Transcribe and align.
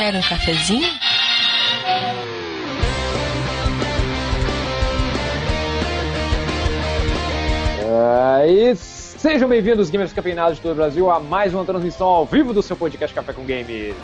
Quer 0.00 0.14
um 0.14 0.22
cafezinho? 0.22 0.88
É, 8.40 8.50
e 8.50 8.74
sejam 8.74 9.46
bem-vindos, 9.46 9.90
gamers 9.90 10.14
campeonatos 10.14 10.56
de 10.56 10.62
todo 10.62 10.72
o 10.72 10.74
Brasil, 10.74 11.10
a 11.10 11.20
mais 11.20 11.52
uma 11.52 11.66
transmissão 11.66 12.06
ao 12.06 12.24
vivo 12.24 12.54
do 12.54 12.62
seu 12.62 12.76
podcast 12.76 13.14
Café 13.14 13.34
com 13.34 13.44
Games. 13.44 13.94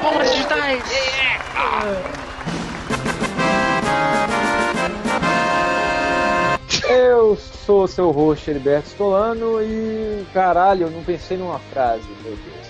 Palmas 0.00 0.30
digitais! 0.30 0.84
Eu 6.88 7.36
sou 7.66 7.88
seu 7.88 8.12
host, 8.12 8.48
Heriberto 8.48 8.86
Stolano, 8.86 9.60
e 9.60 10.24
caralho, 10.32 10.86
eu 10.86 10.90
não 10.92 11.02
pensei 11.02 11.36
numa 11.36 11.58
frase, 11.58 12.06
meu 12.22 12.36
Deus. 12.36 12.67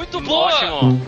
Muito 0.00 0.20
boa! 0.22 0.46
Ótimo. 0.46 0.98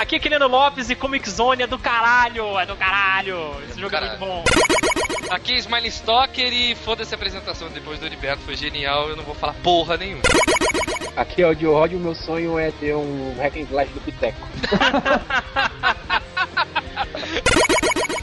Aqui 0.00 0.16
é 0.16 0.18
Quileno 0.18 0.48
Lopes 0.48 0.90
e 0.90 0.96
Comic 0.96 1.30
Zone 1.30 1.62
é 1.62 1.68
do 1.68 1.78
caralho! 1.78 2.58
É 2.58 2.66
do 2.66 2.74
caralho! 2.74 3.54
Esse 3.68 3.80
jogo 3.80 3.94
é 3.94 4.00
muito 4.00 4.18
bom. 4.18 4.42
Aqui 5.30 5.52
é 5.52 5.58
Smiley 5.58 5.90
Stalker 5.90 6.52
e 6.52 6.74
foda-se 6.74 7.14
a 7.14 7.16
apresentação 7.16 7.68
depois 7.68 8.00
do 8.00 8.06
Heriberto, 8.06 8.42
foi 8.42 8.56
genial, 8.56 9.08
eu 9.08 9.14
não 9.14 9.22
vou 9.22 9.36
falar 9.36 9.54
porra 9.62 9.96
nenhuma. 9.96 10.22
Aqui 11.16 11.42
é 11.42 11.46
o 11.46 11.54
Dio 11.54 11.74
Rod, 11.74 11.92
o 11.92 12.00
meu 12.00 12.16
sonho 12.16 12.58
é 12.58 12.72
ter 12.72 12.96
um 12.96 13.36
hack 13.38 13.56
and 13.56 13.66
slash 13.70 13.92
do 13.92 14.00
Piteco. 14.00 14.36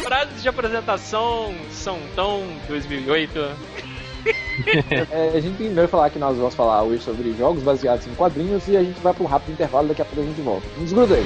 Frases 0.04 0.44
de 0.44 0.50
apresentação 0.50 1.56
são 1.72 1.98
tão 2.16 2.46
2008. 2.68 3.85
É, 5.12 5.38
a 5.38 5.40
gente 5.40 5.56
primeiro 5.58 5.88
falar 5.88 6.10
que 6.10 6.18
nós 6.18 6.38
vamos 6.38 6.56
falar 6.56 6.84
hoje 6.84 7.04
sobre 7.04 7.34
jogos 7.34 7.62
baseados 7.62 8.08
em 8.08 8.16
quadrinhos 8.16 8.68
e 8.68 8.78
a 8.78 8.84
gente 8.84 9.00
vai 9.02 9.14
para 9.14 9.24
um 9.24 9.28
rápido 9.28 9.54
intervalo, 9.54 9.88
daqui 9.88 10.02
a 10.02 10.06
pouco 10.06 10.22
a 10.22 10.26
gente 10.26 10.42
volta. 10.42 10.66
Não 10.78 10.84
desgruda 10.84 11.16
aí. 11.16 11.26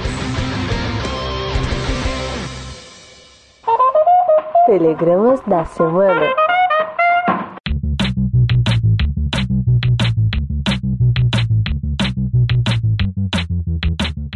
Telegramas 4.66 5.42
da 5.48 5.66
semana. 5.66 6.49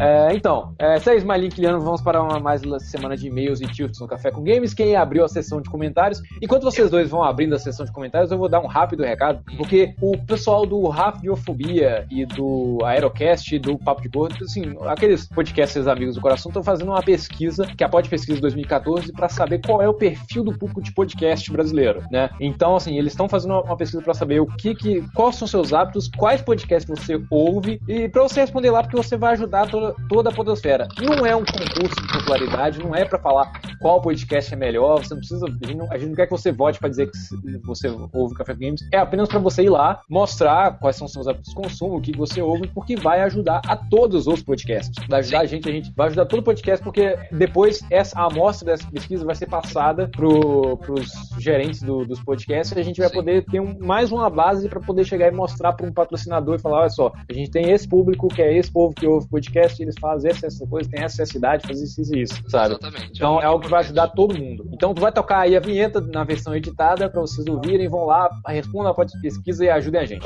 É, 0.04 0.36
então, 0.36 0.76
é, 0.78 0.96
é 0.96 1.16
Smiley 1.16 1.48
Quiliano, 1.48 1.80
vamos 1.80 2.02
para 2.02 2.22
uma 2.22 2.38
mais 2.38 2.62
uma 2.62 2.78
semana 2.78 3.16
de 3.16 3.28
e-mails 3.28 3.62
e 3.62 3.68
tilts 3.68 4.02
no 4.02 4.08
Café 4.08 4.32
com 4.32 4.44
Games. 4.44 4.73
Quem 4.73 4.98
abriu 4.98 5.23
a 5.23 5.30
sessão 5.30 5.62
de 5.62 5.70
comentários. 5.70 6.22
Enquanto 6.42 6.64
vocês 6.64 6.90
dois 6.90 7.09
vão 7.09 7.23
abrindo 7.23 7.56
a 7.56 7.59
sessão 7.59 7.86
de 7.86 7.92
comentários, 7.94 8.30
eu 8.30 8.38
vou 8.38 8.50
dar 8.50 8.59
um 8.59 8.68
rápido 8.68 9.02
recado, 9.02 9.42
porque 9.56 9.96
o 10.02 10.18
pessoal 10.18 10.66
do 10.66 10.90
Radiofobia 10.90 12.06
e 12.12 12.26
do 12.26 12.80
Aerocast, 12.84 13.58
do 13.59 13.78
Papo 13.78 14.02
de 14.02 14.09
Gordo, 14.09 14.44
assim, 14.44 14.76
aqueles 14.88 15.26
podcasters 15.28 15.88
amigos 15.88 16.16
do 16.16 16.22
coração, 16.22 16.50
estão 16.50 16.64
fazendo 16.64 16.90
uma 16.90 17.02
pesquisa, 17.02 17.66
que 17.66 17.81
é 17.81 17.88
a 17.88 17.90
Pod 17.90 18.09
Pesquisa 18.09 18.42
2014, 18.42 19.14
para 19.14 19.30
saber 19.30 19.62
qual 19.66 19.81
é 19.81 19.88
o 19.88 19.94
perfil 19.94 20.44
do 20.44 20.52
público 20.52 20.81
de 20.81 20.92
podcast 20.92 21.50
brasileiro, 21.50 22.04
né? 22.12 22.30
Então, 22.42 22.76
assim, 22.76 22.98
eles 22.98 23.14
estão 23.14 23.30
fazendo 23.30 23.54
uma 23.62 23.78
pesquisa 23.78 24.04
para 24.04 24.14
saber 24.14 24.42
o 24.42 24.48
que 24.48 24.76
que, 24.76 25.02
quais 25.14 25.38
são 25.38 25.48
seus 25.48 25.72
hábitos, 25.72 26.09
quais 26.18 26.42
podcasts 26.42 26.90
você 26.90 27.22
ouve, 27.30 27.80
e 27.88 28.09
para 28.09 28.24
você 28.24 28.42
responder 28.42 28.70
lá, 28.70 28.84
porque 28.84 28.98
você 28.98 29.16
vai 29.16 29.31
ajudar 29.34 29.70
toda, 29.70 29.92
toda 30.09 30.30
a 30.30 30.33
podosfera. 30.33 30.88
Não 31.02 31.25
é 31.25 31.36
um 31.36 31.44
concurso 31.44 31.95
de 31.95 32.13
popularidade, 32.13 32.80
não 32.80 32.95
é 32.95 33.05
para 33.05 33.19
falar 33.19 33.52
qual 33.80 34.02
podcast 34.02 34.53
é 34.53 34.58
melhor, 34.58 35.03
você 35.03 35.13
não 35.13 35.19
precisa, 35.19 35.45
a 35.45 35.50
gente 35.50 35.75
não, 35.75 35.91
a 35.91 35.97
gente 35.97 36.09
não 36.09 36.16
quer 36.16 36.25
que 36.25 36.31
você 36.31 36.52
vote 36.52 36.80
para 36.80 36.89
dizer 36.89 37.09
que 37.09 37.17
você 37.66 37.89
ouve 38.13 38.35
Café 38.35 38.53
Games, 38.53 38.81
é 38.91 38.97
apenas 38.97 39.27
para 39.27 39.39
você 39.39 39.63
ir 39.63 39.69
lá, 39.69 40.02
mostrar 40.09 40.80
quais 40.80 40.95
são 40.95 41.08
seus 41.08 41.27
hábitos 41.27 41.50
de 41.50 41.55
consumo, 41.55 41.97
o 41.97 42.02
que 42.02 42.16
você 42.16 42.41
ouve, 42.41 42.67
porque 42.67 42.95
vai 42.95 43.22
ajudar 43.22 43.61
a 43.67 43.75
todos 43.75 44.27
os 44.27 44.41
podcasts. 44.41 44.95
Vai 45.08 45.19
ajudar 45.19 45.41
a 45.41 45.45
gente, 45.45 45.69
a 45.69 45.72
gente 45.72 45.94
vai 45.95 46.07
ajudar 46.07 46.25
todo 46.25 46.39
o 46.39 46.44
podcast, 46.44 46.83
porque 46.83 47.18
depois 47.31 47.81
essa, 47.89 48.19
a 48.19 48.25
amostra 48.28 48.66
dessa 48.66 48.89
pesquisa 48.89 49.25
vai 49.25 49.35
ser 49.35 49.47
passada 49.47 50.07
pro, 50.09 50.78
pros 50.78 51.12
gerentes 51.39 51.81
do, 51.81 52.06
dos 52.06 52.22
podcasts 52.23 52.75
e 52.75 52.79
a 52.79 52.84
gente 52.84 53.00
vai 53.00 53.09
Sim. 53.09 53.16
poder 53.16 53.45
ter 53.45 53.59
um- 53.59 53.78
mais 53.79 54.12
uma 54.12 54.29
base 54.29 54.69
para 54.69 54.79
poder 54.79 55.03
chegar 55.06 55.28
e 55.28 55.31
mostrar 55.31 55.73
para 55.73 55.85
um 55.88 55.91
patrocinador 55.91 56.56
e 56.56 56.59
falar, 56.59 56.81
olha 56.81 56.89
só, 56.89 57.12
a 57.29 57.34
gente 57.34 57.51
tem 57.51 57.72
esse 57.72 57.88
público 57.88 58.28
que 58.28 58.41
é 58.41 58.57
esse 58.57 58.72
povo 58.72 58.94
que 58.94 59.06
ouve 59.06 59.28
podcast, 59.28 59.82
eles 59.83 59.95
fazem 59.99 60.31
essa, 60.31 60.47
essa 60.47 60.66
coisa, 60.67 60.89
tem 60.89 61.03
essa 61.03 61.25
cidade, 61.25 61.67
fazem 61.67 61.83
isso 61.83 62.16
e 62.16 62.21
isso, 62.21 62.41
sabe? 62.47 62.75
Exatamente. 62.75 63.11
Então 63.16 63.41
é 63.41 63.45
algo 63.45 63.63
que 63.63 63.69
vai 63.69 63.81
ajudar 63.81 64.07
todo 64.09 64.38
mundo. 64.38 64.67
Então 64.71 64.94
tu 64.94 65.01
vai 65.01 65.11
tocar 65.11 65.39
aí 65.39 65.55
a 65.55 65.59
vinheta 65.59 66.01
na 66.01 66.23
versão 66.23 66.55
editada 66.55 67.09
para 67.09 67.21
vocês 67.21 67.45
ouvirem, 67.47 67.88
vão 67.88 68.05
lá, 68.05 68.29
respondam 68.47 68.91
a 68.91 69.05
pesquisa 69.21 69.66
e 69.66 69.69
ajudem 69.69 70.01
a 70.01 70.05
gente. 70.05 70.25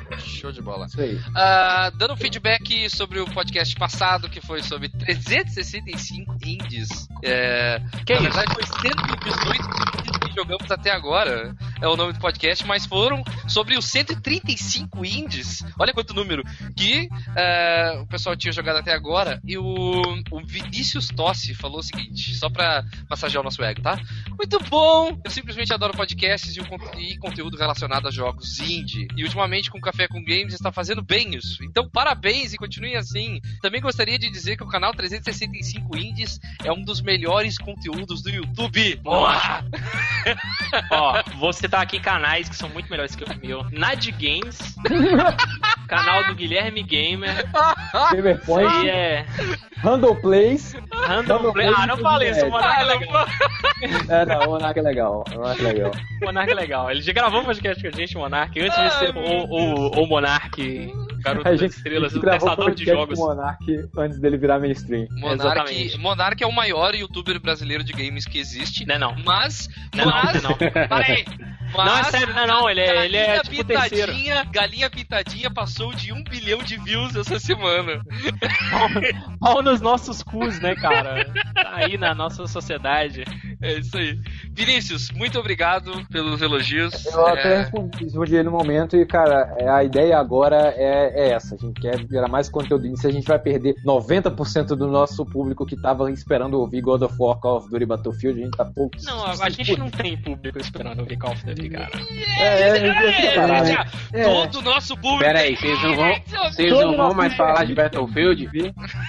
Show 0.41 0.51
de 0.51 0.59
bola. 0.59 0.87
Isso 0.87 0.99
aí. 0.99 1.21
Ah, 1.35 1.91
dando 1.95 2.17
feedback 2.17 2.89
sobre 2.89 3.19
o 3.19 3.25
podcast 3.25 3.75
passado, 3.75 4.27
que 4.27 4.41
foi 4.41 4.63
sobre 4.63 4.89
365 4.89 6.35
indies. 6.43 7.07
É, 7.23 7.79
Que 8.03 8.15
na 8.15 8.21
verdade, 8.21 8.51
foi 8.51 8.65
118 8.65 9.61
indies 9.61 10.19
que 10.31 10.35
jogamos 10.35 10.71
até 10.71 10.91
agora. 10.91 11.55
É 11.79 11.87
o 11.87 11.95
nome 11.95 12.13
do 12.13 12.19
podcast, 12.19 12.65
mas 12.65 12.85
foram 12.85 13.23
sobre 13.47 13.77
os 13.77 13.85
135 13.85 15.05
indies. 15.05 15.63
Olha 15.77 15.93
quanto 15.93 16.13
número. 16.13 16.43
Que 16.75 17.07
é, 17.35 17.99
o 18.01 18.07
pessoal 18.07 18.35
tinha 18.35 18.51
jogado 18.51 18.77
até 18.77 18.93
agora. 18.93 19.39
E 19.45 19.57
o, 19.57 19.63
o 20.31 20.45
Vinícius 20.45 21.09
Tossi 21.09 21.53
falou 21.53 21.79
o 21.79 21.83
seguinte, 21.83 22.33
só 22.35 22.49
pra 22.49 22.83
massagear 23.09 23.41
o 23.41 23.43
nosso 23.43 23.63
ego, 23.63 23.81
tá? 23.81 23.99
Muito 24.37 24.57
bom! 24.69 25.19
Eu 25.23 25.31
simplesmente 25.31 25.73
adoro 25.73 25.93
podcasts 25.93 26.55
e, 26.55 26.59
o, 26.59 26.65
e 26.97 27.17
conteúdo 27.17 27.57
relacionado 27.57 28.07
a 28.07 28.11
jogos 28.11 28.59
indie. 28.59 29.07
E 29.15 29.23
ultimamente 29.23 29.69
com 29.69 29.79
Café 29.79 30.07
com 30.07 30.23
Games 30.31 30.53
está 30.53 30.71
fazendo 30.71 31.01
bem 31.01 31.35
isso. 31.35 31.61
Então 31.63 31.89
parabéns 31.89 32.53
e 32.53 32.57
continuem 32.57 32.95
assim. 32.95 33.41
Também 33.61 33.81
gostaria 33.81 34.17
de 34.17 34.31
dizer 34.31 34.55
que 34.55 34.63
o 34.63 34.67
canal 34.67 34.93
365 34.93 35.97
Indies 35.97 36.39
é 36.63 36.71
um 36.71 36.81
dos 36.81 37.01
melhores 37.01 37.57
conteúdos 37.57 38.21
do 38.21 38.29
YouTube. 38.29 38.95
Boa! 39.03 39.61
Ó, 40.89 41.21
vou 41.37 41.51
citar 41.51 41.81
aqui 41.81 41.99
canais 41.99 42.47
que 42.47 42.55
são 42.55 42.69
muito 42.69 42.89
melhores 42.89 43.13
que 43.13 43.25
o 43.25 43.27
meu. 43.45 43.65
Nad 43.71 44.05
Games, 44.11 44.75
canal 45.87 46.25
do 46.27 46.35
Guilherme 46.35 46.83
Gamer. 46.83 47.45
Gamer 48.13 48.39
Point, 48.45 48.89
é 48.89 49.25
Handle 49.83 50.15
Plays. 50.15 50.75
Random 50.91 51.51
Play. 51.51 51.67
Ah, 51.75 51.87
não 51.87 51.97
falei 51.97 52.29
isso, 52.29 52.45
o 52.45 52.51
Monark 52.51 52.81
é 52.81 52.85
legal. 52.85 53.27
É, 54.09 54.25
não, 54.25 54.39
o 54.41 54.49
Monark 54.51 54.79
é 54.79 54.81
legal. 54.81 55.23
O 55.31 55.35
Monark 55.35 55.61
é 55.61 55.67
legal. 55.67 55.91
O 56.21 56.25
Monark 56.25 56.51
é 56.51 56.53
legal. 56.53 56.91
Ele 56.91 57.01
já 57.01 57.13
gravou 57.13 57.41
um 57.41 57.45
podcast 57.45 57.81
com 57.81 57.87
a 57.87 57.91
gente, 57.91 58.17
o 58.17 58.19
Monark, 58.19 58.59
antes 58.59 58.79
de 58.79 58.99
ser 58.99 59.15
o, 59.15 59.19
o, 59.19 60.03
o 60.03 60.07
Monark, 60.21 60.59
garoto 61.21 61.47
A 61.47 61.51
das 61.51 61.59
gente, 61.59 61.71
estrelas, 61.71 62.11
a 62.11 62.15
gente 62.15 62.17
o 62.17 62.21
gravou 62.21 62.49
pensador 62.49 62.75
de 62.75 62.85
jogos. 62.85 63.17
com 63.19 63.25
o 63.25 63.27
Monark 63.29 63.89
antes 63.97 64.19
dele 64.19 64.37
virar 64.37 64.59
mainstream. 64.59 65.07
Monark, 65.11 65.41
Exatamente. 65.41 65.97
Monark 65.97 66.43
é 66.43 66.47
o 66.47 66.51
maior 66.51 66.93
youtuber 66.95 67.39
brasileiro 67.39 67.83
de 67.83 67.93
games 67.93 68.25
que 68.25 68.39
existe. 68.39 68.85
Não 68.85 68.95
é 68.95 68.97
não. 68.99 69.15
Mas. 69.25 69.67
Não, 69.95 70.05
não, 70.05 70.11
mas. 70.11 70.43
não, 70.43 70.49
não. 70.51 70.57
Para 70.87 71.05
aí. 71.05 71.25
Não, 71.73 71.83
é 71.83 71.85
Mas- 72.01 72.07
sério, 72.07 72.33
não, 72.35 72.45
não, 72.47 72.69
ele 72.69 72.81
é, 72.81 73.05
ele 73.05 73.15
é 73.15 73.25
Galinha 73.27 73.41
tipo 73.43 73.61
o 73.61 73.63
terceiro. 73.63 74.11
Pitadinha, 74.11 74.43
Galinha 74.51 74.89
Pitadinha 74.89 75.49
passou 75.49 75.93
de 75.93 76.11
um 76.11 76.21
bilhão 76.21 76.59
de 76.61 76.77
views 76.77 77.15
essa 77.15 77.39
semana. 77.39 78.01
Pau 79.39 79.61
nos 79.61 79.79
nossos 79.79 80.21
cus, 80.21 80.59
né, 80.59 80.75
cara? 80.75 81.25
Tá 81.53 81.71
aí 81.75 81.97
na 81.97 82.13
nossa 82.13 82.45
sociedade. 82.45 83.23
É 83.61 83.73
isso 83.79 83.97
aí. 83.97 84.19
Vinícius, 84.51 85.11
muito 85.11 85.39
obrigado 85.39 86.05
pelos 86.11 86.41
elogios. 86.41 87.05
Eu 87.05 87.25
até 87.25 87.53
É, 87.53 87.57
respondi, 87.59 88.03
respondi 88.03 88.43
no 88.43 88.51
momento 88.51 88.97
e, 88.97 89.05
cara, 89.05 89.55
é, 89.57 89.69
a 89.69 89.81
ideia 89.83 90.17
agora 90.17 90.73
é, 90.75 91.10
é 91.13 91.31
essa. 91.31 91.55
A 91.55 91.57
gente 91.57 91.79
quer 91.79 91.99
gerar 92.09 92.27
mais 92.27 92.49
conteúdo 92.49 92.87
nisso. 92.87 93.07
A 93.07 93.11
gente 93.11 93.27
vai 93.27 93.39
perder 93.39 93.75
90% 93.85 94.67
do 94.75 94.87
nosso 94.87 95.25
público 95.25 95.65
que 95.65 95.75
tava 95.75 96.11
esperando 96.11 96.59
ouvir 96.59 96.81
God 96.81 97.01
of 97.03 97.15
War, 97.19 97.37
Call 97.39 97.57
of 97.57 97.69
Duty 97.69 97.85
Battlefield. 97.85 98.41
A 98.41 98.45
gente 98.45 98.57
tá 98.57 98.65
pouco. 98.65 98.97
Não, 99.03 99.25
a 99.25 99.49
gente 99.49 99.77
não 99.77 99.89
tem 99.89 100.17
público 100.17 100.59
esperando 100.59 100.99
ouvir 100.99 101.17
Call 101.17 101.31
of 101.31 101.45
Duty, 101.45 101.69
cara. 101.69 101.91
É, 102.39 102.43
é, 102.43 102.77
é, 102.77 103.35
é, 104.13 104.21
é. 104.21 104.47
Todo 104.47 104.59
o 104.59 104.61
nosso 104.61 104.95
público. 104.95 105.19
Pera 105.19 105.39
aí, 105.39 105.55
vocês 105.55 105.83
não 105.83 105.95
vão, 105.95 106.21
vocês 106.49 106.71
não 106.71 106.97
vão 106.97 107.13
mais 107.13 107.35
falar 107.35 107.65
de 107.65 107.75
Battlefield? 107.75 108.49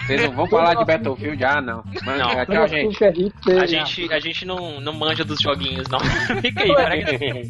Vocês 0.07 0.23
não 0.23 0.33
vão 0.33 0.47
falar 0.47 0.75
de 0.75 0.85
Battlefield? 0.85 1.45
Ah, 1.45 1.61
não. 1.61 1.85
Mas, 2.05 2.19
Não. 2.19 2.31
é, 2.31 2.47
tchau, 2.47 2.69
gente. 2.69 3.05
A 3.05 3.67
gente, 3.67 4.13
a 4.13 4.21
gente 4.21 4.45
não, 4.45 4.81
não 4.81 4.93
manja 4.93 5.25
dos 5.25 5.41
joguinhos, 5.41 5.89
não. 5.89 6.01
Fica 6.41 6.63
aí, 6.63 6.75
cara. 6.75 6.95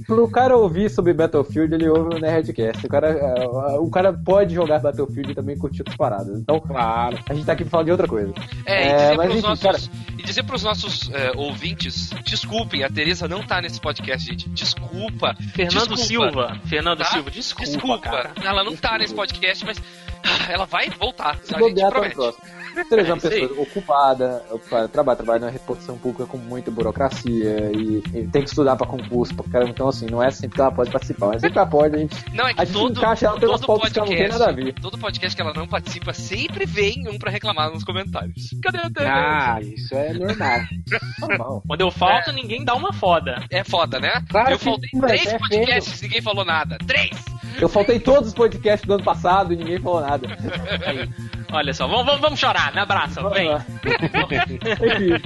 Pro 0.06 0.28
cara 0.30 0.56
ouvir 0.56 0.90
sobre 0.90 1.12
Battlefield, 1.12 1.74
ele 1.74 1.88
ouve 1.88 2.16
o 2.16 2.18
Nerdcast. 2.18 2.86
O 2.86 2.88
cara, 2.88 3.08
é, 3.08 3.46
o 3.78 3.90
cara 3.90 4.12
pode 4.12 4.41
jogar 4.50 4.78
Battlefield 4.80 5.32
e 5.32 5.34
também 5.34 5.56
curtir 5.56 5.80
outras 5.82 5.96
paradas. 5.96 6.38
Então, 6.38 6.60
Claro. 6.60 7.18
a 7.28 7.34
gente 7.34 7.44
tá 7.46 7.52
aqui 7.52 7.64
pra 7.64 7.70
falar 7.70 7.84
de 7.84 7.90
outra 7.90 8.08
coisa. 8.08 8.32
É, 8.66 8.86
e 8.86 8.88
É, 8.88 8.94
dizer 8.96 9.16
mas 9.16 9.26
pros 9.26 9.38
enfim, 9.38 9.46
nossos, 9.48 9.62
cara. 9.62 9.78
e 10.18 10.22
dizer 10.22 10.42
pros 10.44 10.62
nossos 10.62 11.10
é, 11.12 11.32
ouvintes, 11.36 12.10
desculpem, 12.24 12.84
a 12.84 12.88
Tereza 12.90 13.26
não 13.28 13.42
tá 13.42 13.60
nesse 13.60 13.80
podcast, 13.80 14.26
gente. 14.28 14.48
Desculpa. 14.50 15.34
Fernando 15.54 15.94
Desculpa. 15.94 16.30
Silva. 16.30 16.60
Fernando 16.66 16.98
Tá? 16.98 17.04
Silva, 17.06 17.30
desculpa, 17.30 17.70
Desculpa. 17.70 17.98
cara. 18.00 18.32
Ela 18.42 18.62
não 18.64 18.76
tá 18.76 18.98
nesse 18.98 19.14
podcast, 19.14 19.64
mas 19.64 19.78
ah, 20.24 20.52
ela 20.52 20.64
vai 20.66 20.88
voltar. 20.90 21.36
Se 21.42 21.54
a 21.54 21.58
gente 21.58 21.80
tá 21.80 21.88
promete. 21.90 22.14
próximo. 22.14 22.44
Tereza 22.88 23.10
é 23.10 23.12
uma 23.14 23.22
É, 23.22 23.26
aí. 23.34 23.40
pessoa 23.48 23.62
ocupada, 23.62 24.44
ocupada, 24.50 24.88
trabalha, 24.88 25.16
trabalha 25.16 25.40
na 25.40 25.50
repartição 25.50 25.96
pública 25.98 26.26
com 26.26 26.36
muita 26.38 26.70
burocracia 26.70 27.70
e, 27.72 28.02
e 28.14 28.26
tem 28.28 28.42
que 28.42 28.48
estudar 28.48 28.76
pra 28.76 28.86
concurso, 28.86 29.34
pra 29.34 29.44
caramba. 29.50 29.70
Então, 29.70 29.88
assim, 29.88 30.06
não 30.06 30.22
é 30.22 30.30
sempre 30.30 30.56
que 30.56 30.60
ela 30.60 30.72
pode 30.72 30.90
participar, 30.90 31.28
mas 31.28 31.40
sempre 31.40 31.58
ela 31.58 31.66
pode, 31.66 31.96
a 31.96 31.98
gente, 31.98 32.16
Não, 32.34 32.46
é 32.48 32.54
que 32.54 32.60
a 32.60 32.64
gente 32.64 32.74
todo, 32.74 32.98
encaixa 32.98 33.26
ela 33.26 33.38
pelas 33.40 33.60
todo 33.60 33.66
pautas 33.66 33.92
que 33.92 33.98
ela 33.98 34.08
não 34.08 34.16
tem 34.16 34.28
nada 34.28 34.48
a 34.48 34.52
ver. 34.52 34.74
todo 34.74 34.98
podcast 34.98 35.36
que 35.36 35.42
ela 35.42 35.52
não 35.54 35.66
participa 35.66 36.12
sempre 36.12 36.66
vem 36.66 37.08
um 37.08 37.18
pra 37.18 37.30
reclamar 37.30 37.70
nos 37.70 37.84
comentários. 37.84 38.50
Cadê 38.62 38.78
a 38.78 38.90
Tereza? 38.90 39.12
Ah, 39.14 39.58
isso 39.60 39.94
é 39.94 40.12
normal. 40.14 40.60
Normal. 41.20 41.62
Quando 41.66 41.80
eu 41.80 41.90
falto, 41.90 42.30
É. 42.30 42.32
ninguém 42.32 42.64
dá 42.64 42.74
uma 42.74 42.92
foda. 42.92 43.42
É 43.50 43.62
foda, 43.64 43.98
né? 44.00 44.22
Claro 44.28 44.50
eu 44.52 44.58
faltei 44.58 44.88
sim, 44.90 45.00
três 45.00 45.26
é 45.26 45.38
podcasts, 45.38 46.02
ninguém 46.02 46.20
falou 46.22 46.44
nada. 46.44 46.78
Três! 46.86 47.10
Eu 47.60 47.68
faltei 47.68 47.98
todos 48.00 48.28
os 48.28 48.34
podcasts 48.34 48.86
do 48.86 48.94
ano 48.94 49.04
passado 49.04 49.52
e 49.52 49.56
ninguém 49.56 49.78
falou 49.78 50.00
nada. 50.00 50.26
Aí. 50.86 51.08
Olha 51.52 51.72
só, 51.74 51.86
vamos, 51.86 52.06
vamos, 52.06 52.20
vamos 52.20 52.40
chorar, 52.40 52.72
me 52.72 52.80
abraça, 52.80 53.28
vem. 53.30 53.50
Enfim. 53.52 55.22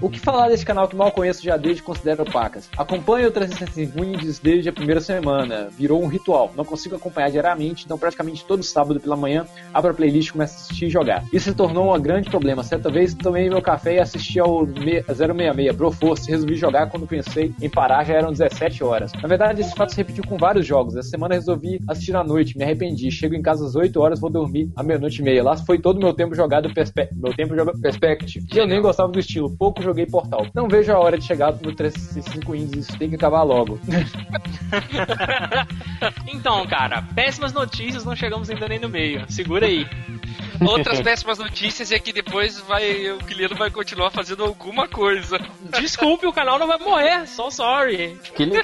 O 0.00 0.08
que 0.08 0.18
falar 0.20 0.48
desse 0.48 0.64
canal 0.64 0.86
que 0.86 0.94
mal 0.94 1.10
conheço 1.10 1.42
já 1.42 1.56
desde 1.56 1.82
considero 1.82 2.22
opacas? 2.22 2.68
Acompanho 2.76 3.28
o 3.28 3.30
365 3.32 4.04
Indies 4.04 4.38
desde 4.38 4.68
a 4.68 4.72
primeira 4.72 5.00
semana. 5.00 5.68
Virou 5.76 6.00
um 6.02 6.06
ritual. 6.06 6.52
Não 6.56 6.64
consigo 6.64 6.94
acompanhar 6.94 7.30
diariamente, 7.30 7.84
então 7.84 7.98
praticamente 7.98 8.44
todo 8.44 8.62
sábado 8.62 9.00
pela 9.00 9.16
manhã 9.16 9.44
abro 9.74 9.90
a 9.90 9.94
playlist 9.94 10.28
e 10.28 10.32
começo 10.32 10.54
a 10.54 10.56
assistir 10.58 10.86
e 10.86 10.90
jogar. 10.90 11.24
Isso 11.32 11.50
se 11.50 11.56
tornou 11.56 11.92
um 11.94 12.00
grande 12.00 12.30
problema. 12.30 12.62
Certa 12.62 12.88
vez 12.90 13.12
tomei 13.12 13.48
meu 13.48 13.60
café 13.60 13.94
e 13.96 13.98
assisti 13.98 14.38
ao 14.38 14.64
me- 14.64 15.02
066 15.02 15.74
Broforce. 15.76 16.30
Resolvi 16.30 16.54
jogar 16.54 16.88
quando 16.88 17.06
pensei 17.06 17.52
em 17.60 17.68
parar, 17.68 18.04
já 18.04 18.14
eram 18.14 18.30
17 18.30 18.84
horas. 18.84 19.12
Na 19.20 19.28
verdade, 19.28 19.60
esse 19.60 19.74
fato 19.74 19.90
se 19.90 19.96
repetiu 19.96 20.24
com 20.24 20.36
vários 20.36 20.64
jogos. 20.66 20.94
Essa 20.96 21.08
semana 21.10 21.34
resolvi 21.34 21.80
assistir 21.88 22.14
à 22.14 22.22
noite, 22.22 22.56
me 22.56 22.62
arrependi. 22.62 23.10
Chego 23.10 23.34
em 23.34 23.42
casa 23.42 23.66
às 23.66 23.74
8 23.74 24.00
horas, 24.00 24.20
vou 24.20 24.30
dormir 24.30 24.70
à 24.76 24.82
meia-noite 24.84 25.20
e 25.20 25.24
meia. 25.24 25.31
Lá 25.40 25.56
foi 25.56 25.78
todo 25.78 25.96
o 25.96 26.00
meu 26.00 26.12
tempo 26.12 26.34
jogado 26.34 26.72
perspe... 26.72 27.08
meu 27.12 27.34
tempo 27.34 27.54
jogando 27.54 27.80
Perspective. 27.80 28.46
E 28.52 28.58
eu 28.58 28.66
nem 28.66 28.80
gostava 28.80 29.10
do 29.10 29.18
estilo, 29.18 29.56
pouco 29.56 29.82
joguei 29.82 30.06
Portal. 30.06 30.46
Não 30.54 30.68
vejo 30.68 30.92
a 30.92 30.98
hora 30.98 31.18
de 31.18 31.24
chegar 31.24 31.52
no 31.52 31.74
365 31.74 32.54
Indies, 32.54 32.88
isso 32.88 32.98
tem 32.98 33.08
que 33.08 33.16
acabar 33.16 33.42
logo. 33.42 33.78
Então, 36.26 36.66
cara, 36.66 37.02
péssimas 37.14 37.52
notícias, 37.52 38.04
não 38.04 38.16
chegamos 38.16 38.50
ainda 38.50 38.68
nem 38.68 38.78
no 38.78 38.88
meio. 38.88 39.24
Segura 39.30 39.66
aí. 39.66 39.86
Outras 40.60 41.00
péssimas 41.00 41.38
notícias 41.38 41.92
é 41.92 41.98
que 41.98 42.12
depois 42.12 42.60
vai, 42.60 43.10
o 43.10 43.18
Guilherme 43.18 43.56
vai 43.56 43.70
continuar 43.70 44.10
fazendo 44.10 44.44
alguma 44.44 44.88
coisa. 44.88 45.38
Desculpe, 45.78 46.26
o 46.26 46.32
canal 46.32 46.58
não 46.58 46.66
vai 46.66 46.78
morrer. 46.78 47.26
So 47.26 47.50
sorry. 47.50 48.18
Aquele, 48.28 48.56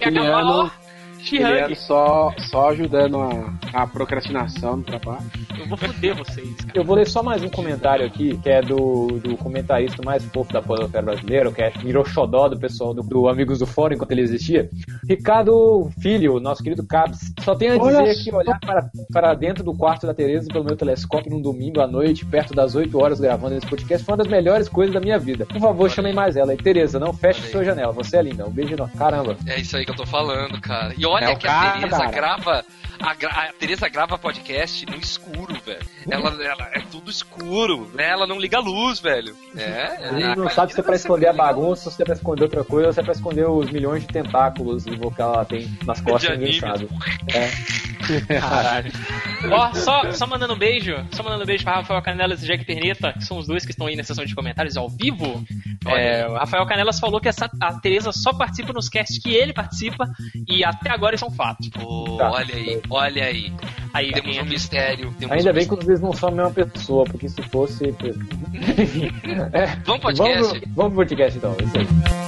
Quer 1.19 1.37
aquele 1.37 1.44
acabar? 1.44 1.55
ano, 1.55 1.65
aquele 1.65 1.65
ano 1.65 1.69
She-Hug. 1.69 1.76
só, 1.76 2.32
só 2.38 2.70
ajudando 2.70 3.19
a, 3.19 3.53
a 3.73 3.87
procrastinação 3.87 4.76
no 4.79 4.82
trabalho. 4.85 5.25
Eu 5.59 5.67
vou 5.69 5.76
foder 5.79 6.17
vocês, 6.17 6.55
cara. 6.56 6.73
Eu 6.75 6.85
vou 6.85 6.97
ler 6.97 7.06
só 7.06 7.23
mais 7.23 7.43
um 7.43 7.49
comentário 7.49 8.06
aqui, 8.06 8.37
que 8.38 8.49
é 8.49 8.62
do, 8.62 9.09
do 9.23 9.37
comentarista 9.37 10.03
mais 10.05 10.25
fofo 10.26 10.53
da 10.53 10.62
podosfera 10.62 11.03
brasileira, 11.05 11.53
que 11.53 11.62
é, 11.62 11.70
virou 11.70 12.05
xodó 12.05 12.49
do 12.49 12.59
pessoal 12.59 12.94
do, 12.94 13.03
do 13.03 13.29
Amigos 13.29 13.59
do 13.59 13.67
Fórum 13.67 13.94
enquanto 13.94 14.12
ele 14.12 14.23
existia. 14.23 14.70
Ricardo 15.09 15.91
Filho, 16.00 16.38
nosso 16.41 16.62
querido 16.62 16.87
Cabs. 16.87 17.32
Só 17.41 17.55
tenho 17.55 17.75
a 17.75 17.82
Olha 17.85 18.03
dizer 18.05 18.25
que 18.25 18.31
só. 18.31 18.37
olhar 18.38 18.59
para, 18.61 18.91
para 19.12 19.35
dentro 19.35 19.65
do 19.65 19.75
quarto 19.76 20.06
da 20.06 20.15
Tereza 20.15 20.49
pelo 20.53 20.65
meu 20.65 20.76
telescópio 20.76 21.31
num 21.31 21.41
domingo 21.43 21.81
à 21.81 21.87
noite, 21.87 22.25
perto 22.25 22.55
das 22.55 22.75
8 22.75 22.97
horas, 22.99 23.20
gravando 23.20 23.56
esse 23.56 23.67
podcast, 23.67 24.05
foi 24.05 24.12
uma 24.12 24.19
das 24.19 24.29
melhores 24.29 24.69
coisas 24.69 24.94
da 24.94 25.00
minha 25.00 25.19
vida. 25.19 25.44
Por 25.47 25.61
favor, 25.61 25.91
chamem 25.91 26.15
mais 26.15 26.37
ela. 26.37 26.55
E 26.55 26.56
Tereza, 26.56 26.99
não 26.99 27.12
feche 27.12 27.41
Olha 27.41 27.47
aí. 27.47 27.53
sua 27.53 27.65
janela. 27.65 27.93
Você 27.93 28.17
é 28.17 28.23
linda. 28.23 28.47
Um 28.47 28.50
beijo 28.50 28.75
enorme. 28.75 28.94
Caramba. 28.97 29.37
É 29.47 29.61
isso 29.61 29.76
aí 29.76 29.85
que 29.85 29.91
eu 29.91 29.97
tô 29.97 30.06
falando, 30.06 30.61
cara. 30.61 30.94
E 30.97 31.05
olha 31.10 31.26
É 31.26 31.31
o 31.31 31.37
que 31.37 31.46
a 31.46 31.50
cara, 31.50 31.72
Tereza 31.81 31.99
cara. 31.99 32.10
grava. 32.10 32.64
A, 33.00 33.14
gra- 33.14 33.31
a 33.31 33.52
Tereza 33.52 33.88
grava 33.88 34.19
podcast 34.19 34.84
no 34.87 34.96
escuro, 34.96 35.55
velho. 35.64 35.87
Ela, 36.10 36.31
ela 36.44 36.69
é 36.75 36.81
tudo 36.90 37.08
escuro, 37.10 37.88
né? 37.94 38.08
Ela 38.10 38.26
não 38.26 38.40
liga 38.40 38.56
a 38.56 38.60
luz, 38.60 38.99
velho. 38.99 39.37
É, 39.56 40.08
Ele 40.10 40.25
é, 40.25 40.34
não 40.34 40.49
sabe 40.50 40.72
se 40.75 40.81
é 40.81 40.82
pra 40.82 40.96
esconder 40.96 41.28
a 41.28 41.32
bagunça, 41.32 41.93
se 41.93 42.02
é 42.02 42.05
pra 42.05 42.14
esconder 42.14 42.43
outra 42.43 42.64
coisa, 42.64 42.88
ou 42.88 42.93
se 42.93 42.99
é 42.99 43.02
pra 43.05 43.12
esconder 43.12 43.49
os 43.49 43.70
milhões 43.70 44.02
de 44.02 44.08
tentáculos 44.08 44.84
e 44.84 44.90
que 44.90 45.22
ela 45.22 45.44
tem 45.44 45.70
nas 45.87 46.00
costas, 46.02 46.37
ninguém 46.37 46.58
sabe. 46.58 46.88
É. 47.32 47.97
Caralho. 48.26 48.90
Ó, 49.50 49.72
só, 49.75 50.12
só 50.12 50.26
mandando 50.26 50.55
um 50.55 50.58
beijo, 50.58 50.94
só 51.12 51.22
mandando 51.22 51.43
um 51.44 51.46
beijo 51.46 51.64
pra 51.64 51.76
Rafael 51.76 52.02
Canelas 52.02 52.43
e 52.43 52.46
Jack 52.46 52.64
Perneta, 52.64 53.12
que 53.12 53.25
são 53.25 53.38
os 53.38 53.46
dois 53.46 53.64
que 53.64 53.70
estão 53.72 53.87
aí 53.87 53.96
na 53.96 54.02
sessão 54.02 54.25
de 54.25 54.34
comentários 54.34 54.76
ao 54.76 54.88
vivo. 54.88 55.44
É, 55.87 56.26
o 56.26 56.34
Rafael 56.34 56.66
Canelas 56.66 56.99
falou 56.99 57.20
que 57.20 57.28
essa, 57.28 57.49
a 57.60 57.72
Tereza 57.81 58.10
só 58.12 58.32
participa 58.32 58.72
nos 58.72 58.88
casts 58.88 59.19
que 59.22 59.31
ele 59.34 59.52
participa 59.52 60.06
e 60.49 60.64
até 60.64 60.90
agora 60.90 61.14
isso 61.14 61.25
é 61.25 61.28
um 61.28 61.32
fato. 61.32 61.69
Pô, 61.70 62.16
Tá. 62.19 62.31
olha 62.32 62.55
aí, 62.55 62.81
olha 62.90 63.25
aí. 63.25 63.52
Aí 63.94 64.12
Temos 64.12 64.37
um 64.37 64.40
é- 64.40 64.44
mistério. 64.44 65.14
Temos 65.19 65.37
Ainda 65.37 65.50
um 65.50 65.55
bem 65.55 65.64
que 65.66 65.70
mistério. 65.70 65.78
os 65.78 65.87
dois 65.87 66.00
não 66.00 66.12
são 66.12 66.28
a 66.28 66.32
mesma 66.32 66.50
pessoa, 66.66 67.05
porque 67.05 67.28
se 67.28 67.43
fosse. 67.43 67.94
É, 69.52 69.66
Vamos 69.84 69.84
pro 69.84 70.00
podcast? 70.00 70.43
Vamos, 70.43 70.58
pro- 70.58 70.70
vamos 70.75 70.93
pro 70.94 70.96
podcast 71.05 71.38
então, 71.38 71.56
isso 71.62 71.78
aí. 71.78 72.27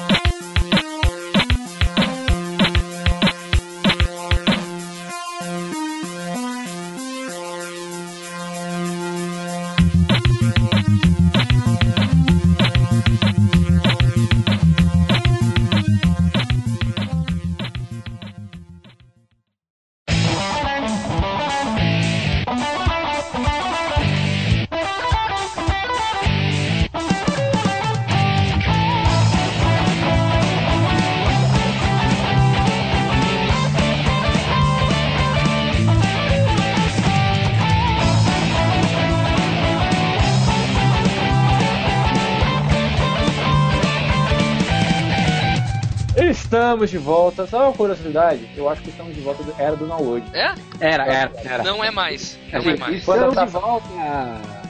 Estamos 46.81 46.91
de 46.91 46.99
volta. 46.99 47.47
Só 47.47 47.65
uma 47.65 47.73
curiosidade, 47.73 48.49
eu 48.57 48.69
acho 48.69 48.81
que 48.81 48.89
estamos 48.89 49.15
de 49.15 49.21
volta 49.21 49.43
do 49.43 49.55
era 49.59 49.77
do 49.77 49.87
download. 49.87 50.25
É? 50.33 50.55
Era, 50.81 51.05
era, 51.05 51.33
era. 51.45 51.63
Não 51.63 51.85
é 51.85 51.91
mais. 51.91 52.39
Não 52.51 52.61
é 52.61 52.77
mais. 52.77 52.97
Estamos 52.97 53.37
de 53.37 53.47
volta. 53.47 53.89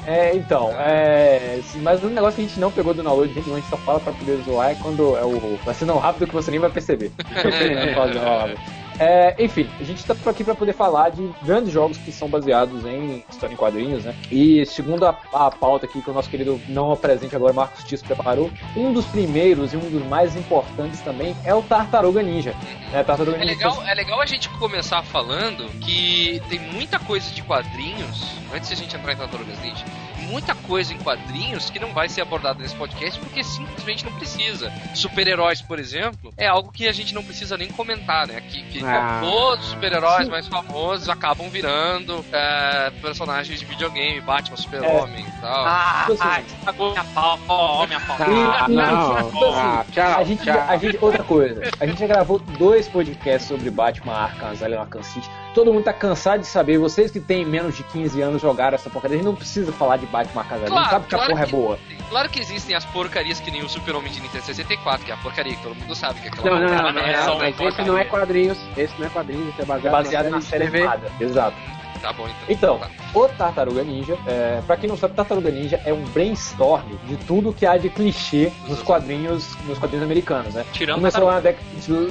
É, 0.07 0.35
então, 0.35 0.73
é. 0.81 1.61
Mas 1.76 2.02
um 2.02 2.09
negócio 2.09 2.37
que 2.37 2.43
a 2.43 2.49
gente 2.49 2.59
não 2.59 2.73
pegou 2.73 2.93
do 2.93 3.02
download, 3.02 3.31
a 3.38 3.43
gente 3.43 3.69
só 3.69 3.76
fala 3.76 4.00
pra 4.00 4.12
poder 4.12 4.43
zoar 4.45 4.71
é 4.71 4.75
quando 4.75 5.17
é 5.17 5.25
o. 5.25 5.59
Vai 5.64 5.75
ser 5.75 5.87
tão 5.87 5.99
rápido 5.99 6.26
que 6.26 6.35
você 6.35 6.50
nem 6.50 6.59
vai 6.59 6.71
perceber. 6.71 7.12
Não 7.31 8.49
novo. 8.49 8.80
É, 9.00 9.35
enfim, 9.38 9.66
a 9.80 9.83
gente 9.83 10.04
tá 10.04 10.14
por 10.14 10.28
aqui 10.28 10.45
pra 10.45 10.54
poder 10.54 10.75
falar 10.75 11.09
de 11.09 11.30
grandes 11.42 11.73
jogos 11.73 11.97
que 11.97 12.12
são 12.12 12.28
baseados 12.28 12.85
em 12.85 13.25
história 13.30 13.54
em 13.54 13.57
quadrinhos, 13.57 14.04
né? 14.04 14.14
E 14.30 14.66
segundo 14.66 15.07
a, 15.07 15.19
a 15.33 15.50
pauta 15.50 15.87
aqui 15.87 16.02
que 16.02 16.11
o 16.11 16.12
nosso 16.12 16.28
querido 16.28 16.61
não 16.69 16.95
presente 16.95 17.35
agora, 17.35 17.54
Marcos 17.54 17.83
Tisso, 17.83 18.04
preparou, 18.04 18.50
um 18.76 18.92
dos 18.92 19.07
primeiros 19.07 19.73
e 19.73 19.76
um 19.78 19.88
dos 19.88 20.04
mais 20.07 20.37
importantes 20.37 21.00
também 21.00 21.35
é 21.47 21.54
o 21.54 21.62
Tartaruga 21.62 22.23
Ninja. 22.23 22.54
Né? 22.92 23.02
Tartaruga 23.02 23.38
É 23.38 23.40
Ninja 23.40 23.52
legal, 23.52 23.83
é 23.87 23.95
legal 23.95 24.21
a 24.21 24.26
gente 24.26 24.50
começar 24.50 25.02
falando 25.02 25.64
que 25.80 26.42
tem 26.50 26.59
muita 26.59 26.99
coisa 26.99 27.30
de 27.30 27.42
quadrinhos, 27.42 28.23
antes 28.54 28.69
de 28.69 28.75
a 28.75 28.76
gente 28.76 28.95
entrar 28.95 29.14
em 29.14 29.16
Tartarugas 29.16 29.59
Ninja, 29.61 29.85
muita 30.31 30.55
coisa 30.55 30.95
em 30.95 30.99
quadrinhos 30.99 31.69
que 31.71 31.79
não 31.79 31.93
vai 31.93 32.09
ser 32.09 32.21
abordada 32.23 32.59
nesse 32.63 32.75
podcast 32.77 33.19
porque 33.19 33.43
simplesmente 33.43 34.05
não 34.05 34.13
precisa. 34.13 34.73
Super-heróis, 34.95 35.61
por 35.61 35.79
exemplo, 35.79 36.33
é 36.37 36.47
algo 36.47 36.71
que 36.71 36.87
a 36.89 36.93
gente 36.93 37.15
não 37.15 37.23
precisa 37.23 37.57
nem 37.57 37.69
comentar, 37.69 38.27
né? 38.27 38.41
Que, 38.49 38.63
que 38.65 38.85
Ah. 38.85 39.19
todos 39.23 39.65
os 39.65 39.71
super-heróis 39.73 40.29
mais 40.29 40.47
famosos 40.47 41.09
acabam 41.09 41.49
virando 41.51 42.25
é, 42.33 42.91
personagens 43.03 43.59
de 43.59 43.65
videogame, 43.67 44.21
Batman, 44.21 44.57
Super-Homem 44.57 45.25
e 45.27 45.41
tal. 45.41 45.65
Ah, 45.67 46.05
Tipo 46.07 46.13
assim, 46.13 46.23
ai, 46.33 46.45
cagou 46.65 46.91
minha 46.93 47.05
pau, 47.05 47.39
ó, 47.49 47.87
minha 47.87 48.01
pau. 48.01 48.17
Ah, 48.21 48.69
não, 48.69 49.55
ah, 49.55 49.85
tchau, 49.93 50.19
a 50.19 50.25
gente, 50.25 50.43
tchau. 50.45 50.61
a 50.69 50.77
gente, 50.77 50.99
outra 51.01 51.23
coisa, 51.25 51.71
a 51.81 51.87
gente 51.87 51.99
já 52.01 52.07
gravou 52.07 52.39
dois 52.39 52.89
podcasts 52.89 53.49
sobre 53.49 53.71
Batman 53.71 54.13
Arkham 54.15 54.51
Asylum 54.51 54.81
Arkham 54.81 55.03
City. 55.03 55.29
Todo 55.54 55.73
mundo 55.73 55.85
tá 55.85 55.92
cansado 55.92 56.40
de 56.40 56.47
saber, 56.47 56.78
vocês 56.78 57.11
que 57.11 57.19
têm 57.19 57.45
menos 57.45 57.76
de 57.76 57.83
15 57.83 58.21
anos 58.23 58.42
jogaram 58.42 58.76
essa 58.76 58.88
porcaria, 58.88 59.16
a 59.16 59.19
gente 59.19 59.26
não 59.26 59.35
precisa 59.35 59.73
falar 59.73 59.97
de 59.97 60.07
Batman 60.07 60.47
a 60.49 60.59
gente 60.59 60.90
sabe 60.90 61.07
que 61.07 61.14
a 61.14 61.26
porra 61.26 61.42
é 61.42 61.47
boa. 61.47 61.78
Claro 62.09 62.28
que 62.28 62.40
existem 62.40 62.75
as 62.75 62.85
porcarias 62.85 63.40
que 63.40 63.50
nem 63.50 63.62
o 63.62 63.69
Super-Homem 63.69 64.12
de 64.12 64.21
Nintendo 64.21 64.45
64, 64.45 65.04
que 65.04 65.11
é 65.11 65.14
a 65.14 65.19
porcaria 65.19 65.54
que 65.54 65.62
todo 65.62 65.75
mundo 65.75 65.95
sabe 65.95 66.21
que 66.21 66.28
é 66.28 66.30
aquela 66.30 66.61
Não, 66.61 66.69
não, 66.69 66.83
não, 66.83 66.92
não, 66.92 67.00
é 67.02 67.16
não, 67.16 67.25
só 67.25 67.35
uma 67.35 67.45
mas 67.45 67.61
esse 67.61 67.83
não 67.83 67.99
é 67.99 68.04
quadrinhos. 68.04 68.59
Esse 68.76 68.95
não 68.99 69.07
é 69.07 69.11
quadrinhos, 69.11 69.49
esse 69.49 69.61
é 69.61 69.62
É 69.62 69.66
baseado, 69.66 69.92
baseado 69.92 70.30
na 70.30 70.40
série 70.40 70.66
animada. 70.66 71.12
Exato. 71.21 71.57
Tá 72.00 72.12
bom, 72.12 72.25
então. 72.25 72.38
Então, 72.49 72.78
Tá. 72.78 72.88
o 73.14 73.28
Tartaruga 73.28 73.83
Ninja, 73.85 74.16
é, 74.26 74.61
pra 74.66 74.76
quem 74.76 74.88
não 74.88 74.97
sabe, 74.97 75.14
Tartaruga 75.14 75.50
Ninja 75.50 75.80
é 75.85 75.92
um 75.92 76.02
brainstorm 76.04 76.83
de 77.07 77.16
tudo 77.19 77.52
que 77.52 77.66
há 77.66 77.76
de 77.76 77.90
clichê 77.90 78.50
nos 78.69 78.83
quadrinhos, 78.83 79.54
nos 79.66 79.78
quadrinhos 79.78 80.04
americanos, 80.04 80.54
né? 80.54 80.64
Tirando 80.73 80.97
Começou 80.97 81.25
lá 81.25 81.35
na, 81.35 81.40
década, 81.40 81.64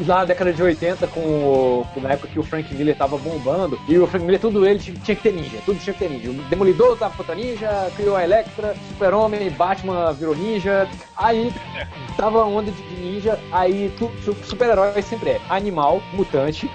lá 0.07 0.15
na 0.19 0.25
década 0.25 0.53
de 0.53 0.61
80, 0.61 1.07
com, 1.07 1.19
o- 1.21 1.87
com- 1.93 2.01
na 2.01 2.11
época 2.13 2.27
que 2.27 2.39
o 2.39 2.43
Frank 2.43 2.73
Miller 2.73 2.95
tava 2.95 3.17
bombando, 3.17 3.79
e 3.87 3.97
o 3.97 4.05
Frank 4.05 4.23
Miller, 4.25 4.39
tudo 4.39 4.65
ele 4.65 4.79
tinha 4.79 5.15
que 5.15 5.23
ter 5.23 5.33
ninja, 5.33 5.57
tudo 5.65 5.79
tinha 5.79 5.93
que 5.93 5.99
ter 5.99 6.09
ninja. 6.09 6.29
O 6.29 6.33
Demolidor 6.33 6.95
tava 6.97 7.15
puta 7.15 7.33
ninja, 7.33 7.91
criou 7.95 8.15
a 8.15 8.23
Electra, 8.23 8.75
Super-Homem, 8.89 9.49
Batman 9.49 10.13
virou 10.13 10.35
ninja, 10.35 10.87
aí 11.17 11.51
tava 12.15 12.43
onda 12.45 12.71
de 12.71 12.83
ninja, 12.95 13.39
aí 13.51 13.91
super-herói 14.43 15.01
sempre 15.01 15.31
é 15.31 15.41
animal, 15.49 16.01
mutante, 16.13 16.69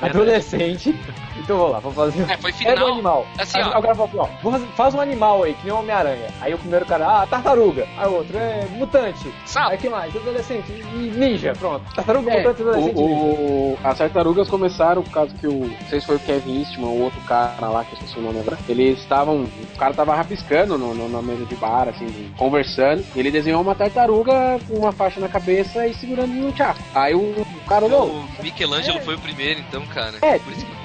adolescente. 0.00 0.94
Então 1.40 1.56
vamos 1.56 1.72
lá, 1.72 1.78
vamos 1.80 1.96
fazer. 1.96 2.30
É, 2.30 2.36
foi 2.36 2.50
É 2.50 2.52
do 2.52 2.58
final. 2.58 2.88
animal. 2.92 3.26
Assim, 3.38 3.58
aí, 3.58 3.64
ó. 3.64 3.78
o 3.78 3.82
cara 3.82 3.94
falou, 3.94 4.10
ó, 4.18 4.28
vou 4.42 4.52
fazer- 4.52 4.66
faz 4.76 4.94
um 4.94 5.00
animal 5.00 5.42
aí, 5.42 5.54
que 5.54 5.64
nem 5.64 5.72
o 5.74 5.78
Homem-Aranha. 5.78 6.28
Aí 6.40 6.54
o 6.54 6.58
primeiro 6.58 6.84
cara, 6.86 7.22
ah, 7.22 7.26
tartaruga. 7.26 7.86
Aí 7.96 8.06
o 8.08 8.12
outro, 8.14 8.36
é 8.38 8.66
mutante. 8.72 9.32
Sapo. 9.46 9.70
Aí 9.70 9.78
que 9.78 9.88
mais? 9.88 10.14
Adolescente. 10.14 10.70
E 10.70 11.12
ninja, 11.16 11.52
pronto. 11.58 11.82
Tartaruga, 11.94 12.30
É, 12.30 12.38
mutante, 12.38 12.62
adolescente, 12.62 12.96
o, 12.96 13.06
ninja. 13.08 13.20
o- 13.40 13.78
as 13.84 13.98
tartarugas 13.98 14.48
começaram 14.48 15.02
por 15.02 15.10
causa 15.12 15.34
que 15.34 15.46
o. 15.46 15.60
Não 15.70 15.88
sei 15.88 16.00
se 16.00 16.06
foi 16.06 16.16
o 16.16 16.20
Kevin 16.20 16.58
Eastman 16.60 16.88
ou 16.88 17.00
outro 17.02 17.20
cara 17.22 17.68
lá, 17.68 17.84
que 17.84 17.92
eu 17.94 17.98
esqueci 17.98 18.18
o 18.18 18.22
nome 18.22 18.40
agora. 18.40 18.58
Eles 18.68 18.98
estavam. 18.98 19.44
O 19.44 19.78
cara 19.78 19.94
tava 19.94 20.14
rabiscando 20.14 20.76
no, 20.78 20.94
no- 20.94 21.08
na 21.08 21.22
mesa 21.22 21.44
de 21.46 21.56
bar, 21.56 21.88
assim, 21.88 22.30
conversando. 22.36 23.04
E 23.14 23.18
ele 23.20 23.30
desenhou 23.30 23.60
uma 23.62 23.74
tartaruga 23.74 24.58
com 24.68 24.74
uma 24.74 24.92
faixa 24.92 25.20
na 25.20 25.28
cabeça 25.28 25.86
e 25.86 25.94
segurando 25.94 26.30
um 26.32 26.52
tchaco. 26.52 26.78
Aí 26.94 27.14
o, 27.14 27.18
o 27.20 27.46
cara 27.68 27.84
olhou. 27.86 28.06
O 28.08 28.42
Michelangelo 28.42 29.00
foi 29.00 29.14
o 29.14 29.18
primeiro, 29.18 29.60
então, 29.60 29.84
cara. 29.86 30.14
É. 30.22 30.38
Por 30.38 30.52
isso 30.52 30.66
que. 30.66 30.79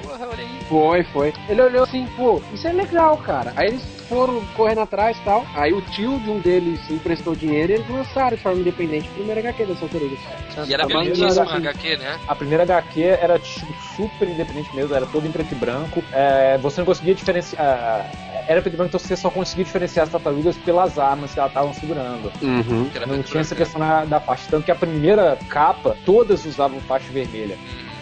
Foi, 0.68 1.04
foi. 1.04 1.34
Ele 1.48 1.62
olhou 1.62 1.84
assim, 1.84 2.08
pô, 2.16 2.42
isso 2.54 2.68
é 2.68 2.72
legal, 2.74 3.18
cara. 3.18 3.54
Aí 3.56 3.68
eles 3.70 3.84
foram 4.10 4.44
correndo 4.56 4.82
atrás 4.82 5.18
e 5.18 5.22
tal. 5.22 5.46
Aí 5.56 5.74
o 5.74 5.82
tio 5.82 6.20
de 6.20 6.30
um 6.30 6.40
deles 6.40 6.80
emprestou 6.90 7.36
dinheiro 7.36 7.72
e 7.72 7.76
eles 7.76 7.90
lançaram 7.90 8.36
de 8.36 8.42
forma 8.42 8.60
independente 8.62 9.08
o 9.10 9.14
primeiro 9.14 9.40
HQ 9.42 9.66
das 9.66 9.80
tartarugas. 9.80 10.20
E 10.68 10.74
era 10.74 10.86
belíssimo 10.86 11.28
assim. 11.28 11.58
HQ, 11.58 11.98
né? 11.98 12.20
A 12.28 12.36
primeira 12.36 12.64
HQ 12.64 13.02
era 13.04 13.38
tipo, 13.40 13.74
super 13.96 14.28
independente 14.28 14.76
mesmo, 14.76 14.96
era 14.96 15.06
todo 15.06 15.28
em 15.28 15.32
preto 15.32 15.52
e 15.52 15.56
branco. 15.56 16.04
É, 16.12 16.58
você 16.60 16.82
não 16.82 16.86
conseguia 16.86 17.14
diferenciar. 17.16 18.10
Era 18.48 18.62
preto 18.62 18.74
e 18.76 18.78
branco, 18.78 18.90
então 18.90 19.00
você 19.00 19.16
só 19.16 19.30
conseguia 19.32 19.66
diferenciar 19.66 20.06
as 20.06 20.12
tartarugas 20.12 20.56
pelas 20.58 21.00
armas 21.00 21.34
que 21.34 21.40
elas 21.40 21.52
estavam 21.52 21.74
segurando. 21.74 22.32
Uhum. 22.44 22.90
Não 23.08 23.24
tinha 23.24 23.42
essa 23.42 23.56
branco. 23.56 23.56
questão 23.56 23.80
na- 23.80 24.06
da 24.06 24.20
faixa. 24.20 24.44
Tanto 24.52 24.66
que 24.66 24.72
a 24.72 24.76
primeira 24.76 25.38
capa, 25.50 25.96
todas 26.06 26.46
usavam 26.46 26.80
faixa 26.82 27.12
vermelha. 27.12 27.58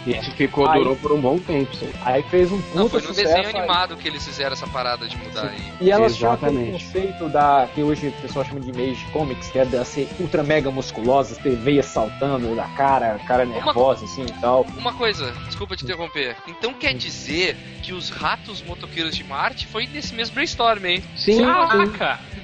E 0.05 0.12
isso 0.12 0.31
ficou, 0.31 0.67
Aí- 0.67 0.79
durou 0.79 0.95
por 0.98 1.12
um 1.13 1.22
bom 1.22 1.38
tempo. 1.39 1.72
Isso 1.74 1.88
aí. 2.03 2.22
Fez 2.24 2.51
um 2.51 2.62
puta 2.62 2.75
Não, 2.79 2.89
foi 2.89 3.01
no 3.01 3.07
sucesso. 3.07 3.27
desenho 3.27 3.48
aí- 3.48 3.55
animado 3.57 3.95
que 3.95 4.07
eles 4.07 4.25
fizeram 4.25 4.53
essa 4.53 4.67
parada 4.67 5.07
de 5.07 5.17
mudar 5.17 5.48
aí. 5.50 5.62
E 5.79 5.89
elas 5.91 6.15
tinham 6.15 6.33
aquele 6.33 6.72
conceito 6.72 7.29
da. 7.29 7.67
que 7.74 7.81
hoje 7.81 8.07
o 8.07 8.12
pessoal 8.22 8.43
chama 8.45 8.60
de 8.60 8.69
Image 8.69 9.05
Comics, 9.12 9.50
que 9.50 9.60
é 9.60 9.65
de 9.65 9.83
ser 9.86 10.07
ultra 10.19 10.43
mega 10.43 10.69
musculosas, 10.69 11.38
ter 11.38 11.55
veias 11.55 11.86
saltando 11.86 12.55
da 12.55 12.67
cara, 12.69 13.19
cara 13.27 13.45
nervosa 13.45 14.05
assim 14.05 14.24
e 14.25 14.41
tal. 14.41 14.65
Uma 14.77 14.93
coisa, 14.93 15.31
desculpa 15.45 15.75
te 15.75 15.83
interromper. 15.83 16.36
Então 16.48 16.74
quer 16.74 16.93
dizer 16.93 17.55
que 17.81 17.93
os 17.93 18.10
ratos 18.10 18.62
motoqueiros 18.62 19.15
de 19.15 19.24
Marte 19.24 19.67
foi 19.67 19.88
nesse 19.88 20.13
mesmo 20.13 20.33
brainstorm, 20.36 20.86
hein? 20.86 21.03
Sim, 21.15 21.33
sim. 21.38 21.43
Caraca! 21.45 22.19
Sim, 22.33 22.42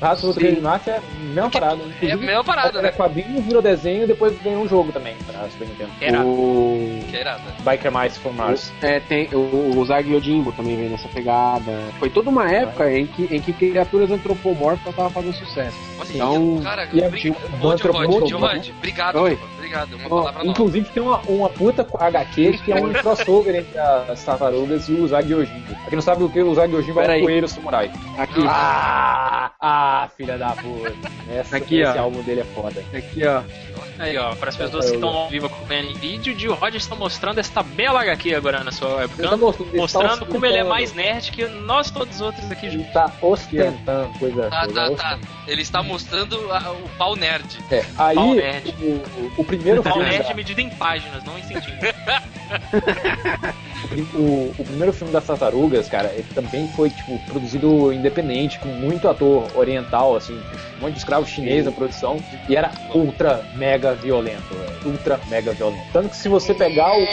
Ratos 0.00 0.34
do 0.34 0.40
Sim. 0.40 0.60
Marte 0.60 0.90
é 0.90 0.96
a 0.96 1.00
mesma 1.20 1.50
parada. 1.50 1.78
É 2.02 2.12
a 2.12 2.16
mesma 2.16 2.44
parada, 2.44 2.78
É 2.78 2.82
né? 2.82 2.90
quadrinho, 2.92 3.40
virou 3.42 3.62
desenho 3.62 4.04
e 4.04 4.06
depois 4.06 4.36
ganhou 4.42 4.62
um 4.62 4.68
jogo 4.68 4.90
também 4.92 5.14
pra 5.26 5.48
Super 5.50 5.68
Nintendo. 5.68 5.90
Era. 6.00 6.24
O... 6.24 7.00
Que 7.08 7.16
irada. 7.16 7.42
Biker 7.60 7.92
Mice 7.96 8.18
from 8.18 8.32
Mars. 8.32 8.72
É, 8.82 8.98
tem 9.00 9.28
o, 9.32 9.76
o 9.78 9.84
Zag 9.86 10.10
Yojimbo 10.10 10.52
também 10.52 10.76
vem 10.76 10.88
nessa 10.88 11.08
pegada. 11.08 11.78
Foi 11.98 12.08
toda 12.10 12.30
uma 12.30 12.50
época 12.50 12.90
em 12.92 13.06
que, 13.06 13.24
em 13.34 13.40
que 13.40 13.52
criaturas 13.52 14.10
antropomórficas 14.10 14.90
estavam 14.90 15.10
fazendo 15.10 15.34
sucesso. 15.34 15.76
Olha 16.00 16.08
Então, 16.14 16.60
cara, 16.62 16.88
e 16.92 17.00
é 17.00 17.08
bri- 17.08 17.30
Ô, 17.30 17.34
do 17.34 17.38
Johod, 17.58 17.74
antropomorfo, 17.74 18.26
Johod, 18.28 18.74
obrigado, 18.78 19.16
Oi. 19.20 19.38
Obrigado. 19.56 19.96
Uma 19.96 20.06
Ó, 20.06 20.08
palavra 20.08 20.32
nova. 20.38 20.50
inclusive 20.50 20.88
tem 20.90 21.02
uma, 21.02 21.18
uma 21.28 21.48
puta 21.50 21.86
HQ 22.00 22.58
que 22.64 22.72
é 22.72 22.76
um 22.76 22.90
crossover 22.94 23.54
entre 23.54 23.78
as 23.78 24.24
tartarugas 24.24 24.88
e 24.88 24.92
o 24.92 25.06
Zag 25.06 25.30
Yojimbo. 25.30 25.66
Pra 25.66 25.76
quem 25.88 25.96
não 25.96 26.02
sabe 26.02 26.24
o 26.24 26.28
que 26.28 26.40
o 26.40 26.54
Zag 26.54 26.72
Yojimbo 26.72 27.00
é 27.00 27.06
um 27.06 27.10
aí. 27.10 27.20
coelho 27.22 27.48
samurai. 27.48 27.90
Aqui, 28.16 28.40
Ah, 28.46 29.50
ah, 29.60 30.08
filha 30.16 30.38
da 30.38 30.50
puta. 30.50 30.92
Essa, 31.30 31.56
Aqui, 31.56 31.80
esse 31.80 31.98
ó. 31.98 32.02
álbum 32.02 32.22
dele 32.22 32.40
é 32.42 32.44
foda. 32.44 32.80
aqui, 32.94 33.26
ó. 33.26 33.42
Aí, 33.98 34.16
ó, 34.16 34.32
para 34.36 34.50
as 34.50 34.56
pessoas 34.56 34.86
que 34.88 34.94
estão 34.94 35.08
ao 35.08 35.28
vivo 35.28 35.46
acompanhando 35.46 35.90
em 35.90 35.94
vídeo, 35.94 36.32
o 36.34 36.38
Gil 36.38 36.54
Rogers 36.54 36.84
está 36.84 36.94
mostrando 36.94 37.38
esta 37.40 37.64
bela 37.64 38.00
HQ 38.02 38.32
agora 38.34 38.62
na 38.62 38.70
sua 38.70 38.94
webcam, 38.96 39.36
mostrando, 39.36 39.70
tá 39.72 39.76
mostrando 39.76 40.26
como 40.26 40.46
ele 40.46 40.58
é 40.58 40.62
mais 40.64 40.92
nerd 40.94 41.32
que 41.32 41.44
nós 41.46 41.90
todos 41.90 42.14
os 42.14 42.20
outros 42.20 42.48
aqui 42.50 42.66
Ele 42.66 42.76
juntos. 42.78 42.92
tá 42.92 43.12
ostentando 43.20 44.08
coisa. 44.20 44.48
Tá, 44.50 44.64
coisa 44.66 44.90
tá, 44.90 44.96
tá. 44.96 45.18
Ele 45.48 45.62
está 45.62 45.82
mostrando 45.82 46.36
a- 46.52 46.70
o 46.70 46.88
pau 46.96 47.16
nerd. 47.16 47.58
É, 47.72 47.84
aí 47.98 48.14
Pau 48.14 48.34
nerd. 48.34 48.72
o, 48.80 48.84
o, 48.84 49.32
o 49.38 49.44
primeiro 49.44 49.82
Pau 49.82 49.94
filme. 49.94 50.08
nerd 50.10 50.28
da- 50.28 50.34
medido 50.34 50.60
em 50.60 50.70
páginas, 50.70 51.24
não 51.24 51.36
em 51.36 51.42
centímetros. 51.42 51.92
O, 54.14 54.52
o 54.58 54.64
primeiro 54.64 54.92
filme 54.92 55.12
das 55.12 55.24
tartarugas, 55.26 55.88
cara, 55.88 56.12
ele 56.12 56.26
também 56.34 56.68
foi, 56.68 56.90
tipo, 56.90 57.18
produzido 57.26 57.92
independente, 57.92 58.58
com 58.58 58.68
muito 58.68 59.08
ator 59.08 59.46
oriental, 59.56 60.16
assim, 60.16 60.38
um 60.78 60.80
monte 60.80 60.94
de 60.94 60.98
escravo 60.98 61.26
chinês 61.26 61.64
na 61.64 61.72
produção, 61.72 62.18
e 62.48 62.56
era 62.56 62.70
ultra 62.94 63.44
mega 63.54 63.94
violento, 63.94 64.54
ultra 64.84 65.20
mega 65.28 65.52
violento. 65.52 65.86
Tanto 65.92 66.10
que 66.10 66.16
se 66.16 66.28
você 66.28 66.52
pegar 66.54 66.92
o. 66.96 67.06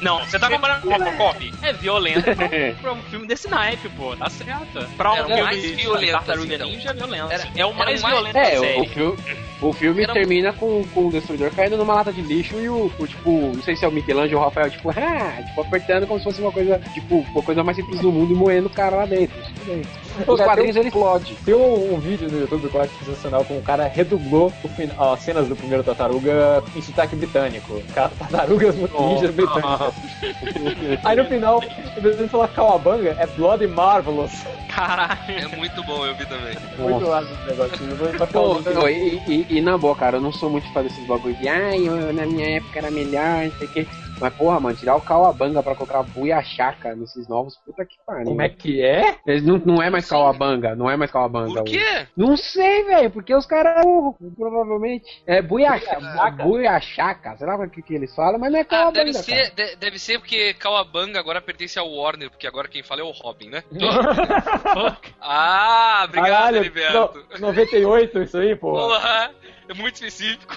Não, 0.00 0.18
você 0.24 0.38
tá 0.38 0.48
comparando 0.48 0.82
com 0.82 0.90
Robocop? 0.90 1.52
É 1.62 1.72
violento 1.72 2.22
pra, 2.22 2.48
pra 2.80 2.92
um 2.92 3.02
filme 3.04 3.26
desse 3.26 3.48
naipe, 3.48 3.88
pô, 3.90 4.16
tá 4.16 4.28
certo. 4.30 4.86
Pra 4.96 5.12
um 5.12 5.16
Era 5.16 5.24
o 5.24 5.26
filme 5.28 5.42
mais 5.42 5.62
de 5.62 5.72
violento, 5.74 6.12
Tartaruga 6.12 6.44
assim, 6.46 6.54
então. 6.54 6.70
Ninja 6.70 6.90
é 6.90 6.94
violento. 6.94 7.32
Era- 7.32 7.48
é 7.56 7.66
o 7.66 7.74
mais 7.74 8.00
o 8.00 8.02
mais- 8.02 8.14
violento 8.14 8.34
da 8.34 8.40
É, 8.42 8.56
o, 8.58 8.60
o 8.60 8.64
série. 8.64 8.88
filme, 8.88 9.18
o 9.60 9.72
filme 9.72 10.02
Era- 10.04 10.12
termina 10.12 10.52
com, 10.52 10.84
com 10.94 11.06
o 11.08 11.10
destruidor 11.12 11.50
caindo 11.54 11.76
numa 11.76 11.94
lata 11.94 12.12
de 12.12 12.22
lixo 12.22 12.56
e 12.58 12.68
o, 12.68 12.90
o, 12.98 13.06
tipo, 13.06 13.30
não 13.54 13.62
sei 13.62 13.76
se 13.76 13.84
é 13.84 13.88
o 13.88 13.92
Michelangelo 13.92 14.36
ou 14.40 14.42
o 14.42 14.48
Rafael, 14.48 14.70
tipo, 14.70 14.90
ah, 14.96 15.42
tipo, 15.46 15.60
apertando 15.60 16.06
como 16.06 16.18
se 16.18 16.24
fosse 16.24 16.40
uma 16.40 16.52
coisa, 16.52 16.78
tipo, 16.94 17.16
uma 17.32 17.42
coisa 17.42 17.62
mais 17.62 17.76
simples 17.76 18.00
do 18.00 18.10
mundo 18.10 18.32
e 18.32 18.36
moendo 18.36 18.68
o 18.68 18.70
cara 18.70 18.96
lá 18.96 19.06
dentro. 19.06 19.36
Isso 19.40 20.09
Os 20.26 20.40
quadrinhos 20.40 20.74
tem 20.74 20.80
ele 20.80 20.88
explode. 20.88 21.36
Tem 21.44 21.54
um, 21.54 21.94
um 21.94 21.98
vídeo 21.98 22.28
no 22.30 22.40
YouTube 22.40 22.68
que 22.68 22.74
eu 22.74 22.80
acho 22.82 22.92
sensacional, 23.04 23.44
com 23.44 23.58
um 23.58 23.62
cara 23.62 23.86
redublou 23.86 24.52
o 24.62 24.68
fin- 24.68 24.90
as 24.98 25.20
cenas 25.20 25.48
do 25.48 25.56
primeiro 25.56 25.82
tartaruga 25.84 26.62
em 26.74 26.82
sotaque 26.82 27.16
britânico. 27.16 27.82
Cara, 27.94 28.10
tartarugas 28.18 28.74
ninjas 28.76 29.30
britânicas. 29.34 29.94
Aí 31.04 31.16
no 31.16 31.24
final, 31.26 31.62
em 31.96 32.00
vez 32.00 32.18
de 32.18 32.28
falar 32.28 32.48
Kawabanga, 32.48 33.16
é 33.18 33.26
Bloody 33.26 33.66
Marvelous. 33.66 34.32
Caralho. 34.68 35.18
É 35.28 35.56
muito 35.56 35.82
bom, 35.84 36.06
eu 36.06 36.14
vi 36.14 36.26
também. 36.26 36.56
Muito 36.78 37.06
lá 37.06 37.22
esse 37.22 38.12
tacar 38.18 38.28
Pô, 38.32 38.54
o 38.54 38.88
e, 38.88 39.22
e- 39.26 39.46
e 39.50 39.60
na 39.60 39.76
boa, 39.76 39.94
cara, 39.96 40.16
eu 40.18 40.20
não 40.20 40.32
sou 40.32 40.48
muito 40.50 40.70
fã 40.72 40.82
desses 40.82 41.04
bagulho 41.06 41.34
de 41.34 41.48
ai, 41.48 41.86
eu- 41.88 42.12
na 42.12 42.24
minha 42.26 42.56
época 42.56 42.78
era 42.78 42.90
melhor, 42.90 43.44
não 43.44 43.52
sei 43.58 43.66
o 43.66 43.70
quê. 43.70 43.86
Mas, 44.20 44.34
porra, 44.34 44.60
mano, 44.60 44.76
tirar 44.76 44.96
o 44.96 45.00
Kawabanga 45.00 45.62
pra 45.62 45.74
colocar 45.74 46.02
Buiachaca 46.02 46.94
nesses 46.94 47.26
novos, 47.28 47.56
puta 47.64 47.84
que 47.86 47.96
pariu. 48.06 48.26
Como 48.26 48.42
é 48.42 48.48
que 48.50 48.82
é? 48.82 49.16
Eles 49.26 49.42
não, 49.42 49.56
não 49.58 49.82
é 49.82 49.88
mais 49.88 50.08
Kawabanga, 50.08 50.74
não 50.76 50.90
é 50.90 50.96
mais 50.96 51.10
Kawabanga. 51.10 51.54
Por 51.54 51.64
quê? 51.64 52.06
Não 52.16 52.36
sei, 52.36 52.84
velho, 52.84 53.10
porque 53.10 53.34
os 53.34 53.46
caras, 53.46 53.82
uh, 53.86 54.14
provavelmente, 54.36 55.04
é 55.26 55.40
Buiachaca, 55.40 55.96
Buiachaca. 56.00 56.42
Buiachaca, 56.44 57.36
sei 57.38 57.46
lá 57.46 57.56
o 57.56 57.70
que, 57.70 57.80
que 57.82 57.94
eles 57.94 58.14
falam, 58.14 58.38
mas 58.38 58.52
não 58.52 58.58
é 58.58 58.62
Ah, 58.62 58.64
Kawabanga, 58.66 59.04
deve 59.04 59.12
ser, 59.14 59.50
de- 59.54 59.76
deve 59.76 59.98
ser 59.98 60.18
porque 60.18 60.52
Kawabanga 60.54 61.18
agora 61.18 61.40
pertence 61.40 61.78
ao 61.78 61.90
Warner, 61.90 62.28
porque 62.30 62.46
agora 62.46 62.68
quem 62.68 62.82
fala 62.82 63.00
é 63.00 63.04
o 63.04 63.10
Robin, 63.10 63.48
né? 63.48 63.64
Ah, 65.20 66.02
obrigado, 66.06 66.30
Caralho, 66.30 66.56
Heriberto. 66.58 67.24
no- 67.34 67.38
98 67.38 68.22
isso 68.22 68.36
aí, 68.38 68.56
pô. 68.56 68.72
Porra, 68.72 69.30
é 69.68 69.74
muito 69.74 69.94
específico. 69.94 70.56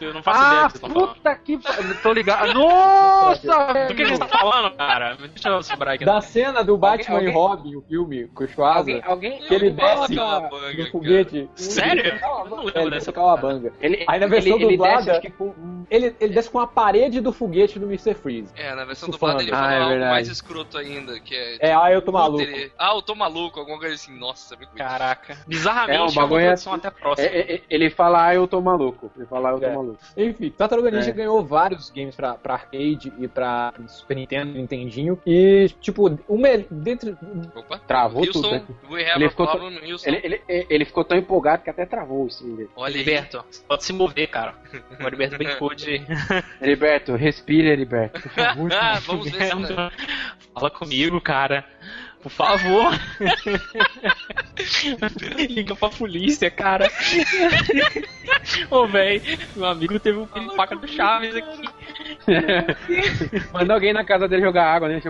Eu 0.00 0.14
não 0.14 0.22
faço 0.22 0.40
ideia 0.40 0.62
Ah, 0.62 0.66
do 0.68 0.72
que 0.72 0.78
vocês 0.78 0.84
estão 0.84 0.90
falando. 0.90 1.14
puta 1.14 1.34
que. 1.36 1.58
Tô 2.02 2.12
ligado. 2.12 2.54
Nossa, 2.54 3.38
Do 3.88 3.94
que 3.94 4.02
a 4.02 4.06
gente 4.06 4.18
tá 4.18 4.26
velho. 4.26 4.38
falando, 4.38 4.76
cara? 4.76 5.16
Deixa 5.16 5.48
eu 5.48 5.62
sobrar 5.62 5.94
aqui. 5.94 6.04
Da 6.04 6.20
cena 6.20 6.62
do 6.64 6.76
Batman 6.76 7.16
Alguém- 7.16 7.30
e 7.30 7.32
Robin, 7.32 7.76
o 7.76 7.82
filme, 7.82 8.26
com 8.28 8.44
o 8.44 8.48
Schwarza, 8.48 8.78
Alguém, 8.80 9.02
alguém, 9.04 9.38
que 9.42 9.54
ele 9.54 9.74
fala 9.74 10.08
desce 10.08 10.78
no 10.78 10.90
foguete. 10.90 11.50
Sério? 11.54 12.06
Ele 12.06 12.18
Eu 12.22 12.44
não 12.48 12.56
lembro 12.64 12.78
É, 12.78 12.82
ele 12.82 12.90
dessa 12.90 13.10
desce 13.10 13.12
com 13.12 13.28
a 13.28 13.36
banga. 13.36 13.72
Ele, 13.80 14.04
Aí 14.08 14.20
na 14.20 14.26
versão 14.26 14.54
ele, 14.54 14.64
ele 14.64 14.76
dublada, 14.76 15.04
desce, 15.04 15.20
tipo, 15.20 15.54
ele, 15.90 16.16
ele 16.20 16.34
desce 16.34 16.50
com 16.50 16.60
a 16.60 16.66
parede 16.66 17.20
do 17.20 17.32
foguete 17.32 17.78
do 17.78 17.86
Mr. 17.86 18.14
Freeze. 18.14 18.52
É, 18.56 18.74
na 18.74 18.84
versão 18.84 19.08
dublada 19.10 19.42
ele 19.42 19.50
Ah, 19.52 19.56
falou 19.56 19.70
é 19.72 19.80
algo 19.94 20.00
mais 20.06 20.28
escroto 20.28 20.78
ainda, 20.78 21.18
que 21.20 21.34
é... 21.34 21.68
É, 21.70 21.74
ah, 21.74 21.90
eu 21.92 22.00
tô 22.02 22.12
maluco. 22.12 22.42
ele- 22.42 22.72
Ah, 22.78 22.94
eu 22.94 23.02
tô 23.02 23.14
maluco, 23.14 23.58
alguma 23.60 23.78
coisa 23.78 23.94
assim. 23.94 24.16
Nossa, 24.18 24.56
me 24.56 24.66
cuida. 24.66 24.84
Caraca. 24.84 25.36
Bizarramente, 25.46 25.98
É, 25.98 26.00
o 26.00 26.06
é, 26.06 26.08
uma 26.10 26.22
bagulho 26.22 26.40
é 26.40 26.46
produção 26.46 26.72
até 26.74 26.90
próxima. 26.90 27.28
é, 27.28 27.54
é, 27.56 27.60
ele 27.68 27.90
fala, 27.90 28.26
ah, 28.28 28.34
eu 28.34 28.46
tô 28.46 28.60
maluco. 28.60 29.10
Ele 29.18 29.26
fala, 29.26 29.50
eu 29.50 29.58
tô 29.58 29.66
É. 29.66 29.74
maluco. 29.74 29.98
Enfim, 30.16 30.50
Tartaruga 30.50 30.90
Ninja 30.90 31.10
É. 31.10 31.12
ganhou 31.12 31.44
vários 31.44 31.90
games 31.90 32.14
pra, 32.14 32.34
pra 32.34 32.54
arcade 32.54 33.12
e 33.18 33.26
pra 33.26 33.74
Super 33.88 34.14
Nintendo, 34.16 34.52
Nintendinho. 34.52 35.20
E, 35.26 35.68
tipo, 35.80 36.08
uma, 36.28 36.48
dentro, 36.70 37.18
Opa. 37.54 37.78
Travou 37.78 38.22
Houston, 38.22 38.40
tudo, 38.40 38.50
né? 38.52 39.12
Ele 39.16 39.28
ficou 39.28 39.46
Houston. 39.46 40.08
Ele, 40.10 40.40
ele, 40.48 40.66
ele 40.70 40.84
ficou 40.84 41.04
tão 41.04 41.18
empolgado 41.18 41.62
que 41.64 41.70
até 41.70 41.84
travou 41.84 42.24
o 42.24 42.26
stream 42.28 42.54
dele. 42.56 42.70
Olha 42.76 43.02
você 43.02 43.62
pode 43.66 43.84
se 43.84 43.92
mover, 43.92 44.28
cara. 44.28 44.54
O 45.00 45.06
Heriberto 45.06 45.38
brincou 45.38 45.74
de. 45.74 46.02
Heriberto, 46.60 47.14
respira, 47.16 47.68
Heriberto. 47.68 48.20
Por 48.22 48.30
favor. 48.30 48.70
Ah, 48.80 49.00
vamos 49.00 49.30
ver 49.30 49.44
se 49.44 49.52
Fala 50.54 50.70
comigo, 50.70 51.20
cara. 51.20 51.64
Por 52.22 52.30
favor. 52.30 52.92
Liga 55.48 55.76
pra 55.76 55.88
polícia, 55.88 56.50
cara. 56.50 56.90
Ô, 58.70 58.86
véi, 58.86 59.22
meu 59.54 59.66
amigo 59.66 60.00
teve 60.00 60.18
um 60.18 60.26
faca 60.56 60.74
do 60.74 60.88
Chaves 60.88 61.36
aqui. 61.36 61.62
Manda 63.52 63.74
alguém 63.74 63.92
na 63.92 64.04
casa 64.04 64.28
dele 64.28 64.42
jogar 64.42 64.66
água, 64.74 64.88
né? 64.88 65.00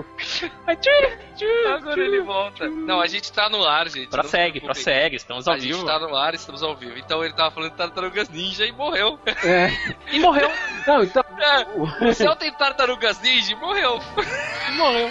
Agora 1.75 2.01
ele 2.01 2.21
volta. 2.21 2.69
Não, 2.69 3.01
a 3.01 3.07
gente 3.07 3.33
tá 3.33 3.49
no 3.49 3.65
ar, 3.65 3.89
gente. 3.89 4.09
Prossegue, 4.09 4.61
prossegue, 4.61 5.17
estamos 5.17 5.47
ao 5.49 5.55
A 5.55 5.59
gente 5.59 5.73
vivo. 5.73 5.87
tá 5.87 5.99
no 5.99 6.15
ar, 6.17 6.35
estamos 6.35 6.63
ao 6.63 6.75
vivo. 6.77 6.99
Então 6.99 7.25
ele 7.25 7.33
tava 7.35 7.51
falando 7.51 7.71
de 7.71 7.77
tartarugas 7.77 8.29
ninja 8.29 8.65
e 8.67 8.73
morreu. 8.73 9.19
é. 9.45 9.71
E 10.13 10.19
morreu. 10.21 10.51
Não, 10.87 11.03
então. 11.03 11.23
É, 11.39 12.05
o 12.09 12.13
céu 12.15 12.35
tem 12.35 12.53
tartarugas 12.53 13.21
ninja 13.23 13.53
e 13.53 13.57
morreu. 13.57 14.01
E 14.69 14.77
morreu. 14.77 15.09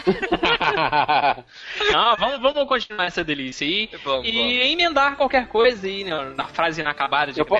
Não, 1.92 2.16
vamos, 2.20 2.42
vamos 2.42 2.68
continuar 2.68 3.06
essa 3.06 3.24
delícia 3.24 3.66
aí. 3.66 3.90
Vamos, 4.04 4.28
e 4.28 4.32
vamos. 4.32 4.54
emendar 4.72 5.16
qualquer 5.16 5.48
coisa 5.48 5.88
aí 5.88 6.04
na, 6.04 6.26
na 6.32 6.44
frase 6.46 6.82
inacabada 6.82 7.32
de 7.32 7.40
Eu 7.40 7.46
po- 7.46 7.58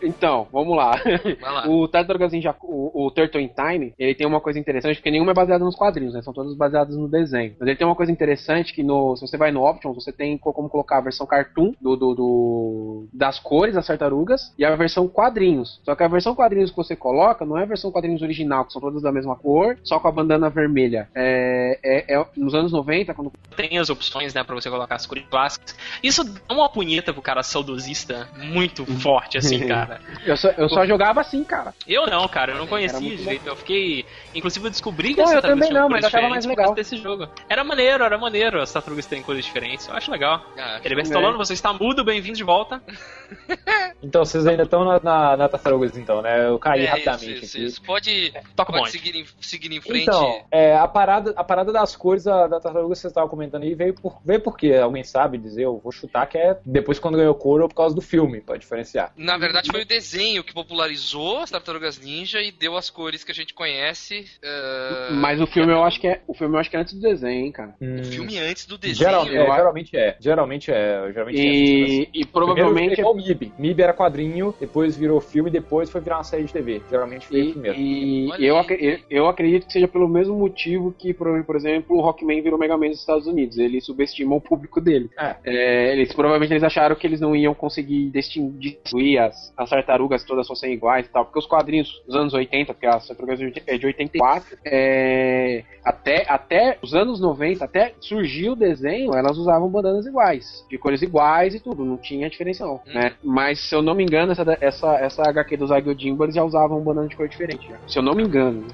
então, 0.00 0.46
vamos 0.52 0.76
lá. 0.76 0.92
Vai 1.40 1.52
lá. 1.52 1.68
O 1.68 1.88
Tartarugas 1.88 2.30
Ninja, 2.32 2.54
o, 2.62 3.06
o 3.06 3.10
Turtle 3.10 3.40
in 3.42 3.48
Time, 3.48 3.67
ele 3.98 4.14
tem 4.14 4.26
uma 4.26 4.40
coisa 4.40 4.58
interessante, 4.58 4.96
porque 4.96 5.10
nenhuma 5.10 5.32
é 5.32 5.34
baseada 5.34 5.64
nos 5.64 5.76
quadrinhos, 5.76 6.14
né? 6.14 6.22
São 6.22 6.32
todas 6.32 6.54
baseadas 6.56 6.96
no 6.96 7.08
desenho. 7.08 7.54
Mas 7.58 7.68
ele 7.68 7.76
tem 7.76 7.86
uma 7.86 7.96
coisa 7.96 8.10
interessante 8.12 8.72
que 8.72 8.82
no, 8.82 9.16
se 9.16 9.26
você 9.26 9.36
vai 9.36 9.50
no 9.52 9.64
Options, 9.68 9.94
você 9.94 10.12
tem 10.12 10.36
co- 10.38 10.52
como 10.52 10.68
colocar 10.68 10.98
a 10.98 11.02
versão 11.02 11.26
cartoon 11.26 11.72
do, 11.80 11.96
do, 11.96 12.14
do- 12.14 13.08
das 13.12 13.38
cores 13.38 13.74
das 13.74 13.86
tartarugas 13.86 14.52
e 14.58 14.64
a 14.64 14.74
versão 14.76 15.08
quadrinhos. 15.08 15.80
Só 15.84 15.94
que 15.94 16.02
a 16.02 16.08
versão 16.08 16.34
quadrinhos 16.34 16.70
que 16.70 16.76
você 16.76 16.94
coloca 16.96 17.44
não 17.44 17.58
é 17.58 17.62
a 17.62 17.66
versão 17.66 17.90
quadrinhos 17.90 18.22
original, 18.22 18.64
que 18.64 18.72
são 18.72 18.80
todas 18.80 19.02
da 19.02 19.12
mesma 19.12 19.36
cor, 19.36 19.76
só 19.82 19.98
com 19.98 20.08
a 20.08 20.12
bandana 20.12 20.48
vermelha. 20.50 21.08
É, 21.14 21.78
é- 21.82 22.14
é- 22.20 22.26
nos 22.36 22.54
anos 22.54 22.72
90, 22.72 23.14
quando 23.14 23.32
Tem 23.56 23.76
as 23.78 23.90
opções, 23.90 24.32
né, 24.34 24.44
pra 24.44 24.54
você 24.54 24.70
colocar 24.70 24.94
as 24.94 25.04
cores 25.06 25.24
clássicas. 25.28 25.74
Isso 26.02 26.22
dá 26.22 26.54
uma 26.54 26.68
punheta 26.68 27.12
pro 27.12 27.20
cara 27.20 27.42
saudosista 27.42 28.28
muito 28.36 28.86
forte, 28.86 29.36
assim, 29.36 29.58
cara. 29.66 30.00
eu 30.24 30.36
só, 30.36 30.48
eu 30.50 30.68
só 30.68 30.86
jogava 30.86 31.20
assim, 31.20 31.42
cara. 31.42 31.74
Eu 31.86 32.06
não, 32.06 32.26
cara, 32.28 32.52
eu 32.52 32.58
não 32.58 32.66
conhecia 32.68 33.00
muito 33.00 33.16
direito. 33.18 33.47
Eu 33.48 33.56
fiquei. 33.56 34.04
Inclusive, 34.34 34.66
eu 34.66 34.70
descobri 34.70 35.14
que 35.14 35.20
Não, 35.20 35.24
as 35.24 35.30
eu 35.32 35.40
tartarugas 35.42 35.68
também 35.68 35.82
não, 35.82 35.88
mas 35.88 36.02
eu 36.02 36.08
achava 36.08 36.28
mais 36.28 36.44
legal. 36.44 36.74
desse 36.74 36.96
jogo. 36.96 37.28
Era 37.48 37.64
maneiro, 37.64 38.04
era 38.04 38.18
maneiro 38.18 38.60
as 38.60 38.72
tartarugas 38.72 39.06
terem 39.06 39.24
cores 39.24 39.44
diferentes. 39.44 39.88
Eu 39.88 39.94
acho 39.94 40.10
legal. 40.10 40.44
Ah, 40.56 40.80
Ele 40.84 41.00
É. 41.00 41.02
Stallone, 41.02 41.36
você 41.38 41.54
está 41.54 41.72
mudo, 41.72 42.04
bem-vindo 42.04 42.36
de 42.36 42.44
volta. 42.44 42.82
Então, 44.00 44.24
vocês 44.24 44.46
ainda 44.46 44.62
estão 44.62 44.84
na, 44.84 45.00
na, 45.00 45.36
na 45.36 45.48
Tartarugas, 45.48 45.96
então, 45.96 46.22
né? 46.22 46.48
Eu 46.48 46.58
caí 46.58 46.84
é, 46.84 46.88
rapidamente 46.88 47.32
isso, 47.32 47.44
isso, 47.44 47.58
isso. 47.58 47.82
Pode, 47.82 48.32
Toca 48.54 48.70
o 48.70 48.76
pode 48.76 48.92
seguir, 48.92 49.16
em, 49.16 49.26
seguir 49.40 49.72
em 49.72 49.80
frente. 49.80 50.04
Então, 50.04 50.44
é, 50.52 50.76
a, 50.76 50.86
parada, 50.86 51.32
a 51.36 51.42
parada 51.42 51.72
das 51.72 51.96
cores 51.96 52.24
da, 52.24 52.46
da 52.46 52.60
tartaruga 52.60 52.94
que 52.94 53.00
vocês 53.00 53.10
estavam 53.10 53.28
comentando 53.28 53.64
aí 53.64 53.74
veio 53.74 53.94
por, 53.94 54.20
veio 54.24 54.40
por 54.40 54.56
quê? 54.56 54.74
Alguém 54.74 55.02
sabe 55.02 55.36
dizer? 55.36 55.64
Eu 55.64 55.80
vou 55.82 55.90
chutar 55.90 56.26
que 56.26 56.38
é 56.38 56.58
depois 56.64 56.98
quando 57.00 57.16
ganhou 57.16 57.34
cor 57.34 57.60
ou 57.60 57.68
por 57.68 57.74
causa 57.74 57.94
do 57.94 58.00
filme, 58.00 58.40
pra 58.40 58.56
diferenciar. 58.56 59.12
Na 59.16 59.36
verdade, 59.36 59.68
foi 59.70 59.82
o 59.82 59.86
desenho 59.86 60.44
que 60.44 60.54
popularizou 60.54 61.38
as 61.38 61.50
tartarugas 61.50 61.98
ninja 61.98 62.40
e 62.40 62.52
deu 62.52 62.76
as 62.76 62.90
cores 62.90 63.24
que 63.24 63.32
a 63.32 63.34
gente 63.42 63.54
conhece. 63.54 64.24
eh, 64.42 65.08
Mas 65.12 65.40
o 65.40 65.46
filme 65.46 65.72
eu 65.72 65.82
acho 65.84 66.00
que 66.00 66.06
é. 66.08 66.20
O 66.26 66.34
filme 66.34 66.54
eu 66.56 66.60
acho 66.60 66.70
que 66.70 66.76
é 66.76 66.80
antes 66.80 66.94
do 66.94 67.00
desenho, 67.00 67.46
hein, 67.46 67.52
cara. 67.52 67.74
O 67.80 68.04
filme 68.04 68.38
antes 68.38 68.66
do 68.66 68.76
desenho. 68.78 69.08
É, 69.08 69.12
eu 69.38 69.42
acho- 69.44 69.56
geralmente 69.56 69.96
é. 69.96 70.16
Geralmente 70.20 70.70
é. 70.70 71.12
Geralmente 71.12 71.38
é. 71.40 71.44
E, 71.44 72.08
e 72.14 72.24
provavelmente. 72.26 72.68
Primeiro, 72.72 72.94
é 72.94 72.98
igual 73.00 73.14
o 73.14 73.16
MIB. 73.16 73.52
MIB 73.58 73.82
era 73.82 73.92
quadrinho, 73.92 74.54
depois 74.60 74.96
virou 74.96 75.20
filme, 75.20 75.50
depois 75.50 75.90
foi 75.90 76.00
virar 76.00 76.16
uma 76.18 76.24
série 76.24 76.44
de 76.44 76.52
TV. 76.52 76.82
Geralmente 76.90 77.26
foi 77.26 77.38
E, 77.40 77.48
isso 77.50 77.58
mesmo. 77.58 77.80
e 77.82 78.28
Olha 78.32 78.44
eu, 78.46 78.58
acre- 78.58 79.04
eu 79.10 79.28
acredito 79.28 79.66
que 79.66 79.72
seja 79.72 79.88
pelo 79.88 80.08
mesmo 80.08 80.36
motivo 80.36 80.92
que, 80.98 81.12
por, 81.14 81.44
por 81.44 81.56
exemplo, 81.56 81.96
o 81.96 82.00
Rockman 82.00 82.40
virou 82.42 82.58
Mega 82.58 82.76
Man 82.76 82.88
nos 82.88 83.00
Estados 83.00 83.26
Unidos. 83.26 83.58
Ele 83.58 83.80
subestima 83.80 84.34
o 84.34 84.40
público 84.40 84.80
dele. 84.80 85.10
É. 85.18 85.36
É, 85.44 85.92
eles 85.92 86.12
provavelmente 86.12 86.52
eles 86.52 86.62
acharam 86.62 86.96
que 86.96 87.06
eles 87.06 87.20
não 87.20 87.34
iam 87.34 87.54
conseguir 87.54 88.10
destruir 88.10 89.18
as, 89.18 89.52
as 89.56 89.70
tartarugas 89.70 90.24
todas 90.24 90.46
fossem 90.46 90.72
iguais 90.72 91.06
e 91.06 91.08
tal. 91.10 91.24
Porque 91.24 91.38
os 91.38 91.46
quadrinhos 91.46 92.02
dos 92.06 92.16
anos 92.16 92.34
80, 92.34 92.74
porque 92.74 92.86
as 92.86 93.06
tartarugas 93.28 93.62
é 93.66 93.78
de 93.78 93.86
84, 93.86 94.58
é, 94.64 95.64
até, 95.84 96.24
até 96.28 96.78
os 96.82 96.94
anos 96.94 97.20
90, 97.20 97.64
até 97.64 97.94
surgiu 98.00 98.52
o 98.52 98.56
desenho, 98.56 99.14
elas 99.14 99.36
usavam 99.36 99.68
bandanas 99.68 100.06
iguais, 100.06 100.64
de 100.68 100.78
cores 100.78 101.02
iguais 101.02 101.54
e 101.54 101.60
tudo, 101.60 101.84
não 101.84 101.96
tinha 101.96 102.30
diferença 102.30 102.64
não, 102.64 102.80
né? 102.86 103.12
Mas 103.22 103.60
se 103.68 103.74
eu 103.74 103.82
não 103.82 103.94
me 103.94 104.02
engano, 104.02 104.32
essa, 104.32 104.58
essa, 104.60 104.94
essa 104.96 105.22
HQ 105.28 105.56
dos 105.56 105.70
Agyojimbo, 105.70 106.24
eles 106.24 106.34
já 106.34 106.44
usavam 106.44 106.80
bandana 106.80 107.08
de 107.08 107.16
cor 107.16 107.28
diferente, 107.28 107.68
já. 107.68 107.76
se 107.86 107.98
eu 107.98 108.02
não 108.02 108.14
me 108.14 108.22
engano. 108.22 108.66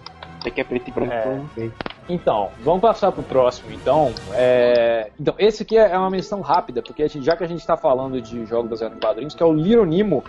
Isso 0.44 0.48
aqui 0.50 0.61
é 0.61 0.64
preto 0.64 0.88
e 0.88 0.92
branco, 0.92 1.12
É. 1.14 1.20
então 1.22 1.37
não 1.38 1.48
sei. 1.54 1.72
Então, 2.07 2.50
vamos 2.61 2.83
passar 2.83 3.11
pro 3.12 3.22
próximo, 3.22 3.72
então. 3.72 4.12
É, 4.35 5.11
Então, 5.18 5.35
esse 5.38 5.62
aqui 5.62 5.78
é 5.78 5.96
uma 5.96 6.11
menção 6.11 6.42
rápida, 6.42 6.83
porque 6.83 7.02
a 7.02 7.09
gente- 7.09 7.24
já 7.24 7.35
que 7.35 7.42
a 7.42 7.46
gente 7.46 7.61
está 7.61 7.78
falando 7.78 8.20
de 8.20 8.44
jogos 8.44 8.68
baseados 8.68 8.98
em 8.98 9.00
quadrinhos, 9.00 9.35
que 9.35 9.42
é 9.42 9.46
o 9.46 9.52
Little 9.54 9.87
Nemo 9.87 10.22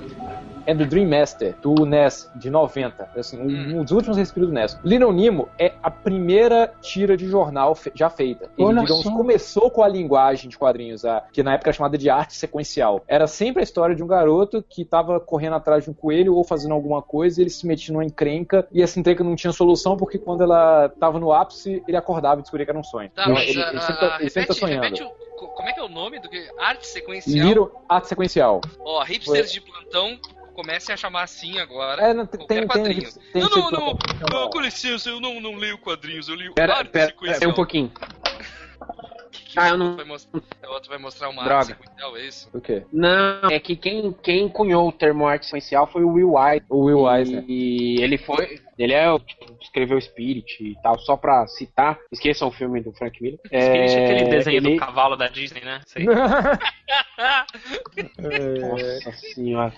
and 0.68 0.78
the 0.78 0.86
Dream 0.86 1.10
Master, 1.10 1.54
do 1.62 1.86
NES, 1.86 2.30
de 2.36 2.50
90. 2.50 3.10
Assim, 3.16 3.38
um, 3.40 3.80
um 3.80 3.84
dos 3.84 3.92
últimos 3.92 4.16
respiros 4.18 4.48
do 4.50 4.54
NES. 4.54 4.80
Little 4.86 5.12
Nemo 5.12 5.50
é 5.60 5.74
a 5.84 5.92
primeira 5.92 6.72
tira 6.82 7.18
de 7.18 7.28
jornal 7.28 7.76
fe- 7.76 7.92
já 7.94 8.10
feita. 8.10 8.46
Ele, 8.58 8.68
Olha 8.70 8.82
digamos, 8.82 9.04
só. 9.04 9.12
começou 9.12 9.70
com 9.70 9.84
a 9.84 9.88
linguagem 9.88 10.50
de 10.50 10.58
quadrinhos, 10.58 11.04
a- 11.04 11.24
que 11.34 11.44
na 11.44 11.56
época 11.56 11.70
era 11.72 11.76
chamada 11.78 11.98
de 11.98 12.10
arte 12.10 12.36
sequencial. 12.36 13.04
Era 13.08 13.28
sempre 13.28 13.60
a 13.60 13.64
história 13.64 13.94
de 13.96 14.02
um 14.02 14.08
garoto 14.08 14.64
que 14.68 14.84
estava 14.84 15.20
correndo 15.20 15.56
atrás 15.58 15.84
de 15.84 15.90
um 15.90 15.94
coelho 15.94 16.36
ou 16.36 16.44
fazendo 16.46 16.74
alguma 16.74 17.02
coisa, 17.02 17.42
e 17.42 17.44
ele 17.44 17.50
se 17.50 17.68
metia 17.68 17.92
numa 17.94 18.06
encrenca, 18.06 18.66
e 18.72 18.82
essa 18.82 18.98
encrenca 18.98 19.24
não 19.26 19.36
tinha 19.36 19.52
solução, 19.52 19.98
porque 19.98 20.05
quando 20.20 20.42
ela 20.44 20.86
estava 20.86 21.20
no 21.20 21.32
ápice, 21.34 21.84
ele 21.88 21.98
acordava 21.98 22.40
e 22.40 22.44
descobria 22.44 22.66
que 22.66 22.72
era 22.72 22.80
um 22.80 22.84
sonho. 22.84 23.10
Tá, 23.12 23.24
Então, 23.24 23.34
mas 23.34 23.50
ele, 23.50 23.64
a- 23.64 23.70
ele 23.70 23.78
a- 23.78 23.82
sempre, 23.82 24.00
tá- 24.10 24.18
ele 24.20 24.30
sempre 24.30 24.48
tá 24.48 24.54
repete, 24.54 24.60
sonhando. 24.60 24.84
repete 24.84 25.04
o- 25.04 25.36
co- 25.38 25.48
como 25.50 25.70
é 25.70 25.74
que 25.74 25.80
é 25.80 25.84
o 25.84 25.90
nome 25.90 26.20
do 26.20 26.30
que? 26.30 26.50
Arte 26.60 26.88
sequencial. 26.88 27.48
Little 27.48 27.72
arte 27.90 28.08
sequencial. 28.08 28.62
Ó, 28.80 29.04
hipsters 29.04 29.52
de 29.52 29.62
plantão 29.62 30.20
comecem 30.56 30.94
a 30.94 30.98
chamar 30.98 31.24
assim 31.24 31.60
agora. 31.60 32.02
É, 32.02 32.14
não, 32.14 32.26
tem, 32.26 32.46
tem, 32.48 32.66
quadrinho. 32.68 33.10
tem, 33.34 33.42
não, 33.42 33.50
não, 33.50 33.72
não, 33.72 33.98
não, 34.32 34.50
com 34.50 34.60
licença, 34.62 35.10
eu 35.10 35.20
não, 35.20 35.42
não 35.42 35.56
leio 35.56 35.78
quadrinhos, 35.78 36.30
eu 36.30 36.36
leio 36.36 36.54
Pera, 36.54 36.76
arte 36.78 36.92
pera, 36.92 37.08
sequencial. 37.08 37.40
pera 37.40 37.52
um 37.52 37.56
pouquinho. 37.56 37.92
Ah, 39.56 39.70
eu 39.70 39.78
não. 39.78 39.96
Vai 39.96 40.06
mostrar, 40.06 40.42
o 40.68 40.72
outro 40.74 40.90
vai 40.90 40.98
mostrar 40.98 41.30
uma 41.30 41.44
Droga. 41.44 41.58
arte 41.58 41.68
sequencial, 41.68 42.18
é 42.18 42.22
isso? 42.28 42.50
O 42.54 42.62
quê? 42.62 42.84
Não, 42.92 43.50
é 43.50 43.60
que 43.60 43.76
quem, 43.76 44.12
quem 44.24 44.50
cunhou 44.50 44.88
o 44.88 44.92
termo 44.92 45.26
arte 45.28 45.46
sequencial 45.46 45.88
foi 45.88 46.04
o 46.04 46.10
Will 46.14 46.34
Wise. 46.34 46.66
O 46.70 46.86
Will 46.86 47.10
Eisner. 47.10 47.44
E 47.48 48.02
ele 48.02 48.18
foi. 48.18 48.60
Ele 48.78 48.92
é 48.92 49.10
o 49.10 49.18
tipo, 49.20 49.46
escreveu 49.62 50.00
Spirit 50.02 50.62
e 50.62 50.76
tal, 50.84 51.00
só 51.00 51.16
pra 51.16 51.48
citar. 51.48 51.98
Esqueçam 52.12 52.50
o 52.50 52.52
filme 52.52 52.82
do 52.82 52.92
Frank 52.92 53.22
Miller. 53.24 53.40
Spirit 53.46 53.98
é 53.98 54.04
aquele 54.04 54.24
desenho 54.30 54.58
ele- 54.58 54.74
do 54.74 54.78
cavalo 54.78 55.16
da 55.16 55.28
Disney, 55.30 55.62
né? 55.64 55.80
Sei. 55.86 56.06
Nossa 58.20 59.12
senhora. 59.34 59.74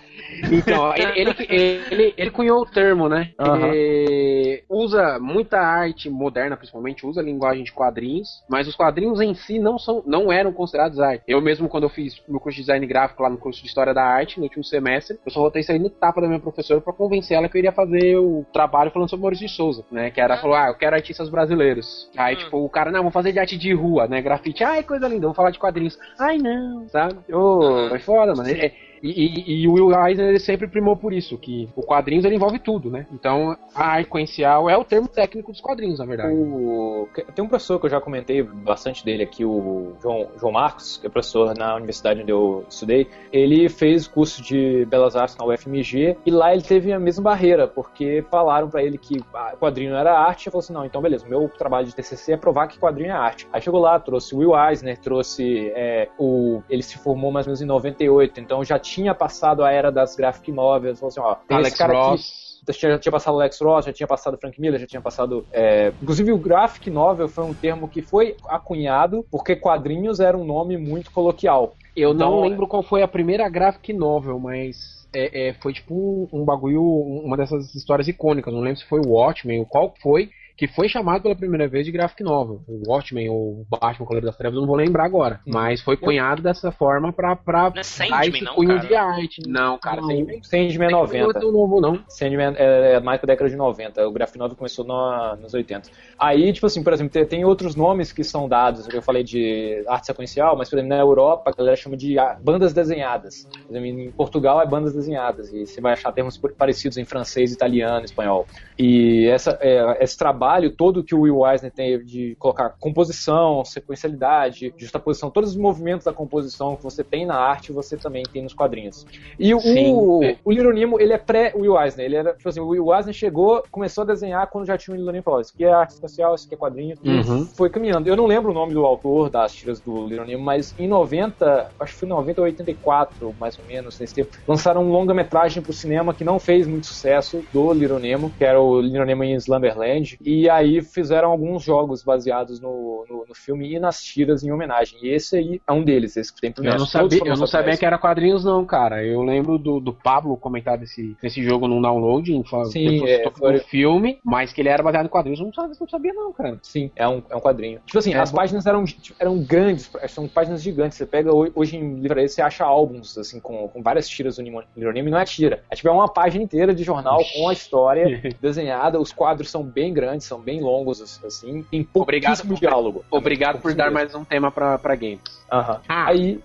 Então, 0.52 0.94
ele, 0.96 1.12
ele, 1.50 1.86
ele, 1.92 2.14
ele 2.18 2.32
cunhou 2.32 2.62
o 2.62 2.66
termo, 2.66 3.08
né? 3.08 3.32
Ele 3.40 4.64
usa 4.70 5.20
muita 5.20 5.60
arte 5.60 6.10
moderna, 6.10 6.58
principalmente, 6.58 7.06
usa 7.06 7.22
a 7.22 7.24
linguagem 7.24 7.64
de 7.64 7.72
quadrinhos, 7.72 8.44
mas 8.50 8.68
os 8.68 8.76
quadrinhos 8.76 9.22
em 9.22 9.34
si 9.48 9.60
não, 9.60 9.80
são, 9.80 10.04
não 10.06 10.32
eram 10.32 10.54
considerados 10.54 11.00
arte. 11.00 11.24
Eu 11.28 11.42
mesmo, 11.42 11.68
quando 11.68 11.84
eu 11.84 11.90
fiz 11.90 12.22
meu 12.28 12.40
curso 12.40 12.56
de 12.58 12.62
design 12.64 12.86
gráfico 12.86 13.24
lá 13.24 13.30
no 13.30 13.38
curso 13.38 13.62
de 13.62 13.68
História 13.68 13.94
da 13.94 14.04
Arte, 14.04 14.38
no 14.38 14.44
último 14.44 14.64
semestre, 14.64 15.18
eu 15.26 15.32
só 15.32 15.40
voltei 15.40 15.64
sair 15.64 15.80
no 15.80 15.90
tapa 15.90 16.22
da 16.22 16.28
minha 16.28 16.40
professora 16.40 16.80
pra 16.82 16.94
convencer 16.94 17.36
ela 17.38 17.50
que 17.50 17.58
eu 17.58 17.60
iria 17.60 17.72
fazer 17.72 18.18
o 18.18 18.46
trabalho 18.54 18.92
falando 18.92 19.10
sobre 19.10 19.22
Maurício 19.24 19.48
de 19.48 19.54
Souza, 19.54 19.84
né? 19.92 20.12
Que 20.12 20.22
era, 20.22 20.38
falou, 20.38 20.56
ah, 20.56 20.68
eu 20.68 20.76
quero 20.76 20.96
artistas 20.96 21.30
brasileiros. 21.30 22.10
Aí, 22.16 22.36
Hum. 22.36 22.38
tipo, 22.40 22.58
o 22.66 22.70
cara, 22.70 22.92
não, 22.92 23.02
vou 23.04 23.12
fazer 23.12 23.32
de 23.32 23.40
arte 23.40 23.58
de 23.58 23.74
rua, 23.74 24.08
né? 24.08 24.22
Grafite, 24.22 24.64
ai, 24.64 24.84
coisa 24.84 25.08
linda, 25.08 25.26
vou 25.28 25.34
falar 25.36 25.52
de 25.52 25.60
quadrinhos. 25.60 25.98
Ai, 26.20 26.38
não, 26.38 26.88
sabe? 26.90 27.16
Ô, 27.34 27.38
Uhum. 27.84 27.90
foi 27.90 28.00
foda, 28.00 28.34
mano. 28.36 28.50
É- 28.50 28.87
E, 29.02 29.10
e, 29.10 29.62
e 29.62 29.68
o 29.68 29.74
Will 29.74 29.92
Eisner 29.94 30.30
ele 30.30 30.40
sempre 30.40 30.68
primou 30.68 30.96
por 30.96 31.14
isso, 31.14 31.38
que 31.38 31.70
o 31.76 31.82
quadrinhos 31.82 32.26
ele 32.26 32.36
envolve 32.36 32.60
tudo, 32.60 32.90
né? 32.90 33.06
Então 33.12 33.58
a 33.74 33.86
arte 33.86 34.44
é 34.44 34.78
o 34.78 34.84
termo 34.84 35.08
técnico 35.08 35.52
dos 35.52 35.62
quadrinhos, 35.62 36.00
na 36.00 36.06
verdade. 36.06 36.34
O... 36.34 37.08
Tem 37.36 37.44
um 37.44 37.48
professor 37.48 37.80
que 37.80 37.86
eu 37.86 37.90
já 37.90 38.02
comentei 38.02 38.42
bastante 38.42 39.04
dele 39.06 39.24
aqui, 39.24 39.46
o 39.46 39.94
João, 40.02 40.28
João 40.40 40.52
Marcos, 40.52 40.98
que 40.98 41.08
é 41.08 41.10
professor 41.10 41.56
na 41.56 41.76
universidade 41.76 42.22
onde 42.22 42.32
eu 42.32 42.66
estudei. 42.70 43.08
Ele 43.32 43.70
fez 43.70 44.08
curso 44.08 44.42
de 44.42 44.86
Belas 44.86 45.16
Artes 45.16 45.36
na 45.38 45.46
UFMG 45.46 46.18
e 46.26 46.32
lá 46.32 46.54
ele 46.54 46.62
teve 46.62 46.92
a 46.92 47.00
mesma 47.00 47.24
barreira, 47.24 47.68
porque 47.68 48.26
falaram 48.32 48.70
para 48.70 48.84
ele 48.84 48.98
que 48.98 49.22
quadrinho 49.60 49.96
era 49.96 50.18
arte. 50.18 50.48
E 50.48 50.52
falou 50.52 50.60
assim: 50.60 50.74
não, 50.74 50.86
então 50.86 51.02
beleza, 51.02 51.28
meu 51.28 51.50
trabalho 51.50 51.88
de 51.88 51.96
TCC 51.96 52.34
é 52.34 52.38
provar 52.38 52.68
que 52.68 52.80
quadrinho 52.80 53.10
é 53.10 53.14
arte. 53.14 53.48
Aí 53.52 53.62
chegou 53.62 53.80
lá, 53.80 54.00
trouxe 54.00 54.34
o 54.34 54.40
Will 54.40 54.58
Eisner, 54.58 54.98
trouxe 54.98 55.72
é, 55.76 56.10
o. 56.18 56.62
Ele 56.70 56.82
se 56.82 56.98
formou 56.98 57.32
mais 57.32 57.46
ou 57.46 57.52
menos 57.52 57.62
em 57.62 57.66
98, 57.66 58.40
então 58.40 58.64
já 58.64 58.80
tinha 58.80 58.87
passado 59.14 59.64
a 59.64 59.72
era 59.72 59.92
das 59.92 60.16
graphic 60.16 60.52
novels. 60.52 61.00
Falou 61.00 61.10
assim: 61.10 61.20
ó, 61.20 61.36
tem 61.36 61.58
Alex 61.58 61.70
esse 61.70 61.78
cara 61.78 61.94
Ross. 61.94 62.22
aqui 62.22 62.48
já 62.74 63.00
tinha 63.00 63.12
passado 63.12 63.36
o 63.36 63.40
Alex 63.40 63.62
Ross, 63.62 63.86
já 63.86 63.94
tinha 63.94 64.08
passado 64.08 64.34
o 64.34 64.38
Frank 64.38 64.60
Miller, 64.60 64.80
já 64.80 64.88
tinha 64.88 65.02
passado. 65.02 65.46
É... 65.52 65.94
Inclusive, 66.02 66.32
o 66.32 66.38
graphic 66.38 66.90
novel 66.90 67.28
foi 67.28 67.46
um 67.46 67.54
termo 67.54 67.88
que 67.88 68.02
foi 68.02 68.36
acunhado 68.48 69.26
porque 69.32 69.56
quadrinhos 69.56 70.20
era 70.20 70.38
um 70.38 70.44
nome 70.44 70.78
muito 70.78 71.12
coloquial. 71.12 71.76
Eu 71.96 72.14
Então, 72.14 72.32
não 72.32 72.42
lembro 72.42 72.68
qual 72.68 72.84
foi 72.84 73.02
a 73.02 73.08
primeira 73.08 73.48
graphic 73.50 73.94
novel, 73.94 74.40
mas 74.40 75.08
é, 75.14 75.50
é, 75.50 75.54
foi 75.54 75.74
tipo 75.74 75.94
um, 75.94 76.42
um 76.42 76.46
bagulho, 76.46 76.84
uma 76.84 77.38
dessas 77.38 77.74
histórias 77.74 78.08
icônicas. 78.08 78.54
Não 78.54 78.62
lembro 78.62 78.80
se 78.80 78.86
foi 78.86 79.00
o 79.00 79.10
Watchmen 79.10 79.60
ou 79.60 79.66
qual 79.66 79.94
foi, 80.02 80.30
que 80.58 80.68
foi 80.68 80.90
chamado 80.90 81.22
pela 81.22 81.36
primeira 81.36 81.68
vez 81.68 81.86
de 81.86 81.92
graphic 81.92 82.24
novel. 82.24 82.62
O 82.68 82.82
Watchmen 82.90 83.30
ou 83.30 83.62
o 83.62 83.68
Batman 83.70 84.06
Cavaleiro 84.06 84.26
das 84.26 84.36
Trevas, 84.36 84.56
eu 84.56 84.62
não 84.62 84.68
vou 84.68 84.76
lembrar 84.76 85.06
agora. 85.06 85.40
Mas 85.46 85.82
foi 85.82 85.96
cunhado 85.96 86.42
dessa 86.42 86.72
forma 86.72 87.14
pra, 87.14 87.36
pra 87.36 87.70
Não 87.70 87.80
é 87.80 87.84
Sandman, 87.84 88.42
não, 88.42 88.56
cunho 88.56 88.76
cara? 88.76 88.88
de 88.88 88.96
arte. 88.96 89.42
Não, 89.48 89.78
cara, 89.78 90.02
Não, 90.02 90.08
Sandman 90.10 90.44
Sandman 90.44 90.88
é 90.88 90.92
não 90.92 91.00
é 91.00 91.02
90. 91.04 91.40
tão 91.40 91.52
novo, 91.52 91.80
não. 91.80 92.04
Sandman 92.10 92.56
é, 92.58 92.94
é 92.94 93.00
mais 93.00 93.22
da 93.22 93.28
década 93.28 93.50
de 93.50 93.56
90. 93.56 94.08
O 94.08 94.12
graphic 94.12 94.40
novel 94.40 94.58
começou 94.58 94.84
no- 94.84 95.36
nos 95.36 95.54
80. 95.54 95.90
Aí, 96.18 96.52
tipo 96.52 96.66
assim, 96.66 96.84
por 96.84 96.92
exemplo, 96.92 97.14
tem, 97.14 97.26
tem 97.26 97.46
outros 97.46 97.76
nomes 97.76 98.12
que 98.12 98.24
são 98.24 98.50
dados. 98.50 98.88
Eu 98.92 99.02
falei 99.04 99.24
de 99.24 99.84
arte 99.88 100.08
sequencial, 100.08 100.58
mas, 100.58 100.70
por 100.70 100.78
exemplo, 100.80 100.96
na 100.96 101.02
Europa, 101.02 101.52
a 101.52 101.56
galera 101.56 101.76
chama 101.76 101.96
de 101.96 102.16
bandas 102.42 102.74
desenhadas. 102.74 103.48
Por 103.68 103.76
exemplo, 103.78 104.00
em 104.02 104.12
Portugal 104.12 104.60
é 104.60 104.66
bandas 104.66 104.94
desenhadas. 104.94 105.54
E 105.54 105.68
você 105.68 105.80
vai 105.80 105.94
achar 105.94 106.12
termos 106.12 106.36
parecidos 106.58 106.98
em 106.98 107.06
francês, 107.06 107.52
italiano, 107.54 108.04
espanhol. 108.06 108.48
E 108.78 109.28
essa, 109.28 109.58
é, 109.62 110.04
esse 110.04 110.18
trabalho 110.18 110.72
todo 110.72 111.04
que 111.04 111.16
o 111.16 111.22
Will 111.22 111.46
Eisner 111.48 111.72
tem 111.72 112.04
de 112.04 112.36
colocar 112.40 112.70
composição, 112.80 113.64
sequencialidade, 113.66 114.74
justaposição, 114.78 115.30
todos 115.30 115.52
os 115.52 115.56
movimentos 115.56 116.06
da 116.06 116.14
composição 116.14 116.76
que 116.76 116.84
você 116.84 117.04
tem 117.04 117.26
na 117.26 117.36
arte, 117.36 117.72
você 117.72 117.98
também 117.98 118.24
tem 118.32 118.44
nos 118.44 118.54
quadrinhos. 118.54 119.06
E 119.40 119.54
o, 119.54 119.60
Sim. 119.60 119.94
o, 119.94 120.20
o 120.46 120.52
Little 120.52 120.74
Nemo, 120.74 121.00
ele 121.00 121.14
é 121.14 121.18
pré-Will 121.18 121.80
Eisner. 121.82 122.06
Ele 122.06 122.16
era, 122.16 122.34
tipo 122.34 122.48
assim, 122.48 122.60
o 122.60 122.68
Will 122.68 122.94
Eisner 122.94 123.14
chegou, 123.14 123.64
começou 123.72 124.04
a 124.04 124.06
desenhar 124.08 124.48
quando 124.48 124.66
já 124.66 124.78
tinha 124.78 124.94
o 124.94 124.98
Little 124.98 125.12
Nemo. 125.12 125.24
Falou, 125.24 125.42
isso 125.42 125.52
aqui 125.54 125.66
é 125.66 125.72
arte 125.72 125.92
espacial, 125.92 126.36
isso 126.36 126.46
aqui 126.46 126.56
é 126.56 126.58
quadrinho. 126.58 126.96
E 127.04 127.10
Uhum. 127.18 127.46
foi 127.46 127.70
caminhando. 127.70 128.08
Eu 128.08 128.16
não 128.16 128.26
lembro 128.28 128.52
o 128.52 128.54
nome 128.54 128.74
do 128.74 128.86
autor 128.86 129.30
das 129.30 129.54
tiras 129.54 129.80
do 129.80 130.06
Little 130.08 130.26
Nemo, 130.26 130.44
mas 130.44 130.76
em 130.78 130.88
90, 130.88 131.72
acho 131.80 131.94
que 131.94 132.00
foi 132.00 132.08
em 132.08 132.12
90 132.12 132.42
ou 132.42 132.46
84, 132.46 133.36
mais 133.40 133.58
ou 133.58 133.66
menos, 133.66 134.00
nesse 134.00 134.14
tempo, 134.14 134.38
lançaram 134.48 134.84
um 134.84 134.92
longa-metragem 134.92 135.64
pro 135.64 135.74
cinema 135.74 136.14
que 136.14 136.24
não 136.24 136.38
fez 136.40 136.68
muito 136.68 136.86
sucesso 136.88 137.44
do 137.52 137.74
Little 137.74 138.00
Nemo, 138.00 138.32
que 138.38 138.44
era 138.44 138.62
o 138.62 138.67
Little 138.82 139.06
Nemo 139.06 139.24
em 139.24 139.36
Slumberland. 139.36 140.18
E 140.24 140.50
aí 140.50 140.82
fizeram 140.82 141.32
alguns 141.32 141.64
jogos 141.64 142.04
baseados 142.04 142.60
no, 142.60 143.06
no, 143.10 143.26
no 143.28 143.36
filme 143.36 143.74
e 143.74 143.80
nas 143.80 144.02
tiras 144.02 144.44
em 144.44 144.52
homenagem. 144.52 145.00
E 145.02 145.10
esse 145.10 145.38
aí 145.38 145.62
é 145.68 145.72
um 145.72 145.84
deles, 145.84 146.16
esse 146.18 146.34
que 146.34 146.42
tem 146.42 146.54
Eu 146.58 146.64
não 146.78 146.86
sabia, 146.86 147.20
eu 147.26 147.36
não 147.38 147.48
sabia 147.48 147.78
que 147.78 147.86
era 147.86 147.98
quadrinhos, 147.98 148.44
não, 148.44 148.66
cara. 148.66 149.04
Eu 149.04 149.22
lembro 149.22 149.58
do, 149.58 149.80
do 149.80 149.94
Pablo 149.94 150.38
comentar 150.38 150.78
desse, 150.78 151.16
desse 151.22 151.44
jogo 151.44 151.68
num 151.68 151.82
download, 151.82 152.32
em 152.34 152.44
Sim, 152.72 153.06
é, 153.08 153.30
foi- 153.32 153.60
filme, 153.60 154.20
mas 154.24 154.54
que 154.54 154.62
ele 154.62 154.70
era 154.70 154.82
baseado 154.84 155.06
em 155.06 155.10
quadrinhos. 155.10 155.40
Eu 155.40 155.46
não 155.46 155.54
sabia, 155.54 155.76
não 155.80 155.88
sabia 155.88 156.14
não, 156.14 156.34
cara. 156.34 156.58
Sim, 156.62 156.92
é 156.96 157.08
um, 157.08 157.22
é 157.30 157.36
um 157.36 157.40
quadrinho. 157.42 157.80
Tipo 157.86 158.00
assim, 158.00 158.14
É 158.14 158.20
as 158.20 158.32
bom. 158.32 158.38
páginas 158.38 158.66
eram, 158.66 158.84
eram 159.20 159.38
grandes, 159.44 159.90
são 160.08 160.28
páginas 160.28 160.62
gigantes. 160.62 160.98
Você 160.98 161.06
pega 161.06 161.34
ho- 161.34 161.52
hoje 161.56 161.78
em 161.78 161.96
livraria, 162.00 162.28
você 162.28 162.42
acha 162.42 162.64
álbuns, 162.66 163.18
assim, 163.18 163.40
com, 163.40 163.68
com 163.68 163.82
várias 163.82 164.08
tiras 164.08 164.38
do 164.38 164.42
Little 164.44 164.94
Nemo, 164.94 165.10
não 165.10 165.20
é 165.20 165.26
tira. 165.26 165.64
É 165.70 165.76
tipo 165.76 165.88
é 165.88 165.92
uma 165.92 166.08
página 166.08 166.44
inteira 166.44 166.74
de 166.74 166.84
jornal 166.84 167.20
com 167.36 167.50
a 167.50 167.54
história 167.54 168.22
desenhada. 168.58 169.00
Os 169.00 169.12
quadros 169.12 169.50
são 169.50 169.64
bem 169.64 169.94
grandes, 169.94 170.26
são 170.26 170.40
bem 170.40 170.62
longos, 170.62 171.02
assim. 171.24 171.64
Tem 171.70 171.84
pouquíssimo 171.84 172.54
Obrigado. 172.54 172.60
diálogo. 172.60 173.06
Obrigado 173.10 173.62
por 173.62 173.74
dar 173.74 173.92
mais 173.92 174.14
um 174.16 174.24
tema 174.26 174.52
pra, 174.52 174.78
pra 174.78 174.96
games. 174.96 175.38
Aham. 175.52 175.82
Ah. 175.88 176.08
Aí, 176.10 176.40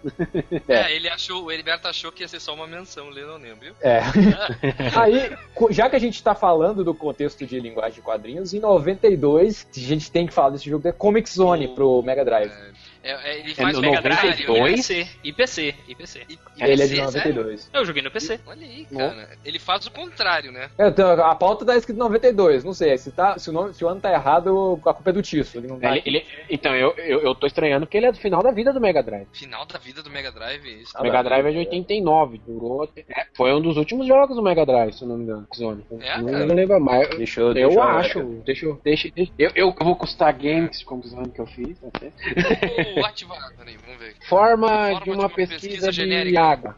É. 0.68 0.74
É, 0.92 0.96
ele 0.96 1.08
achou, 1.08 1.44
o 1.44 1.50
Heriberto 1.52 1.88
achou 1.88 2.12
que 2.12 2.22
ia 2.22 2.28
ser 2.28 2.38
só 2.40 2.54
uma 2.54 2.66
menção, 2.66 3.08
ele 3.10 3.24
não 3.24 3.36
lembra, 3.36 3.56
viu? 3.60 3.74
É. 3.80 4.00
Aí, 4.96 5.36
já 5.70 5.90
que 5.90 5.96
a 5.96 5.98
gente 5.98 6.22
tá 6.22 6.34
falando 6.34 6.84
do 6.84 6.94
contexto 6.94 7.44
de 7.44 7.58
linguagem 7.58 7.94
de 7.94 8.02
quadrinhos, 8.02 8.54
em 8.54 8.60
92, 8.60 9.66
a 9.76 9.80
gente 9.80 10.10
tem 10.10 10.26
que 10.26 10.32
falar 10.32 10.50
desse 10.50 10.68
jogo 10.70 10.84
da 10.84 10.92
Comic 10.92 11.28
Zone 11.28 11.68
pro 11.74 12.02
Mega 12.02 12.24
Drive. 12.24 12.50
É, 12.52 12.70
é, 13.02 13.38
ele 13.40 13.54
faz 13.54 13.72
no 13.74 13.78
o 13.80 13.82
Mega 13.82 14.00
Drive. 14.00 14.46
92? 14.46 14.88
né? 14.90 14.96
IPC, 14.96 15.08
IPC, 15.24 15.74
IPC. 15.88 16.20
E- 16.28 16.38
e 16.56 16.62
Ele 16.62 16.82
é 16.82 16.86
de 16.86 16.94
PC, 16.96 17.10
sério? 17.12 17.34
92. 17.34 17.70
Eu 17.72 17.84
joguei 17.84 18.02
no 18.02 18.10
PC. 18.10 18.40
Olha 18.46 18.66
aí, 18.66 18.84
cara. 18.86 19.28
Ele 19.44 19.58
faz 19.58 19.86
o 19.86 19.90
contrário, 19.90 20.52
né? 20.52 20.70
É, 20.78 20.88
então, 20.88 21.10
a 21.24 21.34
pauta 21.34 21.64
tá 21.64 21.76
escrito 21.76 21.98
92, 21.98 22.62
não 22.64 22.72
sei. 22.74 22.96
Se, 22.98 23.10
tá, 23.10 23.38
se, 23.38 23.50
o, 23.50 23.52
nome, 23.52 23.74
se 23.74 23.84
o 23.84 23.88
ano 23.88 24.00
tá 24.00 24.12
errado, 24.12 24.78
a 24.86 24.94
culpa 24.94 25.10
é 25.10 25.12
do 25.12 25.22
Tiço. 25.22 25.58
Ele 25.58 25.66
não 25.66 25.78
tá 25.80 25.90
Ele- 25.96 26.02
ele- 26.06 26.26
então, 26.50 26.74
eu, 26.74 26.94
eu, 26.98 27.20
eu 27.20 27.34
tô 27.34 27.46
estranhando 27.46 27.86
porque 27.86 27.96
ele 27.96 28.06
é 28.06 28.12
do 28.12 28.18
final 28.18 28.42
da 28.42 28.50
vida 28.52 28.72
do 28.72 28.80
Mega 28.80 29.02
Drive. 29.02 29.26
Final 29.32 29.64
da 29.66 29.78
vida 29.78 30.02
do 30.02 30.10
Mega 30.10 30.30
Drive, 30.30 30.82
isso. 30.82 30.92
Ah, 30.94 31.00
O 31.00 31.02
Mega. 31.04 31.22
Drive 31.22 31.46
é 31.46 31.50
de 31.50 31.58
89, 31.58 32.40
durou. 32.46 32.88
é, 32.96 33.26
foi 33.34 33.52
um 33.52 33.60
dos 33.60 33.76
últimos 33.76 34.06
jogos 34.06 34.36
do 34.36 34.42
Mega 34.42 34.64
Drive, 34.66 34.92
se 34.92 35.02
eu 35.02 35.08
não 35.08 35.16
me 35.16 35.24
engano. 35.24 35.46
Zone. 35.56 35.84
É, 36.00 36.18
não, 36.18 36.26
cara? 36.30 36.44
lembro 36.54 36.80
mais. 36.80 37.08
Deixa 37.16 37.40
eu, 37.40 37.48
Eu 37.48 37.54
deixa 37.54 37.74
eu- 37.74 37.82
acho, 37.82 38.22
deixa 38.44 38.66
eu. 38.66 38.80
Deixa, 38.84 39.10
deixa- 39.14 39.32
eu, 39.38 39.50
eu 39.54 39.74
vou 39.80 39.96
custar 39.96 40.32
games 40.34 40.82
com 40.84 40.96
o 40.96 41.00
exame 41.00 41.30
que 41.30 41.40
eu 41.40 41.46
fiz. 41.46 41.76
até. 41.84 42.12
Peraí, 42.94 43.76
vamos 43.84 43.98
ver. 44.00 44.16
Forma, 44.28 44.68
Forma 44.68 45.00
de 45.00 45.10
uma 45.10 45.28
pesquisa 45.28 45.60
pesquisa, 45.60 45.90
de 45.90 45.96
genérica. 45.96 46.40
água. 46.42 46.76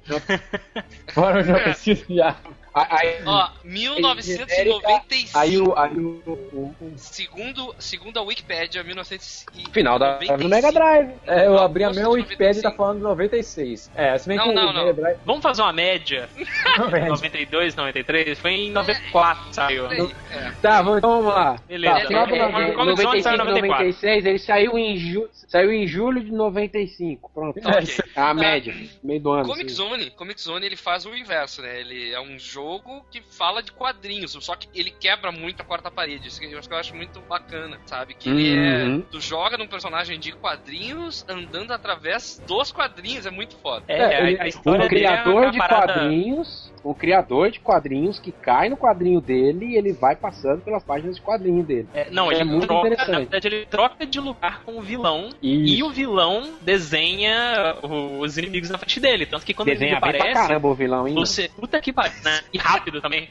Fora 1.12 1.40
eu 1.40 1.44
já 1.44 1.60
preciso 1.60 2.04
já. 2.14 2.36
Aí, 2.74 3.20
Ó, 3.24 3.50
1995. 3.62 5.38
aí, 5.38 5.58
o, 5.58 5.78
aí 5.78 5.96
o, 5.96 6.22
o- 6.26 6.74
o 6.80 6.92
Segundo, 6.96 7.74
segundo 7.78 8.18
a 8.18 8.22
Wikipedia, 8.22 8.82
1995. 8.82 9.70
final 9.72 9.98
da 9.98 10.18
do 10.18 10.48
Mega 10.48 10.72
Drive. 10.72 11.10
É, 11.26 11.46
eu 11.46 11.58
abri 11.58 11.84
a 11.84 11.90
minha 11.90 12.08
Wikipedia 12.08 12.60
e 12.60 12.62
tá 12.62 12.70
95. 12.70 12.76
falando 12.76 12.96
de 12.98 13.02
96. 13.04 13.90
É, 13.94 14.18
se 14.18 14.26
bem 14.28 14.36
Não, 14.36 14.44
que 14.44 14.50
o 14.50 14.54
não, 14.54 14.72
não. 14.72 14.84
Mega 14.86 14.92
Drive. 14.94 15.18
Vamos 15.24 15.42
fazer 15.42 15.62
uma 15.62 15.72
média. 15.72 16.28
Não, 16.78 16.88
é. 16.96 17.08
92, 17.08 17.74
93, 17.76 18.38
foi 18.38 18.50
em 18.52 18.70
94 18.72 19.44
saiu. 19.54 19.88
Peraí, 19.88 20.10
é. 20.32 20.50
Tá, 20.60 20.82
vamos, 20.82 20.98
então 20.98 21.10
vamos 21.10 21.26
lá. 21.34 21.56
Beleza. 21.68 21.94
Tá, 21.94 22.00
É, 22.00 22.38
é, 22.38 22.70
é, 22.70 22.72
Comic 22.72 23.02
Zone 23.02 23.22
saiu 23.22 23.34
em 23.34 23.38
95, 23.38 23.44
94. 23.44 23.84
96, 23.84 24.26
ele 24.26 24.38
saiu 24.38 24.78
em, 24.78 24.96
ju, 24.96 25.28
saiu 25.48 25.72
em 25.72 25.86
julho 25.86 26.24
de 26.24 26.32
95. 26.32 27.30
Pronto. 27.32 27.60
Tá, 27.60 27.70
ok. 27.70 27.94
É 28.16 28.20
a 28.20 28.34
média, 28.34 28.74
meio 29.02 29.20
do 29.20 29.30
ano. 29.30 29.44
Comic 29.46 29.66
assim. 29.66 29.74
Zone, 29.76 30.10
Comic 30.10 30.40
Zone 30.40 30.66
ele 30.66 30.76
faz 30.76 31.06
o 31.06 31.14
inverso, 31.14 31.62
né? 31.62 31.80
Ele 31.80 32.12
é 32.12 32.20
um 32.20 32.36
jogo 32.38 32.63
que 33.10 33.20
fala 33.20 33.62
de 33.62 33.70
quadrinhos, 33.72 34.32
só 34.40 34.54
que 34.56 34.68
ele 34.74 34.90
quebra 34.90 35.30
muito 35.30 35.60
a 35.60 35.64
quarta 35.64 35.90
parede. 35.90 36.28
Isso 36.28 36.40
que 36.40 36.46
eu 36.46 36.58
acho 36.58 36.68
que 36.68 36.74
eu 36.74 36.78
acho 36.78 36.94
muito 36.96 37.20
bacana, 37.20 37.78
sabe? 37.86 38.14
Que 38.14 38.28
ele 38.28 38.56
Uhum. 38.56 38.98
é. 39.00 39.02
Tu 39.10 39.20
joga 39.20 39.56
num 39.58 39.66
personagem 39.66 40.18
de 40.18 40.32
quadrinhos 40.32 41.24
andando 41.28 41.72
através 41.72 42.42
dos 42.46 42.72
quadrinhos, 42.72 43.26
é 43.26 43.30
muito 43.30 43.56
foda. 43.56 43.84
É, 43.88 43.98
É, 43.98 44.04
a- 44.04 44.20
ele- 44.30 44.40
a, 44.40 44.44
Um 44.44 44.46
história 44.46 44.88
dele 44.88 45.04
é 45.04 45.08
criador 45.08 45.42
uma 45.44 45.50
de 45.50 45.58
parada- 45.58 45.92
quadrinhos, 45.94 46.72
um 46.84 46.92
criador 46.94 47.50
de 47.50 47.60
quadrinhos 47.60 48.18
que 48.18 48.30
cai 48.30 48.68
no 48.68 48.76
quadrinho 48.76 49.20
dele 49.20 49.66
e 49.66 49.76
ele 49.76 49.92
vai 49.92 50.14
passando 50.14 50.60
pelas 50.60 50.82
páginas 50.82 51.16
de 51.16 51.22
quadrinho 51.22 51.62
dele. 51.62 51.88
É, 51.94 52.10
não, 52.10 52.30
É 52.30 52.44
muito 52.44 52.66
troca, 52.66 52.86
interessante. 52.88 53.10
na 53.12 53.18
verdade, 53.20 53.46
ele 53.48 53.66
troca 53.66 54.06
de 54.06 54.20
lugar 54.20 54.62
com 54.64 54.78
o 54.78 54.82
vilão 54.82 55.30
e 55.40 55.74
Isso. 55.76 55.86
o 55.86 55.90
vilão 55.90 56.52
desenha 56.60 57.76
os 58.18 58.36
inimigos 58.36 58.68
na 58.70 58.78
frente 58.78 59.00
dele. 59.00 59.24
Tanto 59.26 59.46
que 59.46 59.54
quando 59.54 59.68
Desenha 59.68 59.92
ele 59.92 60.00
bem 60.00 60.10
pra 60.10 60.18
aparece, 60.18 60.48
caramba 60.48 60.68
o 60.68 60.74
vilão, 60.74 61.08
hein? 61.08 61.14
você. 61.14 61.48
Puta 61.48 61.80
que 61.80 61.92
pariu, 61.92 62.12
né? 62.22 62.40
E 62.52 62.58
rápido 62.58 63.00
também. 63.00 63.28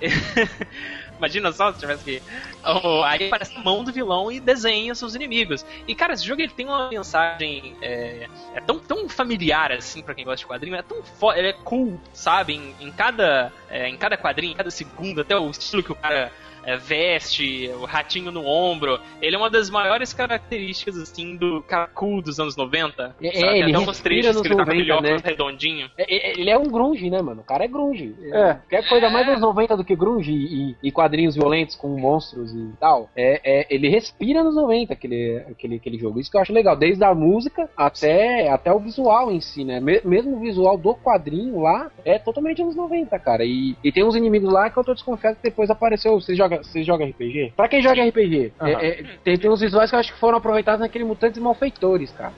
Imagina 1.22 1.52
só 1.52 1.72
se 1.72 1.78
tivesse 1.78 2.02
que. 2.02 2.22
Oh, 2.64 3.04
aí 3.04 3.28
aparece 3.28 3.56
a 3.56 3.60
mão 3.60 3.84
do 3.84 3.92
vilão 3.92 4.30
e 4.32 4.40
desenha 4.40 4.92
seus 4.92 5.14
inimigos. 5.14 5.64
E 5.86 5.94
cara, 5.94 6.14
esse 6.14 6.26
jogo 6.26 6.42
ele 6.42 6.52
tem 6.52 6.66
uma 6.66 6.88
mensagem. 6.88 7.76
É, 7.80 8.28
é 8.56 8.60
tão, 8.60 8.80
tão 8.80 9.08
familiar 9.08 9.70
assim 9.70 10.02
pra 10.02 10.16
quem 10.16 10.24
gosta 10.24 10.38
de 10.38 10.46
quadrinho. 10.46 10.74
É 10.74 10.82
tão. 10.82 11.00
Ele 11.36 11.48
é 11.48 11.52
cool, 11.52 12.00
sabe? 12.12 12.54
Em, 12.54 12.74
em 12.80 12.90
cada, 12.90 13.52
é, 13.70 13.88
em 13.88 13.96
cada 13.96 14.18
quadrinho, 14.18 14.52
em 14.52 14.56
cada 14.56 14.70
segundo, 14.70 15.20
até 15.20 15.36
o 15.36 15.48
estilo 15.48 15.80
que 15.80 15.92
o 15.92 15.94
cara 15.96 16.32
é, 16.64 16.76
veste, 16.76 17.70
o 17.80 17.84
ratinho 17.84 18.30
no 18.30 18.44
ombro. 18.46 18.98
Ele 19.20 19.36
é 19.36 19.38
uma 19.38 19.50
das 19.50 19.70
maiores 19.70 20.12
características, 20.12 20.96
assim, 20.98 21.36
do 21.36 21.64
cool 21.94 22.22
dos 22.22 22.38
anos 22.38 22.56
90. 22.56 23.16
É, 23.22 23.32
sabe? 23.32 23.58
ele 23.58 23.64
Tem 23.72 23.74
até 23.74 23.90
uns 23.90 24.00
trechos 24.00 24.32
nos 24.34 24.42
que 24.42 24.48
ele 24.48 24.56
tá 24.56 24.64
com 24.64 24.70
aquele 24.70 24.88
90, 24.88 25.06
óculos 25.06 25.22
né? 25.22 25.30
redondinho. 25.30 25.90
É, 25.98 26.30
é, 26.30 26.40
Ele 26.40 26.50
é 26.50 26.58
um 26.58 26.64
grunge, 26.70 27.10
né, 27.10 27.20
mano? 27.22 27.40
O 27.40 27.44
cara 27.44 27.64
é 27.64 27.68
grunge. 27.68 28.14
É. 28.32 28.56
Quer 28.68 28.88
coisa 28.88 29.10
mais 29.10 29.28
anos 29.28 29.40
90 29.40 29.76
do 29.76 29.84
que 29.84 29.94
grunge 29.96 30.32
e, 30.32 30.76
e 30.82 30.92
quadrinhos 30.92 31.34
violentos 31.34 31.76
com 31.76 31.88
monstros 31.88 32.52
e 32.52 32.70
tal. 32.80 33.08
É, 33.16 33.40
é, 33.44 33.66
ele 33.70 33.88
respira 33.88 34.42
nos 34.42 34.54
90, 34.54 34.92
aquele, 34.92 35.42
aquele, 35.50 35.76
aquele 35.76 35.98
jogo. 35.98 36.20
Isso 36.20 36.30
que 36.30 36.36
eu 36.36 36.40
acho 36.40 36.52
legal. 36.52 36.76
Desde 36.76 37.02
a 37.04 37.14
música 37.14 37.68
até, 37.76 38.48
até 38.48 38.72
o 38.72 38.78
visual 38.78 39.30
em 39.30 39.40
si, 39.40 39.64
né? 39.64 39.80
Me- 39.80 40.00
mesmo 40.04 40.36
o 40.36 40.40
visual 40.40 40.76
do 40.76 40.94
quadrinho 40.94 41.60
lá 41.60 41.90
é 42.04 42.18
totalmente 42.18 42.62
anos 42.62 42.76
90, 42.76 43.18
cara. 43.18 43.44
E, 43.44 43.76
e 43.82 43.92
tem 43.92 44.04
uns 44.04 44.14
inimigos 44.16 44.52
lá 44.52 44.70
que 44.70 44.76
eu 44.78 44.84
tô 44.84 44.94
desconfiado 44.94 45.36
que 45.36 45.42
depois 45.42 45.70
apareceu. 45.70 46.20
Você 46.20 46.34
joga, 46.52 46.62
você 46.64 46.82
joga 46.84 47.04
RPG? 47.04 47.52
Pra 47.56 47.68
quem 47.68 47.82
joga 47.82 48.02
RPG, 48.04 48.52
Aham. 48.60 48.70
é- 48.70 48.86
é, 48.88 49.04
tem, 49.24 49.38
tem 49.38 49.50
uns 49.50 49.60
visuais 49.60 49.90
que 49.90 49.96
eu 49.96 50.00
acho 50.00 50.12
que 50.12 50.18
foram 50.20 50.38
aproveitados 50.38 50.80
naquele 50.80 51.04
Mutantes 51.04 51.40
Malfeitores, 51.40 52.12
cara. 52.12 52.32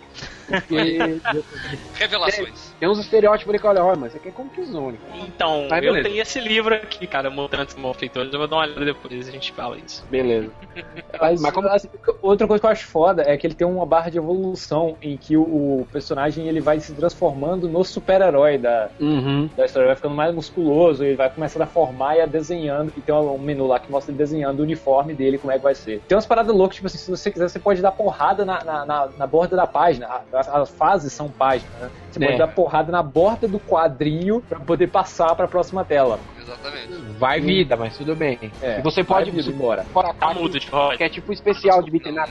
Porque 0.46 1.20
Revelações. 1.94 2.74
tem 2.78 2.88
uns 2.88 2.98
estereótipos 2.98 3.50
ali 3.50 3.58
que 3.58 3.66
olha, 3.66 3.84
olha, 3.84 3.96
mas 3.98 4.08
isso 4.10 4.18
aqui 4.18 4.28
é 4.28 4.32
Comic 4.32 4.62
Zone. 4.64 4.98
cara. 4.98 5.18
Então, 5.26 5.66
Mas 5.70 5.84
eu 5.84 6.02
tenho 6.02 6.20
esse 6.22 6.40
livro 6.40 6.74
aqui, 6.74 7.06
cara, 7.06 7.30
Mutantes 7.30 7.74
e 7.76 7.80
Malfeitores. 7.80 8.32
Eu 8.32 8.38
vou 8.38 8.48
dar 8.48 8.56
uma 8.56 8.62
olhada 8.64 8.84
depois, 8.84 9.28
a 9.28 9.30
gente 9.30 9.52
fala 9.52 9.78
isso. 9.78 10.04
Beleza. 10.08 10.52
Mas, 11.20 11.40
Mas 11.40 11.52
como- 11.52 11.68
assim, 11.68 11.88
outra 12.22 12.46
coisa 12.46 12.60
que 12.60 12.66
eu 12.66 12.70
acho 12.70 12.86
foda 12.86 13.22
é 13.26 13.36
que 13.36 13.46
ele 13.46 13.54
tem 13.54 13.66
uma 13.66 13.86
barra 13.86 14.10
de 14.10 14.18
evolução 14.18 14.96
em 15.00 15.16
que 15.16 15.36
o, 15.36 15.42
o 15.80 15.86
personagem 15.90 16.48
ele 16.48 16.60
vai 16.60 16.80
se 16.80 16.94
transformando 16.94 17.68
no 17.68 17.84
super-herói 17.84 18.58
da, 18.58 18.90
Uhum. 19.00 19.48
da 19.56 19.64
história, 19.64 19.86
vai 19.86 19.96
ficando 19.96 20.14
mais 20.14 20.34
musculoso, 20.34 21.04
ele 21.04 21.16
vai 21.16 21.30
começando 21.30 21.62
a 21.62 21.66
formar 21.66 22.16
e 22.16 22.20
a 22.20 22.26
desenhando, 22.26 22.92
e 22.96 23.00
tem 23.00 23.14
um 23.14 23.38
menu 23.38 23.66
lá 23.66 23.78
que 23.78 23.90
mostra 23.90 24.10
ele 24.12 24.18
desenhando 24.18 24.60
o 24.60 24.62
uniforme 24.62 25.14
dele, 25.14 25.38
como 25.38 25.52
é 25.52 25.56
que 25.56 25.62
vai 25.62 25.74
ser. 25.74 26.02
Tem 26.08 26.16
umas 26.16 26.26
paradas 26.26 26.54
loucas, 26.54 26.76
tipo 26.76 26.86
assim, 26.86 26.98
se 26.98 27.10
você 27.10 27.30
quiser, 27.30 27.48
você 27.48 27.58
pode 27.58 27.80
dar 27.80 27.92
porrada 27.92 28.44
na, 28.44 28.62
na, 28.64 28.84
na, 28.86 29.08
na 29.16 29.26
borda 29.26 29.56
da 29.56 29.66
página, 29.66 30.06
as, 30.34 30.48
as 30.48 30.70
fases 30.70 31.12
são 31.12 31.28
páginas, 31.28 31.72
né? 31.80 31.90
Você 32.10 32.22
É. 32.22 32.26
pode 32.26 32.38
dar 32.38 32.48
porrada 32.48 32.92
na 32.92 33.02
borda 33.02 33.46
do 33.48 33.58
quadrinho 33.60 34.40
pra 34.42 34.60
poder 34.60 34.88
passar 34.88 35.34
pra 35.34 35.46
próxima 35.48 35.84
tela. 35.84 36.18
Exatamente. 36.44 36.92
Vai 37.18 37.40
vida, 37.40 37.76
mas 37.76 37.96
tudo 37.96 38.14
bem. 38.14 38.38
É, 38.60 38.78
e 38.78 38.82
você 38.82 39.02
pode 39.02 39.30
você 39.30 39.50
embora. 39.50 39.84
fora 39.84 40.10
a 40.10 40.14
Tá 40.14 40.26
parte 40.26 40.42
mudo 40.42 40.58
de 40.60 40.68
roda. 40.68 40.96
que 40.96 41.04
é 41.04 41.08
tipo 41.08 41.32
especial 41.32 41.82
de 41.82 41.90
beat'em 41.90 42.18
up. 42.18 42.30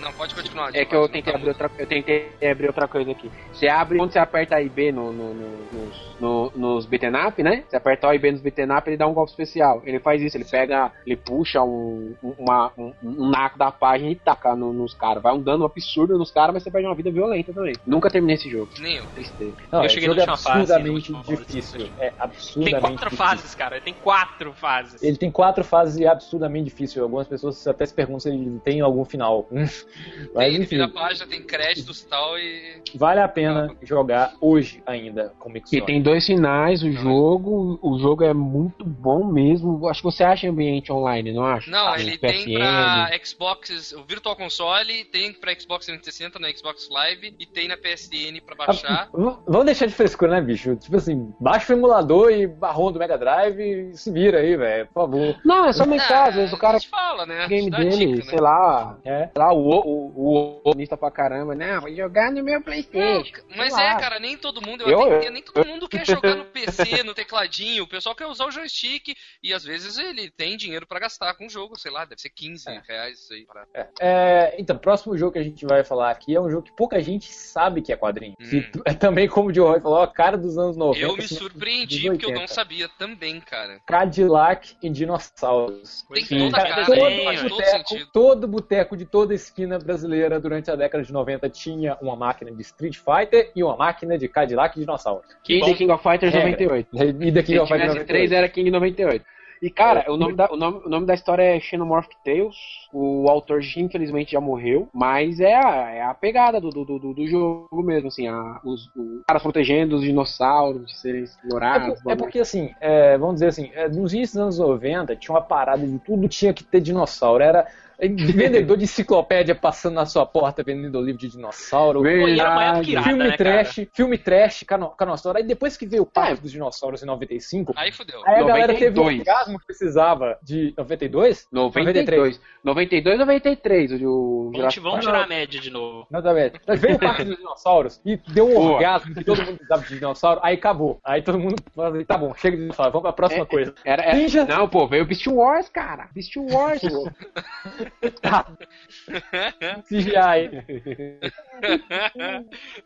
Não, 0.00 0.12
pode 0.12 0.34
continuar. 0.34 0.74
É 0.74 0.84
que 0.84 0.94
eu 0.96 1.08
tentei 1.08 1.34
abrir 1.34 1.48
outra, 1.48 1.70
eu 1.78 1.86
tentei 1.86 2.32
abrir 2.50 2.66
outra 2.68 2.88
coisa 2.88 3.10
aqui. 3.10 3.30
Você 3.52 3.68
abre 3.68 3.98
quando 3.98 4.12
você 4.12 4.18
aperta 4.18 4.56
A 4.56 4.62
e 4.62 4.68
B 4.68 4.90
no, 4.92 5.12
no, 5.12 5.34
no- 5.34 5.58
nos, 5.72 6.16
no, 6.20 6.52
nos 6.56 6.86
beat'em 6.86 7.10
up, 7.14 7.42
né? 7.42 7.64
Você 7.68 7.76
aperta 7.76 8.08
O 8.08 8.12
e 8.14 8.18
B 8.18 8.32
nos 8.32 8.40
beat'em 8.40 8.70
up, 8.72 8.88
ele 8.88 8.96
dá 8.96 9.06
um 9.06 9.12
golpe 9.12 9.30
especial. 9.30 9.82
Ele 9.84 9.98
faz 10.00 10.22
isso, 10.22 10.36
ele 10.36 10.44
pega, 10.44 10.90
ele 11.06 11.16
puxa 11.16 11.62
um, 11.62 12.14
um- 12.22 12.34
uma, 12.38 12.72
um, 12.78 12.92
um 13.02 13.28
naco 13.28 13.58
da 13.58 13.70
página 13.70 14.10
e 14.10 14.14
taca 14.14 14.54
no- 14.56 14.72
nos 14.72 14.94
caras. 14.94 15.22
Vai 15.22 15.32
um 15.34 15.42
dano 15.42 15.64
absurdo 15.64 16.16
nos 16.16 16.30
caras, 16.30 16.54
mas 16.54 16.62
você 16.62 16.70
perde 16.70 16.86
uma 16.86 16.94
vida 16.94 17.10
violenta 17.10 17.52
também. 17.52 17.74
Nunca 17.86 18.10
terminei 18.10 18.36
esse 18.36 18.48
jogo. 18.48 18.68
Nem 18.78 18.96
eu. 18.96 19.04
Tristeza. 19.14 19.52
Não, 19.70 19.80
Eu 19.80 19.84
é 19.84 19.88
cheguei 19.88 20.08
na 20.08 20.14
jogo 20.14 20.30
última 20.30 20.36
fase, 20.36 20.72
absurdamente 20.72 21.12
na 21.12 21.18
última 21.18 21.36
fase. 21.36 21.46
difícil. 21.46 21.90
É 21.98 22.10
Tem 22.10 22.12
absurdamente 22.18 22.80
quatro 22.80 22.94
difícil. 23.10 23.17
Fases, 23.18 23.54
cara. 23.54 23.80
Tem 23.80 23.92
quatro 23.92 24.52
fases. 24.54 25.02
Ele 25.02 25.16
tem 25.16 25.30
quatro 25.30 25.62
fases 25.64 25.96
e 25.98 26.04
é 26.04 26.08
absurdamente 26.08 26.64
difícil. 26.66 27.02
Algumas 27.02 27.26
pessoas 27.28 27.66
até 27.66 27.84
se 27.84 27.92
perguntam 27.94 28.20
se 28.20 28.28
ele 28.30 28.58
tem 28.60 28.80
algum 28.80 29.04
final. 29.04 29.46
Mas 29.52 29.86
Tem, 30.34 30.46
ele 30.54 30.56
enfim, 30.64 30.76
vira 30.76 30.84
a 30.86 30.88
página, 30.88 31.26
tem 31.26 31.42
créditos 31.42 32.00
e 32.02 32.06
tal 32.06 32.38
e. 32.38 32.82
vale 32.94 33.20
a 33.20 33.28
pena 33.28 33.74
jogar 33.82 34.34
hoje 34.40 34.82
ainda 34.86 35.32
com 35.38 35.50
Mix 35.50 35.72
E 35.72 35.80
tem 35.82 36.00
dois 36.00 36.24
finais, 36.24 36.82
o 36.82 36.90
jogo, 36.92 37.78
o 37.82 37.98
jogo 37.98 38.24
é 38.24 38.32
muito 38.32 38.84
bom 38.84 39.24
mesmo. 39.24 39.86
Acho 39.88 40.00
que 40.00 40.04
você 40.04 40.22
acha 40.24 40.46
em 40.46 40.50
ambiente 40.50 40.92
online, 40.92 41.32
não 41.32 41.44
acha? 41.44 41.70
Não, 41.70 41.90
No 41.94 42.00
ele 42.00 42.16
tem 42.16 42.44
PSN. 42.44 42.54
pra 42.54 43.10
Xbox, 43.24 43.92
o 43.92 44.04
Virtual 44.04 44.36
Console, 44.36 45.04
tem 45.06 45.32
pra 45.32 45.52
Xbox 45.58 45.86
360 45.86 46.38
na 46.38 46.50
Xbox 46.52 46.88
Live 46.90 47.34
e 47.38 47.46
tem 47.46 47.68
na 47.68 47.76
PSN 47.76 48.40
pra 48.44 48.54
baixar. 48.54 49.08
V- 49.12 49.36
Vamos 49.46 49.64
deixar 49.66 49.86
de 49.86 49.94
frescura, 49.94 50.32
né, 50.32 50.40
bicho? 50.40 50.76
Tipo 50.76 50.96
assim, 50.96 51.32
baixa 51.40 51.72
o 51.72 51.76
emulador 51.76 52.30
e 52.30 52.46
barrou 52.46 52.90
do 52.92 52.98
Mega 53.08 53.16
Drive 53.16 53.60
e 53.60 53.96
se 53.96 54.10
vira 54.12 54.40
aí, 54.40 54.54
velho, 54.56 54.86
por 54.88 54.92
favor. 54.94 55.40
Não, 55.42 55.66
é 55.66 55.72
só 55.72 55.86
mentar, 55.86 56.28
às 56.28 56.34
vezes 56.34 56.52
o 56.52 56.58
cara 56.58 56.78
fala, 56.80 57.24
né? 57.24 57.46
o 57.46 57.48
game 57.48 57.70
dele, 57.70 57.90
dica, 57.90 58.16
né? 58.18 58.22
sei 58.30 58.38
lá, 58.38 58.98
É. 59.04 59.18
sei 59.24 59.32
lá, 59.36 59.52
o 59.52 59.68
o 59.68 60.60
o 60.64 60.70
o 60.70 60.96
pra 60.98 61.10
caramba, 61.10 61.54
não, 61.54 61.80
vou 61.80 61.94
jogar 61.94 62.30
no 62.30 62.42
meu 62.42 62.60
Playstation. 62.60 63.42
Mas 63.56 63.72
Sei 63.72 63.82
é, 63.84 63.94
lá. 63.94 64.00
cara, 64.00 64.18
nem 64.20 64.36
todo 64.36 64.60
mundo, 64.60 64.82
eu, 64.82 64.90
Eu- 64.90 65.16
até 65.16 65.30
nem 65.30 65.42
todo 65.42 65.66
mundo 65.66 65.88
quer 65.88 66.06
jogar 66.06 66.34
no 66.34 66.44
PC, 66.44 67.02
no 67.04 67.14
tecladinho, 67.14 67.84
o 67.84 67.88
pessoal 67.88 68.14
quer 68.14 68.26
usar 68.26 68.46
o 68.46 68.50
joystick 68.50 69.16
e 69.42 69.54
às 69.54 69.64
vezes 69.64 69.96
ele 69.96 70.30
tem 70.30 70.56
dinheiro 70.56 70.86
pra 70.86 70.98
gastar 70.98 71.34
com 71.34 71.46
o 71.46 71.50
jogo, 71.50 71.78
sei 71.78 71.90
lá, 71.90 72.04
deve 72.04 72.20
ser 72.20 72.30
15 72.30 72.68
reais 72.86 73.20
isso 73.20 73.32
aí. 73.32 73.46
Pra... 73.46 73.66
É, 74.00 74.54
então, 74.58 74.76
o 74.76 74.78
próximo 74.78 75.16
jogo 75.16 75.32
que 75.32 75.38
a 75.38 75.42
gente 75.44 75.64
vai 75.64 75.84
falar 75.84 76.10
aqui 76.10 76.34
é 76.34 76.40
um 76.40 76.50
jogo 76.50 76.64
que 76.64 76.72
pouca 76.72 77.00
gente 77.00 77.32
sabe 77.32 77.80
que 77.80 77.92
é 77.92 77.96
quadrinho. 77.96 78.36
Hum. 78.40 78.48
Que 78.48 78.70
é 78.84 78.92
também, 78.92 79.28
como 79.28 79.48
o 79.50 79.54
Joe 79.54 79.68
Roy 79.68 79.80
falou, 79.80 80.02
a 80.02 80.08
cara 80.08 80.36
dos 80.36 80.58
anos 80.58 80.76
90. 80.76 81.04
Eu 81.06 81.16
me 81.16 81.24
assim, 81.24 81.36
surpreendi 81.36 82.10
porque 82.10 82.26
eu 82.26 82.30
não 82.30 82.40
80. 82.42 82.54
sabia 82.54 82.88
também, 82.98 83.40
cara. 83.40 83.80
Cadillac 83.86 84.76
e 84.82 84.90
dinossauros. 84.90 86.04
Tem 86.12 86.24
Sim. 86.24 86.38
toda 86.38 86.56
Cara, 86.56 86.68
cara, 86.68 86.86
todo 86.86 86.96
desenho, 86.96 87.48
boteco, 87.48 88.12
todo 88.12 88.48
boteco 88.48 88.96
de 88.96 89.04
toda 89.04 89.34
esquina 89.34 89.78
brasileira 89.78 90.40
durante 90.40 90.70
a 90.70 90.76
década 90.76 91.04
de 91.04 91.12
90 91.12 91.48
tinha 91.48 91.96
uma 92.02 92.16
máquina 92.16 92.50
de 92.50 92.60
Street 92.62 92.96
Fighter 92.96 93.52
e 93.54 93.62
uma 93.62 93.76
máquina 93.76 94.18
de 94.18 94.28
Cadillac 94.28 94.76
e 94.76 94.80
dinossauro. 94.80 95.22
E 95.48 95.60
The 95.60 95.74
King 95.74 95.92
of 95.92 96.02
Fighters 96.02 96.34
Regra. 96.34 96.50
98. 96.50 96.88
E 96.92 97.46
Se 97.46 97.54
eu 97.54 97.66
vai 97.66 97.80
tivesse 97.80 98.04
três 98.04 98.32
era 98.32 98.48
King 98.48 98.70
98. 98.70 99.24
E 99.60 99.70
cara, 99.70 100.04
o 100.10 100.16
nome, 100.16 100.34
da, 100.34 100.48
o, 100.52 100.56
nome, 100.56 100.80
o 100.86 100.88
nome 100.88 101.06
da 101.06 101.14
história 101.14 101.42
é 101.42 101.58
Xenomorph 101.60 102.08
Tales. 102.24 102.56
O 102.92 103.28
autor 103.28 103.60
infelizmente 103.76 104.32
já 104.32 104.40
morreu, 104.40 104.88
mas 104.94 105.40
é 105.40 105.54
a, 105.54 105.90
é 105.90 106.02
a 106.02 106.14
pegada 106.14 106.60
do, 106.60 106.70
do, 106.70 106.84
do, 106.84 107.14
do 107.14 107.26
jogo 107.26 107.82
mesmo, 107.82 108.08
assim, 108.08 108.28
a, 108.28 108.60
os, 108.64 108.86
os 108.94 109.22
caras 109.26 109.42
protegendo 109.42 109.96
os 109.96 110.02
dinossauros 110.02 110.86
de 110.86 110.96
serem 110.98 111.20
É, 111.20 111.24
explorados. 111.24 112.00
por- 112.02 112.12
é 112.12 112.16
porque 112.16 112.38
assim, 112.38 112.74
é, 112.80 113.18
vamos 113.18 113.34
dizer 113.34 113.48
assim, 113.48 113.70
é, 113.74 113.88
nos 113.88 114.12
inícios 114.14 114.32
dos 114.34 114.42
anos 114.42 114.58
90 114.58 115.16
tinha 115.16 115.34
uma 115.34 115.42
parada 115.42 115.86
de 115.86 115.98
tudo 115.98 116.28
tinha 116.28 116.54
que 116.54 116.62
ter 116.64 116.80
dinossauro. 116.80 117.42
Era 117.42 117.66
vendedor 118.00 118.76
de 118.76 118.84
enciclopédia 118.84 119.54
passando 119.54 119.94
na 119.94 120.06
sua 120.06 120.24
porta 120.24 120.62
vendendo 120.62 121.00
livro 121.00 121.20
de 121.20 121.28
dinossauro. 121.28 122.00
Pô, 122.02 122.06
era 122.06 122.50
uma 122.52 122.64
época 122.64 122.82
Verdade. 122.82 122.90
irada, 122.92 123.08
Filme 123.08 123.24
né, 123.28 123.36
trash, 123.36 123.80
filme 123.92 124.18
trash, 124.18 124.62
cano- 124.64 124.90
canossauro. 124.90 125.38
Aí 125.38 125.44
depois 125.44 125.76
que 125.76 125.84
veio 125.86 126.04
o 126.04 126.06
É. 126.06 126.10
Parque 126.12 126.42
dos 126.42 126.52
Dinossauros 126.52 127.02
em 127.02 127.06
95, 127.06 127.72
Aí 127.76 127.90
fudeu. 127.90 128.20
aí 128.24 128.36
a 128.36 128.44
galera 128.44 128.72
teve 128.74 128.98
um 129.00 129.02
92. 129.04 129.18
orgasmo 129.20 129.58
que 129.58 129.66
precisava 129.66 130.38
de 130.42 130.72
92? 130.76 131.48
92. 131.50 132.40
92 132.62 133.18
93, 133.18 133.92
o, 134.02 134.06
o 134.08 134.52
Vamos, 134.54 134.76
vamos 134.76 135.04
tirar 135.04 135.24
a 135.24 135.26
média 135.26 135.60
de 135.60 135.70
novo. 135.70 136.06
A 136.12 136.20
ver. 136.32 136.52
Mas 136.66 136.80
Veio 136.80 136.96
o 136.96 136.98
Parque 137.00 137.24
dos 137.24 137.36
Dinossauros 137.36 138.00
e 138.04 138.16
deu 138.28 138.46
um 138.48 138.54
Boa. 138.54 138.72
orgasmo 138.74 139.14
que 139.14 139.24
todo 139.24 139.38
mundo 139.38 139.56
precisava 139.56 139.82
de 139.82 139.94
dinossauro, 139.94 140.40
aí 140.42 140.54
acabou. 140.54 141.00
Aí 141.04 141.22
todo 141.22 141.38
mundo 141.38 141.56
falou 141.74 141.92
assim, 141.94 142.04
tá 142.04 142.16
bom, 142.16 142.32
chega 142.34 142.56
de 142.56 142.62
dinossauro, 142.62 142.92
vamos 142.92 143.02
pra 143.02 143.12
próxima 143.12 143.42
É, 143.42 143.46
coisa. 143.46 143.74
Era, 143.84 144.02
era- 144.04 144.14
Ninja. 144.16 144.44
Não, 144.44 144.68
pô, 144.68 144.86
veio 144.86 145.02
o 145.04 145.06
Beast 145.06 145.26
Wars, 145.26 145.68
cara. 145.68 146.08
Beast 146.14 146.36
Wars, 146.36 146.80
pô. 146.82 147.08
CGI. 149.88 150.64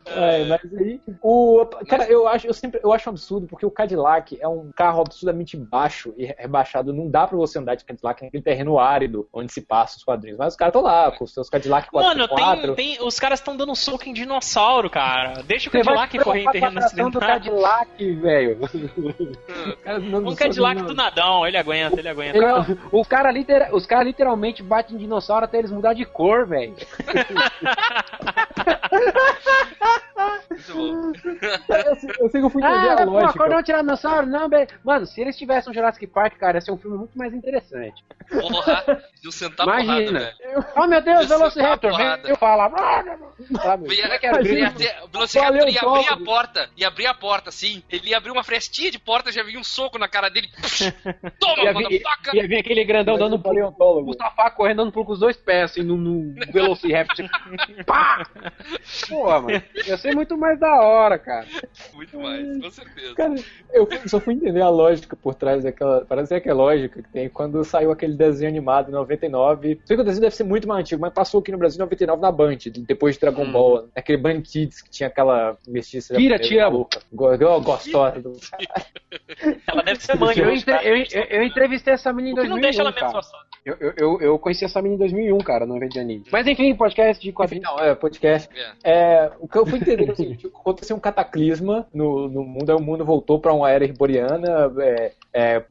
É, 0.05 0.45
mas 0.45 0.61
aí, 0.77 0.99
o, 1.21 1.65
cara, 1.87 2.05
eu 2.05 2.27
acho, 2.27 2.47
eu 2.47 2.53
sempre, 2.53 2.79
eu 2.83 2.91
acho 2.91 3.09
um 3.09 3.13
absurdo 3.13 3.47
porque 3.47 3.65
o 3.65 3.71
Cadillac 3.71 4.37
é 4.39 4.47
um 4.47 4.71
carro 4.75 5.01
absurdamente 5.01 5.55
baixo 5.57 6.13
e 6.17 6.25
rebaixado. 6.25 6.93
Não 6.93 7.09
dá 7.09 7.27
pra 7.27 7.37
você 7.37 7.59
andar 7.59 7.75
de 7.75 7.85
Cadillac 7.85 8.23
naquele 8.23 8.43
terreno 8.43 8.79
árido 8.79 9.27
onde 9.33 9.51
se 9.51 9.61
passa 9.61 9.97
os 9.97 10.03
quadrinhos. 10.03 10.37
Mas 10.37 10.53
os 10.53 10.57
caras 10.57 10.71
estão 10.75 10.81
lá 10.81 11.11
com 11.11 11.23
os 11.23 11.33
seus 11.33 11.49
Cadillac 11.49 11.89
4x4. 11.89 12.03
Mano, 12.03 12.27
tem, 12.27 12.75
tem, 12.75 12.97
os 13.05 13.19
caras 13.19 13.39
estão 13.39 13.55
dando 13.55 13.75
soco 13.75 14.07
em 14.07 14.13
dinossauro, 14.13 14.89
cara. 14.89 15.43
Deixa 15.43 15.69
o 15.69 15.71
Você 15.71 15.83
vai 15.83 15.95
Cadillac 16.07 16.19
correr 16.19 16.41
em 16.43 16.51
terreno 16.51 16.79
acidentado. 16.79 17.19
Cadillac, 17.19 18.11
velho. 18.15 18.59
Um 20.23 20.35
Cadillac 20.35 20.81
do 20.83 20.93
nadão, 20.93 21.45
ele 21.45 21.57
aguenta, 21.57 21.99
ele 21.99 22.07
aguenta. 22.09 22.37
Ele 22.37 22.45
é- 22.45 22.53
o 22.91 23.03
cara 23.05 23.31
litera- 23.31 23.69
os 23.75 23.85
caras 23.85 24.05
literalmente 24.07 24.61
batem 24.63 24.92
em 24.93 24.97
dinossauro 24.97 25.45
até 25.45 25.57
eles 25.59 25.71
mudar 25.71 25.93
de 25.93 26.05
cor, 26.05 26.45
velho. 26.47 26.75
Eu, 30.63 31.95
sei- 31.95 32.11
eu 32.19 32.29
sei 32.29 32.41
que 32.41 32.45
eu 32.45 32.49
fui 32.49 32.61
entender 32.63 32.89
Ah, 32.89 33.01
a 33.01 33.05
lógica. 33.05 33.33
cor 33.39 33.49
não 33.49 33.59
é 33.59 33.63
tiranossauro, 33.63 34.25
não, 34.27 34.47
velho. 34.49 34.67
Mano, 34.83 35.05
se 35.05 35.19
eles 35.21 35.37
tivessem 35.37 35.71
um 35.71 35.73
Jurassic 35.73 36.07
Park, 36.07 36.37
cara, 36.37 36.57
ia 36.57 36.61
ser 36.61 36.71
um 36.71 36.77
filme 36.77 36.97
muito 36.97 37.17
mais 37.17 37.33
interessante. 37.33 38.03
Porra, 38.29 39.03
de 39.21 39.31
sentar 39.31 39.65
Imagina. 39.67 39.95
porrada, 39.95 40.35
velho. 40.41 40.65
Oh, 40.75 40.87
meu 40.87 41.01
Deus, 41.01 41.21
Ia 41.21 41.27
Velociraptor, 41.37 41.95
vem 41.97 42.07
eu 42.25 42.37
falar. 42.37 42.71
Sabe? 43.61 43.93
Ia, 43.95 44.05
é 44.05 44.17
que 44.19 44.25
era? 44.27 44.41
ia 44.47 44.71
ter- 44.71 44.95
o 45.03 45.07
Velociraptor 45.07 45.67
ia 45.69 45.81
abrir 45.81 46.07
a 46.09 46.17
porta, 46.17 46.69
ia 46.77 46.87
abrir 46.87 47.07
a 47.07 47.13
porta, 47.13 47.49
assim, 47.49 47.83
ele 47.89 48.09
ia 48.09 48.17
abrir 48.17 48.31
uma 48.31 48.43
frestinha 48.43 48.91
de 48.91 48.99
porta, 48.99 49.31
já 49.31 49.43
vinha 49.43 49.59
um 49.59 49.63
soco 49.63 49.97
na 49.97 50.07
cara 50.07 50.29
dele. 50.29 50.49
Toma, 51.39 51.73
motherfucker! 51.73 52.33
ia 52.35 52.47
vir 52.47 52.57
aquele 52.59 52.83
grandão 52.85 53.17
dando 53.17 53.35
um 53.35 53.41
paleontólogo. 53.41 54.07
Mustafa 54.07 54.49
correndo 54.51 54.82
dando 54.83 54.91
pulo 54.93 55.05
com 55.05 55.11
os 55.13 55.19
dois 55.19 55.35
pés, 55.37 55.71
assim, 55.71 55.81
no, 55.83 55.97
no 55.97 56.33
Velociraptor. 56.51 57.27
Pá! 57.85 58.25
Porra, 59.09 59.41
mano. 59.41 59.63
Ia 59.85 59.97
ser 59.97 60.13
muito 60.15 60.37
mais 60.37 60.59
da 60.59 60.81
hora, 60.81 61.17
cara. 61.17 61.45
Muito 61.93 62.19
mais, 62.19 62.61
com 62.61 62.69
certeza. 62.71 63.15
Cara, 63.15 63.35
eu 63.71 63.87
só 64.07 64.19
fui 64.19 64.33
entender 64.33 64.61
a 64.61 64.69
lógica 64.69 65.15
por 65.15 65.35
trás 65.35 65.63
daquela. 65.63 66.05
Parece 66.05 66.39
que 66.39 66.49
é 66.49 66.53
lógica 66.53 67.01
que 67.01 67.09
tem 67.11 67.29
quando 67.29 67.63
saiu 67.63 67.91
aquele 67.91 68.15
desenho 68.15 68.49
animado 68.49 68.89
em 68.89 68.93
99. 68.93 69.81
Sei 69.85 69.95
que 69.95 70.01
o 70.01 70.05
desenho 70.05 70.21
deve 70.21 70.35
ser 70.35 70.43
muito 70.43 70.67
mais 70.67 70.81
antigo, 70.81 71.01
mas 71.01 71.13
passou 71.13 71.39
aqui 71.39 71.51
no 71.51 71.57
Brasil 71.57 71.77
em 71.77 71.83
99 71.83 72.21
na 72.21 72.31
Band, 72.31 72.57
depois 72.87 73.15
de 73.15 73.21
Dragon 73.21 73.43
Hum. 73.43 73.51
Ball. 73.51 73.89
Aquele 73.95 74.17
Band 74.17 74.41
Kids 74.41 74.81
que 74.81 74.89
tinha 74.89 75.07
aquela 75.07 75.57
mestiça. 75.67 76.15
Kira, 76.15 76.39
te 76.39 76.57
amo. 76.57 76.87
Gostosa. 77.13 78.19
do- 78.21 78.33
Ela 79.67 79.83
deve 79.83 79.99
ser 80.01 80.17
mãe. 80.17 80.37
Eu, 80.37 80.45
né? 80.47 80.53
eu, 80.83 80.95
eu- 80.97 81.23
eu 81.29 81.43
entrevistei 81.43 81.93
essa 81.93 82.11
menina 82.13 82.39
em 82.39 82.43
que 82.43 82.49
não 82.49 82.59
2001, 82.59 82.61
deixa 82.61 82.81
ela 82.81 82.93
cara. 82.93 83.21
Eu, 83.65 83.77
eu, 83.79 83.93
eu, 83.97 84.21
eu 84.21 84.39
conheci 84.39 84.65
essa 84.65 84.72
menina 84.81 84.95
em 84.95 84.99
2001, 84.99 85.37
cara, 85.39 85.65
no 85.65 85.77
evento 85.77 85.93
de 85.93 85.99
anime. 85.99 86.25
Mas 86.31 86.47
enfim, 86.47 86.73
podcast 86.75 87.23
de 87.23 87.31
quadrinhos. 87.31 87.65
Não, 87.65 87.79
é 87.79 87.95
podcast. 87.95 88.49
É. 88.83 88.93
É, 88.93 89.31
o 89.39 89.47
que 89.47 89.57
eu 89.57 89.65
fui 89.65 89.79
entender 89.79 90.09
é 90.09 90.11
o 90.11 90.15
seguinte: 90.15 90.47
aconteceu 90.47 90.95
um 90.95 90.99
cataclisma 90.99 91.87
no, 91.93 92.27
no 92.29 92.43
mundo, 92.43 92.69
aí 92.69 92.75
o 92.75 92.81
mundo 92.81 93.05
voltou 93.05 93.39
para 93.39 93.53
uma 93.53 93.69
era 93.69 93.83
herboriana, 93.83 94.71
é, 94.79 95.11
é, 95.33 95.63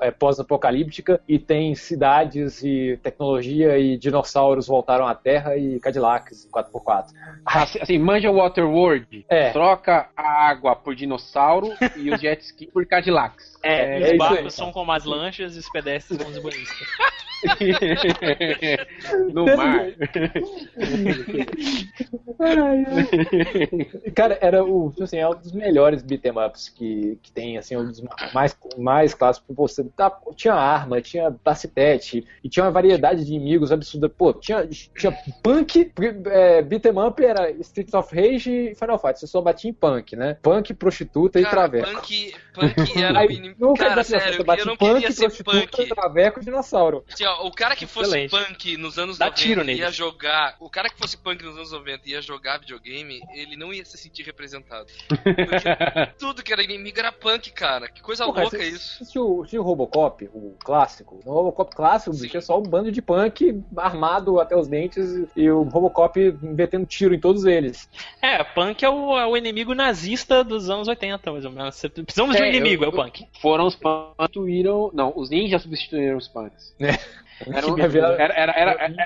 é, 0.00 0.10
pós-apocalíptica, 0.10 1.20
e 1.28 1.38
tem 1.38 1.74
cidades 1.74 2.62
e 2.62 2.98
tecnologia 3.02 3.78
e 3.78 3.96
dinossauros 3.96 4.66
voltaram 4.66 5.06
à 5.06 5.14
Terra 5.14 5.56
e 5.56 5.78
Cadillacs 5.80 6.46
em 6.46 6.50
4x4. 6.50 7.06
Assim, 7.44 7.78
assim, 7.80 7.98
manja 7.98 8.30
Waterworld. 8.32 9.24
É. 9.28 9.50
Troca 9.50 10.08
a 10.16 10.48
água 10.48 10.74
por 10.74 10.94
dinossauro 10.94 11.72
e 11.96 12.10
os 12.10 12.20
jet 12.20 12.42
ski 12.42 12.66
por 12.66 12.86
Cadillacs. 12.86 13.56
É, 13.62 13.98
Os 13.98 14.04
é 14.04 14.08
isso 14.08 14.18
barcos 14.18 14.54
são 14.54 14.72
como 14.72 14.92
as 14.92 15.04
lanchas 15.04 15.56
e 15.56 15.58
os 15.58 15.68
pedestres 15.70 16.18
como 16.18 16.30
os 16.30 16.38
banhistas. 16.38 16.86
no 19.32 19.44
mar. 19.56 19.86
Cara, 24.14 24.38
era 24.40 24.64
o, 24.64 24.90
tipo 24.90 25.04
assim, 25.04 25.18
é 25.18 25.28
um 25.28 25.34
dos 25.34 25.52
melhores 25.52 26.02
beat'em 26.02 26.32
ups 26.32 26.68
que, 26.68 27.18
que 27.22 27.32
tem, 27.32 27.58
assim, 27.58 27.76
um 27.76 27.86
dos 27.86 28.02
mais, 28.32 28.56
mais 28.76 29.14
clássicos. 29.14 29.54
Pô, 29.54 29.66
Você 29.68 29.84
tá, 29.96 30.10
tinha 30.34 30.54
arma, 30.54 31.00
tinha 31.00 31.30
bacetete, 31.30 32.26
e 32.42 32.48
tinha 32.48 32.64
uma 32.64 32.70
variedade 32.70 33.24
de 33.24 33.34
inimigos 33.34 33.72
absurda. 33.72 34.08
Pô, 34.08 34.32
tinha, 34.32 34.66
tinha 34.66 35.12
punk, 35.42 35.92
é, 36.26 36.62
beat'em 36.62 36.98
up 36.98 37.24
era 37.24 37.50
Streets 37.52 37.94
of 37.94 38.14
Rage 38.14 38.50
e 38.50 38.74
Final 38.74 38.98
Fight. 38.98 39.18
Você 39.18 39.26
só 39.26 39.40
batia 39.40 39.70
em 39.70 39.74
punk, 39.74 40.16
né? 40.16 40.36
Punk, 40.42 40.74
prostituta 40.74 41.38
e 41.40 41.42
Cara, 41.42 41.68
traveco. 41.68 41.90
punk, 42.00 42.34
punk 42.52 43.02
era 43.02 43.14
o 43.14 43.18
Aí, 43.18 43.26
inimigo. 43.28 43.74
Cara, 43.74 44.04
sério, 44.04 44.44
eu 44.58 44.66
não 44.66 44.76
punk, 44.76 44.94
queria 44.94 45.12
ser 45.12 45.24
prostituta, 45.24 45.76
punk. 45.76 45.88
traveco 45.94 46.40
e 46.40 46.44
dinossauro. 46.44 47.04
Ó, 47.24 47.35
o 47.44 47.50
cara 47.50 47.74
que 47.76 47.86
fosse 47.86 48.10
Excelente. 48.10 48.30
punk 48.30 48.76
nos 48.76 48.98
anos 48.98 49.18
Dá 49.18 49.26
90 49.26 49.42
tiro 49.42 49.60
ia 49.60 49.64
neles. 49.64 49.94
jogar. 49.94 50.56
O 50.60 50.68
cara 50.70 50.88
que 50.88 50.96
fosse 50.98 51.16
punk 51.16 51.42
nos 51.44 51.56
anos 51.56 51.72
90 51.72 52.02
e 52.06 52.10
ia 52.12 52.22
jogar 52.22 52.58
videogame, 52.58 53.20
ele 53.34 53.56
não 53.56 53.72
ia 53.72 53.84
se 53.84 53.96
sentir 53.98 54.22
representado. 54.24 54.86
Porque 55.08 56.12
tudo 56.18 56.42
que 56.42 56.52
era 56.52 56.62
inimigo 56.62 56.98
era 56.98 57.12
punk, 57.12 57.50
cara. 57.52 57.88
Que 57.88 58.00
coisa 58.00 58.24
Pô, 58.24 58.32
cara, 58.32 58.44
louca 58.44 58.56
você- 58.58 58.68
isso. 58.68 58.96
você 58.98 59.02
assistiu, 59.04 59.40
assistiu 59.40 59.62
o 59.62 59.64
Robocop, 59.64 60.24
o 60.32 60.56
clássico? 60.64 61.20
No 61.24 61.32
Robocop 61.32 61.74
clássico, 61.74 62.14
Sim. 62.14 62.22
bicho, 62.22 62.36
é 62.36 62.40
só 62.40 62.58
um 62.58 62.62
bando 62.62 62.90
de 62.92 63.02
punk 63.02 63.62
armado 63.76 64.40
até 64.40 64.56
os 64.56 64.68
dentes 64.68 65.26
e 65.36 65.50
o 65.50 65.62
Robocop 65.62 66.18
metendo 66.42 66.86
tiro 66.86 67.14
em 67.14 67.20
todos 67.20 67.44
eles. 67.44 67.88
É, 68.22 68.42
punk 68.42 68.84
é 68.84 68.88
o, 68.88 69.18
é 69.18 69.26
o 69.26 69.36
inimigo 69.36 69.74
nazista 69.74 70.42
dos 70.42 70.68
anos 70.70 70.88
80, 70.88 71.32
mais 71.32 71.44
ou 71.44 71.50
menos. 71.50 71.80
Precisamos 72.04 72.36
de 72.36 72.42
um 72.42 72.44
É, 72.44 72.48
inimigo, 72.48 72.84
eu- 72.84 72.86
é 72.86 72.92
o 72.92 72.92
punk. 72.92 73.26
Foram 73.40 73.66
os 73.66 73.74
punks 73.76 74.06
que 74.16 74.16
substituíram. 74.24 74.90
Não, 74.92 75.12
os 75.16 75.30
ninjas 75.30 75.62
substituíram 75.62 76.16
os 76.16 76.28
punks. 76.28 76.74
Era, 77.52 77.66
um- 77.66 77.78
era, 77.78 78.34
era, 78.34 78.52
era, 78.52 78.72
era- 78.72 79.00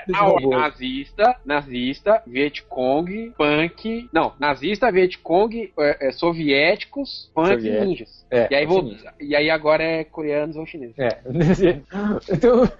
nazista, 0.49 1.35
nazista, 1.45 2.21
Vietcong, 2.25 3.33
punk. 3.37 4.09
Não, 4.13 4.33
nazista, 4.39 4.91
Vietcong, 4.91 5.71
é, 5.77 6.07
é, 6.07 6.11
soviéticos, 6.11 7.29
punk 7.33 7.65
e 7.65 7.71
ninjas. 7.85 8.21
É, 8.31 8.47
E 8.49 8.55
aí, 8.55 8.63
e 8.63 8.65
vou, 8.65 8.93
e 9.19 9.35
aí 9.35 9.49
agora 9.49 9.83
é 9.83 10.03
coreanos 10.05 10.55
ou 10.55 10.65
chineses. 10.65 10.97
É. 10.97 11.19
então, 12.31 12.71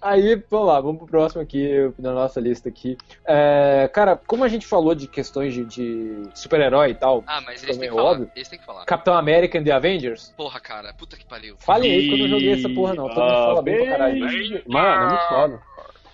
aí, 0.00 0.40
vamos 0.48 0.66
lá, 0.68 0.80
vamos 0.80 0.98
pro 0.98 1.06
próximo 1.08 1.42
aqui, 1.42 1.90
na 1.98 2.12
nossa 2.12 2.40
lista 2.40 2.68
aqui. 2.68 2.96
É, 3.26 3.90
cara, 3.92 4.16
como 4.26 4.44
a 4.44 4.48
gente 4.48 4.66
falou 4.66 4.94
de 4.94 5.08
questões 5.08 5.52
de, 5.52 5.64
de 5.64 6.22
super-herói 6.34 6.90
e 6.90 6.94
tal, 6.94 7.24
Ah, 7.26 7.40
mas 7.44 7.56
esse 7.64 7.78
tem 7.78 7.88
que 7.88 7.94
falar. 7.94 8.20
Esse 8.36 8.50
tem 8.50 8.58
que 8.58 8.64
falar. 8.66 8.84
Capitão 8.84 9.14
América 9.14 9.58
and 9.58 9.64
the 9.64 9.72
Avengers, 9.72 10.32
Porra, 10.36 10.60
cara, 10.60 10.92
puta 10.94 11.16
que 11.16 11.24
pariu. 11.26 11.56
fale 11.58 11.88
aí 11.90 12.06
que 12.08 12.14
eu 12.14 12.18
não 12.18 12.28
joguei 12.28 12.52
essa 12.52 12.68
porra 12.68 12.94
não, 12.94 13.08
todo 13.08 13.20
mundo 13.20 13.30
fala 13.30 13.62
bem 13.62 13.76
pra 13.78 13.86
caralho. 13.98 14.62
Mano, 14.68 14.99
muito 15.06 15.28
foda. 15.28 15.62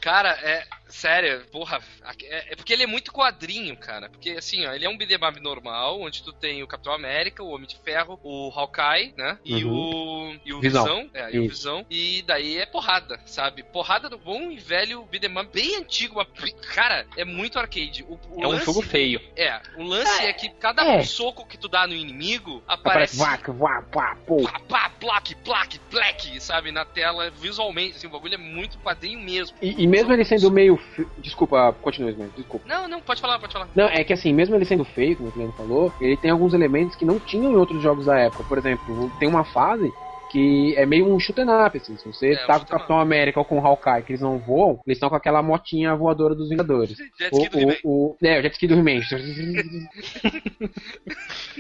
Cara, 0.01 0.31
é. 0.42 0.64
Sério, 0.88 1.44
porra. 1.51 1.81
É, 2.22 2.53
é 2.53 2.57
porque 2.57 2.72
ele 2.72 2.85
é 2.85 2.87
muito 2.87 3.12
quadrinho, 3.12 3.77
cara. 3.77 4.09
Porque 4.09 4.31
assim, 4.31 4.64
ó, 4.66 4.72
ele 4.72 4.85
é 4.85 4.88
um 4.88 4.96
beat'em 4.96 5.18
up 5.29 5.40
normal, 5.40 6.01
onde 6.01 6.22
tu 6.22 6.33
tem 6.33 6.62
o 6.62 6.66
Capitão 6.66 6.92
América, 6.92 7.42
o 7.42 7.49
Homem 7.51 7.66
de 7.66 7.77
Ferro, 7.79 8.18
o 8.22 8.51
Hawkeye, 8.55 9.12
né? 9.16 9.38
E 9.44 9.64
o. 9.64 10.37
E 10.44 10.53
o 10.53 10.61
Visão. 10.61 10.85
Visão. 10.85 11.11
É, 11.12 11.35
e 11.35 11.38
o. 11.40 11.49
Visão. 11.49 11.87
E 11.90 12.22
daí 12.22 12.59
é 12.59 12.66
porrada, 12.66 13.20
sabe? 13.27 13.62
Porrada 13.64 14.09
do 14.09 14.16
bom 14.18 14.51
e 14.51 14.59
velho 14.59 15.03
beat'em 15.07 15.37
up 15.38 15.51
bem 15.53 15.77
antigo. 15.77 16.14
mas, 16.16 16.53
Cara, 16.75 17.07
é 17.16 17.25
muito 17.25 17.59
arcade. 17.59 18.05
O, 18.09 18.14
o 18.31 18.42
É 18.42 18.46
um 18.46 18.51
lance- 18.51 18.64
jogo 18.64 18.83
feio. 18.83 19.20
É, 19.37 19.61
o 19.77 19.83
lance 19.83 20.22
é, 20.25 20.33
que 20.33 20.49
cada 20.51 20.85
é. 20.85 21.03
soco 21.03 21.46
que 21.46 21.59
tu 21.59 21.68
dá 21.68 21.87
no 21.87 21.94
inimigo 21.94 22.62
Aparece 22.66 23.16
aparece. 23.16 23.18
vaca, 23.18 23.53
vá, 23.53 23.83
pá, 23.83 24.16
pô. 24.27 24.42
Pá, 24.44 24.61
pá, 24.61 24.90
plaque, 25.01 25.35
plaque, 25.35 25.79
plaque, 25.90 26.40
sabe? 26.40 26.70
Na 26.70 26.85
tela, 26.85 27.31
visualmente, 27.31 27.96
assim, 27.96 28.07
o 28.07 28.11
bagulho 28.11 28.35
é 28.35 28.38
muito 28.38 28.79
quadrinho 28.79 29.20
mesmo. 29.20 29.57
E, 29.61 29.83
e 29.83 29.87
mesmo 29.87 30.12
ele 30.12 30.25
sendo 30.25 30.51
meio. 30.51 30.75
Desculpa, 31.18 31.74
continue, 31.80 32.10
Ismael, 32.10 32.30
desculpa. 32.36 32.66
Não, 32.68 32.88
não, 32.88 33.00
pode 33.00 33.20
falar, 33.20 33.38
pode 33.38 33.52
falar. 33.52 33.68
Não, 33.74 33.86
é 33.86 34.04
que 34.04 34.12
assim, 34.12 34.32
mesmo 34.32 34.54
ele 34.54 34.64
sendo 34.64 34.84
feio, 34.84 35.16
como 35.16 35.28
o 35.28 35.32
Guilherme 35.32 35.54
falou, 35.56 35.92
ele 36.00 36.16
tem 36.16 36.30
alguns 36.30 36.54
elementos 36.54 36.96
que 36.96 37.04
não 37.04 37.18
tinham 37.18 37.52
em 37.52 37.56
outros 37.56 37.82
jogos 37.82 38.06
da 38.06 38.18
época. 38.18 38.44
Por 38.44 38.58
exemplo, 38.58 39.10
tem 39.18 39.28
uma 39.28 39.44
fase 39.44 39.92
que 40.30 40.74
é 40.76 40.84
meio 40.86 41.06
um 41.12 41.18
shoot 41.18 41.40
up, 41.40 41.76
assim. 41.78 41.96
Se 41.96 42.06
você 42.06 42.34
É, 42.34 42.46
tá 42.46 42.56
um 42.56 42.60
com 42.60 42.64
o 42.64 42.68
Capitão 42.68 42.98
América 43.00 43.38
ou 43.38 43.44
com 43.44 43.58
o 43.58 43.66
Hawkeye, 43.66 44.02
que 44.02 44.12
eles 44.12 44.20
não 44.22 44.38
voam, 44.38 44.80
eles 44.86 44.96
estão 44.96 45.08
com 45.08 45.16
aquela 45.16 45.42
motinha 45.42 45.94
voadora 45.94 46.34
dos 46.34 46.48
Vingadores. 46.48 46.96
Jet 47.18 47.30
O, 47.32 47.36
ski 47.38 47.48
do 47.48 47.58
He-Man. 47.60 47.76
o, 47.84 48.10
o, 48.12 48.16
é, 48.22 48.38
o 48.38 48.42
jet 48.42 48.52
ski 48.52 48.66
do 48.66 48.74
He-Man. 48.74 49.00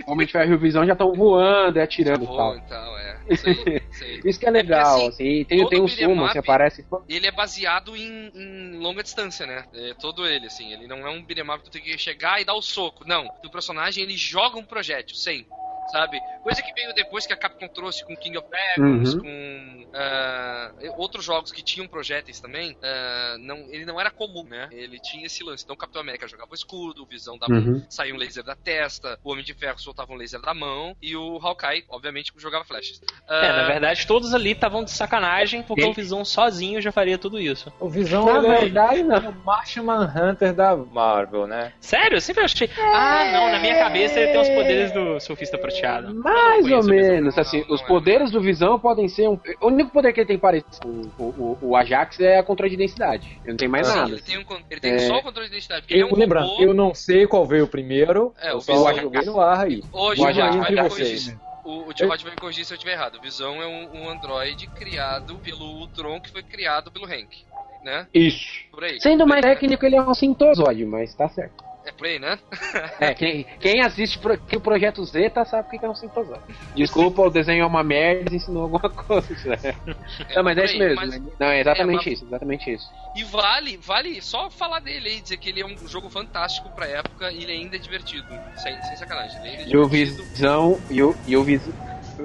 o 0.06 0.10
Homem 0.12 0.26
de 0.26 0.32
Ferro 0.32 0.52
e 0.52 0.54
o 0.54 0.58
Visão 0.58 0.86
já 0.86 0.92
estão 0.92 1.12
voando 1.14 1.78
e 1.78 1.82
atirando 1.82 2.24
e 2.24 2.26
tal. 2.26 2.56
então, 2.56 2.98
é. 2.98 3.16
Isso 3.28 3.48
aí, 3.48 3.82
isso 3.90 4.04
aí. 4.04 4.20
Isso 4.24 4.40
que 4.40 4.46
é 4.46 4.50
legal, 4.50 4.96
assim, 4.96 5.08
assim. 5.08 5.44
Tem, 5.44 5.68
tem 5.68 5.80
um 5.80 5.88
sumo, 5.88 6.22
up- 6.22 6.30
assim, 6.30 6.38
aparece. 6.38 6.84
Ele 7.08 7.26
é 7.26 7.32
baseado 7.32 7.96
em, 7.96 8.30
em 8.34 8.78
longa 8.78 9.02
distância, 9.02 9.46
né? 9.46 9.64
É 9.74 9.94
todo 9.94 10.26
ele, 10.26 10.46
assim. 10.46 10.72
Ele 10.72 10.86
não 10.86 11.06
é 11.06 11.10
um 11.10 11.22
beat'em 11.24 11.44
up 11.50 11.58
que 11.58 11.64
tu 11.64 11.72
tem 11.72 11.82
que 11.82 11.98
chegar 11.98 12.40
e 12.40 12.44
dar 12.44 12.54
o 12.54 12.62
soco. 12.62 13.04
Não. 13.06 13.26
O 13.44 13.50
personagem, 13.50 14.02
ele 14.04 14.16
joga 14.16 14.58
um 14.58 14.64
projétil, 14.64 15.16
sem. 15.16 15.46
Sabe? 15.90 16.20
Coisa 16.42 16.62
que 16.62 16.72
veio 16.74 16.92
depois 16.94 17.26
que 17.26 17.32
a 17.32 17.36
Capcom 17.36 17.68
trouxe 17.68 18.04
com 18.04 18.16
King 18.16 18.36
of 18.38 18.48
Dragons, 18.48 19.14
Uhum. 19.14 19.20
com 19.20 19.86
ah, 19.94 20.72
outros 20.96 21.24
jogos 21.24 21.50
que 21.52 21.62
tinham 21.62 21.86
projéteis 21.88 22.40
também. 22.40 22.76
ah, 22.82 23.36
não, 23.38 23.56
ele 23.70 23.84
não 23.84 24.00
era 24.00 24.10
comum, 24.10 24.44
né? 24.44 24.68
Ele 24.72 24.98
tinha 25.00 25.26
esse 25.26 25.42
lance. 25.44 25.64
Então 25.64 25.74
o 25.74 25.78
Capitão 25.78 26.00
América 26.02 26.26
jogava 26.28 26.50
o 26.50 26.54
escudo, 26.54 27.02
o 27.02 27.06
Visão 27.06 27.38
dava 27.38 27.52
Uhum. 27.52 27.84
saía 27.88 28.14
um 28.14 28.16
laser 28.18 28.42
da 28.44 28.54
testa, 28.54 29.18
o 29.24 29.30
Homem 29.32 29.44
de 29.44 29.54
Ferro 29.54 29.78
soltava 29.78 30.12
um 30.12 30.16
laser 30.16 30.40
da 30.40 30.52
mão 30.54 30.96
e 31.00 31.16
o 31.16 31.38
Hawkeye, 31.42 31.84
obviamente, 31.88 32.32
jogava 32.36 32.64
flechas. 32.64 33.00
É, 33.28 33.48
Ah, 33.48 33.52
na 33.62 33.66
verdade, 33.66 34.06
todos 34.06 34.34
ali 34.34 34.52
estavam 34.52 34.84
de 34.84 34.90
sacanagem, 34.90 35.62
porque 35.62 35.82
Ele- 35.82 35.90
o 35.90 35.94
Visão 35.94 36.24
sozinho 36.24 36.80
já 36.80 36.90
faria 36.92 37.16
tudo 37.18 37.40
isso. 37.40 37.72
O 37.80 37.88
Visão 37.88 38.24
Na 38.42 38.54
é- 38.54 38.58
verdade, 38.60 39.02
não. 39.02 39.16
é 39.16 39.28
o 39.28 39.34
Martian 39.44 39.82
Manhunter 39.84 40.52
da 40.54 40.76
Marvel, 40.76 41.46
né? 41.46 41.72
Sério? 41.80 42.16
Eu 42.16 42.20
sempre 42.20 42.44
achei. 42.44 42.68
Ah, 42.78 43.30
não, 43.32 43.50
na 43.50 43.58
minha 43.58 43.78
cabeça 43.78 44.18
ele 44.18 44.32
tem 44.32 44.40
os 44.40 44.48
poderes 44.48 44.92
do 44.92 45.18
surfista 45.20 45.58
prateado. 45.80 46.14
Mais 46.14 46.70
ou 46.70 46.84
menos, 46.84 47.38
assim, 47.38 47.64
Não, 47.66 47.74
os 47.74 47.80
não 47.80 47.86
é. 47.86 47.88
poderes 47.88 48.30
do 48.30 48.40
Visão 48.40 48.78
podem 48.78 49.08
ser 49.08 49.28
um... 49.28 49.38
O 49.60 49.66
único 49.68 49.90
poder 49.90 50.12
que 50.12 50.20
ele 50.20 50.26
tem 50.26 50.38
parecido 50.38 50.76
com 51.16 51.22
o, 51.24 51.58
o, 51.62 51.68
o 51.70 51.76
Ajax 51.76 52.20
é 52.20 52.38
a 52.38 52.42
controle 52.42 52.70
de 52.70 52.76
densidade. 52.76 53.38
Ele 53.42 53.52
não 53.52 53.56
tem 53.56 53.68
mais 53.68 53.86
sim, 53.86 53.96
nada. 53.96 54.10
ele 54.12 54.22
tem, 54.22 54.38
um, 54.38 54.44
ele 54.70 54.80
tem 54.80 54.92
É. 54.92 54.98
só 55.00 55.16
o 55.18 55.22
controle 55.22 55.48
de 55.48 55.54
identidade. 55.54 55.82
porque 55.82 55.94
ele 55.94 56.02
é 56.02 56.04
Eu, 56.04 56.12
um 56.14 56.18
lembrando, 56.18 56.46
robô. 56.48 56.62
eu 56.62 56.74
não 56.74 56.94
sei 56.94 57.26
qual 57.26 57.46
veio 57.46 57.66
primeiro, 57.66 58.32
É, 58.40 58.52
eu 58.52 58.56
o 58.56 58.60
Visão- 58.60 58.94
joguei 58.96 59.22
no 59.22 59.40
ar 59.40 59.64
aí. 59.66 59.82
Hoje 59.92 60.22
O 60.22 60.26
Ajax 60.26 60.54
Rod 60.54 60.62
vai 60.64 60.72
entre 60.72 60.82
me 60.82 60.88
vocês. 60.88 61.08
corrigir. 61.08 61.38
O, 61.64 61.88
o 61.90 61.92
T-Rod 61.92 62.22
vai 62.22 62.30
me 62.30 62.36
corrigir 62.36 62.64
se 62.64 62.72
eu 62.72 62.76
estiver 62.76 62.92
errado. 62.92 63.16
O 63.16 63.20
Visão 63.20 63.60
é 63.60 63.66
um, 63.66 64.02
um 64.02 64.08
androide 64.08 64.68
criado 64.68 65.36
pelo 65.38 65.64
Ultron, 65.80 66.20
que 66.20 66.30
foi 66.30 66.42
criado 66.44 66.92
pelo 66.92 67.06
Hank. 67.06 67.44
Né? 67.84 68.06
Isso. 68.14 68.46
Por 68.70 68.84
aí. 68.84 69.00
Sendo 69.00 69.26
mais 69.26 69.42
técnico, 69.42 69.84
ele 69.84 69.96
é 69.96 70.02
um 70.02 70.14
sintozoide, 70.14 70.84
mas 70.84 71.12
tá 71.14 71.28
certo. 71.28 71.64
É 71.86 71.92
por 71.92 72.06
aí, 72.06 72.18
né? 72.18 72.38
É, 73.00 73.14
quem, 73.14 73.44
quem 73.60 73.80
assiste 73.82 74.18
pro, 74.18 74.38
que 74.38 74.56
o 74.56 74.60
Projeto 74.60 75.04
Zeta 75.04 75.44
sabe 75.44 75.68
o 75.68 75.78
que 75.78 75.84
é 75.84 75.88
um 75.88 75.94
sintozoide. 75.94 76.42
Desculpa, 76.74 77.22
o 77.22 77.30
desenho 77.30 77.62
é 77.62 77.66
uma 77.66 77.82
merda 77.84 78.32
e 78.32 78.36
ensinou 78.36 78.64
alguma 78.64 78.88
coisa. 78.90 79.28
Não, 80.34 80.42
mas 80.42 80.56
é 80.58 80.64
isso 80.64 80.78
mesmo. 80.78 80.94
mas- 80.96 81.20
né? 81.20 81.30
Não, 81.38 81.46
é 81.48 81.60
exatamente 81.60 82.08
É, 82.08 82.12
isso, 82.12 82.24
exatamente 82.24 82.72
isso. 82.72 82.86
E 83.14 83.22
vale, 83.24 83.76
vale 83.76 84.20
só 84.22 84.50
falar 84.50 84.80
dele 84.80 85.08
aí, 85.08 85.20
dizer 85.20 85.36
que 85.36 85.48
ele 85.48 85.60
é 85.60 85.66
um 85.66 85.86
jogo 85.86 86.08
fantástico 86.10 86.70
pra 86.74 86.86
época 86.86 87.30
e 87.32 87.42
ele 87.42 87.52
ainda 87.52 87.76
é 87.76 87.78
divertido. 87.78 88.26
Sem, 88.56 88.80
sem 88.82 88.96
sacanagem. 88.96 89.38
Ele 89.40 89.48
ainda 89.50 89.62
é 89.62 89.66
E 89.66 89.76
o 89.76 89.88
divertido. 89.88 90.24
Visão, 90.32 90.80
e 90.90 91.02
o, 91.02 91.14
e 91.26 91.36
o 91.36 91.44
Visão... 91.44 91.74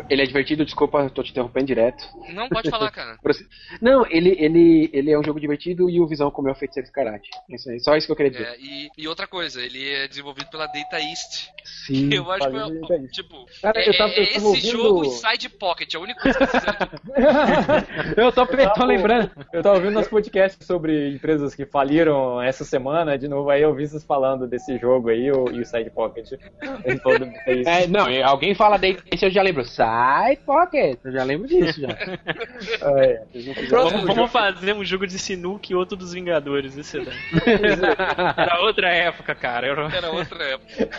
Ele 0.09 0.21
é 0.21 0.25
divertido, 0.25 0.63
desculpa, 0.65 1.09
tô 1.09 1.23
te 1.23 1.31
interrompendo 1.31 1.65
direto. 1.65 2.03
Não, 2.33 2.47
pode 2.49 2.69
falar, 2.69 2.91
cara. 2.91 3.17
Não, 3.81 4.05
ele, 4.07 4.35
ele, 4.39 4.89
ele 4.93 5.11
é 5.11 5.17
um 5.19 5.23
jogo 5.23 5.39
divertido 5.39 5.89
e 5.89 5.99
o 5.99 6.07
Visão 6.07 6.29
comeu 6.31 6.53
feiticeiro 6.55 6.87
de 6.87 6.93
karate. 6.93 7.29
Isso 7.49 7.69
aí, 7.69 7.79
só 7.79 7.95
isso 7.95 8.07
que 8.07 8.11
eu 8.11 8.15
queria 8.15 8.31
dizer. 8.31 8.45
É, 8.47 8.57
e, 8.59 8.89
e 8.97 9.07
outra 9.07 9.27
coisa, 9.27 9.61
ele 9.61 9.89
é 9.89 10.07
desenvolvido 10.07 10.49
pela 10.49 10.67
Data 10.67 10.99
East. 10.99 11.49
Sim, 11.85 12.09
eu 12.13 12.29
acho 12.31 12.49
que 12.49 12.93
é, 12.93 13.07
tipo, 13.07 13.45
Cara, 13.61 13.79
é, 13.79 13.89
eu 13.89 13.97
tava- 13.97 14.13
eu 14.13 14.23
é 14.23 14.25
tava 14.27 14.37
esse 14.37 14.45
ouvindo- 14.45 14.71
jogo 14.71 15.05
Inside 15.05 15.49
Pocket, 15.49 15.93
é 15.93 15.97
a 15.97 15.99
única 15.99 16.21
coisa 16.21 16.39
que 16.39 16.47
precisa 16.47 16.71
de 16.71 18.21
eu 18.21 18.31
tô, 18.31 18.43
eu 18.53 18.73
tô 18.73 18.85
lembrando, 18.85 19.31
eu 19.53 19.61
tava 19.61 19.75
ouvindo 19.75 19.93
nosso 19.93 20.09
podcast 20.09 20.63
sobre 20.63 21.09
empresas 21.13 21.53
que 21.55 21.65
faliram 21.65 22.41
essa 22.41 22.63
semana, 22.63 23.17
de 23.17 23.27
novo 23.27 23.49
aí 23.49 23.61
eu 23.61 23.73
vi 23.73 23.87
vocês 23.87 24.03
falando 24.03 24.47
desse 24.47 24.77
jogo 24.77 25.09
aí, 25.09 25.31
o, 25.31 25.49
e 25.51 25.61
o 25.61 25.65
Side 25.65 25.89
Pocket. 25.91 26.31
É. 27.45 27.83
É, 27.83 27.87
não, 27.87 28.05
alguém 28.25 28.53
fala 28.55 28.77
Data 28.77 29.03
East, 29.11 29.23
eu 29.23 29.29
já 29.29 29.41
lembro. 29.41 29.63
Side 29.85 30.41
Pocket, 30.45 30.99
eu 31.03 31.11
já 31.11 31.23
lembro 31.23 31.47
disso 31.47 31.81
já. 31.81 31.87
É. 32.97 33.23
Vamos, 33.69 34.03
vamos 34.15 34.31
fazer 34.31 34.73
um 34.73 34.83
jogo 34.85 35.05
de 35.07 35.17
sinuca 35.19 35.67
e 35.71 35.75
outro 35.75 35.95
dos 35.97 36.13
Vingadores, 36.13 36.77
esse 36.77 36.99
é 36.99 37.05
da 37.05 37.11
outra 38.61 38.89
época, 38.89 39.33
cara. 39.35 39.67
Eu- 39.67 39.89
Era 39.89 40.11
outra 40.11 40.43
época. 40.43 40.89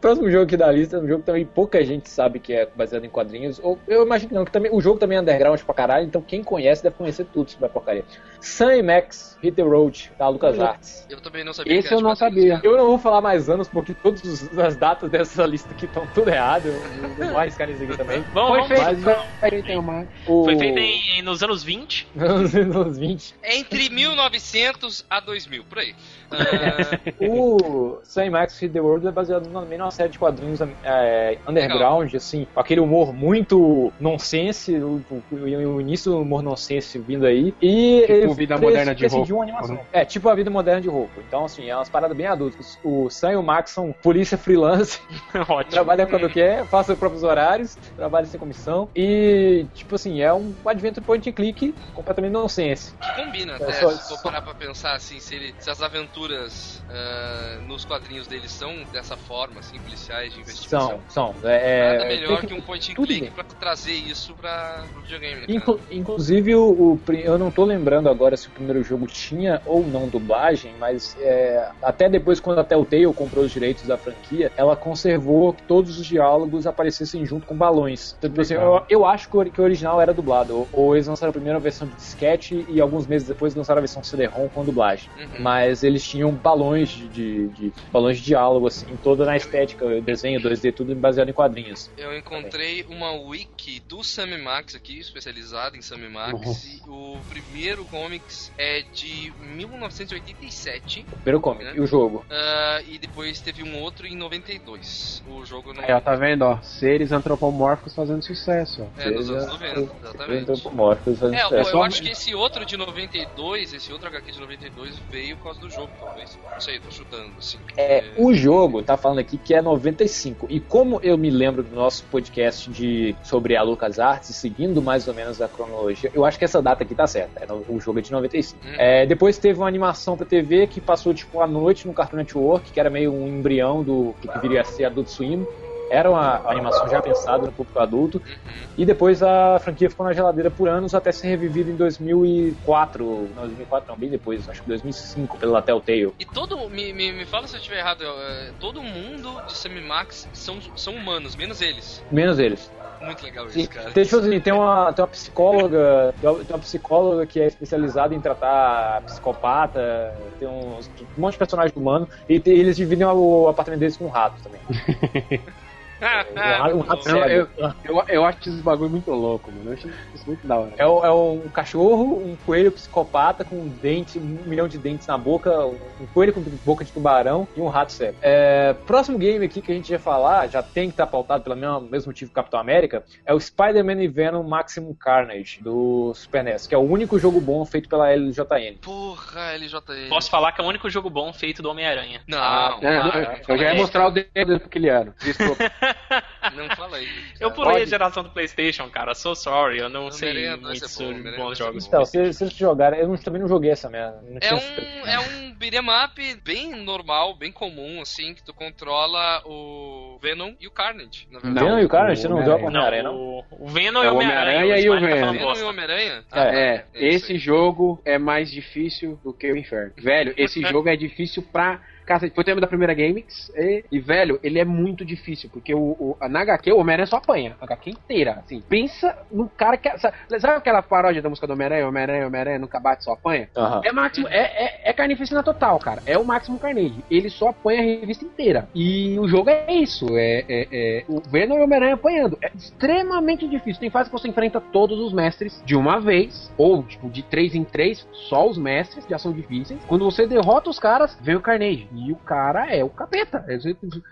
Próximo 0.00 0.28
jogo 0.30 0.44
aqui 0.44 0.56
da 0.56 0.70
lista 0.70 0.96
é 0.96 1.00
um 1.00 1.06
jogo 1.06 1.20
que 1.20 1.26
também 1.26 1.46
pouca 1.46 1.84
gente 1.84 2.10
sabe 2.10 2.40
que 2.40 2.52
é 2.52 2.66
baseado 2.74 3.04
em 3.04 3.08
quadrinhos. 3.08 3.60
Ou 3.62 3.78
eu 3.86 4.04
imagino 4.04 4.28
que 4.30 4.34
não, 4.34 4.44
que 4.44 4.50
também, 4.50 4.72
o 4.74 4.80
jogo 4.80 4.98
também 4.98 5.16
é 5.16 5.20
underground 5.20 5.60
pra 5.60 5.74
caralho, 5.74 6.04
então 6.06 6.20
quem 6.20 6.42
conhece 6.42 6.82
deve 6.82 6.96
conhecer 6.96 7.24
tudo 7.32 7.48
sobre 7.50 7.66
a 7.66 7.68
porcaria. 7.68 8.04
Sam 8.42 8.82
Max 8.82 9.38
Hit 9.42 9.56
the 9.56 9.62
Road, 9.62 10.10
da 10.18 10.28
LucasArts. 10.28 11.06
Eu 11.08 11.20
também 11.20 11.42
não 11.44 11.52
sabia 11.52 11.78
Esse 11.78 11.92
eu 11.92 12.00
não 12.00 12.12
de 12.12 12.18
quadrinhos, 12.18 12.48
sabia. 12.48 12.56
cara. 12.60 12.66
Eu 12.66 12.76
não 12.76 12.86
vou 12.88 12.98
falar 12.98 13.20
mais 13.20 13.48
anos 13.48 13.68
porque 13.68 13.94
todas 13.94 14.48
as 14.58 14.76
datas 14.76 15.10
dessa 15.10 15.44
lista 15.46 15.70
aqui 15.72 15.86
estão 15.86 16.06
tudo 16.14 16.28
errado. 16.28 16.66
Eu 16.66 17.08
não 17.18 17.28
vou 17.30 17.38
arriscar 17.38 17.68
nisso 17.68 17.82
aqui 17.82 17.96
também. 17.96 18.24
Vamos, 18.34 18.66
Foi 18.68 18.76
vamos. 18.76 19.04
feito, 19.04 19.20
feito 19.40 19.68
em 19.70 19.78
uma. 19.78 20.06
O... 20.26 20.44
Foi 20.44 20.56
feito 20.58 20.78
em, 20.78 21.18
em- 21.18 21.22
nos 21.22 21.42
anos 21.42 21.62
20. 21.64 22.08
nos 22.14 22.54
anos 22.54 22.98
20. 22.98 23.34
Entre 23.44 23.88
1900 23.90 25.04
a 25.08 25.20
2000, 25.20 25.64
por 25.64 25.78
aí. 25.78 25.94
Ah, 26.32 26.98
O 27.28 27.98
Sam 28.02 28.30
Max 28.30 28.58
Hit 28.58 28.72
the 28.72 28.80
World 28.80 29.06
é 29.06 29.10
baseado 29.10 29.46
também 29.52 29.76
numa 29.78 29.90
série 29.90 30.08
de 30.08 30.18
quadrinhos 30.18 30.60
é, 30.82 31.36
underground, 31.46 32.14
assim, 32.14 32.46
com 32.54 32.58
aquele 32.60 32.80
humor 32.80 33.12
muito 33.12 33.92
nonsense, 34.00 34.74
o, 34.76 35.02
o, 35.10 35.22
o 35.36 35.80
início 35.80 36.10
do 36.10 36.20
humor 36.22 36.42
nonsense 36.42 36.98
vindo 36.98 37.26
aí. 37.26 37.52
E 37.60 38.06
Tipo 38.32 38.40
Vida 38.40 38.58
Moderna 38.58 38.94
de 38.94 39.06
Roupa. 39.06 39.32
uma 39.34 39.42
animação. 39.44 39.80
É, 39.92 40.04
tipo 40.04 40.28
a 40.28 40.34
vida 40.34 40.50
moderna 40.50 40.80
de 40.80 40.88
roupa. 40.88 41.20
Então, 41.26 41.44
assim, 41.44 41.68
é 41.68 41.76
umas 41.76 41.88
paradas 41.88 42.16
bem 42.16 42.26
adultas. 42.26 42.78
O 42.84 43.08
Sam 43.10 43.32
e 43.32 43.36
o 43.36 43.42
Max 43.42 43.70
são 43.70 43.92
polícia 44.02 44.36
freelance, 44.38 45.00
Ótimo. 45.48 45.70
trabalha 45.70 46.06
quando 46.06 46.28
quer, 46.28 46.66
faz 46.66 46.86
seus 46.86 46.98
próprios 46.98 47.22
horários, 47.22 47.76
trabalha 47.96 48.26
sem 48.26 48.38
comissão. 48.38 48.88
E, 48.94 49.66
tipo 49.74 49.94
assim, 49.94 50.20
é 50.20 50.32
um 50.32 50.54
adventure 50.66 51.04
point 51.04 51.28
and 51.28 51.32
click 51.32 51.74
completamente 51.94 52.32
nonsense. 52.32 52.92
que 53.00 53.22
combina 53.22 53.52
É, 53.52 53.56
até, 53.56 53.72
só- 53.72 53.90
se 53.90 54.08
for 54.08 54.22
parar 54.22 54.42
pra 54.42 54.54
pensar 54.54 54.94
assim, 54.94 55.18
se, 55.20 55.34
ele- 55.34 55.54
se 55.58 55.70
as 55.70 55.80
aventuras 55.82 56.82
ah, 56.88 57.58
nos 57.66 57.84
quadrinhos 57.84 58.26
dele 58.26 58.48
são 58.48 58.72
dessa 58.92 59.16
forma, 59.16 59.60
assim, 59.60 59.78
policiais 59.78 60.32
de 60.32 60.40
investigação. 60.40 61.00
São, 61.08 61.34
são. 61.34 61.48
É, 61.50 61.92
Nada 61.98 62.04
melhor 62.08 62.40
tem 62.40 62.48
que 62.48 62.54
um 62.54 62.60
point 62.60 62.92
and 62.92 62.94
click 62.94 63.20
bem. 63.22 63.30
pra 63.30 63.44
trazer 63.44 63.92
isso 63.92 64.34
pra 64.34 64.82
pro 64.92 65.02
videogame, 65.02 65.40
né? 65.40 65.46
Inclu- 65.48 65.80
inclusive, 65.90 66.54
o, 66.54 66.70
o 67.08 67.12
eu 67.12 67.38
não 67.38 67.50
tô 67.50 67.64
lembrando 67.64 68.08
agora 68.08 68.21
se 68.36 68.48
o 68.48 68.50
primeiro 68.50 68.82
jogo 68.82 69.06
tinha 69.06 69.60
ou 69.66 69.84
não 69.86 70.08
dublagem, 70.08 70.74
mas 70.78 71.16
é, 71.20 71.68
até 71.82 72.08
depois, 72.08 72.40
quando 72.40 72.58
a 72.60 72.64
Telltale 72.64 73.12
comprou 73.12 73.44
os 73.44 73.50
direitos 73.52 73.86
da 73.86 73.96
franquia, 73.96 74.50
ela 74.56 74.76
conservou 74.76 75.52
que 75.52 75.62
todos 75.64 75.98
os 75.98 76.06
diálogos 76.06 76.66
aparecessem 76.66 77.24
junto 77.26 77.46
com 77.46 77.56
balões. 77.56 78.14
Então, 78.22 78.30
assim, 78.40 78.54
eu, 78.54 78.82
eu 78.88 79.04
acho 79.06 79.28
que 79.28 79.36
o, 79.36 79.44
que 79.50 79.60
o 79.60 79.64
original 79.64 80.00
era 80.00 80.12
dublado, 80.14 80.56
ou, 80.56 80.68
ou 80.72 80.94
eles 80.94 81.06
lançaram 81.06 81.30
a 81.30 81.32
primeira 81.32 81.58
versão 81.58 81.86
de 81.88 81.94
disquete 81.94 82.64
e 82.68 82.80
alguns 82.80 83.06
meses 83.06 83.26
depois 83.26 83.54
lançaram 83.54 83.78
a 83.78 83.82
versão 83.82 84.02
CD-ROM 84.02 84.48
com 84.48 84.64
dublagem. 84.64 85.10
Uhum. 85.18 85.40
Mas 85.40 85.82
eles 85.82 86.02
tinham 86.06 86.30
balões 86.32 86.88
de, 86.90 87.08
de- 87.08 87.48
de- 87.48 87.72
balões 87.92 88.18
de 88.18 88.24
diálogo, 88.24 88.66
assim, 88.66 88.86
toda 89.02 89.24
na 89.24 89.36
estética, 89.36 89.84
o 89.84 90.00
desenho 90.00 90.40
2D, 90.40 90.72
tudo 90.72 90.94
baseado 90.94 91.28
em 91.28 91.32
quadrinhos. 91.32 91.90
Eu 91.96 92.16
encontrei 92.16 92.84
uma 92.88 93.12
wiki 93.12 93.80
do 93.80 94.02
Sammy 94.02 94.38
Max 94.38 94.74
aqui, 94.74 94.98
especializada 94.98 95.76
em 95.76 95.82
Sammy 95.82 96.08
Max. 96.08 96.64
E 96.64 96.80
o 96.88 97.16
primeiro 97.28 97.84
comics 98.12 98.52
é 98.58 98.82
de 98.92 99.32
1987. 99.40 101.00
O 101.12 101.16
primeiro 101.16 101.40
comic. 101.40 101.64
Né? 101.64 101.72
E 101.76 101.80
o 101.80 101.86
jogo? 101.86 102.24
ah, 102.30 102.80
e 102.86 102.98
depois 102.98 103.40
teve 103.40 103.62
um 103.62 103.80
outro 103.80 104.06
em 104.06 104.14
92. 104.16 105.22
O 105.28 105.44
jogo 105.46 105.72
não 105.72 105.82
ó, 105.82 106.00
tá 106.00 106.14
vendo, 106.14 106.42
ó? 106.42 106.60
Seres 106.62 107.12
antropomórficos 107.12 107.94
fazendo 107.94 108.22
sucesso, 108.22 108.82
ó. 108.96 109.00
é 109.00 109.10
dos 109.10 109.30
anos 109.30 109.44
Seja- 109.44 109.74
90, 109.74 109.96
exatamente. 110.02 110.50
Antropomórficos 110.50 111.18
fazendo 111.18 111.34
É, 111.38 111.42
eu, 111.44 111.48
sucesso. 111.48 111.70
eu 111.70 111.82
acho 111.82 112.02
que 112.02 112.08
esse 112.10 112.34
outro 112.34 112.64
de 112.66 112.76
92, 112.76 113.72
esse 113.72 113.92
outro 113.92 114.08
HQ 114.08 114.32
de 114.32 114.40
92 114.40 114.94
veio 115.10 115.36
por 115.36 115.44
causa 115.44 115.60
do 115.60 115.70
jogo, 115.70 115.90
talvez. 115.98 116.38
Não 116.52 116.60
sei, 116.60 116.78
tô 116.80 116.90
chutando, 116.90 117.32
assim. 117.38 117.58
É, 117.76 118.04
o 118.18 118.34
jogo 118.34 118.82
tá 118.82 118.96
falando 118.96 119.18
aqui 119.20 119.38
que 119.38 119.54
é 119.54 119.62
95. 119.62 120.46
E 120.50 120.60
como 120.60 121.00
eu 121.02 121.16
me 121.16 121.30
lembro 121.30 121.62
do 121.62 121.74
nosso 121.74 122.04
podcast 122.04 122.70
de 122.70 123.16
sobre 123.22 123.56
a 123.56 123.62
LucasArts, 123.62 124.34
seguindo 124.36 124.82
mais 124.82 125.08
ou 125.08 125.14
menos 125.14 125.40
a 125.40 125.48
cronologia, 125.48 126.10
eu 126.12 126.24
acho 126.24 126.38
que 126.38 126.44
essa 126.44 126.60
data 126.60 126.82
aqui 126.84 126.94
tá 126.94 127.06
certa. 127.06 127.42
É 127.42 127.46
no- 127.46 127.64
o 127.68 127.80
jogo 127.80 128.01
de 128.02 128.12
95. 128.12 128.60
Hum. 128.64 128.68
É, 128.78 129.06
depois 129.06 129.38
teve 129.38 129.58
uma 129.58 129.68
animação 129.68 130.16
pra 130.16 130.26
TV 130.26 130.66
que 130.66 130.80
passou 130.80 131.14
tipo 131.14 131.40
à 131.40 131.46
noite 131.46 131.86
no 131.86 131.94
Cartoon 131.94 132.16
Network, 132.18 132.70
que 132.70 132.80
era 132.80 132.90
meio 132.90 133.12
um 133.12 133.26
embrião 133.26 133.82
do 133.82 134.14
que 134.20 134.38
viria 134.40 134.60
a 134.60 134.64
ser 134.64 134.84
Adult 134.84 135.08
Swim. 135.08 135.46
Era 135.90 136.08
uma 136.08 136.48
animação 136.48 136.88
já 136.88 137.02
pensada 137.02 137.44
no 137.44 137.52
público 137.52 137.78
adulto. 137.78 138.22
Uhum. 138.26 138.52
E 138.78 138.86
depois 138.86 139.22
a 139.22 139.58
franquia 139.58 139.90
ficou 139.90 140.06
na 140.06 140.14
geladeira 140.14 140.50
por 140.50 140.66
anos 140.66 140.94
até 140.94 141.12
ser 141.12 141.28
revivida 141.28 141.70
em 141.70 141.76
2004. 141.76 143.04
Não, 143.36 143.42
2004 143.42 143.90
não, 143.90 143.98
bem 143.98 144.08
depois, 144.08 144.48
acho 144.48 144.62
que 144.62 144.68
2005, 144.68 145.36
pela 145.36 145.60
Telltale. 145.60 146.14
E 146.18 146.24
todo. 146.24 146.70
Me, 146.70 146.94
me, 146.94 147.12
me 147.12 147.26
fala 147.26 147.46
se 147.46 147.56
eu 147.56 147.58
estiver 147.58 147.80
errado. 147.80 148.02
é, 148.04 148.52
todo 148.58 148.82
mundo 148.82 149.42
de 149.46 149.52
Sammy 149.52 149.82
Max 149.82 150.26
são, 150.32 150.58
são 150.74 150.94
humanos, 150.94 151.36
menos 151.36 151.60
eles. 151.60 152.02
Menos 152.10 152.38
eles. 152.38 152.70
Muito 153.04 153.22
legal 153.24 153.46
isso, 153.48 153.68
cara. 153.68 153.90
tem, 153.92 154.04
tipo 154.04 154.16
assim, 154.16 154.40
tem 154.40 154.52
uma, 154.52 154.92
tem 154.92 155.02
uma 155.02 155.08
psicóloga, 155.08 156.14
tem 156.20 156.30
uma- 156.30 156.58
psicóloga 156.58 157.26
que 157.26 157.40
é 157.40 157.46
especializada 157.46 158.14
em 158.14 158.20
tratar 158.20 159.02
psicopata, 159.02 160.14
tem 160.38 160.48
uns, 160.48 160.90
um 161.16 161.20
monte 161.20 161.32
de 161.32 161.38
personagem 161.38 161.72
humano, 161.76 162.08
e 162.28 162.38
tem- 162.40 162.56
eles 162.56 162.76
dividem 162.76 163.06
o 163.06 163.48
apartamento 163.48 163.80
deles 163.80 163.96
com 163.96 164.06
um 164.06 164.10
rato 164.10 164.42
também. 164.42 164.60
Um 166.74 166.80
rato 166.80 167.04
bom. 167.08 167.16
Eu, 167.24 167.48
eu, 167.84 168.04
eu 168.08 168.24
acho 168.24 168.38
esses 168.40 168.60
bagulho 168.60 168.90
muito 168.90 169.10
louco, 169.10 169.50
mano. 169.50 169.70
Eu 169.70 169.74
acho 169.74 169.88
isso 170.14 170.26
muito 170.26 170.46
da 170.46 170.58
hora. 170.58 170.72
É, 170.76 170.82
é 170.82 171.10
um 171.10 171.48
cachorro, 171.52 172.18
um 172.18 172.36
coelho 172.44 172.72
psicopata 172.72 173.44
com 173.44 173.56
um 173.56 173.68
dente, 173.68 174.18
um 174.18 174.22
milhão 174.46 174.66
de 174.68 174.78
dentes 174.78 175.06
na 175.06 175.16
boca, 175.16 175.50
um 175.66 176.06
coelho 176.12 176.32
com 176.32 176.40
boca 176.64 176.84
de 176.84 176.92
tubarão 176.92 177.46
e 177.56 177.60
um 177.60 177.68
rato 177.68 177.92
cego. 177.92 178.16
É, 178.22 178.74
próximo 178.86 179.18
game 179.18 179.44
aqui 179.44 179.60
que 179.60 179.70
a 179.70 179.74
gente 179.74 179.90
ia 179.90 179.98
falar, 179.98 180.48
já 180.48 180.62
tem 180.62 180.88
que 180.88 180.94
estar 180.94 181.06
pautado 181.06 181.44
pelo 181.44 181.56
mesmo, 181.56 181.80
mesmo 181.82 182.08
motivo 182.10 182.30
que 182.30 182.34
Capitão 182.34 182.58
América, 182.60 183.04
é 183.24 183.32
o 183.32 183.40
Spider-Man 183.40 184.02
e 184.02 184.08
Venom 184.08 184.42
Maximum 184.42 184.94
Carnage 184.94 185.60
do 185.62 186.12
Super 186.14 186.42
NES, 186.44 186.66
que 186.66 186.74
é 186.74 186.78
o 186.78 186.82
único 186.82 187.18
jogo 187.18 187.40
bom 187.40 187.64
feito 187.64 187.88
pela 187.88 188.10
LJN. 188.14 188.78
Porra, 188.80 189.54
LJN. 189.56 190.08
Posso 190.08 190.30
falar 190.30 190.52
que 190.52 190.60
é 190.60 190.64
o 190.64 190.66
único 190.66 190.88
jogo 190.90 191.08
bom 191.10 191.32
feito 191.32 191.62
do 191.62 191.70
Homem-Aranha. 191.70 192.22
Não, 192.26 192.38
Ah, 192.38 192.78
É, 192.80 192.98
não, 192.98 193.36
eu 193.48 193.58
já 193.58 193.72
ia 193.72 193.74
mostrar 193.74 194.06
o 194.08 194.10
dedo 194.10 194.60
pro 194.60 194.68
Kiliano. 194.68 195.14
Desculpa. 195.22 195.70
não 196.56 196.68
fala 196.76 196.96
aí. 196.96 197.08
Eu 197.40 197.50
pulei 197.52 197.72
Pode. 197.72 197.82
a 197.84 197.86
geração 197.86 198.22
do 198.22 198.30
PlayStation, 198.30 198.88
cara. 198.90 199.14
So 199.14 199.34
sorry, 199.34 199.78
eu 199.78 199.88
não 199.88 200.10
sei 200.10 200.30
Homem-Aranha 200.30 200.56
dois 200.58 200.80
muito 200.80 200.84
é 200.84 200.88
bom, 200.88 200.92
sobre 200.94 201.14
Homem-Aranha 201.14 201.44
bons 201.44 201.52
é 201.60 201.64
jogos. 201.64 201.84
bom. 201.84 201.88
Então, 201.88 202.04
se 202.04 202.32
vocês 202.32 202.52
jogaram, 202.52 202.96
eu 202.96 203.08
não- 203.08 203.16
também 203.16 203.40
não 203.40 203.48
joguei 203.48 203.70
essa 203.70 203.88
merda. 203.88 204.20
Não 204.22 204.38
É 204.40 204.54
um, 204.54 205.06
é 205.06 205.18
um 205.20 205.54
beat'em 205.54 205.80
up 206.04 206.40
bem 206.44 206.70
normal, 206.84 207.34
bem 207.36 207.52
comum, 207.52 208.00
assim, 208.00 208.34
que 208.34 208.42
tu 208.44 208.52
controla 208.52 209.42
o 209.46 210.18
Venom 210.20 210.54
e 210.60 210.66
o 210.66 210.70
Carnage, 210.70 211.26
na 211.30 211.38
verdade. 211.38 211.64
Venom 211.66 211.78
e 211.80 211.84
o 211.84 211.88
Carnage, 211.88 212.20
você 212.22 212.28
não 212.28 212.44
joga 212.44 212.66
Homem-Aranha, 212.66 213.02
não? 213.04 213.14
o, 213.14 213.44
o 213.50 213.68
Venom 213.68 214.02
É 214.02 214.06
e 214.06 214.08
o 214.08 214.12
o 214.12 214.14
Homem-Aranha. 214.16 214.78
E 214.78 214.88
o 214.90 214.94
tá 214.94 215.00
Venom. 215.06 215.32
Venom 215.32 215.54
e 215.56 215.62
o 215.62 215.68
Homem-Aranha? 215.68 216.24
É. 216.32 216.40
É, 216.42 216.84
É 216.94 217.08
isso 217.08 217.22
esse 217.32 217.38
jogo 217.38 218.00
é 218.04 218.18
mais 218.18 218.50
difícil 218.50 219.18
do 219.24 219.32
que 219.32 219.50
o 219.50 219.56
inferno. 219.56 219.92
Velho, 219.96 220.34
esse 220.36 220.60
jogo 220.66 220.88
é 220.88 220.96
difícil 220.96 221.42
pra. 221.42 221.80
Cacete, 222.04 222.34
foi 222.34 222.42
o 222.42 222.44
tema 222.44 222.60
da 222.60 222.66
primeira 222.66 222.94
Gamix. 222.94 223.50
E, 223.54 223.84
e, 223.90 224.00
velho, 224.00 224.38
ele 224.42 224.58
é 224.58 224.64
muito 224.64 225.04
difícil. 225.04 225.50
Porque 225.50 225.74
o, 225.74 225.78
o, 225.78 226.16
na 226.28 226.40
HQ 226.40 226.72
o 226.72 226.78
Homem-Aranha 226.78 227.06
só 227.06 227.16
apanha. 227.16 227.56
A 227.60 227.64
HQ 227.64 227.90
inteira. 227.90 228.32
Assim, 228.44 228.62
pensa 228.68 229.16
no 229.30 229.48
cara 229.48 229.76
que. 229.76 229.88
Sabe, 229.98 230.16
sabe 230.40 230.56
aquela 230.56 230.82
paródia 230.82 231.22
da 231.22 231.28
música 231.28 231.46
do 231.46 231.52
Homem-Aranha? 231.52 231.88
Homem-Aranha, 231.88 232.26
Homem-Aranha 232.26 232.58
nunca 232.58 232.80
bate, 232.80 233.04
só 233.04 233.12
apanha? 233.12 233.48
Aham. 233.56 233.80
É 233.84 233.92
máximo, 233.92 234.28
é, 234.28 234.40
é, 234.40 234.80
é 234.90 234.92
carnificina 234.92 235.42
total, 235.42 235.78
cara. 235.78 236.02
É 236.06 236.18
o 236.18 236.24
máximo 236.24 236.58
Carnage. 236.58 237.04
Ele 237.10 237.28
só 237.30 237.48
apanha 237.48 237.80
a 237.80 237.84
revista 237.84 238.24
inteira. 238.24 238.68
E 238.74 239.18
o 239.18 239.28
jogo 239.28 239.50
é 239.50 239.72
isso. 239.72 240.06
É, 240.16 240.44
é, 240.48 240.68
é 240.72 241.04
o 241.08 241.20
Venom 241.20 241.56
e 241.56 241.60
o 241.60 241.64
Homem-Aranha 241.64 241.94
apanhando. 241.94 242.38
É 242.42 242.50
extremamente 242.54 243.48
difícil. 243.48 243.80
Tem 243.80 243.90
fase 243.90 244.10
que 244.10 244.18
você 244.18 244.28
enfrenta 244.28 244.60
todos 244.60 244.98
os 244.98 245.12
mestres 245.12 245.62
de 245.64 245.76
uma 245.76 246.00
vez. 246.00 246.52
Ou, 246.56 246.82
tipo, 246.82 247.08
de 247.08 247.22
três 247.22 247.54
em 247.54 247.64
três, 247.64 248.06
só 248.12 248.48
os 248.48 248.58
mestres 248.58 249.06
já 249.08 249.18
são 249.18 249.32
difíceis. 249.32 249.80
Quando 249.86 250.04
você 250.04 250.26
derrota 250.26 250.70
os 250.70 250.78
caras, 250.78 251.16
vem 251.20 251.36
o 251.36 251.40
Carnage. 251.40 251.88
E 251.94 252.12
o 252.12 252.16
cara 252.16 252.74
é 252.74 252.82
o 252.82 252.88
capeta. 252.88 253.44
É- 253.48 253.58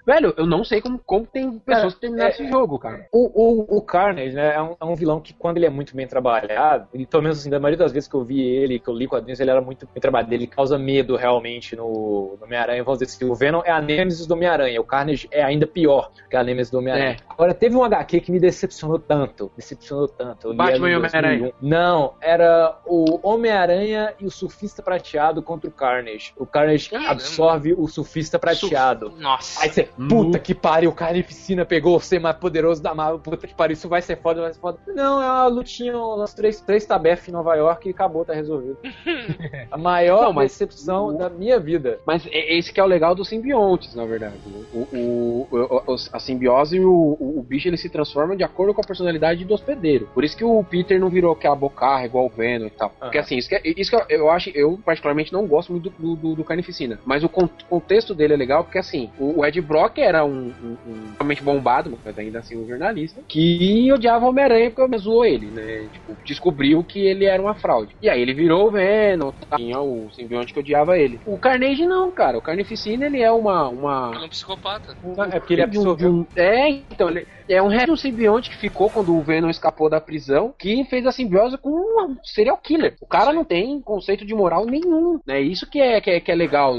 Velho, 0.06 0.34
eu 0.36 0.46
não 0.46 0.64
sei 0.64 0.80
como, 0.80 0.98
como 0.98 1.26
tem 1.26 1.58
pessoas 1.58 1.94
que 1.94 2.00
terminaram 2.00 2.30
é- 2.30 2.32
esse 2.32 2.48
jogo, 2.48 2.78
cara. 2.78 3.06
O, 3.12 3.74
o, 3.74 3.78
o 3.78 3.82
Carnage, 3.82 4.34
né, 4.34 4.54
é 4.54 4.62
um, 4.62 4.76
é 4.80 4.84
um 4.84 4.94
vilão 4.94 5.20
que 5.20 5.32
quando 5.32 5.56
ele 5.56 5.66
é 5.66 5.70
muito 5.70 5.94
bem 5.94 6.06
trabalhado, 6.06 6.88
e 6.94 7.06
pelo 7.06 7.22
menos 7.22 7.38
assim, 7.38 7.50
da 7.50 7.58
maioria 7.58 7.78
das 7.78 7.92
vezes 7.92 8.08
que 8.08 8.14
eu 8.14 8.24
vi 8.24 8.40
ele, 8.40 8.78
que 8.78 8.88
eu 8.88 8.94
li 8.94 9.06
quadrinhos, 9.06 9.40
ele 9.40 9.50
era 9.50 9.60
muito 9.60 9.86
bem 9.86 10.00
trabalhado. 10.00 10.32
Ele 10.32 10.46
causa 10.46 10.78
medo 10.78 11.16
realmente 11.16 11.74
no, 11.74 12.36
no 12.38 12.44
Homem-Aranha. 12.44 12.84
Vamos 12.84 13.00
dizer 13.00 13.14
assim, 13.14 13.24
o 13.24 13.34
Venom 13.34 13.62
é 13.64 13.70
a 13.70 13.80
Nemesis 13.80 14.26
do 14.26 14.34
Homem-Aranha. 14.34 14.80
O 14.80 14.84
Carnage 14.84 15.28
é 15.30 15.42
ainda 15.42 15.66
pior 15.66 16.10
que 16.28 16.36
a 16.36 16.44
Nemesis 16.44 16.70
do 16.70 16.78
Homem-Aranha. 16.78 17.16
Agora, 17.28 17.54
teve 17.54 17.76
um 17.76 17.84
HQ 17.84 18.20
que 18.20 18.32
me 18.32 18.38
decepcionou 18.38 18.98
tanto. 18.98 19.50
Decepcionou 19.56 20.08
tanto. 20.08 20.48
Eu 20.48 20.54
Batman 20.54 20.90
e 20.90 20.96
Homem-Aranha. 20.96 21.38
2001. 21.40 21.68
Não, 21.68 22.14
era 22.20 22.78
o 22.86 23.18
Homem-Aranha 23.26 24.14
e 24.18 24.26
o 24.26 24.30
Surfista 24.30 24.82
Prateado 24.82 25.42
contra 25.42 25.68
o 25.68 25.72
Carnage. 25.72 26.32
O 26.36 26.46
Carnage 26.46 26.90
Caramba. 26.90 27.10
absorve 27.10 27.69
o 27.78 27.86
Surfista 27.88 28.38
Prateado. 28.38 29.12
Nossa. 29.18 29.62
Aí 29.62 29.70
você, 29.70 29.88
puta 30.08 30.38
que 30.38 30.54
pariu, 30.54 30.90
o 30.90 30.94
Carnificina 30.94 31.64
pegou 31.64 31.96
o 31.96 32.00
ser 32.00 32.18
mais 32.18 32.36
poderoso 32.36 32.82
da 32.82 32.94
Marvel, 32.94 33.18
puta 33.18 33.46
que 33.46 33.54
pariu, 33.54 33.74
isso 33.74 33.88
vai 33.88 34.02
ser 34.02 34.16
foda, 34.20 34.40
vai 34.42 34.52
ser 34.52 34.60
foda. 34.60 34.78
Não, 34.88 35.22
é 35.22 35.26
uma 35.26 35.46
lutinha, 35.46 35.96
umas 35.96 36.34
três, 36.34 36.60
três 36.60 36.84
tabef 36.84 37.28
em 37.28 37.32
Nova 37.32 37.54
York 37.54 37.88
e 37.88 37.92
acabou, 37.92 38.24
tá 38.24 38.32
resolvido. 38.34 38.76
a 39.70 39.76
maior 39.78 40.24
Não, 40.24 40.32
mas- 40.32 40.52
decepção 40.52 41.16
da 41.16 41.28
minha 41.28 41.58
vida. 41.58 41.98
Mas 42.06 42.26
é- 42.26 42.56
esse 42.58 42.72
que 42.72 42.80
é 42.80 42.82
o 42.82 42.86
legal 42.86 43.14
dos 43.14 43.28
simbiontes, 43.28 43.94
na 43.94 44.04
verdade. 44.04 44.34
O, 44.72 44.78
o- 44.78 45.48
o- 45.50 45.92
o- 45.92 45.96
a 46.12 46.18
simbiose 46.18 46.76
e 46.76 46.80
o, 46.80 46.90
o, 47.20 47.38
o 47.38 47.42
bicho 47.42 47.68
ele 47.68 47.76
se 47.76 47.88
transforma 47.88 48.36
de 48.36 48.42
acordo 48.44 48.74
com 48.74 48.80
a 48.80 48.84
personalidade 48.84 49.44
do 49.44 49.54
hospedeiro. 49.54 50.08
Por 50.14 50.24
isso 50.24 50.36
que 50.36 50.44
o 50.44 50.62
Peter 50.64 50.98
não 51.00 51.08
virou 51.10 51.32
aquela 51.32 51.56
bocarra 51.56 52.04
igual 52.04 52.26
o 52.26 52.28
Venom 52.28 52.66
e 52.66 52.70
tal. 52.70 52.90
Porque 52.90 53.18
Aham. 53.18 53.24
assim, 53.24 53.36
isso 53.36 53.48
que, 53.48 53.54
é- 53.54 53.62
isso 53.64 53.90
que 53.90 53.96
eu, 53.96 54.04
eu 54.08 54.30
acho, 54.30 54.50
eu 54.50 54.78
particularmente 54.84 55.32
não 55.32 55.46
gosto 55.46 55.72
muito 55.72 55.90
do, 55.90 56.16
do, 56.16 56.34
do 56.36 56.44
Carnificina. 56.44 56.98
Mas 57.04 57.22
o 57.24 57.28
con- 57.68 57.80
contexto 57.80 58.14
dele 58.14 58.34
é 58.34 58.36
legal 58.36 58.62
porque 58.62 58.78
assim, 58.78 59.10
o, 59.18 59.40
o 59.40 59.44
Ed 59.44 59.60
Brock 59.60 59.98
era 59.98 60.24
um, 60.24 60.52
um, 60.62 60.76
um 60.86 61.12
realmente 61.18 61.42
bombado, 61.42 61.98
mas 62.04 62.16
ainda 62.18 62.38
assim 62.38 62.56
um 62.56 62.68
jornalista, 62.68 63.20
que 63.28 63.90
odiava 63.92 64.24
o 64.24 64.28
Homem-Aranha 64.28 64.70
porque 64.70 64.98
zoou 64.98 65.24
ele, 65.24 65.50
né? 65.50 65.88
Tipo, 65.92 66.16
descobriu 66.24 66.84
que 66.84 67.00
ele 67.00 67.24
era 67.24 67.42
uma 67.42 67.54
fraude. 67.54 67.94
E 68.00 68.08
aí 68.08 68.20
ele 68.20 68.34
virou 68.34 68.68
o 68.68 68.70
Venom, 68.70 69.32
tá? 69.48 69.56
tinha 69.56 69.80
o 69.80 70.08
simbionte 70.12 70.52
que 70.52 70.60
odiava 70.60 70.98
ele. 70.98 71.20
O 71.26 71.38
Carnage 71.38 71.84
não, 71.86 72.12
cara. 72.12 72.38
O 72.38 72.42
Carnificina 72.42 73.06
ele 73.06 73.20
é 73.20 73.32
uma. 73.32 73.68
uma 73.68 74.10
Ele 74.14 74.24
é 74.24 74.26
um 74.26 74.28
psicopata. 74.28 74.96
É 75.32 75.40
porque 75.40 75.54
ele 75.54 75.62
um- 75.62 75.64
absorveu. 75.64 76.10
um- 76.12 76.26
É, 76.36 76.68
então, 76.68 77.08
ele 77.08 77.26
é 77.48 77.60
um 77.62 77.68
resto 77.68 77.86
de 77.86 77.92
um 77.92 77.96
simbionte 77.96 78.50
que 78.50 78.56
ficou 78.56 78.90
quando 78.90 79.14
o 79.16 79.22
Venom 79.22 79.48
escapou 79.50 79.88
da 79.88 80.00
prisão, 80.00 80.54
que 80.58 80.84
fez 80.84 81.06
a 81.06 81.12
simbiose 81.12 81.58
com 81.58 81.70
um 81.70 82.16
serial 82.22 82.56
killer. 82.58 82.96
O 83.00 83.06
cara 83.06 83.32
não 83.32 83.44
tem 83.44 83.80
conceito 83.80 84.24
de 84.24 84.34
moral 84.34 84.64
nenhum, 84.66 85.18
né? 85.26 85.40
Isso 85.40 85.68
que 85.68 85.80
é, 85.80 86.00
que 86.00 86.10
é, 86.10 86.20
que 86.20 86.30
é 86.30 86.34
legal. 86.34 86.74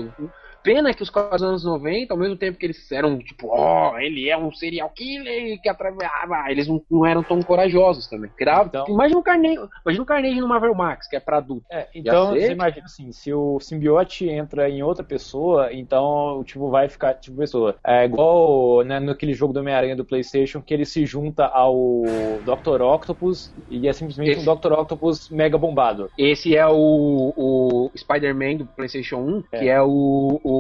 Pena 0.64 0.94
que 0.94 1.02
os 1.04 1.10
quadrinhos 1.10 1.42
dos 1.42 1.50
anos 1.50 1.66
90, 1.66 2.14
ao 2.14 2.20
mesmo 2.20 2.36
tempo 2.36 2.58
que 2.58 2.66
eles 2.66 2.92
eram 2.92 3.18
tipo, 3.20 3.48
ó, 3.50 3.98
ele 3.98 4.30
é 4.30 4.38
um 4.38 4.52
serial 4.52 4.90
killer 4.90 5.60
que 5.62 5.68
atravessava, 5.70 6.50
eles 6.52 6.68
não, 6.68 6.82
não 6.90 7.06
eram 7.06 7.24
tão 7.24 7.42
corajosos 7.42 8.08
também. 8.08 8.30
Dava- 8.40 8.68
Então- 8.68 8.86
Imagina 8.88 9.20
um 9.20 9.24
Carnage, 9.24 9.60
imagina 9.86 10.06
Carnage 10.06 10.40
no 10.42 10.48
Marvel 10.48 10.76
Max, 10.76 11.08
que 11.08 11.16
é 11.16 11.20
pra 11.20 11.38
adulto. 11.38 11.66
É, 11.72 11.88
então, 11.94 12.28
você 12.42 12.52
imagina 12.54 12.86
assim, 12.86 13.12
se 13.12 13.34
o 13.34 13.60
simbiote 13.60 14.28
entra 14.30 14.70
em 14.70 14.84
outra 14.84 15.04
pessoa, 15.04 15.70
então, 15.74 16.44
tipo, 16.46 16.70
vai 16.70 16.88
ficar, 16.90 17.14
tipo, 17.16 17.38
pessoa. 17.38 17.76
É 17.86 18.06
igual 18.06 18.84
né, 18.84 19.00
naquele 19.00 19.34
jogo 19.34 19.54
do 19.54 19.60
Homem-Aranha 19.62 19.96
do 19.96 20.06
Playstation, 20.06 20.62
que 20.62 20.74
ele 20.74 20.86
se 20.86 21.06
junta 21.06 21.46
ao 21.46 22.04
Dr. 22.46 22.82
Octopus 22.82 23.54
e 23.70 23.88
é 23.88 23.94
simplesmente 23.94 24.32
Esse- 24.32 24.50
um 24.50 24.56
Dr. 24.56 24.74
Octopus 24.74 25.30
mega 25.30 25.58
bombado. 25.58 26.10
Esse 26.18 26.56
é 26.56 26.68
o, 26.68 27.34
o 27.36 27.92
Spider-Man 27.96 28.58
do 28.58 28.66
PlayStation 28.66 29.18
1, 29.18 29.42
que 29.44 29.68
é 29.70 29.82
o, 29.82 30.40
o- 30.44 30.51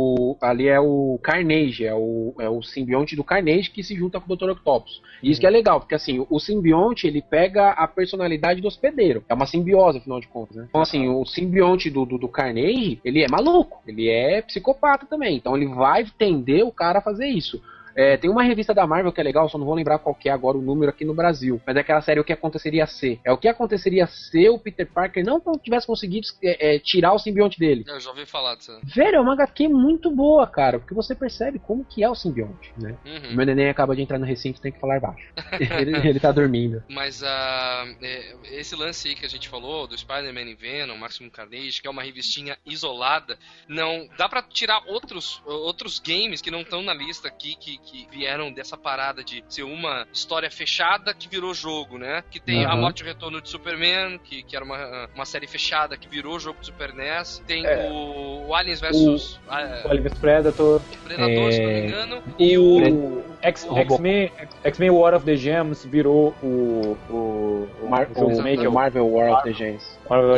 Ali 0.41 0.67
é 0.67 0.79
o 0.79 1.19
Carnage, 1.21 1.85
é 1.85 1.93
o, 1.93 2.33
é 2.39 2.49
o 2.49 2.61
simbionte 2.61 3.15
do 3.15 3.23
Carnage 3.23 3.69
que 3.69 3.83
se 3.83 3.95
junta 3.95 4.19
com 4.19 4.31
o 4.31 4.35
Dr. 4.35 4.51
Octopus. 4.51 5.01
E 5.21 5.31
isso 5.31 5.39
que 5.39 5.47
é 5.47 5.49
legal, 5.49 5.79
porque 5.79 5.95
assim, 5.95 6.25
o 6.29 6.39
simbionte 6.39 7.07
ele 7.07 7.21
pega 7.21 7.71
a 7.71 7.87
personalidade 7.87 8.61
do 8.61 8.67
hospedeiro. 8.67 9.23
É 9.29 9.33
uma 9.33 9.45
simbiose, 9.45 9.99
afinal 9.99 10.19
de 10.19 10.27
contas, 10.27 10.55
né? 10.55 10.65
Então, 10.69 10.81
assim, 10.81 11.07
o 11.07 11.25
simbionte 11.25 11.89
do, 11.89 12.05
do, 12.05 12.17
do 12.17 12.27
Carnage, 12.27 12.99
ele 13.03 13.23
é 13.23 13.27
maluco, 13.29 13.81
ele 13.87 14.09
é 14.09 14.41
psicopata 14.41 15.05
também. 15.05 15.37
Então 15.37 15.55
ele 15.55 15.67
vai 15.67 16.05
tender 16.17 16.65
o 16.65 16.71
cara 16.71 16.99
a 16.99 17.01
fazer 17.01 17.27
isso. 17.27 17.61
É, 17.95 18.17
tem 18.17 18.29
uma 18.29 18.43
revista 18.43 18.73
da 18.73 18.85
Marvel 18.87 19.11
que 19.11 19.19
é 19.21 19.23
legal, 19.23 19.49
só 19.49 19.57
não 19.57 19.65
vou 19.65 19.75
lembrar 19.75 19.99
qual 19.99 20.17
é 20.25 20.29
agora 20.29 20.57
o 20.57 20.61
número 20.61 20.89
aqui 20.89 21.03
no 21.05 21.13
Brasil. 21.13 21.61
Mas 21.65 21.75
é 21.75 21.79
aquela 21.79 22.01
série 22.01 22.19
O 22.19 22.23
que 22.23 22.33
aconteceria 22.33 22.85
se. 22.85 23.19
É 23.25 23.31
o 23.31 23.37
que 23.37 23.47
aconteceria 23.47 24.07
se 24.07 24.49
o 24.49 24.59
Peter 24.59 24.87
Parker 24.91 25.23
não 25.25 25.41
tivesse 25.61 25.87
conseguido 25.87 26.27
é, 26.43 26.75
é, 26.75 26.79
tirar 26.79 27.13
o 27.13 27.19
simbionte 27.19 27.59
dele. 27.59 27.83
Eu 27.87 27.99
já 27.99 28.09
ouvi 28.09 28.25
falar 28.25 28.55
disso. 28.55 28.79
Velho, 28.83 29.15
é 29.17 29.19
uma 29.19 29.33
HQ 29.33 29.67
muito 29.67 30.09
boa, 30.11 30.45
cara, 30.47 30.79
porque 30.79 30.93
você 30.93 31.15
percebe 31.15 31.59
como 31.59 31.85
que 31.85 32.03
é 32.03 32.09
o 32.09 32.15
simbionte, 32.15 32.71
né? 32.77 32.97
O 33.05 33.11
Uhum. 33.11 33.35
meu 33.35 33.45
neném 33.45 33.69
acaba 33.69 33.95
de 33.95 34.01
entrar 34.01 34.17
no 34.17 34.25
recinto, 34.25 34.61
tem 34.61 34.71
que 34.71 34.79
falar 34.79 34.99
baixo. 34.99 35.31
ele, 35.59 35.95
ele 36.07 36.19
tá 36.19 36.31
dormindo. 36.31 36.83
Mas 36.89 37.21
é, 37.23 38.35
esse 38.51 38.75
lance 38.75 39.09
aí 39.09 39.15
que 39.15 39.25
a 39.25 39.29
gente 39.29 39.49
falou, 39.49 39.87
do 39.87 39.97
Spider-Man 39.97 40.49
e 40.49 40.55
Venom, 40.55 40.97
Maximum 40.97 41.29
Carnage, 41.29 41.81
que 41.81 41.87
é 41.87 41.91
uma 41.91 42.03
revistinha 42.03 42.57
isolada, 42.65 43.37
não 43.67 44.07
dá 44.17 44.27
pra 44.29 44.41
tirar 44.41 44.83
outros, 44.87 45.41
outros 45.45 45.99
games 45.99 46.41
que 46.41 46.51
não 46.51 46.61
estão 46.61 46.81
na 46.81 46.93
lista 46.93 47.27
aqui, 47.27 47.55
que, 47.55 47.77
que 47.83 48.07
vieram 48.11 48.51
dessa 48.51 48.77
parada 48.77 49.23
de 49.23 49.43
ser 49.49 49.63
uma 49.63 50.07
história 50.13 50.49
fechada 50.51 51.13
que 51.13 51.27
virou 51.27 51.53
jogo, 51.53 51.97
né? 51.97 52.23
Que 52.29 52.39
tem 52.39 52.63
A 52.65 52.69
Aham. 52.69 52.81
Morte 52.81 52.99
e 53.01 53.03
o 53.03 53.07
Retorno 53.07 53.41
de 53.41 53.49
Superman, 53.49 54.19
que, 54.23 54.43
que 54.43 54.55
era 54.55 54.63
uma, 54.63 55.09
uma 55.15 55.25
série 55.25 55.47
fechada 55.47 55.97
que 55.97 56.07
virou 56.07 56.39
jogo 56.39 56.59
de 56.59 56.65
Super 56.67 56.93
NES. 56.93 57.41
Tem 57.47 57.65
É. 57.65 57.89
o, 57.89 58.47
o 58.47 58.55
Aliens 58.55 58.79
vs. 58.79 59.39
ah, 59.49 59.81
O 59.85 59.89
Alien 59.89 60.03
vs 60.03 60.17
Predator 60.19 60.81
Predador, 61.03 61.51
se 61.53 61.59
não 61.61 61.67
me 61.67 61.73
É. 61.79 61.85
engano. 61.87 62.23
e 62.39 62.57
o 62.57 63.23
X-Men 63.41 64.31
X-Men 64.63 64.89
War 64.91 65.13
of 65.15 65.25
the 65.25 65.35
Gems 65.35 65.85
virou 65.85 66.33
o, 66.43 66.97
o, 67.09 67.67
o, 67.83 67.89
Mar 67.89 68.07
o 68.15 68.25
o, 68.25 68.31
é 68.47 68.67
o 68.67 68.71
Marvel 68.71 69.07
War 69.11 69.33
of 69.33 69.43
the 69.43 69.53
Gems. 69.53 69.83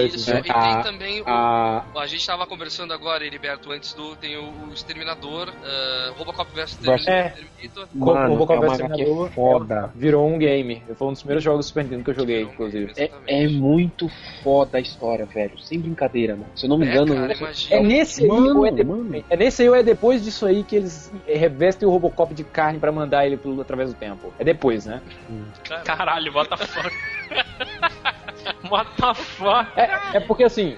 Isso, 0.06 0.30
Gems. 0.32 0.48
e 0.48 0.52
A- 0.52 0.62
tem 0.84 0.84
também 0.94 1.22
o, 1.22 1.26
A, 1.28 1.84
A 1.96 2.06
gente 2.08 2.26
tava 2.26 2.46
conversando 2.46 2.94
agora, 2.94 3.26
Heriberto, 3.26 3.72
antes 3.72 3.94
do. 3.94 4.16
Tem 4.16 4.38
o, 4.38 4.44
o 4.70 4.74
Exterminador, 4.74 5.50
uh, 5.50 6.14
Robocop 6.18 6.52
vs 6.54 6.76
Versus- 6.82 7.08
É. 7.08 7.30
Terminator. 7.30 7.88
Mano, 7.94 8.30
Robocop 8.30 8.64
é 8.64 8.68
vs. 8.68 8.80
HQ 8.82 8.94
Exterminador 8.94 9.30
foda. 9.32 9.92
virou 9.96 10.28
um 10.28 10.38
game. 10.38 10.84
Foi 10.96 11.08
um 11.08 11.12
dos 11.12 11.22
primeiros 11.22 11.44
jogos 11.44 11.66
do 11.66 11.68
Super 11.68 11.84
Nintendo 11.86 12.04
que 12.04 12.10
eu 12.12 12.16
joguei, 12.16 12.42
inclusive. 12.44 12.94
É, 12.98 13.10
é 13.28 13.48
muito 13.48 14.10
foda 14.44 14.78
a 14.78 14.82
história, 14.82 15.26
velho. 15.26 15.58
Sem 15.60 15.80
brincadeira, 15.80 16.36
mano. 16.36 16.48
Se 16.56 16.66
eu 16.66 16.70
não 16.70 16.78
me 16.78 16.86
É, 16.88 16.92
engano, 16.92 17.16
cara. 17.16 17.34
É 17.72 17.82
nesse 17.82 18.22
aí, 18.24 18.28
Mano, 18.30 18.60
ou 18.60 18.66
é, 18.68 18.72
de- 18.72 19.26
é 19.30 19.36
nesse 19.38 19.62
aí 19.64 19.70
ou 19.70 19.76
é 19.76 19.82
depois 19.84 20.24
disso 20.24 20.46
aí 20.46 20.64
que 20.64 20.76
eles 20.76 21.12
revestem 21.26 21.88
o 21.88 21.92
Robocop 21.92 22.34
de 22.34 22.44
carne 22.44 22.80
pra 22.80 22.92
mandar 22.94 23.26
ele 23.26 23.38
pelo, 23.38 23.62
através 23.62 23.94
do 23.94 23.96
tempo. 23.98 24.34
É 24.40 24.44
depois, 24.44 24.86
né? 24.86 25.02
Caralho, 25.84 26.34
what 26.34 26.50
the 26.50 26.58
fuck. 26.58 26.92
what 28.70 28.90
the 28.96 29.14
fuck. 29.14 29.68
É, 29.76 30.18
é 30.18 30.20
porque 30.20 30.44
assim, 30.44 30.78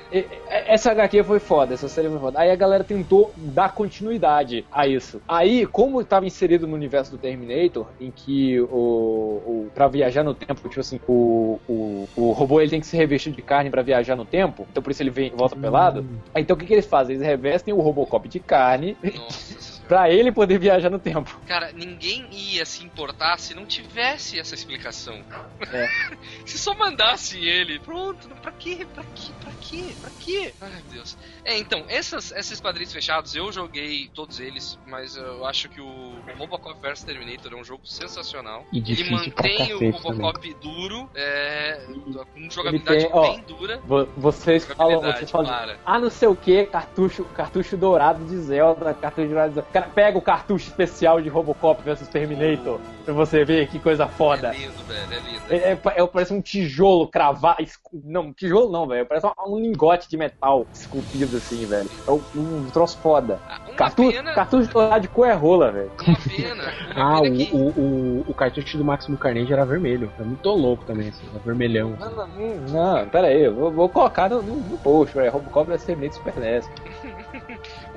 essa 0.50 0.92
HQ 0.92 1.24
foi 1.24 1.40
foda, 1.40 1.74
essa 1.74 1.88
série 1.88 2.10
foi 2.10 2.20
foda. 2.20 2.40
Aí 2.40 2.52
a 2.52 2.56
galera 2.56 2.84
tentou 2.84 3.34
dar 3.36 3.74
continuidade 3.74 4.66
a 4.72 4.88
isso. 4.88 5.22
Aí, 5.28 5.66
como 5.66 6.02
estava 6.02 6.26
inserido 6.26 6.68
no 6.68 6.76
universo 6.76 7.12
do 7.12 7.18
Terminator, 7.18 7.88
em 8.00 8.12
que 8.12 8.60
o, 8.60 8.66
o 8.68 9.72
para 9.74 9.88
viajar 9.88 10.24
no 10.24 10.34
tempo, 10.34 10.68
tipo 10.68 10.80
assim, 10.80 11.00
o, 11.08 11.60
o, 11.68 12.08
o 12.16 12.32
robô 12.32 12.62
ele 12.62 12.70
tem 12.70 12.80
que 12.80 12.88
se 12.88 12.98
revestir 12.98 13.34
de 13.34 13.42
carne 13.42 13.70
pra 13.70 13.82
viajar 13.82 14.16
no 14.16 14.26
tempo, 14.26 14.66
então 14.70 14.82
por 14.82 14.92
isso 14.92 15.02
ele 15.02 15.10
vem 15.10 15.32
volta 15.32 15.56
pelado. 15.56 16.06
Aí, 16.34 16.42
então 16.42 16.56
o 16.56 16.60
que, 16.60 16.66
que 16.66 16.74
eles 16.74 16.86
fazem? 16.86 17.16
Eles 17.16 17.26
revestem 17.26 17.74
o 17.74 17.82
Robocop 17.82 18.28
de 18.28 18.40
carne 18.40 18.98
Nossa. 19.04 19.56
pra 19.88 20.10
ele 20.10 20.32
poder 20.32 20.58
viajar 20.60 20.90
no 20.90 21.00
tempo. 21.00 21.40
Cara, 21.48 21.72
ninguém 21.74 22.28
ia 22.32 22.66
se 22.66 22.84
importar 22.84 23.38
se 23.40 23.54
não 23.54 23.66
tivesse 23.66 24.40
essa 24.40 24.56
explicação. 24.56 25.24
É. 25.72 25.88
se 26.46 26.58
só 26.58 26.74
mandasse 26.74 27.38
ele, 27.38 27.80
pronto, 27.80 28.28
pra 28.42 28.52
quê? 28.52 28.86
Pra 28.94 29.04
quê? 29.16 29.32
Pra 29.42 29.52
quê? 29.62 29.84
Pra 30.02 30.10
quê? 30.20 30.54
Ai, 30.62 30.72
Deus. 30.92 31.18
É, 31.44 31.58
então, 31.58 31.84
essas, 31.88 32.32
esses 32.32 32.60
quadrinhos 32.60 32.92
fechados, 32.94 33.36
eu 33.36 33.52
joguei 33.52 34.10
todos 34.14 34.40
eles, 34.40 34.78
mas 34.88 35.16
eu 35.16 35.46
acho 35.46 35.70
que 35.70 35.82
o 35.82 36.14
Robocop 36.38 36.80
vs 36.82 37.04
Terminator 37.04 37.54
é 37.54 37.56
um 37.56 37.64
jogo 37.64 37.86
sensacional. 37.86 38.66
E 38.72 38.80
Ele 38.80 39.10
mantém 39.12 39.74
o 39.74 39.92
Robocop 39.92 40.54
duro, 40.62 41.10
é, 41.16 41.86
com 42.34 42.50
jogabilidade 42.50 43.00
tem, 43.04 43.10
ó, 43.14 43.22
bem 43.32 43.42
dura. 43.48 43.80
Vo- 43.86 44.08
Vocês 44.18 44.66
falam, 44.66 45.02
vocês 45.02 45.30
falam, 45.32 45.48
para. 45.48 45.78
ah, 45.86 46.00
não 46.00 46.10
sei 46.10 46.28
o 46.28 46.36
que, 46.36 46.66
cartucho, 46.66 47.24
cartucho 47.36 47.78
dourado 47.78 48.24
de 48.26 48.38
Zelda, 48.38 48.94
cartucho 48.94 49.28
dourado 49.28 49.50
de 49.50 49.56
Zelda. 49.56 49.68
Pega 49.82 50.18
o 50.18 50.22
cartucho 50.22 50.68
especial 50.68 51.22
de 51.22 51.30
Robocop 51.30 51.82
vs 51.84 52.08
Terminator 52.08 52.80
pra 53.04 53.14
você 53.14 53.44
ver 53.46 53.68
que 53.68 53.80
coisa 53.80 54.08
foda. 54.08 54.50
É 54.50 54.58
lindo, 54.58 54.84
velho, 54.88 55.14
é 55.14 55.20
lindo. 55.20 55.36
É, 55.50 55.56
é- 55.72 56.02
é- 56.04 56.08
parece 56.08 56.34
um 56.34 56.42
tijolo 56.42 57.08
cravado. 57.08 57.62
escu- 57.62 58.02
Não, 58.04 58.34
tijolo 58.34 58.72
não, 58.72 58.88
velho. 58.88 59.06
Parece 59.06 59.26
um, 59.28 59.32
um 59.54 59.60
lingote 59.60 60.10
de 60.10 60.18
metal 60.18 60.66
esculpido 60.74 61.38
assim, 61.38 61.66
velho. 61.66 61.90
É 62.08 62.12
um, 62.12 62.22
um 62.36 62.66
troço 62.72 62.98
foda. 63.00 63.40
Ah, 63.48 63.60
Uma 63.68 63.76
Cartu, 63.76 64.10
pena, 64.12 64.34
cartucho 64.34 64.70
de 65.02 65.08
cor 65.10 65.28
é 65.28 65.34
rola, 65.34 65.72
velho. 65.72 65.92
uma 66.08 66.18
pena. 66.18 66.64
Uma 66.96 67.18
Ah, 67.18 67.22
pena 67.22 67.34
o, 67.34 67.38
que... 67.38 67.50
o, 67.54 67.58
o, 67.60 68.26
o 68.30 68.34
cartucho 68.34 68.78
do 68.78 68.86
Máximo 68.86 69.18
Carnage 69.18 69.52
era 69.52 69.66
vermelho. 69.66 70.12
É 70.20 70.24
muito 70.24 70.50
louco 70.50 70.84
também, 70.86 71.10
assim. 71.10 71.26
Era 71.30 71.40
vermelhão. 71.40 71.96
Não, 72.00 72.12
não, 72.12 72.28
não, 72.28 72.98
não, 73.02 73.10
pera 73.10 73.28
aí, 73.28 73.44
eu 73.44 73.54
vou, 73.54 73.72
vou 73.72 73.90
colocar 73.90 74.30
no, 74.30 74.42
no, 74.42 74.56
no 74.56 74.78
post, 74.78 75.16
velho. 75.16 75.32
Robocop 75.32 75.70
vs 75.70 75.84
Terminator 75.84 76.18
Super 76.18 76.38
NES. 76.40 76.70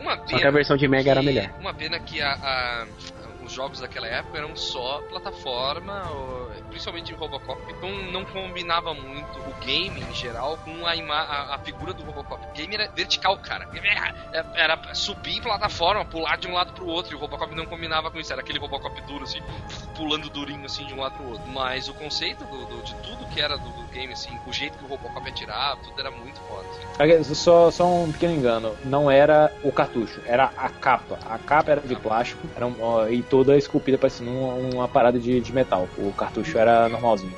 Uma 0.09 0.16
Só 0.16 0.24
que 0.24 0.34
a 0.34 0.38
pena 0.38 0.50
versão 0.52 0.76
de 0.76 0.88
Mega 0.88 1.11
era 1.11 1.22
melhor. 1.22 1.50
Uma 1.61 1.74
pena 1.74 1.98
que 2.00 2.20
a- 2.20 2.32
a- 2.42 2.86
jogos 3.59 3.80
daquela 3.80 4.06
época 4.06 4.38
eram 4.38 4.54
só 4.54 5.02
plataforma, 5.09 6.09
ou- 6.11 6.48
principalmente 6.70 7.06
de 7.06 7.14
Robocop, 7.14 7.61
então 7.76 7.90
não 8.12 8.24
combinava 8.24 8.94
muito 8.94 9.36
o 9.40 9.54
game 9.64 10.00
em 10.00 10.14
geral 10.14 10.56
com 10.59 10.86
a, 10.86 10.92
a, 10.92 11.54
a 11.56 11.59
figura 11.59 11.92
do 11.92 12.04
Robocop. 12.04 12.44
O 12.46 12.52
game 12.52 12.72
era 12.72 12.88
vertical, 12.94 13.36
cara. 13.38 13.68
Era, 14.54 14.78
subir 14.94 15.38
em 15.38 15.40
plataforma, 15.42 16.04
pular 16.04 16.36
de 16.38 16.46
um 16.46 16.52
lado 16.54 16.72
pro 16.72 16.86
outro, 16.86 17.12
e 17.12 17.16
o 17.16 17.18
Robocop 17.18 17.52
não 17.54 17.66
combinava 17.66 18.11
com 18.12 18.18
isso. 18.20 18.32
Era 18.32 18.42
aquele 18.42 18.59
Robocop 18.61 19.00
duro, 19.02 19.24
assim, 19.24 19.40
pulando 19.96 20.30
durinho 20.30 20.64
assim 20.64 20.86
de 20.86 20.94
um 20.94 21.00
lado 21.00 21.16
pro 21.16 21.30
outro. 21.30 21.46
Mas 21.48 21.88
o 21.88 21.94
conceito 21.94 22.44
do, 22.44 22.64
do- 22.66 22.82
de 22.82 22.94
tudo 22.96 23.26
que 23.26 23.40
era 23.40 23.56
do, 23.59 23.68
do 23.70 23.82
game, 23.88 24.12
assim, 24.12 24.38
o 24.46 24.52
jeito 24.52 24.78
que 24.78 24.84
o 24.84 24.86
Robocop 24.88 25.28
atirava, 25.28 25.80
tudo 25.82 25.98
era 25.98 26.11
muito 26.12 26.38
foda. 26.42 26.64
assim. 26.68 27.34
Só, 27.34 27.70
só 27.70 27.86
um 27.86 28.12
pequeno 28.12 28.34
engano, 28.34 28.76
não 28.84 29.11
era 29.11 29.52
o 29.64 29.72
cartucho, 29.72 30.20
era 30.26 30.52
a 30.56 30.68
capa. 30.68 31.18
A 31.28 31.38
capa 31.38 31.72
era 31.72 31.80
de 31.80 31.96
plástico 31.96 32.46
era 32.54 32.66
um- 32.66 33.09
e 33.11 33.22
toda 33.49 33.57
esculpida 33.59 33.96
parecendo 33.96 34.30
uma, 34.30 34.53
uma 34.74 34.88
parada 34.88 35.18
de, 35.18 35.40
de 35.40 35.53
metal. 35.55 35.88
O 35.96 36.12
cartucho 36.12 36.59
era 36.59 36.88
normalzinho. 36.88 37.32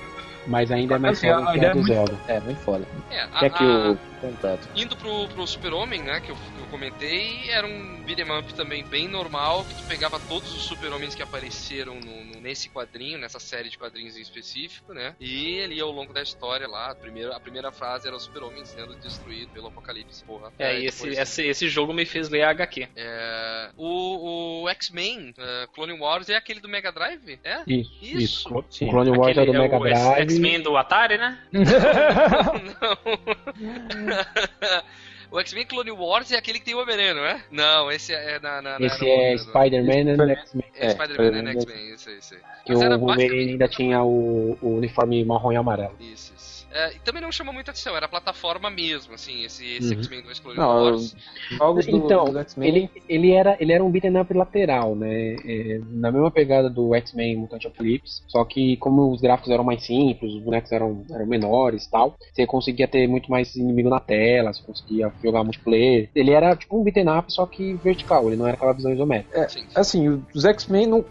Mas 0.47 0.71
ainda 0.73 0.97
é 0.97 0.99
mais 0.99 1.19
Assim, 1.19 1.29
foda 1.29 1.53
que 1.53 1.61
a 1.61 1.69
é 1.69 1.71
do 1.71 1.77
muito- 1.77 1.87
Zelda. 1.93 2.15
É, 2.27 2.41
muito 2.41 2.59
foda. 2.63 2.85
É, 3.11 3.39
Que 3.39 3.47
aqui 3.47 3.63
a- 3.65 3.93
o 3.93 3.99
completo. 4.21 4.68
Indo 4.75 4.97
pro, 4.97 5.29
pro 5.29 5.47
Super-Homem, 5.47 6.03
né, 6.03 6.21
que 6.21 6.31
eu, 6.31 6.37
que 6.37 6.61
eu 6.61 6.66
comentei, 6.71 7.51
era 7.51 7.66
um 7.66 8.03
beat'em 8.05 8.31
up 8.39 8.53
também 8.55 8.85
bem 8.85 9.09
normal, 9.09 9.64
que 9.64 9.75
tu 9.75 9.83
pegava 9.89 10.18
todos 10.21 10.53
os 10.55 10.62
Super-Homens 10.64 11.14
que 11.14 11.23
apareceram 11.23 11.95
no- 11.97 12.25
no- 12.25 12.41
nesse 12.41 12.68
quadrinho, 12.68 13.18
nessa 13.18 13.39
série 13.41 13.68
de 13.68 13.77
quadrinhos 13.79 14.16
em 14.16 14.21
específico, 14.21 14.93
né, 14.93 15.14
e 15.21 15.61
ali 15.62 15.81
ao 15.81 15.91
longo 15.91 16.12
da 16.12 16.23
história 16.23 16.66
lá, 16.68 16.91
a 16.91 16.95
primeira, 16.95 17.35
a 17.37 17.41
primeira 17.41 17.73
frase 17.73 18.07
era 18.07 18.16
o 18.16 18.21
Super-Homem 18.21 18.64
sendo 18.64 18.95
destruído 18.97 19.51
pelo 19.53 19.68
Apocalipse, 19.68 20.23
porra. 20.25 20.53
É, 20.59 20.68
Aí 20.68 20.83
e 20.83 20.87
esse, 20.87 21.03
depois- 21.03 21.18
esse, 21.18 21.47
esse 21.47 21.68
jogo 21.68 21.93
me 21.93 22.05
fez 22.05 22.29
ler 22.29 22.43
a 22.43 22.51
HQ. 22.51 22.89
é, 22.97 23.71
o, 23.77 24.62
o 24.64 24.68
X-Men, 24.71 25.33
é, 25.39 25.66
Clone 25.75 25.99
Wars, 25.99 26.29
é 26.29 26.37
aquele 26.37 26.61
do 26.61 26.68
Mega 26.68 26.93
Drive? 26.93 27.39
É? 27.43 27.62
Isso, 27.66 27.91
Isso. 28.03 28.64
Sim. 28.71 28.89
Clone 28.91 29.11
Wars 29.11 29.31
é 29.37 29.45
do 29.45 29.51
Aquele 29.51 29.59
Mega 29.59 29.79
o 29.79 29.87
X- 29.87 30.01
Drive. 30.01 30.23
X-Men 30.23 30.61
do 30.62 30.77
Atari, 30.77 31.16
né? 31.18 31.39
Não. 32.81 34.10
o 35.31 35.39
X-Men 35.41 35.67
Clone 35.67 35.91
Wars 35.93 36.31
é 36.33 36.37
aquele 36.39 36.59
que 36.59 36.65
tem 36.65 36.75
o 36.75 36.81
Homem-Aranha, 36.81 37.15
não 37.15 37.25
é? 37.25 37.41
Não, 37.51 37.91
esse 37.91 38.13
é 38.13 38.39
na... 38.41 38.61
na, 38.61 38.79
na 38.79 38.87
Esse 38.87 39.09
era 39.09 39.23
é 39.23 39.35
o- 39.35 39.39
Spider-Man 39.39 40.13
and 40.13 40.31
X-Men. 40.41 40.65
É, 40.75 40.87
É, 40.87 40.91
Spider-Man 40.91 41.27
and 41.27 41.31
Spider-Man. 41.31 41.51
X-Men, 41.61 41.95
isso 41.95 42.09
aí, 42.09 42.19
isso 42.19 42.35
aí. 42.35 42.41
Que 42.65 42.75
o 42.75 42.99
Wolverine 42.99 43.51
ainda 43.53 43.69
tinha 43.69 44.03
o, 44.03 44.59
o 44.61 44.77
uniforme 44.77 45.25
marrom 45.25 45.53
e 45.53 45.57
amarelo. 45.57 45.95
Isso, 46.01 46.33
isso. 46.37 46.60
É, 46.73 46.91
também 47.05 47.21
não 47.21 47.33
chamou 47.33 47.53
muita 47.53 47.73
atenção, 47.73 47.97
era 47.97 48.07
plataforma 48.09 48.71
mesmo, 48.71 49.14
assim, 49.14 49.43
esse, 49.45 49.64
esse 49.77 49.93
Uhum. 49.95 50.01
X-Men 50.03 50.23
do 50.23 50.41
Clone 50.43 50.57
Não, 50.59 50.66
Wars. 50.85 51.14
Jogos 51.51 51.87
do, 51.87 51.97
Então, 51.97 52.25
do 52.33 52.39
X-Men. 52.39 52.68
Ele, 52.68 52.91
ele, 53.09 53.31
era, 53.33 53.57
ele 53.61 53.73
era 53.73 53.83
um 53.85 53.91
beat'em 53.91 54.16
up 54.21 54.33
lateral, 54.33 54.95
né? 54.95 55.35
É, 55.45 55.81
na 55.91 56.12
mesma 56.12 56.31
pegada 56.31 56.71
do 56.71 56.95
X-Men 56.95 57.37
Mutante 57.39 57.66
Apocalypse, 57.66 58.23
só 58.29 58.45
que 58.45 58.77
como 58.77 59.11
os 59.11 59.21
gráficos 59.21 59.51
eram 59.51 59.64
mais 59.64 59.85
simples, 59.85 60.33
os 60.33 60.43
bonecos 60.43 60.71
eram, 60.71 61.05
eram 61.11 61.27
menores 61.27 61.85
e 61.87 61.91
tal, 61.91 62.14
você 62.33 62.47
conseguia 62.47 62.87
ter 62.87 63.09
muito 63.09 63.29
mais 63.31 63.55
inimigo 63.57 63.89
na 63.91 63.99
tela, 63.99 64.53
você 64.53 64.62
conseguia 64.62 65.12
jogar 65.23 65.43
multiplayer. 65.43 66.09
Ele 66.14 66.31
era 66.31 66.55
tipo 66.55 66.79
um 66.79 66.85
beat'em 66.85 67.09
up, 67.09 67.33
só 67.33 67.47
que 67.47 67.75
vertical, 67.79 68.29
ele 68.29 68.37
não 68.37 68.47
era 68.47 68.55
aquela 68.57 68.73
visão 68.75 68.93
isométrica. 68.93 69.49
Sim, 69.49 69.61
sim. 69.61 69.66
Assim, 69.75 70.25
os 70.35 70.45
X-Men, 70.45 70.87
não- 70.87 71.05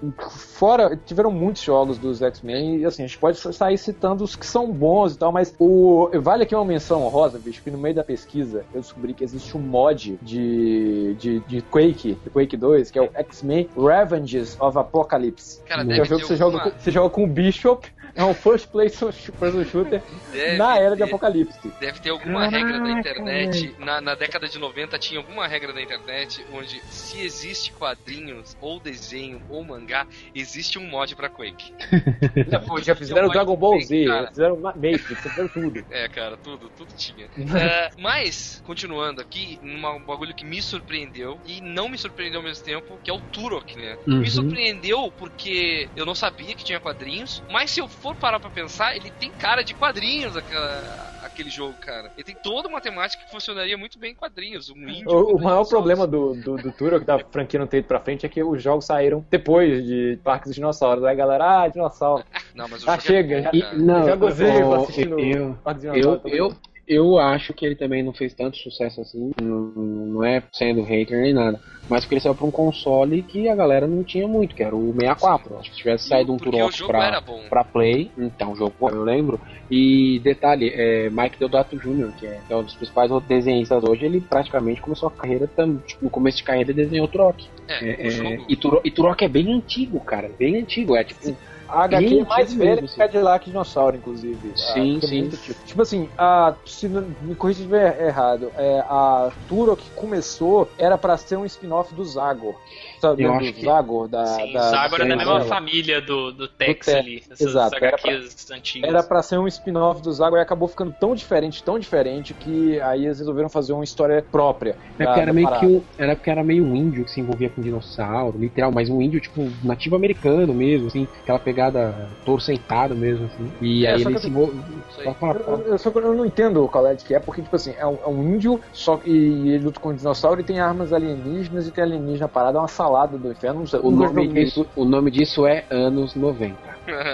fora, 0.57 0.95
tiveram 0.95 1.32
muitos 1.32 1.62
jogos 1.64 1.97
dos 1.97 2.22
X-Men, 2.22 2.78
e 2.78 2.86
assim, 2.86 3.03
a 3.03 3.07
gente 3.07 3.20
pode 3.20 3.38
sair 3.38 3.78
citando 3.78 4.24
os 4.24 4.36
que 4.36 4.45
são 4.45 4.72
bons 4.72 5.16
e 5.16 5.20
tal, 5.20 5.32
mas 5.32 5.49
o 5.58 6.10
vale 6.22 6.43
aqui 6.43 6.54
uma 6.56 6.66
menção 6.66 7.04
honrosa, 7.04 7.39
bicho, 7.39 7.62
que 7.64 7.72
no 7.72 7.78
meio 7.78 7.95
da 7.95 8.04
pesquisa 8.04 8.66
eu 8.74 8.82
descobri 8.82 9.14
que 9.14 9.24
existe 9.24 9.56
um 9.56 9.60
mod 9.60 10.18
de, 10.22 11.16
de, 11.16 11.39
de 11.41 11.62
Quake, 11.62 12.18
de 12.24 12.30
Quake 12.30 12.58
2, 12.58 12.91
que 12.91 13.00
é 13.00 13.02
o 13.02 13.10
X-Men 13.14 13.70
Revenges 13.78 14.60
of 14.60 14.78
Apocalypse. 14.78 15.62
Cara, 15.64 15.86
que 15.86 15.91
é 15.91 15.95
deve 15.95 16.02
um 16.02 16.06
jogo 16.06 16.22
que 16.22 16.28
você 16.28 16.36
joga, 16.36 16.60
com, 16.60 16.70
você 16.72 16.91
joga 16.91 17.10
com 17.10 17.24
o 17.24 17.28
Bishop, 17.28 17.88
é 18.16 18.24
um 18.24 18.34
first 18.34 18.68
person 18.70 19.12
shooter 19.64 20.02
Deve 20.32 20.58
na 20.58 20.78
era 20.78 20.95
de 20.95 20.97
ter- 21.04 21.04
Apocalipse. 21.04 21.72
Deve 21.80 22.00
ter 22.00 22.10
alguma 22.10 22.47
regra 22.47 22.80
da 22.80 22.91
internet. 22.91 23.76
Na, 23.80 24.02
na 24.02 24.16
década 24.16 24.47
de 24.47 24.58
90 24.60 24.97
tinha 25.00 25.20
alguma 25.20 25.47
regra 25.47 25.72
da 25.74 25.82
internet 25.82 26.45
onde 26.54 26.82
se 26.89 27.22
existe 27.22 27.72
quadrinhos, 27.74 28.58
ou 28.62 28.80
desenho, 28.80 29.41
ou 29.50 29.64
mangá, 29.64 30.08
existe 30.34 30.78
um 30.80 30.88
mod 30.88 31.16
pra 31.16 31.30
Quake. 31.30 31.74
Já, 32.50 32.62
já 32.82 32.95
fizeram 32.95 33.24
mod 33.24 33.34
Dragon 33.34 33.56
Ball 33.56 33.82
Z, 33.82 34.06
já 34.06 34.28
fizeram 34.28 34.58
Matrix, 34.58 35.26
fizeram 35.48 35.50
tudo. 35.72 35.86
É, 35.90 36.08
cara, 36.10 36.38
tudo, 36.38 36.70
tudo 36.72 36.94
tinha. 36.94 37.30
É, 37.80 37.90
mas, 37.98 38.60
continuando 38.64 39.22
aqui, 39.22 39.60
um 39.62 40.04
bagulho 40.06 40.34
que 40.36 40.46
me 40.46 40.62
surpreendeu 40.62 41.40
e 41.46 41.62
não 41.62 41.90
me 41.90 41.98
surpreendeu 41.98 42.40
ao 42.40 42.44
mesmo 42.46 42.64
tempo, 42.64 43.00
que 43.04 43.10
é 43.10 43.14
o 43.14 43.20
Turok, 43.32 43.76
né? 43.78 43.96
Uhum. 44.08 44.20
Me 44.20 44.30
surpreendeu 44.30 45.12
porque 45.18 45.90
eu 45.96 46.06
não 46.06 46.16
sabia 46.16 46.56
que 46.56 46.64
tinha 46.64 46.80
quadrinhos, 46.80 47.42
mas 47.50 47.72
se 47.72 47.80
eu 47.80 47.88
for 47.88 48.16
parar 48.16 48.40
pra 48.40 48.50
pensar, 48.50 48.96
ele 48.96 49.12
tem 49.12 49.32
cara 49.32 49.64
de 49.64 49.74
quadrinhos, 49.74 50.36
aquela- 50.36 51.18
aquele 51.40 51.50
jogo, 51.50 51.74
cara. 51.80 52.12
Ele 52.18 52.24
tem 52.24 52.36
toda 52.36 52.68
uma 52.68 52.82
temática 52.82 53.24
que 53.24 53.32
funcionaria 53.32 53.78
muito 53.78 53.98
bem 53.98 54.12
em 54.12 54.16
quadrinhos. 54.16 54.70
Um 54.70 54.88
índio 54.90 55.10
O, 55.10 55.36
o 55.38 55.42
maior 55.42 55.66
problema 55.66 56.06
do, 56.06 56.34
do, 56.36 56.58
do 56.58 56.72
Turok, 56.72 57.06
da 57.06 57.18
franquia 57.32 57.60
não 57.60 57.68
ter 57.68 57.78
ido 57.78 57.88
pra 57.88 58.00
frente, 58.00 58.26
é 58.26 58.30
que 58.30 58.44
os 58.44 58.62
jogos 58.62 58.86
saíram 58.86 59.26
depois 59.30 59.86
de 59.86 60.20
Parques 60.24 60.50
dos 60.50 60.56
Dinossauros. 60.56 61.04
Aí 61.04 61.14
a 61.14 61.16
galera, 61.16 61.62
ah, 61.64 61.68
dinossauro. 61.68 62.24
Não, 62.54 62.68
mas 62.68 62.84
o 62.84 62.90
Ah, 62.90 62.94
jogo 62.94 63.02
chega, 63.04 63.36
é 63.38 63.42
bom, 63.44 63.50
E, 63.54 63.76
não, 63.78 64.06
já 64.06 64.16
gozei 64.16 64.62
eu, 64.62 64.74
assistindo 64.74 65.20
eu, 65.20 65.58
eu, 65.66 65.74
Dinossauros. 65.74 66.34
eu, 66.34 66.56
eu 66.90 67.20
acho 67.20 67.54
que 67.54 67.64
ele 67.64 67.76
também 67.76 68.02
não 68.02 68.12
fez 68.12 68.34
tanto 68.34 68.58
sucesso 68.58 69.00
assim, 69.00 69.32
não, 69.40 69.60
não 69.60 70.24
é 70.24 70.42
sendo 70.52 70.82
hater 70.82 71.22
nem 71.22 71.34
nada, 71.34 71.62
mas 71.88 72.04
porque 72.04 72.16
ele 72.16 72.22
saiu 72.22 72.34
pra 72.34 72.48
um 72.48 72.52
console 72.52 73.22
que 73.22 73.48
a 73.48 73.56
galera 73.56 73.86
não 73.86 74.04
tinha 74.04 74.28
muito, 74.28 74.56
que 74.56 74.64
era 74.64 74.76
o 74.76 74.92
64. 74.94 75.58
Acho 75.60 75.70
que 75.70 75.76
se 75.76 75.82
tivesse 75.82 76.08
saído 76.08 76.34
um 76.34 76.38
Turok 76.38 76.76
jogo 76.76 76.92
pra, 76.92 77.22
pra 77.48 77.64
Play, 77.64 78.10
então 78.18 78.54
o 78.54 78.56
jogo 78.56 78.74
eu 78.90 79.04
lembro. 79.04 79.40
E 79.70 80.20
detalhe, 80.24 80.72
é, 80.74 81.12
Mike 81.12 81.38
Deodato 81.38 81.78
Jr., 81.78 82.12
que 82.20 82.26
é, 82.26 82.40
que 82.48 82.52
é 82.52 82.56
um 82.56 82.64
dos 82.64 82.74
principais 82.74 83.12
desenhistas 83.28 83.84
hoje, 83.84 84.06
ele 84.06 84.20
praticamente 84.20 84.82
começou 84.82 85.10
a 85.10 85.12
carreira, 85.12 85.48
tipo, 85.86 86.04
no 86.04 86.10
começo 86.10 86.38
de 86.38 86.44
carreira 86.44 86.72
ele 86.72 86.84
desenhou 86.84 87.08
Turok. 87.08 87.48
É, 87.68 87.86
É, 87.86 88.08
é, 88.08 88.10
jogo. 88.10 88.46
e, 88.50 88.56
Turok 88.56 88.88
e 88.88 88.92
Turok 88.92 89.24
é 89.26 89.30
bem 89.30 89.54
antigo, 89.54 90.00
cara, 90.00 90.32
bem 90.40 90.58
antigo, 90.58 90.96
é 90.96 91.04
tipo... 91.04 91.38
A 91.72 91.84
HQ 91.84 92.20
é 92.20 92.24
mais 92.26 92.47
antigo 92.47 92.59
velha 92.59 92.72
mesmo, 92.82 92.88
que 92.89 92.95
Cadillac 92.97 93.45
Dinossauro, 93.45 93.95
inclusive. 93.95 94.53
Sim, 94.55 94.99
Ah, 95.01 95.05
é 95.05 95.07
sim. 95.07 95.30
Tipo, 95.30 95.65
tipo 95.65 95.82
assim, 95.82 96.09
a, 96.17 96.55
se 96.65 96.88
não- 96.89 97.15
me 97.22 97.36
corrija 97.36 97.57
se 97.59 97.63
estiver 97.63 98.01
errado, 98.07 98.51
é, 98.57 98.80
a 98.88 99.32
Turok 99.47 99.84
começou, 99.95 100.70
era 100.78 100.97
pra 100.97 101.15
ser 101.17 101.38
um 101.38 101.45
spin-off 101.45 101.93
do 101.93 102.03
Zagor. 102.03 102.55
Sabe, 103.00 103.24
Eu 103.24 103.34
acho 103.34 103.52
do 103.52 103.54
que- 103.54 103.66
Zagor? 103.66 104.08
Da, 104.08 104.26
Sim, 104.26 104.54
da, 104.54 104.60
o 104.60 104.70
Zagor 104.70 105.02
é 105.02 105.06
da 105.08 105.16
mesma 105.16 105.41
família 105.41 106.02
do, 106.02 106.32
do 106.32 106.47
Tex 106.47 106.86
Tex, 106.86 107.00
ali. 107.00 107.24
Essas 107.30 107.41
exato, 107.41 107.76
era 107.76 107.88
HQs 107.95 108.52
antigas. 108.52 108.89
Era 108.89 109.04
pra 109.04 109.22
ser 109.24 109.38
um 109.38 109.47
spin-off 109.47 110.02
do 110.02 110.12
Zagor 110.12 110.38
e 110.39 110.41
acabou 110.41 110.68
ficando 110.68 110.91
tão 111.00 111.16
diferente, 111.16 111.64
tão 111.64 111.80
diferente, 111.80 112.34
que 112.34 112.80
aí 112.82 113.06
eles 113.06 113.20
resolveram 113.20 113.50
fazer 113.50 113.74
uma 113.74 113.84
história 113.84 114.22
própria. 114.22 114.78
É 114.97 115.06
porque 115.06 115.20
era 115.22 115.34
meio 115.34 115.60
que 115.60 115.66
um, 115.66 115.84
era 115.97 116.16
porque 116.16 116.30
era 116.30 116.43
meio 116.43 116.76
índio 116.76 117.06
que 117.06 117.12
se 117.12 117.20
envolvia 117.22 117.50
com 117.50 117.62
dinossauro, 117.62 118.38
literal, 118.38 118.72
mas 118.72 118.89
um 118.89 119.02
índio 119.02 119.22
tipo 119.22 119.50
nativo 119.64 119.95
americano 119.95 120.54
mesmo, 120.54 120.88
assim, 120.88 121.08
aquela 121.24 121.39
pegada 121.39 122.10
touro 122.26 122.41
sentado 122.41 122.95
mesmo, 122.95 123.26
assim. 123.26 123.54
E 123.62 123.86
É, 123.86 123.93
aí 123.93 124.02
ele 124.02 124.18
se 124.20 124.30
falar, 124.32 125.36
Eu, 125.47 125.66
eu, 125.68 125.78
só 125.78 125.89
eu 125.89 126.14
não 126.14 126.26
entendo 126.26 126.68
qual 126.68 126.86
é 126.88 126.95
que 126.95 127.14
é, 127.14 127.20
porque, 127.20 127.41
tipo 127.41 127.56
assim, 127.56 127.74
é 127.78 127.86
um, 127.86 127.95
é 128.04 128.08
um 128.08 128.36
índio, 128.36 128.60
só 128.72 128.97
que 128.97 129.10
e 129.10 129.50
ele 129.50 129.64
luta 129.66 129.80
com 129.80 129.89
um 129.89 129.95
dinossauro 129.95 130.41
e 130.41 130.43
tem 130.43 130.60
armas 130.60 130.91
alienígenas 130.93 131.68
e 131.68 131.72
tem 131.72 131.84
alienígena 131.84 132.28
parada, 132.28 132.58
é 132.58 132.62
uma 132.62 132.68
salada 132.68 132.89
do 133.18 133.32
inferno. 133.32 133.60
Não 133.60 133.68
sei, 133.68 133.80
O 133.82 133.92
nunca 133.92 134.14
nome, 134.14 134.28
disso, 134.28 134.68
o 134.76 134.86
nome 134.86 135.12
disso 135.12 135.46
é 135.46 135.66
anos 135.70 136.16
90. 136.16 136.56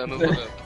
Não 0.08 0.18
tô 0.18 0.18
vendo. 0.18 0.34
isso. 0.34 0.65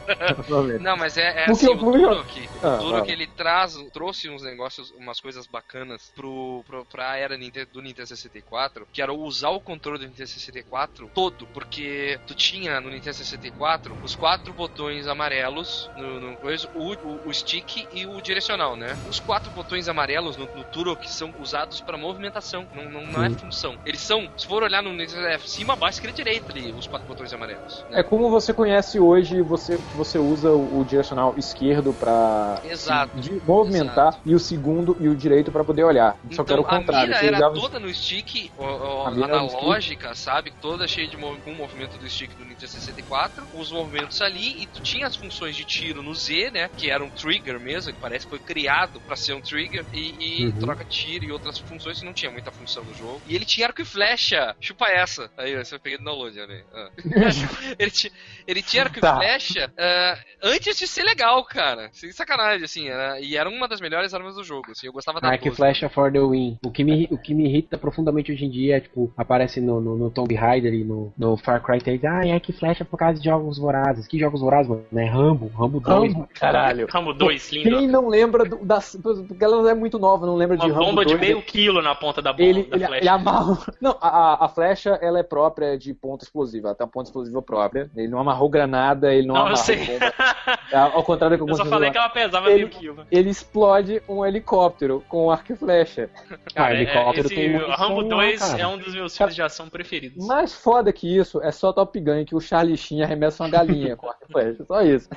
Não, 0.80 0.98
mas 0.98 1.18
é, 1.18 1.44
é 1.46 1.46
Porque 1.46 1.66
assim, 1.66 1.66
eu 1.66 1.74
o 1.74 1.92
Turok, 1.92 2.46
Ah, 2.62 2.76
o 2.76 2.78
Turok 2.80 3.08
vai. 3.08 3.12
ele 3.12 3.28
traz, 3.28 3.76
trouxe 3.92 4.30
uns 4.30 4.42
negócios, 4.44 4.92
umas 4.92 5.20
coisas 5.20 5.48
bacanas 5.48 6.12
pro, 6.16 6.64
pro, 6.66 6.86
pra 6.86 7.18
era 7.18 7.38
do 7.72 7.82
Nintendo 7.82 8.08
64, 8.08 8.88
que 8.92 9.02
era 9.02 9.14
usar 9.14 9.50
o 9.50 9.62
controle 9.62 10.00
do 10.00 10.06
Nintendo 10.08 10.28
64 10.28 11.10
todo, 11.14 11.48
porque 11.54 12.20
tu 12.28 12.36
tinha 12.36 12.80
no 12.82 12.90
Nintendo 12.90 13.16
64 13.16 13.96
os 14.02 14.16
quatro 14.16 14.54
botões 14.54 15.08
amarelos 15.08 15.90
no, 15.96 16.20
no 16.20 16.38
coisa, 16.38 16.68
o, 16.74 16.94
o, 16.94 17.30
o 17.30 17.34
stick 17.34 17.88
e 17.94 18.06
o 18.06 18.22
direcional, 18.22 18.76
né? 18.76 19.00
Os 19.08 19.20
quatro 19.20 19.52
botões 19.52 19.88
amarelos 19.88 20.38
no, 20.38 20.46
no 20.56 20.64
Turok 20.66 21.10
são 21.10 21.34
usados 21.40 21.82
pra 21.82 21.98
movimentação, 21.98 22.68
não, 22.74 22.90
não, 22.90 23.06
não 23.08 23.24
é 23.24 23.30
função. 23.30 23.76
Eles 23.86 24.02
são, 24.02 24.30
se 24.38 24.48
for 24.48 24.64
olhar 24.64 24.82
no 24.84 24.94
Nintendo 24.94 25.28
é 25.28 25.38
cima, 25.40 25.76
baixo, 25.76 25.98
esquerda 25.98 26.22
e 26.22 26.24
direita 26.24 26.52
ali, 26.52 26.72
os 26.74 26.88
quatro 26.88 27.08
botões 27.08 27.34
amarelos. 27.34 27.86
né? 27.90 28.00
É 28.00 28.04
como 28.04 28.30
você 28.30 28.54
conhece 28.54 29.00
hoje, 29.00 29.42
você 29.42 29.78
você 30.00 30.18
usa 30.18 30.50
o, 30.52 30.80
o 30.80 30.86
direcional 30.86 31.34
esquerdo 31.38 31.94
pra 31.94 32.62
Exato. 32.64 33.20
de 33.20 33.42
movimentar 33.46 34.20
e 34.26 34.34
o 34.34 34.40
segundo 34.40 34.96
e 35.00 35.08
o 35.08 35.16
direito 35.16 35.52
pra 35.52 35.64
poder 35.64 35.84
olhar. 35.84 36.18
Só 36.32 36.44
que 36.44 36.52
era 36.52 36.62
o 36.62 36.64
Então, 36.66 36.76
a 36.78 36.80
contrário. 36.80 37.08
mira 37.10 37.20
você 37.20 37.28
era 37.28 37.52
toda 37.52 37.80
no 37.80 37.94
stick, 37.94 38.52
A 38.58 39.12
mira 39.12 39.28
no 39.42 39.50
stick. 39.50 39.60
analógica, 39.60 40.16
sabe? 40.16 40.52
Toda 40.62 40.88
cheia 40.88 41.08
de 41.08 41.18
mov- 41.18 41.40
o 41.46 41.54
movimento 41.54 41.98
do 41.98 42.10
stick 42.10 42.36
do 42.38 42.46
Nintendo 42.46 42.68
64, 42.72 43.46
os 43.54 43.72
movimentos 43.72 44.22
ali, 44.22 44.62
e 44.64 44.66
tu 44.68 44.82
tinha 44.82 45.06
as 45.08 45.16
funções 45.16 45.56
de 45.56 45.66
tiro 45.66 46.02
no 46.02 46.14
Z, 46.16 46.52
né? 46.52 46.70
Que 46.78 46.90
era 46.90 47.04
um 47.04 47.10
trigger 47.10 47.60
mesmo, 47.60 47.92
que 47.94 48.00
parece 48.00 48.26
que 48.26 48.30
foi 48.30 48.40
criado 48.40 49.00
pra 49.02 49.16
ser 49.16 49.34
um 49.34 49.42
trigger, 49.42 49.86
e, 49.94 50.44
e 50.44 50.46
Uhum. 50.46 50.52
troca 50.60 50.86
tiro 50.86 51.26
e 51.26 51.32
outras 51.32 51.60
funções 51.60 52.00
que 52.00 52.06
não 52.06 52.14
tinha 52.14 52.32
muita 52.32 52.52
função 52.52 52.84
no 52.84 52.94
jogo. 52.94 53.22
E 53.28 53.36
ele 53.36 53.46
tinha 53.46 53.68
arco 53.68 53.82
e 53.82 53.86
flecha, 53.86 54.56
chupa 54.62 54.88
essa. 54.88 55.30
Aí, 55.38 55.56
você 55.58 55.78
pegar 55.78 55.98
do 55.98 56.04
download, 56.06 56.40
aí. 56.40 56.64
Ah. 56.74 56.90
ele, 57.78 57.92
tinha, 57.92 58.12
ele 58.48 58.62
tinha 58.62 58.84
arco 58.84 59.00
Tá. 59.00 59.16
e 59.16 59.18
flecha 59.18 59.72
ah, 59.90 60.18
antes 60.44 60.78
de 60.78 60.88
ser 60.88 61.04
legal, 61.04 61.44
cara. 61.44 61.90
Sem 61.92 62.12
sacanagem, 62.12 62.64
assim. 62.64 62.88
Era, 62.88 63.20
e 63.20 63.36
era 63.36 63.50
uma 63.50 63.68
das 63.68 63.82
melhores 63.82 64.14
armas 64.14 64.36
do 64.36 64.44
jogo, 64.44 64.72
assim. 64.72 64.88
Eu 64.88 64.94
gostava 64.94 65.20
da 65.20 65.36
12. 65.36 65.52
Flash 65.56 65.82
for 65.92 66.12
the 66.12 66.20
win. 66.20 66.58
O 66.64 66.72
que, 66.72 66.84
me, 66.84 67.08
o 67.12 67.18
que 67.18 67.34
me 67.34 67.46
irrita 67.46 67.78
profundamente 67.78 68.32
hoje 68.32 68.46
em 68.46 68.50
dia 68.50 68.78
é, 68.78 68.80
tipo, 68.80 69.12
aparece 69.18 69.60
no, 69.60 69.82
no, 69.82 69.98
no 69.98 70.10
Tomb 70.10 70.34
Raider 70.36 70.74
e 70.74 70.84
no, 70.84 71.12
no 71.18 71.38
Far 71.38 71.62
Cry 71.62 71.80
3. 71.80 72.04
Ah, 72.06 72.28
é 72.28 72.34
Arc 72.34 72.52
Flash 72.52 72.82
é 72.82 72.84
por 72.84 72.98
causa 72.98 73.20
de 73.20 73.26
jogos 73.26 73.58
vorazes. 73.58 74.08
Que 74.08 74.20
jogos 74.20 74.42
vorazes, 74.42 74.70
mano? 74.70 74.86
É 74.96 75.06
Rambo, 75.06 75.48
Rambo 75.48 75.80
2. 75.80 76.14
Rambo, 76.14 76.30
caralho. 76.34 76.88
Rambo 76.92 77.14
2, 77.14 77.52
lindo. 77.52 77.78
Quem 77.78 77.88
não 77.88 78.08
lembra 78.08 78.46
do, 78.46 78.58
das. 78.64 78.98
Porque 79.02 79.44
ela 79.44 79.70
é 79.70 79.74
muito 79.74 79.98
nova, 79.98 80.26
não 80.26 80.36
lembra 80.36 80.56
Uma 80.58 80.66
de 80.66 80.72
Rambo 80.72 80.86
bomba 80.86 81.06
de 81.06 81.14
2, 81.14 81.22
meio 81.22 81.42
quilo 81.42 81.82
na 81.82 81.96
ponta 81.96 82.22
da 82.22 82.32
bomba 82.32 82.44
Ele, 82.44 82.64
da 82.64 82.76
ele, 82.76 82.86
flecha. 82.86 83.02
ele 83.04 83.10
amarra. 83.10 83.58
Não, 83.82 83.98
a, 84.02 84.46
a 84.46 84.50
flecha 84.50 84.98
ela 85.02 85.20
é 85.20 85.24
própria 85.24 85.78
de 85.78 85.94
ponta 85.94 86.24
explosiva. 86.24 86.70
Ela 86.70 86.76
tem 86.76 86.86
uma 86.86 86.92
ponta 86.92 87.10
explosiva 87.10 87.42
própria. 87.42 87.90
Ele 87.96 88.08
não 88.08 88.20
amarrou 88.20 88.50
granada, 88.50 89.14
ele 89.14 89.26
não, 89.28 89.36
Não, 89.36 89.42
amarrou 89.42 89.58
bomba. 89.78 90.14
É, 90.72 90.78
Ao 90.78 91.04
contrário 91.04 91.36
do 91.38 91.46
que 91.46 91.52
Eu 91.52 91.56
só 91.56 91.66
falei 91.66 91.90
pessoas 91.90 92.12
que 92.14 92.20
ela 92.20 92.28
pesava 92.28 92.48
Ele- 92.50 92.56
meio 92.58 92.70
quilo. 92.70 93.08
Ele 93.12 93.30
explode 93.30 94.02
um 94.08 94.24
helicóptero 94.26 95.04
com 95.10 95.32
arco 95.32 95.52
e 95.54 95.56
flecha. 95.56 96.10
Cara, 96.54 96.70
Ah, 96.70 96.72
é- 96.74 96.82
helicóptero 96.82 97.26
esse 97.28 97.36
tem 97.36 97.52
munição 97.54 97.76
Rambo 97.76 98.02
lá, 98.02 98.08
2 98.10 98.40
cara. 98.40 98.62
é 98.62 98.68
um 98.68 98.78
dos 98.78 98.94
meus 98.94 99.18
filmes 99.18 99.36
de 99.36 99.42
ação 99.42 99.68
preferidos. 99.70 100.26
Mais 100.28 100.54
foda 100.54 100.94
que 100.94 101.18
isso 101.18 101.42
é 101.42 101.52
só 101.52 101.74
Top 101.74 102.00
Gun, 102.00 102.24
que 102.26 102.36
o 102.36 102.40
Charlie 102.40 102.78
Sheen 102.78 103.02
arremessa 103.02 103.44
uma 103.44 103.50
galinha 103.50 103.96
com 103.96 104.08
arco 104.10 104.26
e 104.30 104.32
flecha. 104.32 104.64
Só 104.66 104.82
isso. 104.82 105.10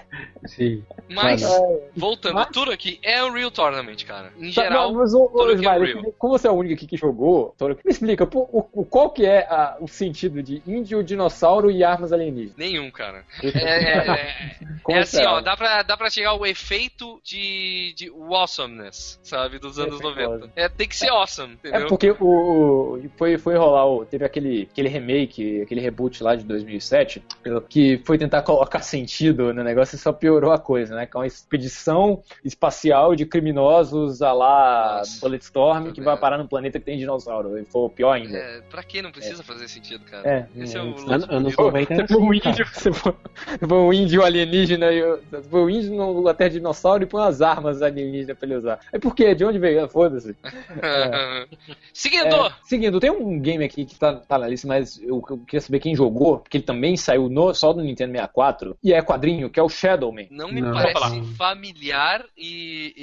Sim. 0.47 0.83
Mas, 1.11 1.43
É. 1.43 1.89
voltando, 1.97 2.35
Mas- 2.35 2.49
tudo 2.53 2.71
aqui 2.73 2.99
é 3.03 3.23
um 3.23 3.33
Real 3.33 3.51
Tournament, 3.51 4.05
cara. 4.07 4.33
Em 4.39 4.53
Tá, 4.53 4.63
geral, 4.63 4.93
não, 4.93 5.01
mas, 5.01 5.13
tudo 5.13 5.57
que 5.59 5.67
é 5.67 5.79
real. 5.79 6.13
como 6.19 6.39
você 6.39 6.49
é 6.49 6.51
o 6.51 6.55
único 6.55 6.75
aqui 6.75 6.87
que 6.87 6.97
jogou, 6.97 7.55
Toro, 7.59 7.79
me 7.85 7.91
explica, 7.91 8.27
pô, 8.27 8.41
o, 8.53 8.81
o- 8.81 8.85
qual 8.87 9.11
que 9.11 9.27
é 9.27 9.41
a- 9.49 9.77
o 9.81 9.87
sentido 9.89 10.43
de 10.43 10.63
índio, 10.67 11.03
dinossauro 11.05 11.71
e 11.71 11.85
armas 11.85 12.13
alienígenas? 12.13 12.57
nenhum, 12.57 12.91
cara. 12.91 13.25
É, 13.43 13.99
é- 13.99 14.42
é- 14.89 14.93
é 14.93 14.99
assim, 14.99 15.25
ó, 15.25 15.41
dá 15.41 15.57
pra, 15.57 15.83
dá 15.83 15.97
pra 15.97 16.11
chegar 16.11 16.31
ao 16.31 16.45
efeito 16.47 17.21
de, 17.25 17.95
de 17.97 18.09
awesomeness, 18.11 19.19
sabe, 19.23 19.59
dos 19.59 19.79
anos 19.79 20.01
Efeito 20.01 20.17
90. 20.21 20.35
awesome. 20.35 20.53
É, 20.57 20.69
tem 20.69 20.89
que 20.89 20.97
ser 20.97 21.09
awesome, 21.11 21.59
É 21.65 21.69
entendeu? 21.69 21.87
porque 21.89 22.11
o, 22.11 22.17
o- 22.25 23.11
foi, 23.17 23.39
foi 23.39 23.57
rolar, 23.57 23.87
o, 23.87 24.05
teve 24.05 24.25
aquele, 24.25 24.69
aquele 24.71 24.89
remake, 24.89 25.63
aquele 25.63 25.81
reboot 25.81 26.23
lá 26.23 26.35
de 26.35 26.45
2007, 26.45 27.23
que 27.69 28.01
foi 28.05 28.19
tentar 28.19 28.43
colocar 28.43 28.81
sentido 28.83 29.53
no 29.53 29.63
negócio 29.63 29.97
e 29.97 29.99
só 29.99 30.13
piorou 30.13 30.53
a 30.53 30.59
coisa, 30.59 30.95
né? 30.95 31.07
Que 31.07 31.17
é 31.17 31.21
uma 31.21 31.27
expedição 31.27 32.23
espacial 32.45 33.15
de 33.15 33.25
criminosos 33.27 34.23
a 34.23 34.33
lá 34.33 34.97
Nossa. 34.99 35.21
Bulletstorm 35.21 35.93
que 35.93 36.01
É. 36.01 36.05
vai 36.05 36.17
parar 36.17 36.39
num 36.39 36.47
planeta 36.47 36.79
que 36.79 36.85
tem 36.85 36.99
dinossauro. 36.99 37.59
E 37.59 37.65
foi 37.65 37.89
pior 37.91 38.13
ainda. 38.13 38.37
É, 38.37 38.61
pra 38.63 38.83
que 38.83 39.01
não 39.03 39.11
precisa 39.13 39.43
fazer 39.43 39.69
sentido, 39.69 40.05
cara? 40.05 40.29
É, 40.57 40.63
Esse 40.63 40.77
é 40.77 40.81
é, 40.81 40.83
o 40.83 40.87
Anos 41.11 41.27
bonito. 41.55 41.61
90 41.63 41.95
era 41.95 42.07
Você 42.13 42.15
foi 42.15 42.23
um 42.23 42.33
assim, 42.33 42.93
foi, 42.93 43.15
você 43.61 43.67
foi 43.69 43.79
um 43.79 43.93
índio 43.93 44.23
alienígena, 44.33 44.93
e 44.93 45.03
o- 45.03 45.71
índio 45.71 45.95
no 45.95 46.29
até 46.29 46.49
dinossauro 46.49 47.03
e 47.03 47.07
põe 47.07 47.23
umas 47.23 47.41
armas 47.43 47.83
alienígenas 47.83 48.37
pra 48.39 48.47
ele 48.49 48.57
usar. 48.57 48.81
É 48.93 48.99
por 48.99 49.15
quê? 49.15 49.35
De 49.35 49.45
onde 49.45 49.59
veio? 49.59 49.85
Ah, 49.85 49.89
Foda-se. 49.89 50.35
Seguindo! 51.93 52.47
É, 52.47 52.53
seguindo, 52.65 53.01
tem 53.01 53.11
um 53.11 53.39
game 53.41 53.65
aqui 53.65 53.85
que 53.85 53.99
tá, 53.99 54.15
tá 54.15 54.39
na 54.39 54.49
lista, 54.49 54.67
mas 54.67 55.01
eu, 55.03 55.23
eu 55.29 55.39
queria 55.39 55.61
saber 55.61 55.81
quem 55.81 55.95
jogou, 55.95 56.39
porque 56.39 56.57
ele 56.59 56.65
também 56.65 56.97
saiu 56.97 57.29
no- 57.29 57.55
só 57.55 57.73
do 57.73 57.83
Nintendo 57.83 58.13
64, 58.13 58.77
e 58.83 58.93
é 58.93 59.03
quadrinho, 59.03 59.51
que 59.51 59.61
é 59.61 59.63
o 59.63 59.69
Shadowman. 59.69 60.29
Não 60.31 60.51
me 60.51 60.61
Não. 60.61 60.73
parece 60.73 61.23
familiar 61.37 62.25
e. 62.37 62.95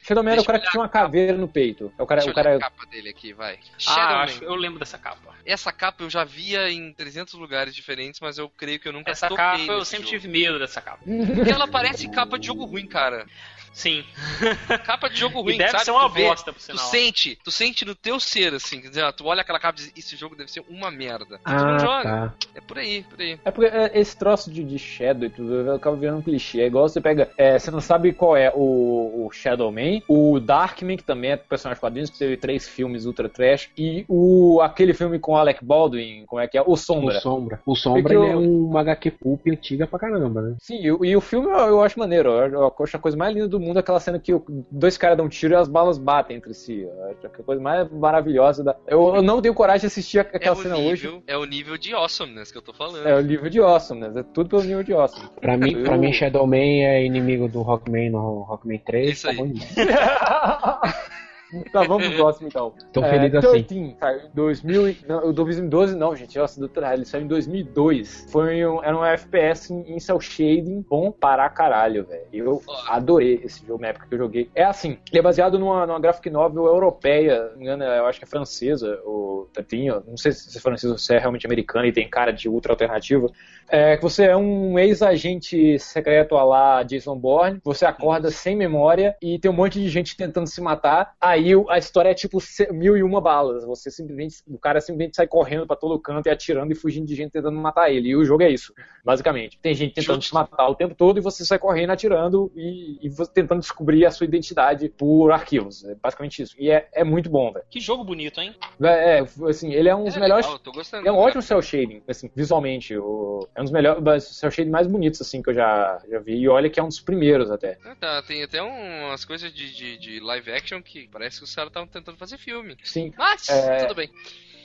e... 0.00 0.04
Shadowman 0.06 0.32
era 0.32 0.42
o 0.42 0.44
cara 0.44 0.58
que 0.58 0.70
tinha 0.70 0.80
uma 0.82 0.88
caveira 0.88 1.36
no 1.36 1.48
peito. 1.48 1.92
É 1.98 2.02
o 2.02 2.06
cara, 2.06 2.20
Deixa 2.20 2.30
o 2.30 2.32
eu 2.32 2.34
cara 2.34 2.56
a 2.56 2.60
capa 2.60 2.86
dele 2.86 3.08
aqui, 3.10 3.32
vai. 3.32 3.54
Ah, 3.54 3.58
Shadowman. 3.78 4.22
acho, 4.24 4.44
eu 4.44 4.54
lembro 4.54 4.78
dessa 4.78 4.98
capa. 4.98 5.34
Essa 5.44 5.72
capa 5.72 6.04
eu 6.04 6.10
já 6.10 6.22
via 6.24 6.70
em 6.70 6.92
300 6.92 7.34
lugares 7.34 7.74
diferentes, 7.74 8.20
mas 8.20 8.38
eu 8.38 8.48
creio 8.48 8.78
que 8.78 8.86
eu 8.88 8.92
nunca 8.92 9.10
Essa 9.10 9.28
capa 9.28 9.60
eu 9.60 9.84
sempre 9.84 10.06
jogo. 10.06 10.20
tive 10.20 10.28
medo 10.28 10.58
dessa 10.58 10.69
capa. 10.78 10.98
Porque 11.02 11.50
ela 11.50 11.66
parece 11.66 12.06
capa 12.10 12.38
de 12.38 12.46
jogo 12.46 12.66
ruim, 12.66 12.86
cara. 12.86 13.24
Sim. 13.72 14.04
Capa 14.84 15.08
de 15.08 15.16
jogo 15.18 15.40
ruim, 15.42 15.54
E 15.54 15.58
deve 15.58 15.70
sabe? 15.70 15.84
ser 15.84 15.90
uma 15.92 16.08
Tu 16.08 16.12
vê, 16.14 16.26
bosta, 16.28 16.52
por 16.52 16.58
Tu 16.58 16.64
sinal. 16.64 16.84
sente, 16.86 17.38
tu 17.42 17.50
sente 17.50 17.84
no 17.84 17.94
teu 17.94 18.18
ser, 18.18 18.52
assim, 18.54 18.80
quer 18.80 18.88
dizer, 18.88 19.12
tu 19.12 19.24
olha 19.26 19.42
aquela 19.42 19.58
capa 19.60 19.78
e 19.78 19.82
diz, 19.84 19.92
esse 19.96 20.16
jogo 20.16 20.34
deve 20.36 20.50
ser 20.50 20.62
uma 20.68 20.90
merda. 20.90 21.38
tu 21.44 21.52
não 21.52 21.74
Ah, 21.76 21.78
joga. 21.78 22.02
tá. 22.02 22.34
É 22.54 22.60
por 22.60 22.78
aí, 22.78 23.04
por 23.04 23.20
aí. 23.20 23.38
É 23.44 23.50
porque 23.50 23.70
é, 23.74 23.90
esse 23.98 24.16
troço 24.16 24.50
de, 24.50 24.64
de 24.64 24.78
Shadow 24.78 25.24
e 25.26 25.30
tudo 25.30 25.72
acaba 25.72 25.96
virando 25.96 26.18
um 26.18 26.22
clichê. 26.22 26.60
É 26.62 26.66
igual 26.66 26.88
você 26.88 27.00
pega. 27.00 27.30
é, 27.38 27.58
você 27.58 27.70
não 27.70 27.80
sabe 27.80 28.12
qual 28.12 28.36
é 28.36 28.52
o, 28.54 29.26
o 29.26 29.30
Shadowman, 29.32 30.02
o 30.08 30.40
Darkman, 30.40 30.96
que 30.96 31.04
também 31.04 31.30
é 31.32 31.36
personagem 31.36 31.80
quadrinhos, 31.80 32.10
que 32.10 32.18
teve 32.18 32.36
três 32.36 32.68
filmes 32.68 33.06
ultra 33.06 33.28
trash, 33.28 33.70
e 33.78 34.04
o 34.08 34.60
aquele 34.60 34.92
filme 34.92 35.18
com 35.18 35.36
Alec 35.36 35.64
Baldwin, 35.64 36.24
como 36.26 36.40
é 36.40 36.48
que 36.48 36.58
é? 36.58 36.62
O 36.62 36.72
O 36.72 36.76
Sombra. 36.76 37.20
Sombra. 37.20 37.60
O 37.64 37.76
Sombra 37.76 38.02
Porque 38.02 38.16
ele 38.16 38.24
eu- 38.26 38.32
é 38.32 38.36
uma 38.36 38.80
HQ 38.80 39.10
pulp 39.12 39.46
antiga 39.48 39.86
pra 39.86 39.98
caramba, 39.98 40.42
né? 40.42 40.56
Sim, 40.60 40.80
e, 40.82 40.90
o- 40.90 41.04
e 41.04 41.16
o 41.16 41.20
filme 41.20 41.46
eu, 41.48 41.52
eu 41.56 41.82
acho 41.82 41.98
maneiro. 41.98 42.30
Eu, 42.30 42.52
eu 42.52 42.74
acho 42.84 42.96
a 42.96 43.00
coisa 43.00 43.16
mais 43.16 43.32
linda 43.34 43.46
do 43.48 43.59
mundo 43.60 43.76
é 43.76 43.80
aquela 43.80 44.00
cena 44.00 44.18
que 44.18 44.32
dois 44.70 44.96
caras 44.98 45.16
dão 45.16 45.26
um 45.26 45.28
tiro 45.28 45.54
e 45.54 45.56
as 45.56 45.68
balas 45.68 45.98
batem 45.98 46.36
entre 46.36 46.52
si. 46.54 46.80
Eu 46.82 47.04
acho 47.10 47.26
a 47.26 47.30
coisa 47.44 47.60
mais 47.62 47.90
maravilhosa. 47.90 48.64
Da... 48.64 48.76
Eu, 48.86 49.16
eu 49.16 49.22
não 49.22 49.40
tenho 49.42 49.54
coragem 49.54 49.80
de 49.82 49.86
assistir 49.86 50.18
É 50.18 50.20
aquela 50.22 50.56
o, 50.56 50.62
cena 50.62 50.76
hoje. 50.76 51.06
nível, 51.06 51.22
é 51.26 51.36
o 51.36 51.44
nível 51.44 51.76
de 51.78 51.94
awesomeness 51.94 52.50
que 52.50 52.58
eu 52.58 52.62
tô 52.62 52.72
falando. 52.72 53.06
É 53.06 53.14
o 53.14 53.20
nível 53.20 53.48
de 53.50 53.60
Awesome, 53.60 54.00
né? 54.00 54.12
É 54.20 54.22
tudo 54.22 54.48
pelo 54.50 54.62
nível 54.62 54.82
de 54.82 54.92
Awesome. 54.92 55.28
Pra 55.40 55.56
mim, 55.56 55.82
pra 55.82 55.94
Eu- 55.94 56.00
mim 56.00 56.12
Shadowman 56.12 56.84
é 56.84 57.04
inimigo 57.04 57.48
do 57.48 57.62
Rockman 57.62 58.10
no 58.10 58.40
Rockman 58.42 58.78
3. 58.78 59.10
Isso 59.10 59.26
tá 59.26 59.32
aí. 59.32 59.54
tá, 61.72 61.84
vamos 61.84 62.08
pro 62.08 62.16
próximo 62.16 62.48
então. 62.48 62.72
Tô 62.92 63.02
É, 63.02 63.10
feliz 63.10 63.34
assim. 63.34 63.62
13, 63.64 63.96
saiu 63.98 64.18
em 64.20 64.30
2000, 64.34 64.88
e- 64.88 64.96
não, 65.06 65.28
o 65.28 65.32
2012 65.32 65.96
não, 65.96 66.14
gente. 66.16 66.38
Nossa, 66.38 66.60
do 66.60 66.70
ele 66.92 67.04
saiu 67.04 67.24
em 67.24 67.26
2002. 67.28 68.26
Foi 68.30 68.64
um, 68.66 68.82
era 68.82 68.96
um 68.96 69.04
FPS 69.04 69.72
em, 69.72 69.94
em 69.94 70.00
cel 70.00 70.20
shading 70.20 70.84
bom 70.88 71.10
para 71.12 71.48
caralho, 71.48 72.04
velho. 72.04 72.26
Eu 72.32 72.62
adorei 72.88 73.40
esse 73.44 73.64
jogo 73.66 73.80
na 73.82 73.88
época 73.88 74.06
que 74.08 74.14
eu 74.14 74.18
joguei. 74.18 74.50
É 74.54 74.64
assim, 74.64 74.98
ele 75.10 75.18
é 75.18 75.22
baseado 75.22 75.58
numa, 75.58 75.86
numa 75.86 76.00
graphic 76.00 76.28
novel 76.30 76.66
europeia, 76.66 77.50
não 77.50 77.56
me 77.58 77.64
engano, 77.64 77.84
eu 77.84 78.06
acho 78.06 78.18
que 78.18 78.24
é 78.24 78.28
francesa, 78.28 78.98
o 79.04 79.48
Tatinho. 79.52 80.02
Não 80.06 80.16
sei 80.16 80.32
se 80.32 80.56
é 80.56 80.60
francesa 80.60 80.92
ou 80.92 80.98
se 80.98 81.14
é 81.14 81.18
realmente 81.18 81.46
americana 81.46 81.86
e 81.86 81.92
tem 81.92 82.08
cara 82.08 82.32
de 82.32 82.48
ultra 82.48 82.72
alternativa. 82.72 83.28
É 83.68 83.96
que 83.96 84.02
você 84.02 84.24
é 84.24 84.36
um 84.36 84.78
ex-agente 84.78 85.78
secreto 85.78 86.36
a 86.36 86.42
lá 86.44 86.82
Jason 86.82 87.16
Bourne, 87.16 87.60
você 87.62 87.84
acorda 87.86 88.30
sem 88.30 88.56
memória 88.56 89.16
e 89.22 89.38
tem 89.38 89.50
um 89.50 89.54
monte 89.54 89.80
de 89.80 89.88
gente 89.88 90.16
tentando 90.16 90.46
se 90.48 90.60
matar. 90.60 91.12
Aí 91.20 91.39
o- 91.54 91.68
a 91.70 91.78
história 91.78 92.10
é 92.10 92.14
tipo 92.14 92.38
mil 92.72 92.96
e 92.96 93.02
uma 93.02 93.20
balas. 93.20 93.64
Você 93.64 93.90
simplesmente, 93.90 94.36
o 94.46 94.58
cara 94.58 94.80
simplesmente 94.80 95.16
sai 95.16 95.26
correndo 95.26 95.66
pra 95.66 95.76
todo 95.76 95.98
canto 95.98 96.26
e 96.26 96.30
atirando 96.30 96.72
e 96.72 96.74
fugindo 96.74 97.06
de 97.06 97.14
gente 97.14 97.30
tentando 97.32 97.56
matar 97.58 97.90
ele. 97.90 98.08
E 98.10 98.16
o 98.16 98.24
jogo 98.24 98.42
é 98.42 98.50
isso, 98.50 98.72
basicamente. 99.04 99.58
Tem 99.60 99.74
gente 99.74 99.94
tentando 99.94 100.20
te 100.20 100.32
matar 100.34 100.68
o 100.68 100.74
tempo 100.74 100.94
todo 100.94 101.18
e 101.18 101.20
você 101.22 101.44
sai 101.44 101.58
correndo 101.58 101.90
atirando 101.90 102.50
e, 102.54 102.98
e 103.06 103.10
tentando 103.32 103.60
descobrir 103.60 104.04
a 104.06 104.10
sua 104.10 104.24
identidade 104.24 104.88
por 104.88 105.30
arquivos. 105.32 105.84
É 105.84 105.94
basicamente 105.94 106.42
isso. 106.42 106.54
E 106.58 106.70
é, 106.70 106.88
é 106.92 107.04
muito 107.04 107.28
bom, 107.30 107.52
velho. 107.52 107.64
Que 107.70 107.80
jogo 107.80 108.04
bonito, 108.04 108.40
hein? 108.40 108.54
É, 108.82 109.18
é, 109.18 109.26
assim, 109.48 109.72
ele 109.72 109.88
é 109.88 109.94
um 109.94 110.04
dos 110.04 110.16
É 110.16 110.20
melhores 110.20 110.46
legal, 110.46 110.60
gostando. 110.72 111.06
é 111.06 111.12
um 111.12 111.16
ótimo 111.16 111.42
cel 111.42 111.62
shading, 111.62 112.02
assim, 112.08 112.30
visualmente. 112.34 112.96
O, 112.96 113.46
é 113.54 113.60
um 113.60 113.64
dos 113.64 113.72
melhores 113.72 114.24
cel 114.24 114.50
shading 114.50 114.70
mais 114.70 114.86
bonitos, 114.86 115.20
assim, 115.20 115.42
que 115.42 115.50
eu 115.50 115.54
já, 115.54 116.00
já 116.10 116.18
vi. 116.18 116.36
E 116.36 116.48
olha 116.48 116.68
que 116.70 116.80
é 116.80 116.82
um 116.82 116.88
dos 116.88 117.00
primeiros 117.00 117.50
até. 117.50 117.78
Ah, 117.84 117.94
tá, 117.94 118.22
tem 118.22 118.42
até 118.42 118.60
umas 118.62 119.24
coisas 119.24 119.52
de, 119.52 119.72
de, 119.74 119.98
de 119.98 120.20
live 120.20 120.50
action 120.52 120.80
que 120.82 121.08
parece 121.08 121.29
que 121.38 121.44
os 121.44 121.54
caras 121.54 121.70
estavam 121.70 121.88
tentando 121.88 122.16
fazer 122.18 122.38
filme. 122.38 122.76
Sim. 122.82 123.12
Mas, 123.16 123.48
É. 123.48 123.78
tudo 123.84 123.94
bem. 123.94 124.10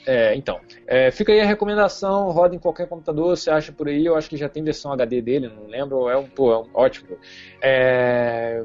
É, 0.06 0.34
então. 0.34 0.60
É, 0.86 1.10
fica 1.10 1.32
aí 1.32 1.40
a 1.40 1.46
recomendação, 1.46 2.30
roda 2.30 2.54
em 2.54 2.58
qualquer 2.58 2.86
computador, 2.88 3.36
você 3.36 3.50
acha 3.50 3.72
por 3.72 3.88
aí. 3.88 4.06
Eu 4.06 4.16
acho 4.16 4.28
que 4.28 4.36
já 4.36 4.48
tem 4.48 4.62
versão 4.62 4.92
HD 4.92 5.20
dele, 5.20 5.48
não 5.48 5.66
lembro. 5.66 6.08
É 6.08 6.16
um, 6.16 6.28
pô, 6.28 6.52
é 6.52 6.58
um 6.58 6.66
ótimo. 6.72 7.18
É, 7.60 8.62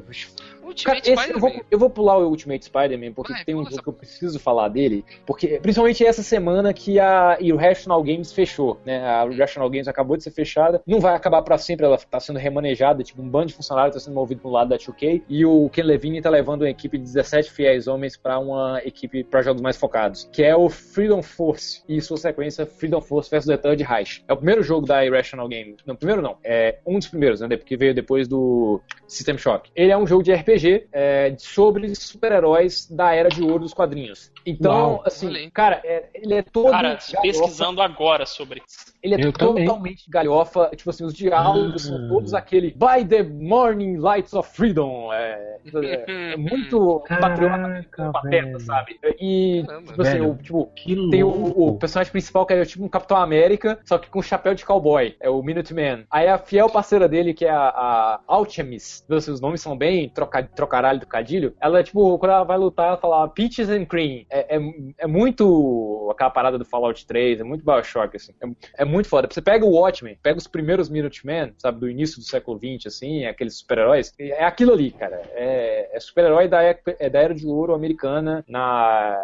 Cara, 0.62 0.98
Ultimate 0.98 1.10
esse 1.10 1.30
eu, 1.30 1.38
vou, 1.40 1.50
Spider-Man. 1.50 1.66
eu 1.70 1.78
vou 1.78 1.90
pular 1.90 2.18
o 2.18 2.28
Ultimate 2.28 2.64
Spider-Man, 2.64 3.12
porque 3.12 3.32
Vai, 3.32 3.44
tem 3.44 3.54
um 3.54 3.58
jogo 3.64 3.72
essa 3.72 3.82
que 3.82 3.88
eu 3.88 3.92
preciso 3.92 4.38
falar 4.38 4.68
dele. 4.68 5.04
Porque, 5.26 5.58
principalmente 5.60 6.04
essa 6.04 6.22
semana 6.22 6.72
que 6.72 6.98
a 7.00 7.36
Irrational 7.40 8.02
Games 8.02 8.32
fechou, 8.32 8.80
né? 8.84 9.04
A 9.04 9.26
Irrational 9.26 9.68
Games 9.68 9.88
acabou 9.88 10.16
de 10.16 10.22
ser 10.22 10.30
fechada. 10.30 10.80
Não 10.86 11.00
vai 11.00 11.14
acabar 11.14 11.42
pra 11.42 11.58
sempre, 11.58 11.84
ela 11.84 11.98
tá 11.98 12.20
sendo 12.20 12.38
remanejada, 12.38 13.02
tipo, 13.02 13.20
um 13.20 13.28
bando 13.28 13.46
de 13.46 13.54
funcionários 13.54 13.94
tá 13.94 14.00
sendo 14.00 14.14
movido 14.14 14.40
pro 14.40 14.50
lado 14.50 14.68
da 14.68 14.78
2K. 14.78 15.22
E 15.28 15.44
o 15.44 15.68
Ken 15.70 15.82
Levine 15.82 16.22
tá 16.22 16.30
levando 16.30 16.62
uma 16.62 16.70
equipe 16.70 16.96
de 16.96 17.04
17 17.04 17.50
fiéis 17.50 17.88
homens 17.88 18.16
pra 18.16 18.38
uma 18.38 18.80
equipe 18.84 19.24
pra 19.24 19.42
jogos 19.42 19.60
mais 19.60 19.76
focados. 19.76 20.28
Que 20.32 20.42
é 20.44 20.54
o 20.54 20.68
Freedom 20.68 21.22
Force 21.32 21.82
e 21.88 22.00
sua 22.00 22.16
sequência 22.16 22.66
Freedom 22.66 23.00
Force 23.00 23.30
vs 23.30 23.46
The 23.46 23.56
Third 23.56 23.82
Reich. 23.82 24.24
É 24.28 24.32
o 24.32 24.36
primeiro 24.36 24.62
jogo 24.62 24.86
da 24.86 25.04
Irrational 25.04 25.48
Game. 25.48 25.76
Não, 25.86 25.96
primeiro 25.96 26.22
não. 26.22 26.36
É 26.44 26.78
um 26.86 26.98
dos 26.98 27.08
primeiros, 27.08 27.40
né? 27.40 27.56
Porque 27.56 27.76
veio 27.76 27.94
depois 27.94 28.28
do 28.28 28.80
System 29.06 29.36
Shock. 29.38 29.70
Ele 29.74 29.90
é 29.92 29.96
um 29.96 30.06
jogo 30.06 30.22
de 30.22 30.32
RPG 30.32 30.86
é, 30.92 31.34
sobre 31.38 31.94
super-heróis 31.94 32.88
da 32.90 33.14
era 33.14 33.28
de 33.28 33.42
ouro 33.42 33.60
dos 33.60 33.74
quadrinhos. 33.74 34.30
Então, 34.46 34.72
Uau. 34.72 35.02
assim, 35.06 35.34
aí. 35.34 35.50
cara, 35.50 35.80
é- 35.84 36.08
ele 36.14 36.34
é 36.34 36.42
todo. 36.42 36.70
Cara, 36.70 36.90
galhofa. 36.90 37.20
pesquisando 37.22 37.80
agora 37.82 38.26
sobre. 38.26 38.62
Ele 39.02 39.14
é 39.14 39.24
Eu 39.26 39.32
também. 39.32 39.64
totalmente 39.66 40.08
galhofa. 40.10 40.70
Tipo 40.76 40.90
assim, 40.90 41.04
os 41.04 41.14
diálogos 41.14 41.82
são 41.86 42.08
todos 42.08 42.34
aquele 42.34 42.70
By 42.72 43.04
the 43.08 43.22
morning 43.22 43.96
lights 43.96 44.32
of 44.34 44.48
freedom. 44.54 45.12
É, 45.12 45.56
é- 45.74 46.32
é 46.32 46.36
muito 46.36 47.02
patriota, 47.08 47.86
pateta, 48.12 48.58
sabe? 48.60 48.98
E, 49.20 49.62
Caramba. 49.66 49.86
tipo 49.88 50.02
assim, 50.02 50.12
Velho. 50.12 50.30
o, 50.30 50.36
tipo, 50.36 50.66
Que 50.74 50.94
louco. 50.94 51.10
Tem 51.22 51.24
o, 51.24 51.68
o 51.68 51.78
personagem 51.78 52.10
principal 52.10 52.44
que 52.44 52.52
é 52.52 52.64
tipo 52.64 52.84
um 52.84 52.88
Capitão 52.88 53.16
América, 53.16 53.78
só 53.84 53.98
que 53.98 54.10
com 54.10 54.20
chapéu 54.20 54.54
de 54.54 54.64
cowboy. 54.64 55.14
É 55.20 55.30
o 55.30 55.42
Minuteman. 55.42 56.04
Aí 56.10 56.26
a 56.28 56.38
fiel 56.38 56.68
parceira 56.68 57.08
dele, 57.08 57.32
que 57.32 57.44
é 57.44 57.50
a, 57.50 57.68
a 57.68 58.20
Alchemist, 58.26 59.04
os 59.08 59.40
nomes 59.40 59.60
são 59.60 59.76
bem 59.76 60.08
troca, 60.08 60.42
trocaralho 60.42 61.00
do 61.00 61.06
cadilho. 61.06 61.54
Ela, 61.60 61.82
tipo, 61.82 62.18
quando 62.18 62.32
ela 62.32 62.44
vai 62.44 62.58
lutar, 62.58 62.88
ela 62.88 62.96
fala 62.96 63.28
Peaches 63.28 63.68
and 63.68 63.84
Cream. 63.86 64.24
É, 64.30 64.56
é, 64.56 64.60
é 64.98 65.06
muito 65.06 66.08
aquela 66.12 66.30
parada 66.30 66.58
do 66.58 66.64
Fallout 66.64 67.06
3, 67.06 67.40
é 67.40 67.44
muito 67.44 67.64
Bioshock, 67.64 68.16
assim. 68.16 68.32
É, 68.42 68.82
é 68.82 68.84
muito 68.84 69.08
foda. 69.08 69.28
Você 69.30 69.40
pega 69.40 69.64
o 69.64 69.70
Watchmen, 69.72 70.18
pega 70.22 70.38
os 70.38 70.46
primeiros 70.46 70.88
Minutemen, 70.88 71.54
sabe, 71.58 71.78
do 71.80 71.88
início 71.88 72.18
do 72.18 72.24
século 72.24 72.58
XX, 72.58 72.86
assim, 72.86 73.24
aqueles 73.26 73.58
super-heróis. 73.58 74.12
É 74.18 74.44
aquilo 74.44 74.72
ali, 74.72 74.90
cara. 74.90 75.22
É, 75.34 75.90
é 75.96 76.00
super-herói 76.00 76.48
da, 76.48 76.62
época- 76.62 76.96
é 76.98 77.08
da 77.08 77.20
Era 77.20 77.34
de 77.34 77.46
Ouro 77.46 77.74
americana 77.74 78.44
na... 78.48 79.18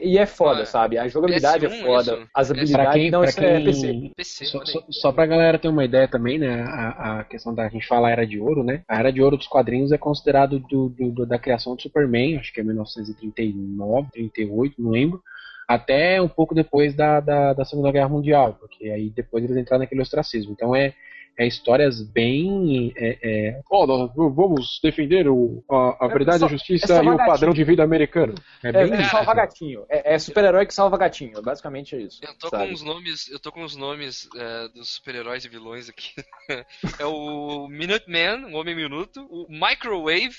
E 0.00 0.18
é 0.18 0.26
foda, 0.26 0.62
Ah, 0.62 0.66
sabe? 0.66 0.98
A 0.98 1.08
jogabilidade 1.08 1.31
é 1.36 1.38
PS1 1.40 1.82
foda. 1.84 2.12
isso? 2.14 2.28
As 2.34 2.48
Pra 2.48 2.56
habilidades... 2.60 2.92
quem, 2.94 3.10
não, 3.10 3.20
pra 3.20 3.28
isso 3.30 3.40
é 3.40 3.54
quem- 3.56 3.64
PC. 3.64 4.10
PC, 4.16 4.44
Só, 4.46 4.64
só, 4.64 4.84
só 4.90 5.12
pra 5.12 5.26
galera 5.26 5.58
ter 5.58 5.68
uma 5.68 5.84
ideia 5.84 6.06
também, 6.08 6.38
né? 6.38 6.62
A, 6.62 7.20
a 7.20 7.24
questão 7.24 7.54
da 7.54 7.68
gente 7.68 7.86
falar 7.86 8.10
Era 8.10 8.26
de 8.26 8.38
Ouro, 8.40 8.62
né? 8.64 8.82
A 8.88 8.98
Era 8.98 9.12
de 9.12 9.22
Ouro 9.22 9.36
dos 9.36 9.46
quadrinhos 9.46 9.92
é 9.92 9.98
considerado 9.98 10.58
do, 10.58 10.88
do- 10.88 11.10
do- 11.12 11.26
da 11.26 11.38
criação 11.38 11.74
do 11.76 11.82
Superman, 11.82 12.38
acho 12.38 12.52
que 12.52 12.60
é 12.60 12.64
1939, 12.64 14.08
38, 14.12 14.74
não 14.82 14.90
lembro. 14.90 15.22
Até 15.68 16.20
um 16.20 16.28
pouco 16.28 16.54
depois 16.54 16.94
da, 16.94 17.20
da, 17.20 17.52
da 17.54 17.64
Segunda 17.64 17.90
Guerra 17.92 18.08
Mundial, 18.08 18.56
porque 18.58 18.88
aí 18.90 19.10
depois 19.10 19.44
eles 19.44 19.56
entraram 19.56 19.80
naquele 19.80 20.02
ostracismo. 20.02 20.52
Então 20.52 20.74
é, 20.74 20.92
é 21.38 21.46
histórias 21.46 22.02
bem. 22.02 22.92
É, 22.96 23.18
é, 23.22 23.60
ó, 23.70 23.86
nós 23.86 24.10
vamos 24.14 24.78
defender 24.82 25.28
o, 25.28 25.64
a, 25.70 26.04
a 26.04 26.08
É 26.08 26.12
verdade, 26.12 26.40
só- 26.40 26.46
a 26.46 26.48
justiça 26.48 27.00
é 27.00 27.04
e 27.04 27.08
o 27.08 27.16
padrão 27.16 27.52
de 27.52 27.64
vida 27.64 27.82
americano. 27.82 28.34
É 28.62 28.68
É, 28.68 28.72
bem 28.72 28.92
é 28.94 29.04
salva 29.04 29.34
gatinho. 29.34 29.84
É, 29.88 30.14
é 30.14 30.18
super-herói 30.18 30.66
que 30.66 30.74
salva 30.74 30.96
gatinho. 30.98 31.40
Basicamente 31.42 31.96
é 31.96 32.00
isso. 32.00 32.20
Eu 32.22 32.34
tô 32.38 32.48
sabe? 32.48 32.68
com 32.68 32.74
os 32.74 32.82
nomes, 32.82 33.30
eu 33.30 33.38
tô 33.40 33.50
com 33.52 33.62
os 33.64 33.76
nomes 33.76 34.28
é, 34.36 34.68
dos 34.68 34.88
super-heróis 34.94 35.44
e 35.44 35.48
vilões 35.48 35.88
aqui. 35.88 36.12
é 36.98 37.06
o 37.06 37.66
Minuteman, 37.68 38.46
o 38.52 38.56
Homem 38.56 38.74
Minuto, 38.74 39.26
o 39.30 39.46
Microwave, 39.50 40.34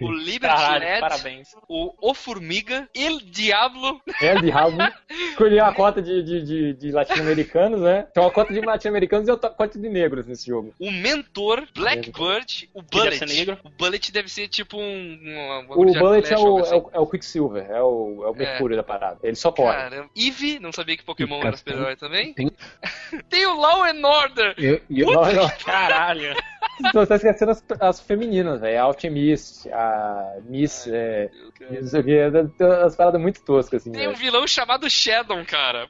o 0.00 0.10
Liberty 0.12 0.56
Caralho, 0.56 0.84
Net, 0.84 1.00
parabéns. 1.00 1.48
o 1.68 1.94
O 2.10 2.14
Formiga, 2.14 2.88
El 2.94 3.18
Diablo, 3.20 4.00
É 4.20 4.34
de 4.40 4.50
rabo. 4.50 4.78
Escolhi 5.30 5.60
uma 5.60 5.74
cota 5.74 6.00
de, 6.00 6.22
de, 6.22 6.42
de, 6.44 6.74
de 6.74 6.90
latino-americanos, 6.92 7.80
né? 7.80 8.02
Tem 8.14 8.22
uma 8.22 8.30
cota 8.30 8.52
de 8.52 8.60
latino-americanos 8.60 9.28
e 9.28 9.30
outra 9.30 9.50
cota 9.50 9.78
de 9.78 9.88
negros 9.88 10.27
nesse 10.28 10.46
jogo. 10.46 10.74
o 10.78 10.90
Mentor, 10.90 11.66
Blackbird, 11.74 12.68
o 12.74 12.82
Bullet. 12.82 13.50
O 13.64 13.70
Bullet 13.70 14.12
deve 14.12 14.28
ser 14.28 14.48
tipo 14.48 14.76
um. 14.78 15.18
uma- 15.22 15.58
uma 15.60 15.74
O 15.74 15.84
Bullet 15.84 16.32
é 16.32 16.38
o, 16.38 16.58
é, 16.58 16.62
assim. 16.62 16.74
o, 16.76 16.90
é 16.92 16.98
o 17.00 17.06
Quicksilver, 17.06 17.66
é 17.70 17.82
o, 17.82 18.22
é 18.24 18.30
o 18.30 18.34
Mercúrio 18.34 18.76
da 18.76 18.82
parada. 18.82 19.18
Ele 19.22 19.36
só 19.36 19.50
corre. 19.52 19.76
Caramba. 19.76 20.10
Eve, 20.16 20.58
não 20.58 20.72
sabia 20.72 20.96
que 20.96 21.04
Pokémon 21.04 21.40
era 21.42 21.56
super-herói 21.56 21.96
também. 21.96 22.34
tem- 22.34 22.50
Tem 23.28 23.46
o 23.46 23.54
Law 23.58 23.84
and 23.84 24.06
Order. 24.06 24.54
Eu, 24.58 24.80
e 24.90 25.00
eu- 25.00 25.10
Não, 25.12 25.32
não. 25.32 25.48
Caralho. 25.64 26.34
Você 26.94 27.06
tá 27.06 27.16
esquecendo 27.16 27.50
as, 27.52 27.64
as 27.80 28.00
femininas, 28.00 28.60
velho. 28.60 28.78
A 28.78 28.82
Alchemist, 28.82 29.68
a 29.72 30.36
Miss, 30.48 30.86
é, 30.88 31.30
não 31.80 31.86
sei 31.86 32.00
o 32.00 32.04
que, 32.04 32.18
as 32.84 32.96
paradas 32.96 33.20
muito 33.20 33.42
toscas, 33.42 33.82
assim. 33.82 33.92
Tem 33.92 34.06
um 34.06 34.12
velho. 34.12 34.18
vilão 34.20 34.46
chamado 34.46 34.88
Shadow, 34.88 35.44
cara. 35.44 35.86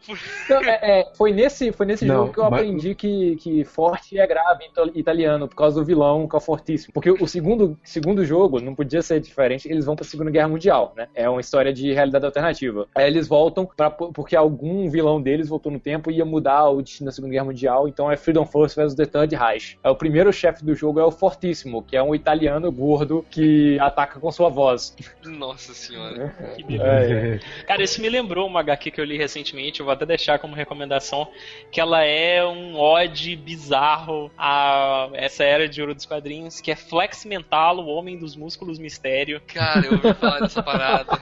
Não, 0.49 0.61
é, 0.62 1.01
é, 1.01 1.12
foi 1.16 1.32
nesse, 1.32 1.72
foi 1.72 1.86
nesse 1.86 2.05
Não, 2.05 2.14
jogo 2.16 2.32
que 2.32 2.41
eu 2.41 2.51
mas- 2.51 2.61
aprendi 2.61 2.95
que, 2.95 3.36
que 3.36 3.64
forte 3.64 4.18
é 4.18 4.26
grave 4.26 4.64
em 4.64 4.99
italiano, 4.99 5.49
por 5.49 5.57
causa 5.57 5.78
do 5.80 5.84
vilão, 5.86 6.26
que 6.28 6.34
é 6.34 6.39
o 6.39 6.41
fortíssimo. 6.41 6.93
Porque 6.93 7.11
o 7.11 7.26
segundo, 7.26 7.78
segundo 7.82 8.24
jogo 8.24 8.61
não 8.61 8.74
podia 8.74 9.03
ser 9.03 9.20
diferente, 9.20 9.68
eles 9.70 9.84
vão 9.84 9.97
pra 9.97 10.05
Segunda 10.05 10.30
Guerra 10.30 10.49
Mundial, 10.49 10.93
né? 10.97 11.09
É 11.14 11.28
uma 11.28 11.41
história 11.41 11.72
de 11.72 11.93
realidade 11.93 12.24
alternativa. 12.24 12.86
Aí 12.95 13.07
eles 13.07 13.28
voltam 13.28 13.66
pra, 13.66 13.91
porque 13.91 14.34
algum 14.36 14.89
vilão 14.89 15.20
deles 15.20 15.49
voltou 15.49 15.70
no 15.70 15.78
tempo 15.80 16.11
e 16.11 16.16
ia 16.16 16.24
mudar 16.24 16.68
o 16.68 16.82
destino 16.82 17.07
da 17.07 17.12
Segunda 17.12 17.32
Guerra 17.32 17.45
Mundial, 17.47 17.89
então 17.89 18.11
é 18.11 18.16
Freedom 18.16 18.47
Force 18.47 18.74
vs 18.74 18.95
The 18.95 19.07
Third 19.07 19.34
Reich. 19.36 19.78
É 19.82 19.91
o 19.91 19.97
primeiro 19.97 20.32
chefe 20.32 20.64
do 20.64 20.74
jogo 20.79 21.01
é 21.01 21.05
o 21.05 21.11
Fortíssimo, 21.11 21.83
que 21.83 21.97
é 21.97 22.03
um 22.03 22.14
italiano 22.14 22.70
gordo 22.70 23.24
que 23.31 23.79
ataca 23.81 24.20
com 24.20 24.31
sua 24.31 24.49
voz. 24.49 24.97
Nossa 25.24 25.74
senhora. 25.74 26.35
Que 26.57 26.62
beleza. 26.62 27.14
É, 27.14 27.64
Cara, 27.66 27.83
isso 27.83 28.01
me 28.01 28.09
lembrou 28.09 28.47
uma 28.47 28.61
HQ 28.61 28.91
que 28.91 29.01
eu 29.01 29.05
li 29.05 29.18
recentemente, 29.18 29.81
eu 29.81 29.87
vou 29.87 29.93
até 29.93 30.07
deixar 30.07 30.39
como 30.39 30.55
recomendação, 30.55 31.29
que 31.70 31.81
ela 31.81 32.05
é 32.05 32.45
um 32.47 32.76
ode 32.79 33.37
bizarro 33.37 34.31
a 34.39 35.09
essa 35.14 35.45
era 35.45 35.68
de 35.68 35.81
ouro 35.81 35.95
dos 35.95 36.07
quadrinhos, 36.07 36.61
que 36.61 36.70
é 36.70 36.76
Flex 36.76 37.24
Mental, 37.24 37.79
o 37.79 37.87
Homem 37.87 38.18
dos 38.18 38.37
Músculos 38.37 38.79
Mistério. 38.79 39.41
Cara, 39.47 39.87
eu 39.87 39.93
ouvi 39.93 40.14
falar 40.14 40.41
dessa 40.41 40.62
parada. 40.62 41.20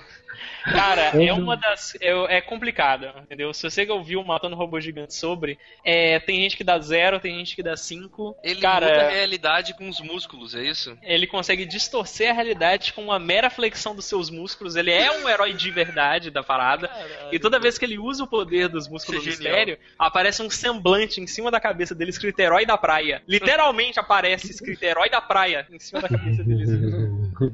Cara, 0.72 1.22
é 1.22 1.32
uma 1.32 1.56
das. 1.56 1.96
É, 2.00 2.36
é 2.36 2.40
complicado, 2.40 3.08
entendeu? 3.22 3.52
Se 3.54 3.62
você 3.62 3.88
ouviu 3.90 4.22
Matando 4.24 4.56
Robô 4.56 4.80
Gigante 4.80 5.14
sobre, 5.14 5.58
é, 5.84 6.18
tem 6.18 6.40
gente 6.42 6.56
que 6.56 6.64
dá 6.64 6.78
zero, 6.78 7.20
tem 7.20 7.36
gente 7.38 7.54
que 7.54 7.62
dá 7.62 7.76
cinco. 7.76 8.36
Ele 8.42 8.60
Cara, 8.60 8.86
muda 8.86 9.06
a 9.06 9.10
realidade 9.10 9.74
com 9.74 9.88
os 9.88 10.00
músculos, 10.00 10.54
é 10.54 10.62
isso? 10.62 10.96
ele 11.02 11.26
consegue 11.26 11.64
distorcer 11.64 12.30
a 12.30 12.32
realidade 12.32 12.92
com 12.92 13.02
uma 13.02 13.18
mera 13.18 13.48
flexão 13.48 13.94
dos 13.94 14.04
seus 14.04 14.28
músculos. 14.30 14.76
Ele 14.76 14.90
é 14.90 15.10
um 15.10 15.28
herói 15.28 15.52
de 15.52 15.70
verdade 15.70 16.30
da 16.30 16.42
parada. 16.42 16.90
E 17.30 17.38
toda 17.38 17.58
vez 17.58 17.78
que 17.78 17.84
ele 17.84 17.98
usa 17.98 18.24
o 18.24 18.26
poder 18.26 18.68
dos 18.68 18.88
músculos 18.88 19.22
do 19.22 19.28
é 19.28 19.32
genial. 19.32 19.52
mistério, 19.52 19.78
aparece 19.98 20.42
um 20.42 20.50
semblante 20.50 21.20
em 21.20 21.26
cima 21.26 21.50
da 21.50 21.60
cabeça 21.60 21.94
dele 21.94 22.10
escrito 22.10 22.38
herói 22.40 22.66
da 22.66 22.76
praia. 22.76 23.22
Literalmente 23.26 23.98
aparece 24.00 24.50
escrito 24.50 24.82
herói 24.82 25.08
da 25.08 25.20
praia 25.20 25.66
em 25.70 25.78
cima 25.78 26.00
da 26.00 26.08
cabeça 26.08 26.42
dele. 26.42 26.64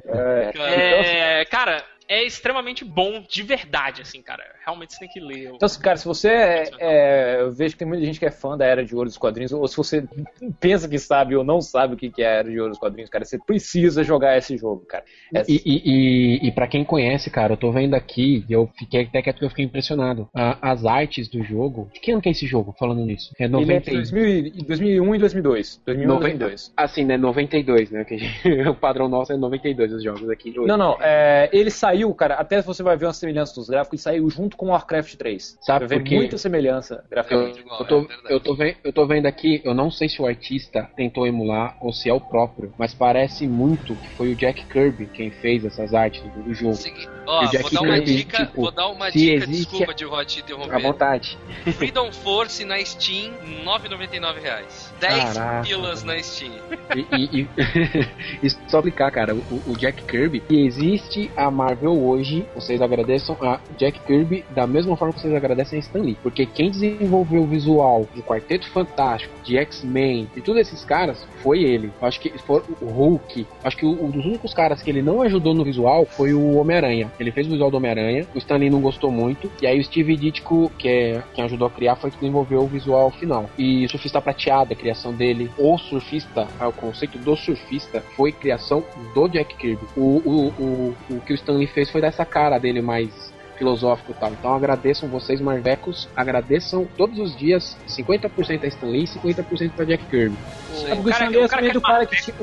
é, 0.07 0.53
É, 1.43 1.45
cara, 1.45 1.85
é 2.09 2.25
extremamente 2.25 2.85
bom 2.85 3.23
de 3.29 3.43
verdade, 3.43 4.03
assim, 4.03 4.21
cara. 4.23 4.43
Realmente 4.65 4.93
você 4.95 5.01
tem 5.01 5.09
que 5.09 5.21
ler. 5.21 5.51
Então, 5.55 5.69
cara, 5.81 5.97
se 5.97 6.05
você 6.05 6.29
é, 6.29 6.65
é- 6.79 7.37
Eu 7.41 7.53
vejo 7.53 7.75
que 7.75 7.79
tem 7.79 7.89
muita 7.89 8.05
gente 8.05 8.19
que 8.19 8.27
é 8.27 8.31
fã 8.31 8.57
da 8.57 8.65
Era 8.65 8.85
de 8.85 8.95
Ouro 8.95 9.09
dos 9.09 9.19
Quadrinhos, 9.19 9.53
ou 9.53 9.67
se 9.67 9.77
você 9.77 10.05
pensa 10.61 10.89
que 10.89 10.99
sabe 10.99 11.35
ou 11.37 11.43
não 11.45 11.61
sabe 11.61 11.95
o 11.95 11.97
que 11.97 12.11
que 12.11 12.23
é 12.23 12.27
a 12.27 12.31
Era 12.39 12.51
de 12.51 12.59
Ouro 12.59 12.71
dos 12.71 12.79
Quadrinhos, 12.79 13.11
cara, 13.11 13.25
você 13.25 13.39
precisa 13.39 14.03
jogar 14.05 14.37
esse 14.39 14.57
jogo, 14.57 14.85
cara. 14.87 15.05
É- 15.35 15.43
E, 15.49 15.61
e, 15.65 15.83
e, 16.45 16.49
e 16.49 16.53
para 16.53 16.67
quem 16.69 16.85
conhece, 16.85 17.31
cara, 17.31 17.53
eu 17.55 17.57
tô 17.57 17.73
vendo 17.73 17.95
aqui, 17.95 18.45
e 18.49 18.53
eu 18.53 18.71
fiquei 18.79 19.03
até 19.03 19.21
que 19.23 19.45
eu 19.45 19.49
fiquei 19.49 19.65
impressionado. 19.65 20.29
A- 20.35 20.59
as 20.73 20.85
artes 20.85 21.29
do 21.29 21.43
jogo. 21.43 21.91
De 21.93 22.01
que 22.01 22.13
ano 22.13 22.21
que 22.23 22.29
é 22.29 22.33
esse 22.33 22.47
jogo, 22.47 22.75
falando 22.79 23.05
nisso? 23.05 23.33
É 23.39 23.45
Ele 23.45 23.55
é 23.55 23.57
90 23.59 23.73
entre 23.75 23.91
e- 23.93 23.97
2000 23.97 24.27
e 24.47 24.51
2001 24.65 25.15
e 25.15 25.19
2002. 25.19 25.83
2001 25.85 26.03
e 26.05 26.07
90 26.15 26.39
2002. 26.39 26.73
Assim, 26.77 27.05
né? 27.05 27.17
92, 27.17 27.91
né? 27.91 28.07
O 28.71 28.75
padrão 28.75 29.09
nosso 29.09 29.33
é 29.33 29.37
92 29.37 29.93
os 29.93 30.03
jogos 30.05 30.29
aqui. 30.31 30.51
de 30.51 30.59
hoje. 30.61 30.69
Não, 30.69 30.77
não, 30.77 30.97
é, 31.01 31.49
ele 31.53 31.71
saiu, 31.71 31.92
cara, 32.15 32.35
até 32.37 32.61
você 32.63 32.83
vai 32.83 32.97
ver 32.97 33.07
uma 33.07 33.13
semelhança 33.13 33.55
dos 33.55 33.69
gráficos, 33.69 33.95
ele 33.95 34.03
saiu 34.03 34.31
junto 34.31 34.57
com 34.57 34.67
o 34.67 34.69
Warcraft 34.71 35.15
3. 35.17 35.59
Sabe 35.61 35.87
muita 36.17 36.39
semelhança 36.39 36.97
Eu, 37.05 37.11
graficamente. 37.11 37.61
igual, 37.61 37.81
eu, 37.81 37.87
tô, 37.87 38.01
é 38.01 38.33
eu, 38.35 38.41
tô 38.41 38.55
vendo, 38.55 38.77
eu 38.85 38.93
tô 38.93 39.07
vendo 39.07 39.27
aqui, 39.27 39.61
eu 39.65 39.75
não 39.75 39.91
sei 39.91 40.09
se 40.09 40.21
o 40.23 40.27
artista 40.27 40.89
tentou 40.97 41.27
emular 41.27 41.77
ou 41.81 41.93
se 41.93 42.09
é 42.09 42.13
o 42.15 42.21
próprio, 42.21 42.73
mas 42.79 42.95
parece 42.95 43.47
muito 43.47 43.95
que 43.97 44.09
foi 44.17 44.33
o 44.33 44.37
Jack 44.37 44.65
Kirby 44.67 45.07
quem 45.07 45.31
fez 45.31 45.65
essas 45.65 45.93
artes 45.95 46.23
do, 46.23 46.43
do 46.43 46.55
jogo. 46.55 46.75
Segui- 46.75 47.09
Ó, 47.27 47.47
vou 47.47 47.71
dar 47.71 47.81
uma 47.83 47.95
Kirby, 47.95 48.15
dica, 48.17 48.47
tipo, 48.47 48.61
vou 48.63 48.71
dar 48.73 48.89
uma 48.89 49.11
dica, 49.11 49.45
existe- 49.45 49.71
desculpa 49.71 49.95
de 49.95 50.05
Rod 50.05 50.27
te 50.29 50.39
À 50.39 50.43
interromper. 50.43 50.83
vontade. 50.83 51.39
Freedom 51.77 52.11
Force 52.13 52.65
na 52.65 52.79
Steam, 52.85 53.33
9,99 53.65 54.41
reais. 54.41 54.93
10 55.01 55.35
Caraca. 55.35 55.67
pilas 55.67 56.03
na 56.03 56.19
Steam. 56.23 56.53
E, 56.97 57.07
e, 57.17 57.41
e, 57.43 57.49
e 58.47 58.51
só 58.69 58.79
explicar, 58.79 59.11
cara, 59.11 59.35
o, 59.35 59.63
o 59.67 59.77
Jack 59.77 60.03
Kirby, 60.05 60.43
e 60.51 60.67
existe 60.67 61.31
a 61.37 61.51
Marvel 61.51 61.82
hoje, 61.91 62.45
vocês 62.55 62.81
agradeçam 62.81 63.37
a 63.41 63.61
Jack 63.77 64.01
Kirby 64.01 64.45
da 64.51 64.67
mesma 64.67 64.97
forma 64.97 65.15
que 65.15 65.21
vocês 65.21 65.35
agradecem 65.35 65.79
a 65.79 65.81
Stan 65.81 66.01
Lee. 66.01 66.17
Porque 66.23 66.47
quem 66.47 66.71
desenvolveu 66.71 67.43
o 67.43 67.47
visual 67.47 68.07
de 68.15 68.23
Quarteto 68.23 68.69
Fantástico, 68.71 69.35
de 69.43 69.57
X-Men, 69.57 70.29
de 70.35 70.41
todos 70.41 70.61
esses 70.61 70.85
caras, 70.85 71.27
foi 71.43 71.63
ele. 71.63 71.91
Acho 72.01 72.21
que 72.21 72.31
foi 72.39 72.63
o 72.81 72.87
Hulk. 72.87 73.47
Acho 73.65 73.77
que 73.77 73.87
um 73.87 74.11
dos 74.11 74.25
únicos 74.25 74.55
caras 74.55 74.83
que 74.83 74.91
ele 74.91 75.03
não 75.03 75.23
ajudou 75.23 75.55
no 75.55 75.65
visual 75.65 76.07
foi 76.07 76.33
o 76.33 76.57
Homem-Aranha. 76.57 77.11
Ele 77.19 77.31
fez 77.33 77.47
o 77.47 77.51
visual 77.51 77.71
do 77.71 77.77
Homem-Aranha, 77.77 78.27
o 78.35 78.39
Stan 78.39 78.57
Lee 78.57 78.71
não 78.71 78.81
gostou 78.81 79.11
muito, 79.11 79.51
e 79.61 79.67
aí 79.67 79.79
o 79.79 79.85
Steve 79.85 80.17
Ditko, 80.17 80.71
que 80.79 80.89
é 80.89 81.23
quem 81.35 81.45
ajudou 81.45 81.67
a 81.67 81.71
criar, 81.71 81.97
foi 81.97 82.11
que 82.11 82.17
desenvolveu 82.17 82.63
o 82.63 82.67
visual 82.67 83.11
final. 83.11 83.49
E 83.59 83.89
Surfista 83.89 84.21
Prateado, 84.21 84.73
a 84.73 84.77
criação 84.77 85.13
dele, 85.13 85.51
o 85.59 85.77
surfista, 85.79 86.47
o 86.61 86.73
conceito 86.73 87.19
do 87.19 87.37
surfista, 87.37 88.01
foi 88.17 88.33
criação 88.33 88.85
do 89.15 89.29
Jack 89.29 89.57
Kirby. 89.57 89.85
O, 89.97 90.01
o, 90.01 90.49
o, 90.59 90.95
o 91.11 91.21
que 91.21 91.33
o 91.33 91.35
Stan 91.35 91.55
Lee 91.55 91.67
fez 91.73 91.91
foi 91.91 92.01
dessa 92.01 92.25
cara 92.25 92.59
dele 92.59 92.81
mais 92.81 93.33
filosófico 93.63 94.13
e 94.13 94.15
tal. 94.15 94.31
Então 94.33 94.55
agradeçam 94.55 95.09
vocês, 95.09 95.41
Marvecos, 95.41 96.09
agradeçam 96.17 96.87
todos 96.97 97.19
os 97.19 97.37
dias 97.37 97.77
50% 97.89 98.65
a 98.65 98.67
Stan 98.67 98.87
Lee 98.87 99.05
e 99.05 99.07
50% 99.07 99.71
pra 99.71 99.85
Jack 99.85 100.05
Kirby. 100.07 100.37
É 100.87 100.95
porque 100.95 101.11
o 101.11 101.13
Stan 101.13 101.29
Lee 101.29 101.43
é 101.43 101.49
também 101.49 101.73
do 101.73 101.81
cara 101.81 102.07
que 102.07 102.23
tinha. 102.23 102.37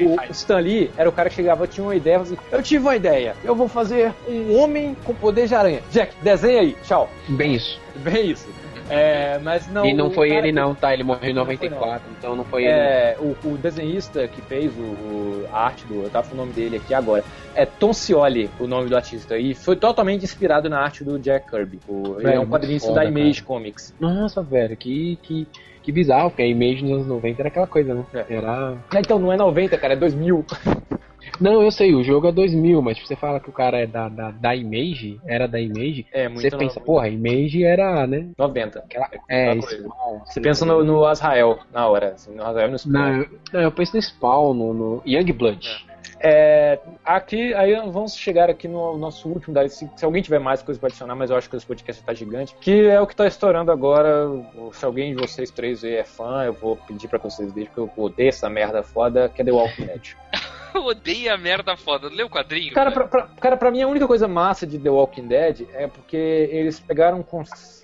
O, 0.00 0.16
o 0.16 0.32
Stan 0.32 0.58
Lee 0.58 0.90
era 0.96 1.08
o 1.08 1.12
cara 1.12 1.30
que 1.30 1.36
chegava, 1.36 1.66
tinha 1.66 1.84
uma 1.84 1.96
ideia, 1.96 2.18
assim, 2.18 2.36
eu 2.52 2.62
tive 2.62 2.84
uma 2.84 2.96
ideia, 2.96 3.34
eu 3.42 3.54
vou 3.54 3.68
fazer 3.68 4.12
um 4.28 4.56
homem 4.58 4.94
com 5.04 5.14
poder 5.14 5.46
de 5.46 5.54
aranha. 5.54 5.80
Jack, 5.90 6.14
desenha 6.22 6.60
aí, 6.60 6.76
tchau. 6.84 7.08
Bem 7.28 7.54
isso. 7.54 7.80
Bem 7.96 8.30
isso. 8.30 8.48
É, 8.90 9.38
mas 9.38 9.66
não. 9.68 9.84
e 9.86 9.92
não 9.94 10.10
foi 10.10 10.30
ele 10.30 10.48
que- 10.48 10.52
não, 10.52 10.74
tá? 10.74 10.92
Ele 10.92 11.02
morreu 11.04 11.30
em 11.30 11.34
Não 11.34 11.44
foi, 11.46 11.54
94, 11.56 12.02
então 12.18 12.34
não 12.36 12.44
foi 12.44 12.64
ele. 12.64 12.72
É, 12.72 13.16
o, 13.20 13.36
o 13.48 13.56
desenhista 13.56 14.26
que 14.28 14.40
fez 14.42 14.72
o, 14.76 14.80
o- 14.82 15.46
a 15.52 15.66
arte 15.66 15.86
do. 15.86 16.02
Eu 16.02 16.10
tava 16.10 16.26
falando 16.26 16.40
o 16.40 16.46
nome 16.46 16.52
dele 16.54 16.76
aqui 16.76 16.92
agora. 16.94 17.22
É 17.54 17.64
Tom 17.66 17.92
Scioli, 17.92 18.50
o 18.58 18.66
nome 18.66 18.88
do 18.88 18.96
artista. 18.96 19.36
E 19.38 19.54
foi 19.54 19.76
totalmente 19.76 20.24
inspirado 20.24 20.68
na 20.68 20.80
arte 20.80 21.02
do 21.04 21.18
Jack 21.18 21.50
Kirby. 21.50 21.78
O, 21.88 22.14
ele 22.16 22.22
Velho, 22.24 22.36
é 22.36 22.40
um 22.40 22.46
foda, 22.46 22.94
da 22.94 23.04
Image 23.04 23.42
cara. 23.42 23.46
Comics. 23.46 23.94
Nossa, 24.00 24.42
velho, 24.42 24.76
que, 24.76 25.18
que, 25.22 25.46
que 25.82 25.92
bizarro, 25.92 26.30
porque 26.30 26.42
a 26.42 26.46
Image 26.46 26.82
nos 26.82 26.92
anos 26.92 27.06
90 27.06 27.42
era 27.42 27.48
aquela 27.48 27.66
coisa, 27.66 27.94
né? 27.94 28.04
É. 28.14 28.24
Era. 28.36 28.76
Então 28.96 29.18
não 29.18 29.32
é 29.32 29.36
90, 29.36 29.76
cara, 29.78 29.94
é 29.94 29.96
2000. 29.96 30.44
Não, 31.40 31.62
eu 31.62 31.70
sei, 31.70 31.94
o 31.94 32.02
jogo 32.02 32.28
é 32.28 32.32
2000, 32.32 32.80
mas 32.82 32.96
tipo, 32.96 33.08
você 33.08 33.16
fala 33.16 33.40
que 33.40 33.48
o 33.48 33.52
cara 33.52 33.78
é 33.78 33.86
da, 33.86 34.08
da, 34.08 34.30
da 34.30 34.54
Image, 34.54 35.20
era 35.26 35.46
da 35.46 35.60
Image, 35.60 36.06
É, 36.12 36.28
muito 36.28 36.42
você 36.42 36.56
pensa, 36.56 36.80
porra, 36.80 37.08
Image 37.08 37.64
era, 37.64 38.06
né? 38.06 38.28
90. 38.38 38.78
Aquela... 38.78 39.10
É, 39.28 39.50
aquela 39.50 39.58
isso. 39.58 39.68
coisa. 39.68 40.24
Você 40.26 40.40
pensa 40.40 40.64
no, 40.64 40.84
no 40.84 41.04
Azrael 41.04 41.58
na 41.72 41.86
hora, 41.88 42.10
assim, 42.10 42.34
no 42.34 42.44
Azrael 42.44 42.68
e 42.68 42.72
no 42.72 42.78
Spawn. 42.78 42.92
Não, 42.92 43.16
eu, 43.16 43.28
não, 43.52 43.60
eu 43.60 43.72
penso 43.72 43.96
no 43.96 44.02
Spawn, 44.02 44.54
no, 44.54 44.74
no 44.74 45.02
Youngblood. 45.06 45.90
É, 46.22 46.78
aqui, 47.02 47.54
aí 47.54 47.74
vamos 47.90 48.14
chegar 48.14 48.50
aqui 48.50 48.68
no 48.68 48.98
nosso 48.98 49.26
último, 49.26 49.54
daí, 49.54 49.70
se, 49.70 49.90
se 49.96 50.04
alguém 50.04 50.22
tiver 50.22 50.38
mais 50.38 50.62
coisa 50.62 50.78
pra 50.78 50.88
adicionar, 50.88 51.14
mas 51.14 51.30
eu 51.30 51.36
acho 51.36 51.48
que 51.48 51.56
esse 51.56 51.64
podcast 51.64 52.02
tá 52.02 52.12
gigante, 52.12 52.54
que 52.60 52.86
é 52.88 53.00
o 53.00 53.06
que 53.06 53.16
tá 53.16 53.26
estourando 53.26 53.72
agora. 53.72 54.28
Se 54.72 54.84
alguém 54.84 55.14
de 55.14 55.20
vocês 55.20 55.50
três 55.50 55.82
aí 55.82 55.94
é 55.94 56.04
fã, 56.04 56.44
eu 56.44 56.52
vou 56.52 56.76
pedir 56.76 57.08
pra 57.08 57.18
que 57.18 57.24
vocês 57.24 57.50
deixem, 57.52 57.72
porque 57.72 57.98
eu 57.98 58.04
odeio 58.04 58.28
essa 58.28 58.50
merda 58.50 58.82
foda, 58.82 59.30
que 59.30 59.40
é 59.40 59.44
The 59.44 59.52
Walking 59.52 59.86
Dead. 59.86 60.14
Eu 60.74 60.84
odeio 60.86 61.32
a 61.32 61.36
merda 61.36 61.76
foda. 61.76 62.08
Lê 62.08 62.22
o 62.22 62.30
quadrinho? 62.30 62.72
Cara, 62.72 62.90
pra, 62.90 63.06
pra- 63.06 63.26
cara, 63.40 63.56
pra 63.56 63.70
mim 63.70 63.82
a 63.82 63.88
única 63.88 64.06
coisa 64.06 64.26
massa 64.28 64.66
de 64.66 64.78
The 64.78 64.90
Walking 64.90 65.28
Dead 65.28 65.68
é 65.74 65.86
porque 65.86 66.16
eles 66.16 66.80
pegaram 66.80 67.18
um 67.18 67.24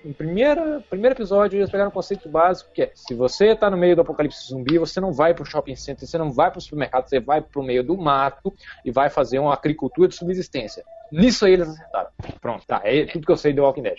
em 0.05 0.13
primeira, 0.13 0.83
primeiro 0.89 1.15
episódio, 1.15 1.57
eles 1.59 1.69
pegaram 1.69 1.89
um 1.89 1.93
conceito 1.93 2.29
básico 2.29 2.69
que 2.73 2.83
é 2.83 2.91
se 2.93 3.13
você 3.13 3.55
tá 3.55 3.69
no 3.69 3.77
meio 3.77 3.95
do 3.95 4.01
apocalipse 4.01 4.47
zumbi, 4.47 4.77
você 4.77 4.99
não 4.99 5.11
vai 5.11 5.33
pro 5.33 5.45
shopping 5.45 5.75
center, 5.75 6.07
você 6.07 6.17
não 6.17 6.31
vai 6.31 6.51
pro 6.51 6.61
supermercado, 6.61 7.07
você 7.07 7.19
vai 7.19 7.41
pro 7.41 7.63
meio 7.63 7.83
do 7.83 7.97
mato 7.97 8.53
e 8.85 8.91
vai 8.91 9.09
fazer 9.09 9.39
uma 9.39 9.53
agricultura 9.53 10.07
de 10.07 10.15
subsistência. 10.15 10.83
Nisso 11.11 11.45
aí 11.45 11.53
eles 11.53 11.67
acertaram. 11.69 12.09
Pronto, 12.41 12.65
tá. 12.65 12.81
É 12.83 13.05
tudo 13.05 13.25
que 13.25 13.31
eu 13.31 13.37
sei 13.37 13.53
The 13.53 13.61
Walking 13.61 13.83
Dead. 13.83 13.97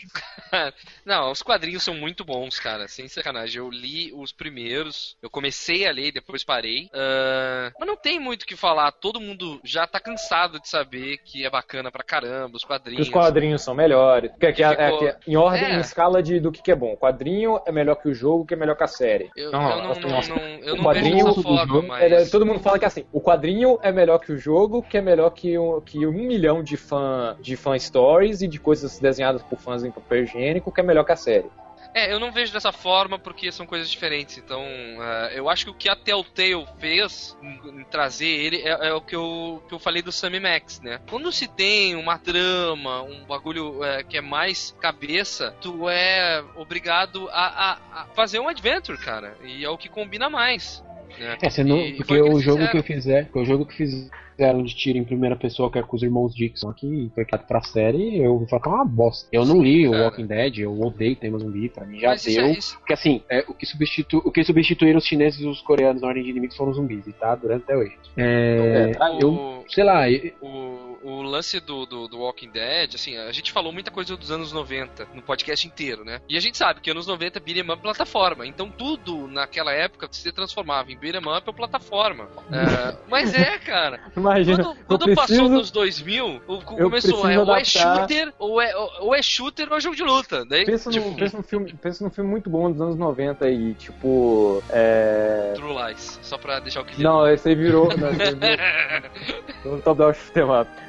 Não, 1.05 1.31
os 1.31 1.43
quadrinhos 1.43 1.83
são 1.83 1.95
muito 1.95 2.25
bons, 2.25 2.59
cara. 2.59 2.89
Sem 2.89 3.09
sacanagem. 3.09 3.59
Eu 3.59 3.71
li 3.71 4.13
os 4.13 4.33
primeiros. 4.33 5.17
Eu 5.23 5.31
comecei 5.31 5.87
a 5.87 5.93
ler, 5.93 6.13
depois 6.13 6.45
parei. 6.45 6.89
Ah, 6.93 7.71
mas 7.79 7.89
não 7.89 7.97
tem 7.97 8.19
muito 8.19 8.43
o 8.43 8.47
que 8.47 8.57
falar. 8.57 8.91
Todo 8.93 9.21
mundo 9.21 9.61
já 9.65 9.87
tá 9.87 10.01
cansado 10.01 10.61
de 10.61 10.69
saber 10.69 11.19
que 11.19 11.45
é 11.45 11.51
bacana 11.51 11.91
pra 11.91 12.03
caramba 12.05 12.57
os 12.57 12.63
Que 12.63 12.69
quadrinhos. 12.69 13.07
os 13.07 13.13
quadrinhos 13.13 13.63
são 13.63 13.75
melhores. 13.75 14.31
Que, 14.39 14.53
que, 14.53 14.63
é- 14.63 14.67
é- 14.73 14.99
que 14.99 15.07
é 15.07 15.17
em 15.27 15.37
ordem, 15.37 15.65
É. 15.65 15.75
em 15.77 15.81
escala 15.81 16.23
de, 16.23 16.41
do 16.41 16.51
que, 16.53 16.63
que 16.63 16.73
é 16.73 16.77
bom. 16.77 16.93
O 16.93 16.97
quadrinho 16.97 17.61
é 17.67 17.73
melhor 17.73 17.97
que 17.97 18.09
o 18.09 18.15
jogo, 18.15 18.45
que 18.47 18.55
é 18.55 18.57
melhor 18.57 18.77
que 18.77 18.85
a 18.85 18.89
série. 18.89 19.31
Eu, 19.37 19.51
Não, 19.53 19.71
eu 19.71 19.77
não, 19.77 19.85
nossa, 19.89 20.01
não- 20.01 20.11
nossa. 20.11 20.35
não- 20.35 20.43
eu 20.43 20.75
O 20.75 20.77
não 20.79 20.85
quadrinho 20.85 21.25
do 21.35 21.43
forma, 21.43 21.67
jogo, 21.67 21.89
mas. 21.89 22.03
ele- 22.03 22.27
todo 22.27 22.47
mundo 22.47 22.61
fala 22.61 22.79
que 22.79 22.85
assim, 22.85 23.07
o 23.13 23.21
quadrinho 23.21 23.79
é 23.83 23.93
melhor 23.93 24.19
que 24.19 24.33
o 24.33 24.39
jogo, 24.39 24.83
que 24.83 24.97
é 24.99 25.01
melhor 25.01 25.31
que 25.31 25.59
um, 25.59 25.81
que 25.81 26.07
um 26.07 26.13
milhão 26.13 26.63
de 26.63 26.77
fã, 26.99 27.37
de 27.41 27.57
fan 27.57 27.79
stories 27.79 28.43
e 28.43 28.49
de 28.49 28.59
coisas 28.59 28.99
desenhadas 28.99 29.43
por 29.43 29.59
fãs 29.59 29.85
em 29.85 29.91
papel 29.91 30.25
higiênico, 30.25 30.73
que 30.73 30.81
é 30.81 30.83
melhor 30.85 31.05
que 31.05 31.13
a 31.13 31.17
série. 31.17 31.47
É, 31.95 32.13
eu 32.13 32.21
não 32.21 32.31
vejo 32.31 32.53
dessa 32.53 32.71
forma 32.71 33.19
porque 33.19 33.51
são 33.51 33.65
coisas 33.67 33.89
diferentes. 33.89 34.37
Então, 34.37 34.63
ah, 35.01 35.31
eu 35.33 35.49
acho 35.49 35.65
que 35.65 35.71
o 35.71 35.75
que 35.75 35.89
a 35.89 35.97
Telltale 35.97 36.67
fez 36.79 37.37
em, 37.43 37.81
em 37.81 37.85
trazer 37.85 38.27
ele 38.29 38.59
é, 38.59 38.89
é 38.89 38.93
o 38.93 39.01
que 39.01 39.17
eu, 39.17 39.63
que 39.67 39.75
eu 39.75 39.79
falei 39.79 40.03
do 40.03 40.13
Sammy 40.13 40.39
Max, 40.39 40.81
né? 40.83 41.01
Quando 41.09 41.33
se 41.33 41.49
tem 41.49 41.97
uma 41.97 42.19
trama, 42.19 43.03
um 43.03 43.25
bagulho 43.25 43.83
é, 43.83 44.03
que 44.03 44.19
é 44.19 44.21
mais 44.21 44.77
cabeça, 44.81 45.55
tu 45.63 45.89
é 45.89 46.45
obrigado 46.57 47.27
a, 47.31 47.47
a- 47.73 47.79
a 48.03 48.05
fazer 48.15 48.39
um 48.39 48.49
adventure, 48.49 48.99
cara. 48.99 49.35
E 49.43 49.65
é 49.65 49.71
o 49.71 49.79
que 49.79 49.89
combina 49.89 50.29
mais. 50.29 50.85
Né? 51.19 51.39
É, 51.41 51.49
você 51.49 51.65
não, 51.65 51.79
E 51.79 51.97
porque 51.97 52.15
foi 52.19 52.23
que 52.23 52.29
o 52.35 52.39
jogo 52.41 52.59
fizeram. 52.59 52.71
que 52.73 52.79
eu 52.79 52.83
fizer, 52.83 53.25
porque 53.25 53.39
o 53.39 53.45
jogo 53.47 53.65
que 53.65 54.09
fizeram 54.39 54.63
de 54.63 54.73
tiro 54.75 54.97
em 54.99 55.05
primeira 55.05 55.35
pessoa, 55.35 55.69
que 55.71 55.79
é 55.81 55.83
com 55.83 55.97
os 55.97 56.03
irmãos 56.03 56.33
Dixon 56.33 56.71
aqui, 56.71 57.11
foi 57.13 57.25
criado 57.25 57.45
pra 57.47 57.61
série, 57.61 58.19
eu 58.23 58.39
vou 58.39 58.47
falar 58.47 58.63
que 58.63 58.69
é 58.69 58.73
uma 58.73 58.85
bosta. 58.85 59.29
Eu 59.33 59.45
não 59.45 59.61
li 59.61 59.89
o. 59.89 59.91
Walking 59.91 60.27
Dead, 60.27 60.59
eu 60.61 60.81
odeio 60.81 61.17
temas 61.17 61.43
zumbi, 61.43 61.69
pra 61.69 61.85
mim 61.85 61.99
já 61.99 62.11
Mas 62.11 62.25
isso 62.25 62.37
deu. 62.39 62.47
é- 62.47 62.53
isso- 62.53 62.79
Porque 62.79 62.93
assim, 62.93 63.21
é, 63.29 63.45
o, 63.49 63.53
que 63.55 63.67
substitu, 63.67 64.23
o 64.25 64.31
que 64.31 64.45
substituíram 64.45 64.99
os 64.99 65.05
chineses 65.05 65.41
e 65.41 65.47
os 65.47 65.61
coreanos 65.61 66.01
na 66.03 66.09
ordem 66.09 66.23
de 66.23 66.31
inimigos 66.31 66.57
foram 66.57 66.71
os 66.71 66.77
zumbis, 66.77 67.05
e 67.09 67.13
tá 67.13 67.35
durante 67.35 67.65
até 67.65 67.77
hoje. 67.77 67.97
É, 68.17 68.93
eu, 69.21 69.31
o- 69.33 69.65
sei 69.69 69.83
lá, 69.83 70.09
eu- 70.09 70.33
o, 70.41 70.88
o 71.03 71.23
lance 71.23 71.61
do, 71.61 71.87
do, 71.87 72.09
do 72.09 72.19
Walking 72.19 72.51
Dead, 72.51 72.95
assim, 72.95 73.17
a 73.17 73.33
gente 73.33 73.53
falou 73.53 73.73
muita 73.73 73.91
coisa 73.91 74.17
dos 74.17 74.31
anos 74.31 74.53
90 74.53 75.09
no 75.15 75.23
podcast 75.23 75.67
inteiro, 75.67 76.05
né? 76.05 76.21
E 76.29 76.37
a 76.37 76.41
gente 76.41 76.57
sabe 76.57 76.81
que 76.81 76.91
anos 76.91 77.07
90 77.07 77.41
beat'em 77.41 77.63
up 77.63 77.73
é 77.73 77.77
plataforma. 77.77 78.47
Então 78.47 78.71
tudo 78.71 79.29
naquela 79.29 79.73
época 79.73 80.09
se 80.11 80.31
transformava 80.33 80.91
em 80.91 80.99
beat'em 80.99 81.21
up 81.21 81.43
ou 81.47 81.55
plataforma. 81.55 82.29
É, 82.51 82.97
mas 83.09 83.35
é, 83.35 83.59
cara. 83.59 84.01
Imagina, 84.17 84.63
Quando, 84.65 84.77
quando 84.87 85.05
preciso... 85.05 85.43
passou 85.43 85.49
nos 85.49 85.71
2000, 85.71 86.43
o, 86.47 86.63
começou, 86.63 87.29
é, 87.29 87.39
ou 87.39 87.57
é 87.57 87.65
shooter, 87.65 88.33
ou 88.39 88.61
é, 88.61 88.77
ou, 88.77 89.15
é 89.15 89.23
shooter 89.23 89.69
ou 89.71 89.77
é 89.77 89.81
jogo 89.81 89.97
de 89.97 90.03
luta. 90.03 90.45
Daí, 90.45 90.65
Pensa, 90.65 90.91
tipo, 90.91 91.09
num, 91.09 91.15
pensa, 91.15 91.37
num 91.37 91.43
filme, 91.43 91.75
pensa 91.75 92.05
num 92.05 92.11
filme 92.11 92.31
muito 92.31 92.51
bom 92.51 92.71
dos 92.71 92.81
anos 92.81 92.97
90 92.97 93.49
e, 93.49 93.75
tipo. 93.75 94.63
É... 94.71 95.53
True 95.55 95.75
Lies, 95.75 96.19
só 96.23 96.37
pra 96.37 96.61
deixar 96.61 96.83
o 96.83 96.85
clipe. 96.85 97.03
Não, 97.03 97.29
esse 97.29 97.49
aí 97.49 97.55
virou. 97.55 97.89
Não, 97.97 98.11
esse 98.11 98.23
aí 98.23 98.35
virou 98.35 99.77
no 99.77 99.83
Top 99.83 99.99
Down 99.99 100.15
Shoot 100.15 100.33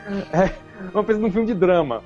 'em 0.09 0.49
É, 0.79 0.83
de 0.83 0.89
drama. 0.91 1.03
Pensa 1.03 1.19
num 1.19 1.31
filme 1.31 1.47
de 1.47 1.53
drama. 1.53 2.03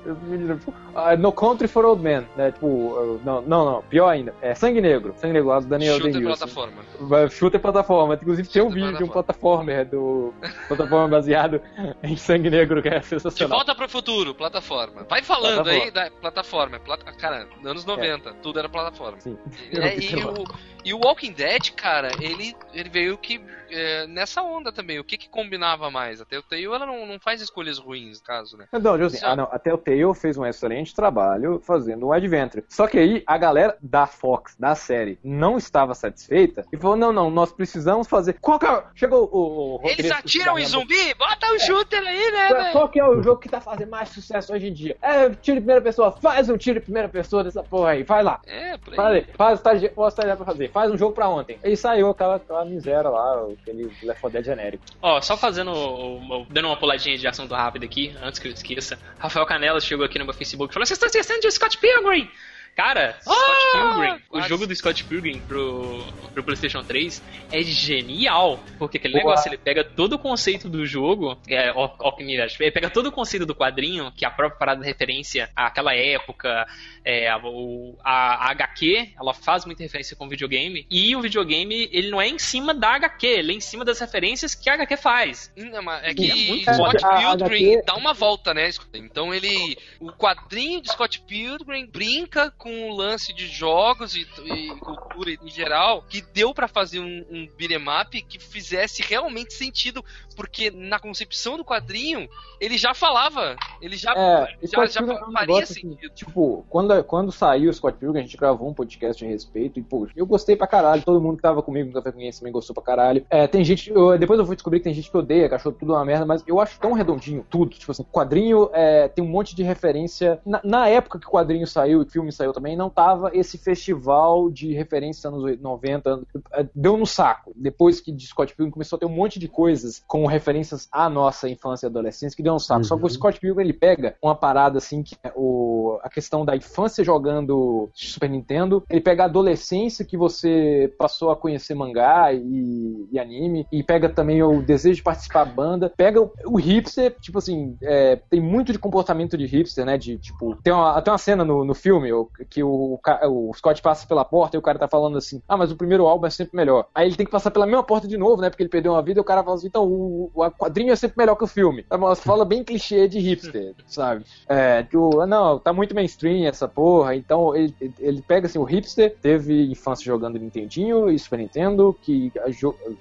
Tipo, 0.58 0.74
ah, 0.94 1.16
no 1.16 1.32
Country 1.32 1.68
for 1.68 1.84
Old 1.84 2.02
Men, 2.02 2.26
né? 2.36 2.52
Tipo, 2.52 2.66
uh, 2.66 3.20
não, 3.24 3.40
não, 3.42 3.64
não, 3.64 3.82
pior 3.82 4.08
ainda. 4.08 4.34
É 4.42 4.54
Sangue 4.54 4.80
Negro. 4.80 5.14
Sangue 5.16 5.34
Negro, 5.34 5.48
lá 5.48 5.60
do 5.60 5.66
Daniel 5.66 5.96
shooter 5.96 6.12
Day-Lewis. 6.12 6.38
plataforma. 6.38 6.82
Vai- 7.00 7.30
Shooter 7.30 7.60
plataforma. 7.60 8.14
Inclusive 8.14 8.48
tem 8.48 8.62
um 8.62 8.66
Shooter 8.66 8.84
vídeo 8.84 8.98
de 8.98 9.04
um 9.04 9.08
plataformer 9.08 9.84
do. 9.88 10.34
plataforma 10.68 11.08
baseado 11.08 11.60
em 12.02 12.16
Sangue 12.16 12.50
Negro, 12.50 12.82
que 12.82 12.88
é 12.88 12.98
De 12.98 13.06
sensacional. 13.06 13.58
volta 13.58 13.74
pro 13.74 13.88
futuro, 13.88 14.34
plataforma. 14.34 15.04
Vai 15.08 15.22
falando 15.22 15.64
Plataforma. 15.64 15.84
aí 15.84 15.90
da 15.90 16.10
plataforma. 16.10 16.80
Plata... 16.80 17.12
Cara, 17.12 17.48
anos 17.64 17.84
90, 17.84 18.34
tudo 18.34 18.58
era 18.58 18.68
plataforma. 18.68 19.20
Sim. 19.20 19.36
É, 19.72 19.98
e, 20.00 20.16
o, 20.24 20.44
e 20.84 20.94
o 20.94 20.98
Walking 20.98 21.32
Dead, 21.32 21.70
cara, 21.72 22.10
ele, 22.20 22.54
ele 22.72 22.88
veio 22.88 23.16
que 23.18 23.40
é, 23.70 24.06
nessa 24.06 24.42
onda 24.42 24.72
também. 24.72 24.98
O 24.98 25.04
que 25.04 25.16
que 25.16 25.28
combinava 25.28 25.90
mais? 25.90 26.20
A 26.20 26.24
Telltale 26.24 26.64
ela 26.64 26.86
não, 26.86 27.06
não 27.06 27.18
faz 27.18 27.40
escolhas 27.40 27.78
ruins, 27.78 28.18
no 28.18 28.24
caso, 28.24 28.56
né? 28.56 28.63
Não, 28.72 28.80
tipo 28.94 29.04
assim, 29.06 29.18
ah, 29.24 29.36
não, 29.36 29.48
a 29.50 29.58
Telltale 29.58 30.14
fez 30.14 30.36
um 30.36 30.44
excelente 30.46 30.94
trabalho 30.94 31.60
fazendo 31.64 32.06
um 32.06 32.12
adventure. 32.12 32.64
Só 32.68 32.86
que 32.86 32.98
aí 32.98 33.22
a 33.26 33.36
galera 33.38 33.76
da 33.80 34.06
Fox, 34.06 34.56
da 34.58 34.74
série, 34.74 35.18
não 35.22 35.56
estava 35.56 35.94
satisfeita 35.94 36.64
e 36.72 36.76
falou: 36.76 36.96
não, 36.96 37.12
não, 37.12 37.30
nós 37.30 37.52
precisamos 37.52 38.06
fazer. 38.08 38.34
Qual 38.40 38.58
que 38.58 38.66
é... 38.66 38.82
Chegou 38.94 39.28
o. 39.32 39.76
o 39.76 39.88
Eles 39.88 40.10
atiram 40.10 40.58
em 40.58 40.64
zumbi? 40.66 41.14
Bota 41.18 41.46
o 41.52 41.58
shooter 41.58 42.00
aí, 42.06 42.30
né, 42.32 42.48
velho? 42.48 42.72
Qual 42.72 42.88
que 42.88 42.98
é 43.00 43.04
o 43.08 43.22
jogo 43.22 43.40
que 43.40 43.48
tá 43.48 43.60
fazendo 43.60 43.90
mais 43.90 44.08
sucesso 44.08 44.52
hoje 44.52 44.68
em 44.68 44.72
dia? 44.72 44.96
É 45.02 45.30
tiro 45.30 45.58
em 45.58 45.60
primeira 45.60 45.80
pessoa. 45.80 46.12
Faz 46.12 46.48
um 46.48 46.56
tiro 46.56 46.78
em 46.78 46.82
primeira 46.82 47.08
pessoa 47.08 47.44
dessa 47.44 47.62
porra 47.62 47.90
aí. 47.90 48.02
Vai 48.02 48.22
lá. 48.22 48.40
É, 48.46 48.76
por 48.78 48.92
aí. 48.92 48.96
Faz, 48.96 49.14
aí, 49.14 49.26
faz 49.36 49.52
o 49.52 49.54
estagi- 49.56 49.92
o 49.96 50.08
estagiário 50.08 50.44
pra 50.44 50.52
fazer. 50.52 50.70
Faz 50.70 50.90
um 50.90 50.96
jogo 50.96 51.14
pra 51.14 51.28
ontem. 51.28 51.58
E 51.64 51.76
saiu 51.76 52.10
aquela, 52.10 52.36
aquela 52.36 52.64
miséria 52.64 53.08
lá, 53.10 53.46
aquele 53.62 53.84
Left 54.02 54.20
4 54.20 54.30
Dead 54.30 54.44
genérico. 54.44 54.84
Ó, 55.02 55.20
só 55.20 55.36
fazendo, 55.36 55.72
o- 55.72 56.42
o- 56.42 56.46
dando 56.50 56.66
uma 56.68 56.76
puladinha 56.76 57.16
de 57.16 57.26
assunto 57.26 57.54
rápido 57.54 57.84
aqui, 57.84 58.14
antes 58.22 58.38
que 58.38 58.48
eu 58.48 58.53
esqueça. 58.54 58.98
Rafael 59.18 59.46
Canela 59.46 59.80
chegou 59.80 60.04
aqui 60.04 60.18
no 60.18 60.24
meu 60.24 60.34
Facebook 60.34 60.70
e 60.70 60.74
falou: 60.74 60.86
Vocês 60.86 60.96
estão 60.96 61.06
esquecendo 61.06 61.40
de 61.40 61.50
Scott 61.50 61.78
Pilgrim! 61.78 62.30
Cara, 62.76 63.16
Scott 63.20 63.72
Pilgrim, 63.72 64.22
o 64.30 64.40
jogo 64.42 64.66
do 64.66 64.74
Scott 64.74 65.04
Pilgrim 65.04 65.40
pro, 65.40 66.04
pro 66.32 66.42
PlayStation 66.42 66.82
3 66.82 67.22
é 67.52 67.62
genial, 67.62 68.58
porque 68.78 68.96
aquele 68.98 69.14
Boa. 69.14 69.24
negócio 69.24 69.48
ele 69.48 69.58
pega 69.58 69.84
todo 69.84 70.14
o 70.14 70.18
conceito 70.18 70.68
do 70.68 70.84
jogo, 70.84 71.38
é, 71.48 71.70
ó, 71.72 71.90
ó, 72.00 72.16
ele 72.18 72.70
pega 72.72 72.90
todo 72.90 73.06
o 73.06 73.12
conceito 73.12 73.46
do 73.46 73.54
quadrinho, 73.54 74.10
que 74.16 74.24
é 74.24 74.28
a 74.28 74.30
própria 74.30 74.58
parada 74.58 74.80
de 74.80 74.86
referência 74.86 75.48
àquela 75.54 75.94
época, 75.94 76.66
é, 77.04 77.28
a, 77.28 77.38
o- 77.38 77.96
a- 78.02 78.46
a 78.48 78.50
HQ, 78.50 79.12
ela 79.20 79.32
faz 79.32 79.64
muita 79.64 79.82
referência 79.82 80.16
com 80.16 80.26
o 80.26 80.28
videogame, 80.28 80.86
e 80.90 81.14
o 81.14 81.20
videogame, 81.20 81.88
ele 81.92 82.10
não 82.10 82.20
é 82.20 82.28
em 82.28 82.38
cima 82.38 82.74
da 82.74 82.94
HQ, 82.96 83.26
ele 83.26 83.52
é 83.52 83.56
em 83.56 83.60
cima 83.60 83.84
das 83.84 84.00
referências 84.00 84.54
que 84.54 84.68
a 84.68 84.74
HQ 84.74 84.96
faz. 84.96 85.52
Não, 85.56 85.82
mas 85.82 86.02
é 86.02 86.10
É 86.10 86.14
que 86.14 86.48
muito 86.48 86.74
Scott 86.74 87.04
a 87.04 87.08
Pilgrim 87.18 87.74
HQ 87.74 87.82
dá 87.86 87.94
uma 87.94 88.12
volta, 88.14 88.52
né? 88.52 88.68
Então 88.94 89.32
ele. 89.34 89.76
O 90.00 90.10
quadrinho 90.12 90.80
de 90.80 90.90
Scott 90.90 91.20
Pilgrim 91.20 91.86
brinca 91.86 92.50
com 92.64 92.88
o 92.88 92.96
lance 92.96 93.30
de 93.30 93.46
jogos 93.46 94.16
e, 94.16 94.26
e 94.42 94.68
cultura 94.80 95.30
em 95.30 95.50
geral, 95.50 96.02
que 96.08 96.22
deu 96.22 96.54
pra 96.54 96.66
fazer 96.66 96.98
um, 96.98 97.26
um 97.30 97.46
beat'em 97.58 97.84
up 98.00 98.22
que 98.22 98.38
fizesse 98.38 99.02
realmente 99.02 99.52
sentido 99.52 100.02
porque 100.34 100.70
na 100.70 100.98
concepção 100.98 101.56
do 101.56 101.64
quadrinho, 101.64 102.28
ele 102.60 102.76
já 102.76 102.94
falava. 102.94 103.56
Ele 103.80 103.96
já, 103.96 104.12
É, 104.12 104.56
já, 104.62 104.86
já 104.86 105.00
é 105.00 105.04
um 105.04 105.32
faria 105.32 105.60
que, 105.60 105.66
sentido. 105.66 106.14
tipo, 106.14 106.64
quando, 106.68 107.02
quando 107.04 107.30
saiu 107.32 107.70
o 107.70 107.74
Scott 107.74 107.96
Pilgrim, 107.98 108.20
a 108.20 108.22
gente 108.24 108.36
gravou 108.36 108.68
um 108.68 108.74
podcast 108.74 109.24
a 109.24 109.28
respeito 109.28 109.78
e, 109.78 109.82
pô, 109.82 110.06
eu 110.16 110.26
gostei 110.26 110.56
pra 110.56 110.66
caralho, 110.66 111.02
todo 111.02 111.20
mundo 111.20 111.36
que 111.36 111.42
tava 111.42 111.62
comigo 111.62 111.88
no 111.88 111.94
Café 111.94 112.10
com 112.12 112.18
também 112.38 112.52
gostou 112.52 112.74
pra 112.74 112.82
caralho. 112.82 113.24
É, 113.30 113.46
tem 113.46 113.64
gente, 113.64 113.90
eu- 113.90 114.18
depois 114.18 114.38
eu 114.38 114.46
fui 114.46 114.56
descobrir 114.56 114.80
que 114.80 114.84
tem 114.84 114.94
gente 114.94 115.10
que 115.10 115.16
odeia, 115.16 115.48
que 115.48 115.54
achou 115.54 115.72
tudo 115.72 115.92
uma 115.92 116.04
merda, 116.04 116.24
mas 116.26 116.42
eu 116.46 116.60
acho 116.60 116.78
tão 116.80 116.92
redondinho 116.92 117.44
tudo, 117.48 117.70
tipo 117.70 117.90
assim, 117.92 118.02
o 118.02 118.06
quadrinho 118.06 118.70
é, 118.72 119.08
tem 119.08 119.24
um 119.24 119.28
monte 119.28 119.54
de 119.54 119.62
referência. 119.62 120.40
Na, 120.44 120.60
na 120.64 120.88
época 120.88 121.18
que 121.18 121.26
o 121.26 121.30
quadrinho 121.30 121.66
saiu 121.66 122.00
e 122.00 122.04
o 122.04 122.08
filme 122.10 122.32
saiu 122.32 122.52
também, 122.52 122.76
não 122.76 122.90
tava 122.90 123.30
esse 123.34 123.58
festival 123.58 124.50
de 124.50 124.72
referência 124.72 125.28
anos 125.28 125.60
90, 125.60 126.10
anos- 126.10 126.26
é, 126.52 126.66
deu 126.74 126.96
no 126.96 127.06
saco. 127.06 127.52
Depois 127.54 128.00
que 128.00 128.10
de 128.12 128.26
Scott 128.26 128.54
Pilgrim 128.54 128.72
começou 128.72 128.96
a 128.96 129.00
ter 129.00 129.06
um 129.06 129.10
monte 129.10 129.38
de 129.38 129.48
coisas 129.48 130.02
com 130.06 130.23
referências 130.26 130.88
à 130.92 131.08
nossa 131.08 131.48
infância 131.48 131.86
e 131.86 131.88
adolescência 131.88 132.36
que 132.36 132.42
deu 132.42 132.52
no 132.54 132.60
saco. 132.60 132.84
Só 132.84 132.96
que 132.96 133.04
o 133.04 133.10
Scott 133.10 133.38
Pilgrim 133.40 133.64
ele 133.64 133.72
pega 133.72 134.14
uma 134.22 134.34
parada 134.34 134.78
assim 134.78 135.02
que 135.02 135.16
é 135.22 135.32
o, 135.36 135.98
a 136.02 136.08
questão 136.08 136.44
da 136.44 136.56
infância 136.56 137.02
jogando 137.04 137.88
Super 137.94 138.28
Nintendo, 138.30 138.82
ele 138.88 139.00
pega 139.00 139.22
a 139.24 139.26
adolescência 139.26 140.04
que 140.04 140.16
você 140.16 140.92
passou 140.98 141.30
a 141.30 141.36
conhecer 141.36 141.74
mangá 141.74 142.32
e, 142.32 143.08
e 143.12 143.18
anime, 143.18 143.66
e 143.72 143.82
pega 143.82 144.08
também 144.08 144.42
o 144.42 144.62
desejo 144.62 144.96
de 144.96 145.02
participar 145.02 145.44
da 145.44 145.52
banda, 145.52 145.92
pega 145.96 146.20
o, 146.20 146.30
o 146.46 146.56
hipster, 146.58 147.16
tipo 147.20 147.38
assim, 147.38 147.76
é, 147.82 148.16
tem 148.30 148.40
muito 148.40 148.72
de 148.72 148.78
comportamento 148.78 149.36
de 149.36 149.46
hipster, 149.46 149.84
né? 149.84 149.96
De 149.98 150.18
tipo, 150.18 150.56
tem 150.62 150.72
uma, 150.72 151.00
tem 151.02 151.12
uma 151.12 151.18
cena 151.18 151.44
no, 151.44 151.64
no 151.64 151.74
filme 151.74 152.12
o- 152.12 152.28
que 152.48 152.62
o, 152.62 152.98
ca- 153.02 153.20
o 153.28 153.52
Scott 153.54 153.80
passa 153.82 154.06
pela 154.06 154.24
porta 154.24 154.56
e 154.56 154.58
o 154.58 154.62
cara 154.62 154.78
tá 154.78 154.88
falando 154.88 155.16
assim: 155.18 155.40
Ah, 155.48 155.56
mas 155.56 155.70
o 155.70 155.76
primeiro 155.76 156.06
álbum 156.06 156.26
é 156.26 156.30
sempre 156.30 156.56
melhor. 156.56 156.86
Aí 156.94 157.06
ele 157.08 157.16
tem 157.16 157.26
que 157.26 157.32
passar 157.32 157.50
pela 157.50 157.66
mesma 157.66 157.82
porta 157.82 158.06
de 158.08 158.16
novo, 158.16 158.40
né? 158.42 158.50
Porque 158.50 158.62
ele 158.62 158.70
perdeu 158.70 158.92
uma 158.92 159.02
vida 159.02 159.20
e 159.20 159.22
o 159.22 159.24
cara 159.24 159.42
fala 159.42 159.56
assim: 159.56 159.66
Então, 159.66 159.84
o, 159.86 160.13
o 160.34 160.50
quadrinho 160.50 160.92
é 160.92 160.96
sempre 160.96 161.18
melhor 161.18 161.36
que 161.36 161.44
o 161.44 161.48
filme. 161.48 161.84
É 161.90 161.96
uma 161.96 162.14
fala 162.14 162.44
bem 162.44 162.64
clichê 162.64 163.08
de 163.08 163.18
hipster, 163.18 163.74
sabe? 163.86 164.24
É, 164.48 164.82
tipo, 164.82 165.24
não, 165.26 165.58
tá 165.58 165.72
muito 165.72 165.94
mainstream 165.94 166.46
essa 166.46 166.68
porra. 166.68 167.14
Então 167.14 167.54
ele, 167.54 167.74
ele 167.98 168.22
pega 168.22 168.46
assim: 168.46 168.58
o 168.58 168.64
hipster 168.64 169.14
teve 169.20 169.70
infância 169.70 170.04
jogando 170.04 170.38
Nintendinho 170.38 171.10
e 171.10 171.18
Super 171.18 171.38
Nintendo, 171.38 171.96
que 172.02 172.32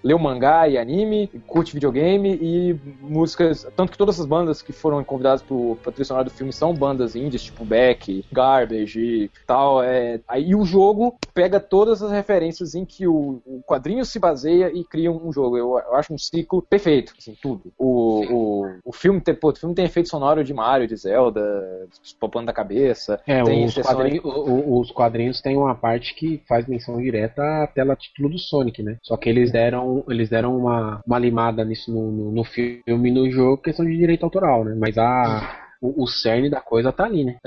leu 0.04 0.18
mangá 0.20 0.68
e 0.68 0.78
anime, 0.78 1.28
curte 1.48 1.74
videogame 1.74 2.38
e 2.42 2.80
músicas. 3.02 3.68
Tanto 3.76 3.92
que 3.92 3.98
todas 3.98 4.16
essas 4.16 4.26
bandas 4.26 4.62
que 4.62 4.72
foram 4.72 5.04
convidadas 5.04 5.42
pro 5.42 5.78
patrocinador 5.84 6.26
do 6.26 6.36
filme 6.36 6.54
são 6.54 6.74
bandas 6.74 7.16
indies, 7.16 7.44
tipo 7.44 7.66
Beck, 7.66 8.26
Garbage 8.32 9.00
e 9.00 9.32
tal. 9.46 9.84
É, 9.84 10.20
aí 10.28 10.56
o 10.56 10.66
jogo 10.66 11.16
pega 11.34 11.60
todas 11.60 12.02
as 12.02 12.12
referências 12.12 12.76
em 12.76 12.86
que 12.86 13.08
o, 13.08 13.42
o 13.46 13.62
quadrinho 13.66 14.06
se 14.06 14.20
baseia 14.20 14.72
e 14.74 14.84
cria 14.84 15.12
um 15.12 15.32
jogo. 15.32 15.58
Eu, 15.58 15.78
eu 15.78 15.96
acho 15.96 16.14
um 16.14 16.18
ciclo 16.18 16.62
perfeito, 16.62 17.03
assim, 17.18 17.36
tudo. 17.42 17.72
O, 17.78 18.24
o, 18.66 18.80
o 18.86 18.94
filme 18.94 19.20
tem, 19.22 19.36
pô, 19.36 19.50
o 19.50 19.56
filme 19.56 19.76
tem 19.76 19.86
efeito 19.86 20.10
sonoro 20.10 20.44
de 20.44 20.54
Mario, 20.54 20.88
de 20.88 20.96
Zelda, 20.96 21.42
popando 22.20 22.48
da 22.48 22.54
cabeça. 22.54 23.20
É, 23.28 23.44
tem 23.44 23.66
os 23.66 23.74
sessões- 23.74 23.96
quadrinhos, 23.96 24.24
os 24.26 24.92
quadrinhos 24.92 25.42
têm 25.42 25.58
uma 25.58 25.76
parte 25.76 26.16
que 26.16 26.42
faz 26.48 26.68
menção 26.68 27.02
direta 27.02 27.42
à 27.64 27.68
tela 27.68 27.96
título 27.96 28.30
do 28.30 28.40
Sonic, 28.40 28.82
né? 28.82 28.98
Só 29.02 29.18
que 29.18 29.30
eles 29.30 29.52
deram, 29.52 30.04
eles 30.08 30.30
deram 30.30 30.58
uma, 30.58 31.02
uma 31.06 31.20
limada 31.20 31.64
nisso 31.64 31.92
no, 31.92 32.12
no, 32.12 32.32
no 32.32 32.44
filme 32.44 32.84
e 32.88 33.12
no 33.12 33.30
jogo, 33.32 33.62
questão 33.62 33.86
de 33.86 33.96
direito 33.96 34.24
autoral, 34.24 34.64
né? 34.64 34.76
Mas 34.78 34.98
a, 34.98 35.63
o, 35.84 36.04
o 36.04 36.08
cerne 36.08 36.50
da 36.50 36.62
coisa 36.62 36.92
tá 36.92 37.04
ali, 37.04 37.26
né? 37.26 37.38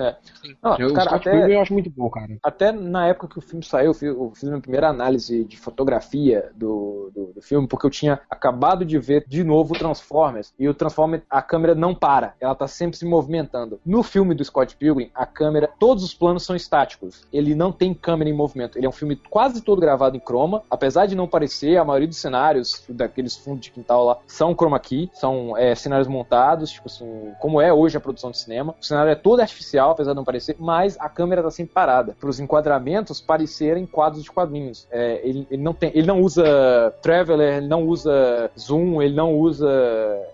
Não, 0.63 0.77
Eu, 0.79 0.93
cara, 0.93 1.07
o 1.07 1.09
Scott 1.11 1.15
até- 1.15 1.31
Pilgrim 1.33 1.55
eu 1.55 1.61
acho 1.63 1.73
muito 1.73 1.91
bom, 1.91 2.11
cara. 2.11 2.37
Até 2.43 2.71
na 2.71 3.07
época 3.09 3.29
que 3.29 3.39
o 3.39 3.43
filme 3.43 3.65
saiu, 3.65 3.87
eu 3.87 3.95
fiz, 3.95 4.03
eu 4.09 4.33
fiz 4.35 4.49
minha 4.49 4.61
primeira 4.61 4.89
análise 4.89 5.45
de 5.45 5.57
fotografia 5.57 6.51
do, 6.55 7.11
do, 7.15 7.33
do 7.35 7.43
filme, 7.43 7.67
porque 7.67 7.87
eu 7.87 7.91
tinha 7.91 8.21
acabado 8.31 8.85
de 8.85 8.99
ver 8.99 9.25
de 9.27 9.43
novo 9.43 9.75
o 9.75 9.79
Transformers. 9.79 10.53
E 10.59 10.69
o 10.69 10.75
Transformers, 10.75 11.23
a 11.31 11.41
câmera 11.41 11.75
não 11.75 11.95
para, 11.95 12.35
ela 12.41 12.55
tá 12.55 12.69
sempre 12.69 12.99
se 12.99 13.07
movimentando. 13.07 13.81
No 13.85 14.03
filme 14.03 14.35
do 14.35 14.45
Scott 14.45 14.77
Pilgrim, 14.77 15.11
a 15.15 15.25
câmera, 15.25 15.71
todos 15.79 16.05
os 16.05 16.13
planos 16.13 16.45
são 16.45 16.55
estáticos. 16.55 17.25
Ele 17.33 17.55
não 17.55 17.73
tem 17.73 17.95
câmera 17.95 18.29
em 18.29 18.35
movimento. 18.35 18.77
Ele 18.79 18.85
é 18.87 18.89
um 18.89 18.93
filme 18.93 19.17
quase 19.31 19.63
todo 19.63 19.81
gravado 19.81 20.17
em 20.17 20.21
croma, 20.21 20.63
apesar 20.71 21.07
de 21.07 21.15
não 21.15 21.27
parecer, 21.27 21.77
a 21.79 21.85
maioria 21.85 22.09
dos 22.09 22.19
cenários 22.19 22.85
daqueles 22.89 23.37
fundos 23.37 23.63
de 23.63 23.71
quintal 23.71 24.05
lá 24.05 24.19
são 24.27 24.55
chroma 24.55 24.79
key, 24.79 25.09
são 25.15 25.57
é, 25.57 25.75
cenários 25.75 26.09
montados, 26.09 26.71
tipo 26.71 26.87
assim, 26.89 27.33
como 27.41 27.61
é 27.61 27.73
hoje 27.73 27.97
a 27.97 28.01
produção 28.01 28.26
de 28.31 28.39
cinema. 28.39 28.75
O 28.81 28.85
cenário 28.85 29.11
é 29.11 29.15
todo 29.15 29.41
artificial, 29.41 29.91
apesar 29.91 30.13
de 30.13 30.17
não 30.17 30.25
parecer, 30.25 30.57
mas 30.59 30.97
a 30.99 31.09
câmera 31.09 31.43
tá 31.43 31.51
sempre 31.51 31.73
parada, 31.75 32.17
para 32.19 32.29
os 32.29 32.39
enquadramentos 32.41 33.21
parecerem 33.21 33.87
quadros 33.87 34.23
de 34.23 34.31
quadrinhos. 34.31 34.87
É, 34.91 35.21
ele, 35.23 35.47
ele 35.51 35.63
não 35.63 35.73
tem, 35.73 35.91
ele 35.95 36.07
não 36.07 36.21
usa 36.21 36.93
traveler, 37.03 37.59
ele 37.59 37.67
não 37.69 37.85
usa 37.87 38.51
zoom, 38.59 39.01
ele 39.03 39.15
não 39.15 39.35
usa 39.35 39.69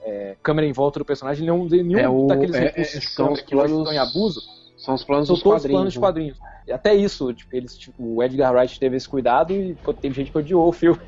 é, 0.05 0.37
câmera 0.43 0.67
em 0.67 0.73
volta 0.73 0.99
do 0.99 1.05
personagem, 1.05 1.43
ele 1.43 1.51
não 1.51 1.61
usa 1.61 1.77
nenhum 1.77 1.99
É 1.99 2.09
o- 2.09 2.27
daqueles 2.27 2.55
é- 2.57 2.61
recursos 2.61 2.95
é- 2.95 2.99
de 2.99 3.07
são 3.09 3.27
câmera 3.27 3.33
os 3.43 3.47
que 3.49 3.55
hoje 3.57 3.67
planos- 3.69 3.89
estão 3.89 3.93
em 3.93 3.99
abuso. 4.09 4.41
São 4.77 4.95
os 4.95 5.05
planos 5.05 5.27
São 5.29 5.35
dos 5.35 5.43
todos 5.45 5.59
quadrinhos. 5.63 5.79
planos 5.79 5.93
de 5.93 5.99
né? 5.99 6.07
quadrinhos. 6.07 6.39
E 6.67 6.73
até 6.73 6.93
isso, 6.95 7.33
tipo, 7.33 7.55
eles, 7.57 7.77
tipo, 7.79 7.95
o 8.17 8.23
Edgar 8.23 8.53
Wright 8.53 8.79
teve 8.81 8.97
esse 8.97 9.09
cuidado 9.09 9.53
e 9.53 9.75
pô, 9.75 9.93
teve 9.93 10.15
gente 10.15 10.31
que 10.33 10.39
odiou 10.39 10.67
o 10.69 10.73
filme. 10.73 11.01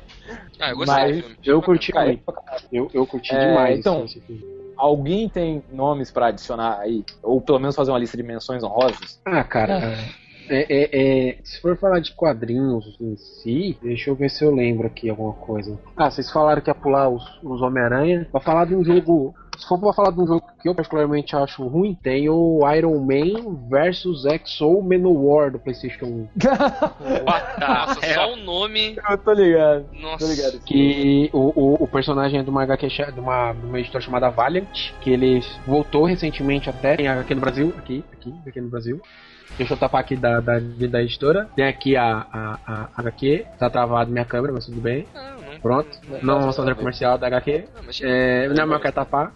Ah, 0.59 0.69
eu 0.69 0.77
gostei 0.77 0.95
Mas 0.95 1.15
do 1.17 1.21
filme. 1.23 1.37
Eu 1.45 1.61
curti 1.61 1.91
Cara, 1.91 2.05
muito. 2.07 2.23
Eu, 2.71 2.89
eu 2.93 3.05
curti 3.05 3.33
É, 3.33 3.47
demais 3.47 3.79
então. 3.79 4.05
Alguém 4.77 5.29
tem 5.29 5.63
nomes 5.71 6.11
pra 6.11 6.27
adicionar 6.27 6.79
aí? 6.79 7.03
Ou 7.23 7.39
pelo 7.41 7.59
menos 7.59 7.75
fazer 7.75 7.91
uma 7.91 7.99
lista 7.99 8.17
de 8.17 8.23
menções 8.23 8.63
honrosas? 8.63 9.19
Ah, 9.25 9.43
cara, 9.43 9.97
é, 10.49 10.65
é- 10.69 10.89
é- 11.29 11.37
se 11.43 11.59
for 11.61 11.77
falar 11.77 11.99
de 11.99 12.13
quadrinhos 12.13 12.97
em 12.99 13.15
si, 13.15 13.77
deixa 13.81 14.09
eu 14.09 14.15
ver 14.15 14.29
se 14.29 14.43
eu 14.43 14.53
lembro 14.53 14.87
aqui 14.87 15.09
alguma 15.09 15.33
coisa. 15.33 15.79
Ah, 15.97 16.09
vocês 16.11 16.29
falaram 16.31 16.61
que 16.61 16.69
ia 16.69 16.75
pular 16.75 17.09
os, 17.09 17.23
os 17.43 17.61
Homem-Aranha. 17.61 18.27
Pra 18.31 18.41
falar 18.41 18.65
de 18.65 18.75
um 18.75 18.83
jogo. 18.83 19.33
Se 19.57 19.67
for 19.67 19.79
pra 19.79 19.93
falar 19.93 20.11
de 20.11 20.19
um 20.19 20.27
jogo 20.27 20.43
que 20.61 20.67
eu 20.67 20.75
particularmente 20.75 21.35
acho 21.35 21.65
ruim, 21.67 21.95
tem 21.95 22.29
o 22.29 22.59
Iron 22.75 22.99
Man 22.99 23.57
vs 23.69 24.25
Exo 24.25 24.81
Manowar 24.81 25.51
do 25.51 25.59
PlayStation 25.59 26.05
1. 26.05 26.29
Nossa, 27.59 28.13
só 28.13 28.33
o 28.33 28.35
nome. 28.37 28.95
Eu 29.09 29.17
tô 29.17 29.33
ligado. 29.33 29.85
Nossa. 29.93 30.25
Tô 30.25 30.31
ligado. 30.31 30.59
Que 30.65 31.29
o, 31.33 31.51
o, 31.55 31.83
o 31.83 31.87
personagem 31.87 32.39
é 32.39 32.43
de 32.43 32.49
uma 32.49 32.63
HQ 32.63 32.85
de 33.13 33.19
uma, 33.19 33.53
de 33.53 33.65
uma 33.65 33.79
editora 33.79 34.03
chamada 34.03 34.29
Valiant, 34.29 34.91
que 35.01 35.09
ele 35.09 35.43
voltou 35.65 36.05
recentemente 36.05 36.69
até 36.69 36.95
tem 36.95 37.07
aqui 37.07 37.35
no 37.35 37.41
Brasil, 37.41 37.73
aqui, 37.77 38.03
aqui, 38.13 38.33
aqui 38.47 38.61
no 38.61 38.69
Brasil. 38.69 39.01
Deixa 39.57 39.73
eu 39.73 39.77
tapar 39.77 40.01
aqui 40.01 40.15
da, 40.15 40.39
da, 40.39 40.59
da 40.59 41.01
editora. 41.01 41.49
Tem 41.55 41.65
aqui 41.65 41.95
a, 41.95 42.25
a, 42.31 42.59
a 42.65 42.89
HQ, 43.01 43.45
tá 43.57 43.69
travado 43.69 44.11
minha 44.11 44.25
câmera, 44.25 44.53
mas 44.53 44.65
tudo 44.65 44.81
bem. 44.81 45.05
Não. 45.13 45.34
Pronto. 45.65 45.89
Não 46.21 46.41
vamos 46.41 46.55
fazer 46.55 46.75
comercial 46.75 47.17
da 47.17 47.25
HQ. 47.25 47.63
Não, 47.73 47.81
mas... 47.83 47.99
É, 48.03 48.47
não, 48.49 48.67
mas 48.67 48.75
eu 48.75 48.79
quero 48.81 48.93
tapar. 48.93 49.33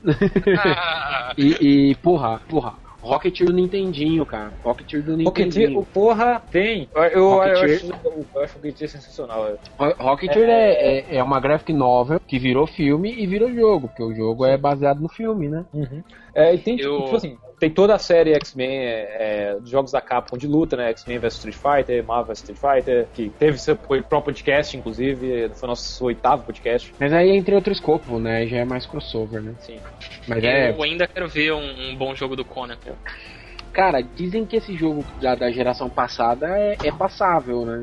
Ah, 0.64 1.34
E, 1.36 1.90
e 1.90 1.96
porra, 1.96 2.40
porra, 2.48 2.74
Rocketeer 3.02 3.48
do 3.50 3.56
Nintendinho, 3.56 4.24
cara. 4.28 4.52
Rocketeer 4.64 5.02
do 5.02 5.16
Rocketeer, 5.24 5.46
Nintendinho. 5.48 5.80
o 5.80 5.86
porra, 5.86 6.40
tem. 6.52 6.88
Eu, 6.94 7.04
eu, 7.04 7.30
Rocketeer. 7.32 7.76
acho, 7.78 7.86
eu 7.88 8.42
acho 8.44 8.58
o 8.58 8.60
Rocketeer 8.60 8.90
sensacional. 8.90 9.58
Ro- 9.80 9.96
Rocketeer 9.98 10.50
é, 10.50 10.72
é, 11.00 11.16
é 11.16 11.24
uma 11.24 11.40
graphic 11.40 11.74
novel 11.74 12.20
que 12.28 12.38
virou 12.38 12.68
filme 12.68 13.12
e 13.12 13.26
virou 13.26 13.52
jogo, 13.52 13.88
porque 13.88 14.04
o 14.04 14.14
jogo 14.14 14.46
é 14.46 14.56
baseado 14.58 15.00
no 15.00 15.10
filme, 15.10 15.48
né? 15.48 15.66
É, 16.40 16.54
e 16.56 16.58
tem, 16.58 16.80
Eu- 16.80 17.04
tipo 17.04 17.16
assim, 17.16 17.38
tem 17.60 17.70
toda 17.70 17.94
a 17.94 18.00
série 18.00 18.34
X-Men, 18.34 18.70
é, 18.70 19.16
é, 19.20 19.56
dos 19.60 19.70
jogos 19.70 19.92
da 19.92 20.00
Capcom 20.00 20.38
de 20.38 20.48
luta, 20.48 20.78
né? 20.78 20.90
X-Men 20.90 21.20
vs 21.20 21.34
Street 21.36 21.56
Fighter, 21.56 22.06
Marvel 22.06 22.28
vs 22.28 22.40
Street 22.40 22.60
Fighter, 22.60 23.08
que 23.14 23.30
teve 23.30 23.58
seu 23.58 23.76
foi 23.76 24.02
próprio 24.02 24.34
podcast, 24.34 24.78
inclusive, 24.78 25.50
foi 25.56 25.68
nosso 25.68 26.06
oitavo 26.06 26.44
podcast. 26.44 26.94
Mas 27.00 27.12
aí 27.12 27.30
entre 27.32 27.54
outro 27.54 27.74
escopo, 27.74 28.20
né? 28.20 28.48
Já 28.48 28.58
é 28.58 28.66
mais 28.66 28.86
crossover, 28.86 29.42
né? 29.42 29.56
Sim. 29.60 29.80
Mas 30.28 30.44
é. 30.44 30.72
Eu 30.72 30.82
ainda 30.84 31.08
quero 31.08 31.28
ver 31.28 31.52
um, 31.54 31.90
um 31.92 31.96
bom 31.96 32.16
jogo 32.16 32.36
do 32.36 32.46
Conan. 32.46 32.78
Cara, 33.74 34.02
dizem 34.02 34.46
que 34.46 34.56
esse 34.58 34.76
jogo 34.76 35.06
da, 35.22 35.36
da 35.36 35.52
geração 35.52 35.90
passada 35.90 36.48
é, 36.58 36.78
é 36.84 36.92
passável, 36.92 37.66
né? 37.66 37.78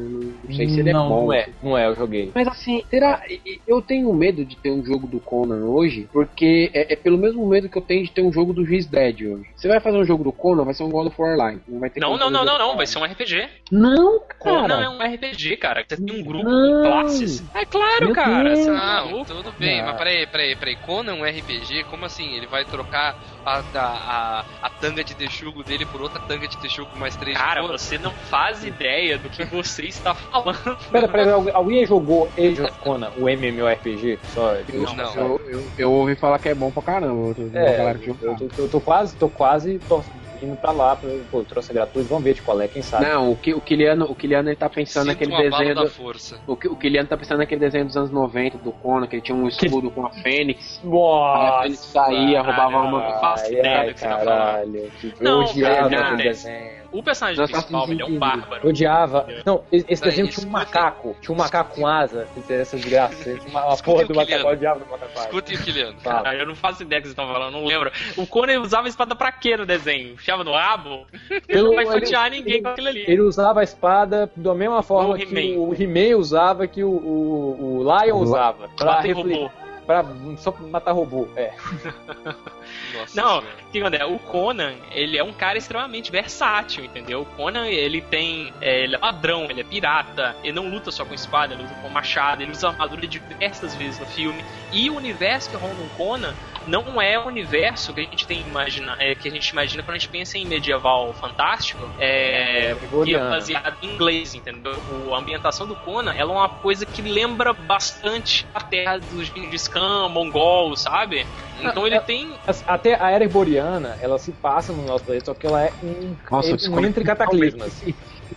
Não 0.45 0.55
sei 0.55 0.69
se 0.69 0.81
ele 0.81 0.93
não, 0.93 1.07
é 1.07 1.09
bom. 1.09 1.23
Não 1.27 1.33
é, 1.33 1.49
não 1.63 1.79
é, 1.79 1.87
eu 1.87 1.95
joguei. 1.95 2.31
Mas 2.35 2.49
assim, 2.49 2.83
será? 2.91 3.23
Eu 3.67 3.81
tenho 3.81 4.13
medo 4.13 4.45
de 4.45 4.57
ter 4.57 4.71
um 4.71 4.85
jogo 4.85 5.07
do 5.07 5.21
Conan 5.21 5.65
hoje, 5.67 6.09
porque 6.13 6.71
é, 6.75 6.93
é 6.93 6.97
pelo 6.97 7.17
mesmo 7.19 7.47
medo 7.47 7.69
que 7.69 7.79
eu 7.79 7.83
tenho 7.83 8.05
de 8.05 8.11
ter 8.11 8.23
um 8.23 8.33
jogo 8.33 8.53
do 8.53 8.65
Juiz 8.65 8.87
Dead 8.87 9.23
hoje. 9.23 9.47
Você 9.57 9.69
vai 9.69 9.81
fazer 9.81 9.97
um 9.99 10.05
jogo 10.05 10.25
do 10.25 10.33
Conan, 10.33 10.65
vai 10.65 10.75
ser 10.75 10.83
um 10.83 10.91
God 10.91 11.07
of 11.07 11.21
War 11.21 11.35
Online. 11.35 11.61
Não, 11.69 11.81
vai 11.81 11.91
ter 11.91 12.01
Não, 12.01 12.17
não, 12.17 12.31
não, 12.31 12.45
não, 12.45 12.59
não. 12.59 12.77
Vai 12.77 12.87
ser 12.87 12.99
um 12.99 13.05
RPG. 13.05 13.49
Não, 13.71 14.21
Conan 14.39 14.69
cara. 14.69 14.85
é 14.85 14.89
um 14.89 14.99
RPG, 15.15 15.57
cara. 15.57 15.85
Você 15.89 15.97
tem 15.97 16.21
um 16.21 16.25
grupo 16.25 16.45
Não. 16.45 16.83
com 16.83 16.91
classes. 16.91 17.45
É 17.55 17.65
claro, 17.65 18.07
Meu 18.07 18.15
cara. 18.15 18.55
Deus. 18.55 18.67
Maluco? 18.67 19.25
tudo 19.27 19.53
bem, 19.59 19.81
Ah. 19.81 19.87
mas 19.87 19.97
peraí, 19.99 20.27
peraí, 20.27 20.57
peraí. 20.57 20.77
Conan 20.77 21.13
é 21.13 21.15
um 21.15 21.25
RPG? 21.25 21.85
Como 21.91 22.05
assim? 22.05 22.35
Ele 22.35 22.47
vai 22.47 22.65
trocar 22.65 23.17
a, 23.47 23.63
a, 23.75 24.41
a, 24.41 24.45
a 24.63 24.71
tanga 24.71 25.05
de 25.05 25.15
texugo 25.15 25.63
dele 25.63 25.87
por 25.87 26.03
outra 26.03 26.21
tanga 26.27 26.47
de 26.49 26.57
texugo 26.57 26.91
com 26.91 26.99
mais 26.99 27.15
três 27.17 27.39
Cara, 27.39 27.63
de 27.63 27.69
você 27.69 27.97
não 27.99 28.11
faz 28.11 28.65
ideia 28.65 29.17
do 29.19 29.31
que 29.31 29.45
você 29.45 29.85
está 29.87 30.15
falando. 30.15 30.77
Pera, 30.91 31.09
pera, 31.09 31.35
alguém- 31.35 31.55
alguém 31.55 31.87
jogou 31.87 32.29
Age 32.37 32.61
of 32.61 32.79
Conan, 32.81 33.13
o 33.17 33.29
MMORPG? 33.29 34.19
Só, 34.25 34.55
Eu, 34.57 34.83
Não. 34.95 35.15
eu, 35.15 35.41
eu, 35.49 35.71
eu 35.79 35.93
ouvi 35.93 36.17
falar 36.17 36.39
que 36.39 36.49
é 36.49 36.55
bom 36.55 36.71
pra 36.71 36.83
caramba. 36.83 37.35
Eu, 37.39 37.51
É, 37.55 37.93
eu, 38.05 38.37
tô, 38.37 38.63
eu 38.63 38.69
tô 38.69 38.81
quase, 38.81 39.17
tô 39.17 39.29
quase, 39.29 39.79
tô- 39.81 40.03
indo 40.45 40.57
pra 40.57 40.71
lá, 40.73 40.97
pra, 40.97 41.09
pô, 41.31 41.43
trouxe 41.45 41.73
gratuito, 41.73 42.09
vamos 42.09 42.25
ver 42.25 42.35
de 42.35 42.43
qual 42.43 42.61
é, 42.61 42.69
quem 42.69 42.83
sabe. 42.83 43.05
Não, 43.07 43.31
o, 43.33 43.37
que, 43.37 43.55
o 43.55 43.61
Kiliano, 43.61 44.05
o 44.07 44.15
Kiliano 44.15 44.49
ele 44.49 44.57
tá 44.57 44.69
pensando 44.69 45.09
Sinto 45.11 45.21
naquele 45.29 45.51
desenho 45.51 45.75
da 45.75 45.85
do, 45.85 45.91
força. 45.91 46.39
o, 46.47 46.57
que- 46.57 46.69
o 46.69 46.77
Kiliano 46.77 47.09
tá 47.09 47.17
pensando 47.17 47.39
naquele 47.39 47.61
desenho 47.61 47.85
dos 47.87 47.97
anos 47.97 48.11
90 48.11 48.59
do 48.59 48.73
Conan, 48.73 49.07
que 49.07 49.17
ele 49.17 49.23
tinha 49.23 49.37
um 49.37 49.47
escudo 49.49 49.91
com 49.91 50.05
a 50.07 50.11
Fênix. 50.11 50.81
Aí 50.83 50.89
a 50.89 50.91
Nossa! 50.91 51.63
Fênix 51.63 51.79
saía, 51.81 52.43
roubava 52.43 52.79
uma. 52.83 53.03
Que 53.03 53.63
tá 53.63 53.95
caralho. 53.95 54.91
que 55.01 55.15
Não, 55.21 55.43
eu 55.43 55.49
odiava 55.49 55.87
aquele 55.97 56.23
desenho. 56.23 56.86
O 56.99 57.03
personagem 57.03 57.41
Nós 57.41 57.51
principal, 57.51 57.83
estamos 57.85 57.91
ele 57.91 58.03
é 58.03 58.17
um 58.17 58.19
bárbaro. 58.19 58.61
Eu 58.65 58.71
odiava. 58.71 59.27
Não, 59.45 59.63
esse 59.71 59.85
esse 59.93 60.01
Peraí, 60.03 60.17
desenho 60.17 60.29
tinha 60.29 60.47
um 60.47 60.51
macaco. 60.51 61.17
Tinha 61.21 61.35
um 61.35 61.39
macaco 61.39 61.75
com 61.77 61.87
asa. 61.87 62.27
Essa 62.49 62.77
desgraça. 62.77 63.23
Tinha 63.37 63.49
Uma, 63.51 63.67
uma 63.67 63.77
porra 63.77 64.05
do 64.05 64.15
macaco. 64.15 64.49
Odiava 64.49 64.81
do 64.81 64.87
macaco. 64.91 65.19
Escutem 65.21 65.57
o 65.57 65.63
Kiliano. 65.63 65.97
Cara, 66.03 66.35
eu 66.35 66.47
não 66.47 66.55
faço 66.55 66.83
ideia 66.83 67.01
do 67.01 67.03
que 67.03 67.09
vocês 67.09 67.13
estão 67.19 67.33
falando, 67.33 67.53
não 67.53 67.65
lembro. 67.67 67.91
O 68.17 68.27
Conan 68.27 68.61
usava 68.61 68.87
a 68.87 68.89
espada 68.89 69.15
pra 69.15 69.31
quê 69.31 69.57
no 69.57 69.67
desenho? 69.67 70.15
Enfiava 70.15 70.43
no 70.43 70.53
rabo? 70.53 71.07
Ele 71.49 71.63
não 71.63 71.75
vai 71.75 71.85
ele- 71.85 71.93
fatiar 72.01 72.31
ninguém 72.31 72.63
com 72.63 72.69
aquilo 72.69 72.89
ali. 72.89 73.05
Ele 73.07 73.21
usava 73.21 73.61
a 73.61 73.65
espada 73.65 74.31
da 74.35 74.55
mesma 74.55 74.83
forma 74.83 75.15
O 75.15 75.19
que 75.19 75.57
o 75.57 75.75
He-Man 75.75 76.17
usava, 76.17 76.67
que 76.67 76.83
o, 76.83 76.89
o, 76.91 77.79
o 77.85 78.01
Lion 78.03 78.17
usava. 78.19 78.69
Pra, 78.77 78.87
Bater 78.95 79.15
refle- 79.15 79.35
robô. 79.35 79.51
pra 79.87 80.05
só 80.39 80.53
matar 80.71 80.93
robô. 80.93 81.29
É. 81.37 81.53
Nossa 82.95 83.21
Não, 83.21 83.39
o 83.39 83.71
que 83.71 83.81
acontece? 83.81 84.05
O 84.05 84.19
Conan, 84.19 84.75
ele 84.91 85.19
é 85.19 85.25
um 85.25 85.33
cara 85.33 85.59
extremamente 85.59 86.11
versátil, 86.11 86.85
entendeu? 86.85 87.23
O 87.23 87.27
Conan, 87.27 87.67
ele 87.67 88.01
tem. 88.01 88.53
é, 88.61 88.85
ele 88.85 88.95
é 88.95 88.99
ladrão, 88.99 89.45
ele 89.51 89.61
é 89.61 89.65
pirata, 89.65 90.37
ele 90.43 90.53
não 90.53 90.69
luta 90.69 90.91
só 90.91 91.05
com 91.05 91.15
espada, 91.15 91.55
ele 91.55 91.63
luta 91.63 91.75
com 91.77 91.89
machado, 91.89 92.43
ele 92.43 92.53
usa 92.53 92.69
armadura 92.69 93.07
diversas 93.07 93.75
vezes 93.75 93.99
no 93.99 94.07
filme. 94.07 94.45
E 94.73 94.91
o 94.91 94.97
universo 94.97 95.51
que 95.51 95.57
rola 95.57 95.75
no 95.75 95.89
Conan 95.91 96.35
não 96.67 97.01
é 97.01 97.19
o 97.19 97.27
universo 97.27 97.95
que 97.95 98.01
a 98.01 98.05
gente 98.05 98.27
tem 98.27 98.41
imagina, 98.47 98.97
é, 98.99 99.15
que 99.15 99.29
a 99.29 99.31
gente 99.31 99.49
imagina 99.49 99.83
quando 99.83 99.97
a 99.97 99.99
gente 99.99 100.09
pensa 100.11 100.37
em 100.39 100.47
medieval 100.47 101.13
fantástico, 101.15 101.93
é, 101.99 102.75
que 103.05 103.15
é 103.15 103.19
baseado 103.19 103.77
em 103.83 103.95
inglês, 103.95 104.35
entendeu? 104.35 104.83
O- 104.89 105.15
a 105.15 105.19
ambientação 105.19 105.67
do 105.67 105.77
Conan 105.77 106.13
ela 106.13 106.33
é 106.33 106.37
uma 106.37 106.49
coisa 106.49 106.85
que 106.85 107.03
lembra 107.03 107.53
bastante 107.53 108.47
a 108.55 108.61
terra 108.61 108.99
dos 108.99 109.29
Gengis 109.29 109.69
Khan, 109.69 110.09
mongol, 110.09 110.77
sabe? 110.77 111.27
Então 111.61 111.87
ele 111.87 111.97
é- 111.97 112.01
tem 112.01 112.39
Até 112.67 113.01
a 113.01 113.11
era 113.11 113.25
iboriana, 113.25 113.97
ela 114.01 114.19
se 114.19 114.33
passa 114.33 114.73
no 114.73 114.83
nosso 114.85 115.05
planeta, 115.05 115.27
só 115.27 115.35
que 115.35 115.47
ela 115.47 115.65
é 115.65 115.73
um, 115.83 116.17
Nossa, 116.31 116.51
é 116.51 116.71
um 116.71 116.85
entre 116.85 117.05
cataclismas. 117.05 117.83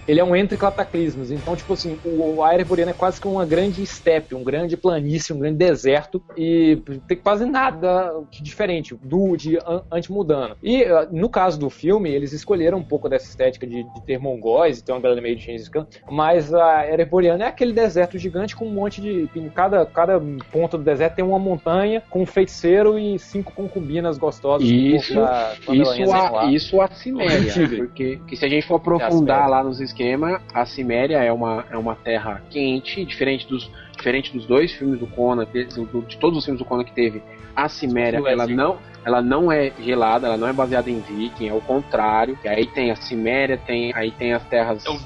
Ele 0.08 0.20
é 0.20 0.24
um 0.24 0.36
entre 0.36 0.58
cataclismos. 0.58 1.32
Então, 1.32 1.56
tipo 1.56 1.74
assim, 1.74 2.00
o, 2.04 2.44
a 2.44 2.54
era 2.54 2.62
iboriana 2.62 2.92
é 2.92 2.94
quase 2.94 3.20
que 3.20 3.28
uma 3.28 3.46
grande 3.46 3.86
steppe, 3.86 4.36
um 4.36 4.44
grande 4.44 4.76
planície, 4.78 5.34
um 5.34 5.40
grande 5.40 5.58
deserto. 5.58 6.22
E 6.38 6.82
tem 7.08 7.18
quase 7.18 7.46
nada 7.46 8.12
de 8.32 8.42
diferente 8.44 8.96
do 9.04 9.36
de 9.36 9.58
an- 9.58 9.84
anti-mudano. 9.92 10.56
E 10.62 10.84
ah, 10.84 11.08
no 11.12 11.30
caso 11.30 11.60
do 11.60 11.70
filme, 11.70 12.10
eles 12.10 12.34
escolheram 12.34 12.78
um 12.80 12.84
pouco 12.84 13.08
dessa 13.10 13.28
estética 13.28 13.66
de, 13.68 13.84
de 13.84 14.02
ter 14.06 14.18
mongóis 14.20 14.80
e 14.80 14.84
ter 14.84 14.92
uma 14.92 15.02
galera 15.02 15.22
meio 15.22 15.36
de 15.36 15.44
Gengis 15.46 15.70
Khan. 15.70 15.86
Mas 16.10 16.54
a 16.54 16.84
era 16.84 17.02
iboriana 17.02 17.46
é 17.46 17.48
aquele 17.48 17.74
deserto 17.74 18.18
gigante 18.18 18.56
com 18.56 18.66
um 18.66 18.74
monte 18.74 19.02
de. 19.02 19.30
Em 19.36 19.50
cada, 19.50 19.86
cada 19.86 20.20
ponto 20.52 20.78
do 20.78 20.84
deserto 20.84 21.16
tem 21.16 21.26
uma 21.26 21.40
montanha 21.40 22.02
com 22.10 22.22
um 22.22 22.26
feiticeiro 22.26 22.98
e 22.98 23.18
cinco 23.20 23.54
concubinas 23.54 24.18
gostosas. 24.18 24.68
Isso, 24.68 25.16
da- 25.16 25.54
Isso 25.74 26.12
a, 26.14 26.46
isso 26.52 26.82
a 26.82 26.88
Ciméria, 26.90 27.52
Tigre. 27.52 27.78
porque 27.78 28.20
que 28.28 28.36
se 28.36 28.46
a 28.46 28.50
gente 28.50 28.66
for 28.68 28.76
aprofundar 28.76 29.50
lá 29.50 29.64
nos 29.64 29.79
esquemas, 29.80 30.42
a 30.54 30.66
Ciméria 30.66 31.18
é 31.24 31.32
uma, 31.32 31.66
é 31.70 31.78
uma 31.78 31.96
terra 31.96 32.42
quente, 32.50 33.06
diferente 33.06 33.48
dos, 33.48 33.70
diferente 34.00 34.32
dos 34.34 34.46
dois 34.46 34.72
filmes 34.72 35.00
do 35.00 35.06
Conan, 35.08 35.46
de, 35.46 35.66
do- 35.66 36.02
de 36.02 36.18
todos 36.18 36.40
os 36.40 36.46
filmes 36.46 36.60
do 36.60 36.66
Conan 36.66 36.84
que 36.84 36.94
teve. 36.94 37.22
A 37.56 37.68
Ciméria, 37.68 38.22
é 38.26 38.32
ela 38.32 38.48
não, 38.48 38.78
ela 39.04 39.22
não 39.22 39.52
é 39.52 39.72
gelada, 39.80 40.28
ela 40.28 40.38
não 40.38 40.48
é 40.48 40.54
baseada 40.54 40.90
em 40.90 41.00
Viking, 41.02 41.50
é 41.50 41.54
o 41.54 41.60
contrário. 41.60 42.38
E 42.44 42.48
aí 42.48 42.66
tem 42.66 42.90
a 42.90 42.96
Ciméria, 42.96 43.58
tem, 43.58 43.92
aí 43.94 44.12
tem 44.12 44.34
as 44.34 44.44
terras. 44.46 44.86
É 44.86 44.90
o 44.90 44.94
os 44.94 45.02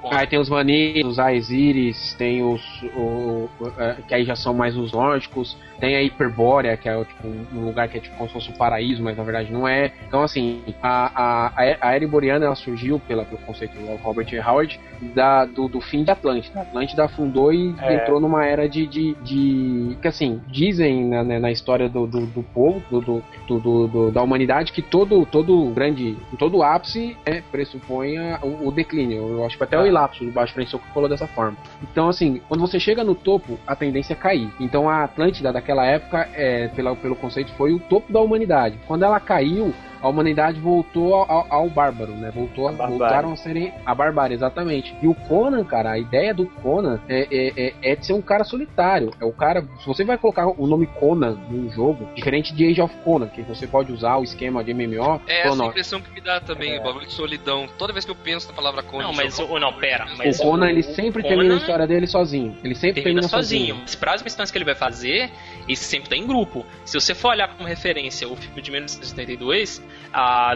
Conan. 0.00 0.16
Aí 0.16 0.26
tem 0.26 0.38
os 0.38 0.48
Vanir, 0.48 1.06
os 1.06 1.18
Aesiris, 1.18 2.14
tem 2.14 2.42
os. 2.42 2.62
O, 2.96 3.48
é, 3.78 3.96
que 4.08 4.14
aí 4.14 4.24
já 4.24 4.34
são 4.34 4.52
mais 4.52 4.76
os 4.76 4.92
nórdicos. 4.92 5.56
Tem 5.78 5.94
a 5.94 6.02
Hiperbórea, 6.02 6.74
que 6.76 6.88
é 6.88 7.04
tipo, 7.04 7.28
um 7.54 7.66
lugar 7.66 7.86
que 7.86 7.98
é 7.98 8.00
tipo 8.00 8.16
como 8.16 8.28
se 8.28 8.32
fosse 8.32 8.50
um 8.50 8.54
paraíso, 8.54 9.02
mas 9.02 9.14
na 9.16 9.22
verdade 9.22 9.52
não 9.52 9.68
é. 9.68 9.92
Então, 10.08 10.22
assim, 10.22 10.62
a, 10.82 11.50
a, 11.54 11.88
a 11.88 11.94
Era 11.94 12.02
Iboriana 12.02 12.46
ela 12.46 12.54
surgiu 12.54 12.98
pela, 12.98 13.26
pelo 13.26 13.40
conceito 13.42 13.76
do 13.76 13.94
Robert 13.96 14.26
E. 14.32 14.40
Howard 14.40 14.80
da, 15.14 15.44
do, 15.44 15.68
do 15.68 15.80
fim 15.80 16.02
de 16.02 16.10
Atlântida. 16.10 16.60
A 16.60 16.62
Atlântida 16.62 17.04
afundou 17.04 17.52
e 17.52 17.74
É. 17.80 17.94
entrou 17.96 18.20
numa 18.20 18.44
era 18.44 18.68
de. 18.68 18.86
de, 18.86 19.14
de 19.22 19.96
que 20.00 20.08
assim, 20.08 20.40
dizem 20.48 21.04
na, 21.06 21.22
na, 21.24 21.40
na 21.40 21.50
história 21.50 21.88
do, 21.88 22.06
do, 22.06 22.26
do 22.26 22.42
povo, 22.42 22.82
do, 22.90 23.00
do, 23.00 23.22
do- 23.46 23.58
do- 23.60 23.88
do- 23.88 24.10
da 24.10 24.22
humanidade, 24.22 24.72
que 24.72 24.82
todo, 24.82 25.24
todo 25.26 25.70
grande. 25.70 26.16
todo 26.38 26.62
ápice 26.62 27.16
é, 27.24 27.40
pressupõe 27.40 28.16
o, 28.42 28.68
o 28.68 28.72
declínio. 28.72 29.18
Eu 29.28 29.44
acho 29.44 29.56
que 29.56 29.64
até 29.64 29.78
o 29.78 29.86
Ilapso 29.86 30.24
do 30.24 30.30
Baixo 30.30 30.54
Frente 30.54 30.76
falou 30.92 31.08
dessa 31.08 31.26
forma. 31.26 31.56
Então, 31.82 32.08
assim, 32.08 32.40
quando 32.48 32.60
você 32.60 32.78
chega 32.80 33.02
no 33.04 33.14
topo, 33.14 33.58
a 33.66 33.74
tendência 33.76 34.12
é 34.12 34.16
cair. 34.16 34.48
Então, 34.60 34.88
a 34.88 35.04
Atlântida 35.04 35.52
daquela 35.52 35.84
época, 35.86 36.28
é, 36.34 36.68
pela, 36.68 36.94
pelo 36.96 37.16
conceito, 37.16 37.52
foi 37.52 37.72
o 37.72 37.78
topo 37.78 38.12
da 38.12 38.20
humanidade. 38.20 38.78
Quando 38.86 39.04
ela 39.04 39.18
caiu, 39.20 39.72
a 40.00 40.08
humanidade 40.08 40.60
voltou 40.60 41.14
ao, 41.14 41.46
ao- 41.50 41.68
bárbaro, 41.70 42.12
né? 42.12 42.30
Voltou, 42.34 42.68
A 42.68 42.72
voltaram 42.72 43.32
a 43.32 43.36
serem 43.36 43.72
a 43.84 43.94
barbárie, 43.94 44.34
exatamente. 44.34 44.94
E 45.02 45.06
o 45.08 45.14
Conan, 45.14 45.64
cara, 45.64 45.92
a 45.92 45.98
ideia 45.98 46.32
do 46.32 46.46
Conan 46.46 47.00
é, 47.08 47.26
é, 47.30 47.66
é- 47.68 47.74
é 47.92 47.96
de 47.96 48.06
ser 48.06 48.12
um 48.12 48.22
cara 48.22 48.44
solitário. 48.44 49.10
É 49.20 49.24
o 49.24 49.32
cara. 49.32 49.62
Se 49.80 49.86
você 49.86 50.04
vai 50.04 50.16
colocar 50.16 50.46
o 50.46 50.66
nome 50.66 50.86
Conan 50.86 51.36
num 51.50 51.68
jogo, 51.70 52.08
diferente 52.14 52.54
de 52.54 52.66
Age 52.66 52.80
of 52.80 52.94
Conan, 53.04 53.26
que 53.28 53.42
você 53.42 53.66
pode 53.66 53.92
usar 53.92 54.16
o 54.18 54.24
esquema 54.24 54.62
de 54.62 54.72
MMO, 54.72 55.20
É 55.26 55.46
essa 55.48 55.64
impressão 55.64 56.00
que 56.00 56.10
me 56.12 56.20
dá 56.20 56.40
também, 56.40 56.78
o 56.78 56.82
bagulho 56.82 57.06
de 57.06 57.12
solidão. 57.12 57.66
Toda 57.76 57.92
vez 57.92 58.04
que 58.04 58.10
eu 58.10 58.16
penso 58.16 58.48
na 58.48 58.54
palavra 58.54 58.82
Conan. 58.82 59.04
Não, 59.04 59.12
mas 59.12 59.36
jogo- 59.36 59.54
o. 59.54 59.58
Não, 59.58 59.72
pera. 59.72 60.06
Mas 60.16 60.38
o 60.38 60.42
Conan, 60.42 60.68
ele 60.70 60.82
sempre 60.82 61.22
Conan 61.22 61.34
termina 61.34 61.54
a 61.54 61.58
história 61.58 61.86
dele 61.86 62.06
sozinho. 62.06 62.56
Ele 62.62 62.74
sempre 62.74 63.02
Termina 63.02 63.22
termina, 63.22 63.28
sozinho. 63.28 63.76
Mas 63.80 63.94
para 63.94 64.14
as 64.14 64.22
missões 64.22 64.50
que 64.50 64.58
ele 64.58 64.64
vai 64.64 64.74
fazer, 64.74 65.30
esse 65.68 65.84
sempre 65.84 66.08
tá 66.08 66.16
em 66.16 66.26
grupo. 66.26 66.64
Se 66.84 66.98
você 66.98 67.14
for 67.14 67.30
olhar 67.30 67.48
como 67.48 67.68
referência 67.68 68.28
o 68.28 68.36
filme 68.36 68.60
de 68.62 68.70
1972, 68.70 69.82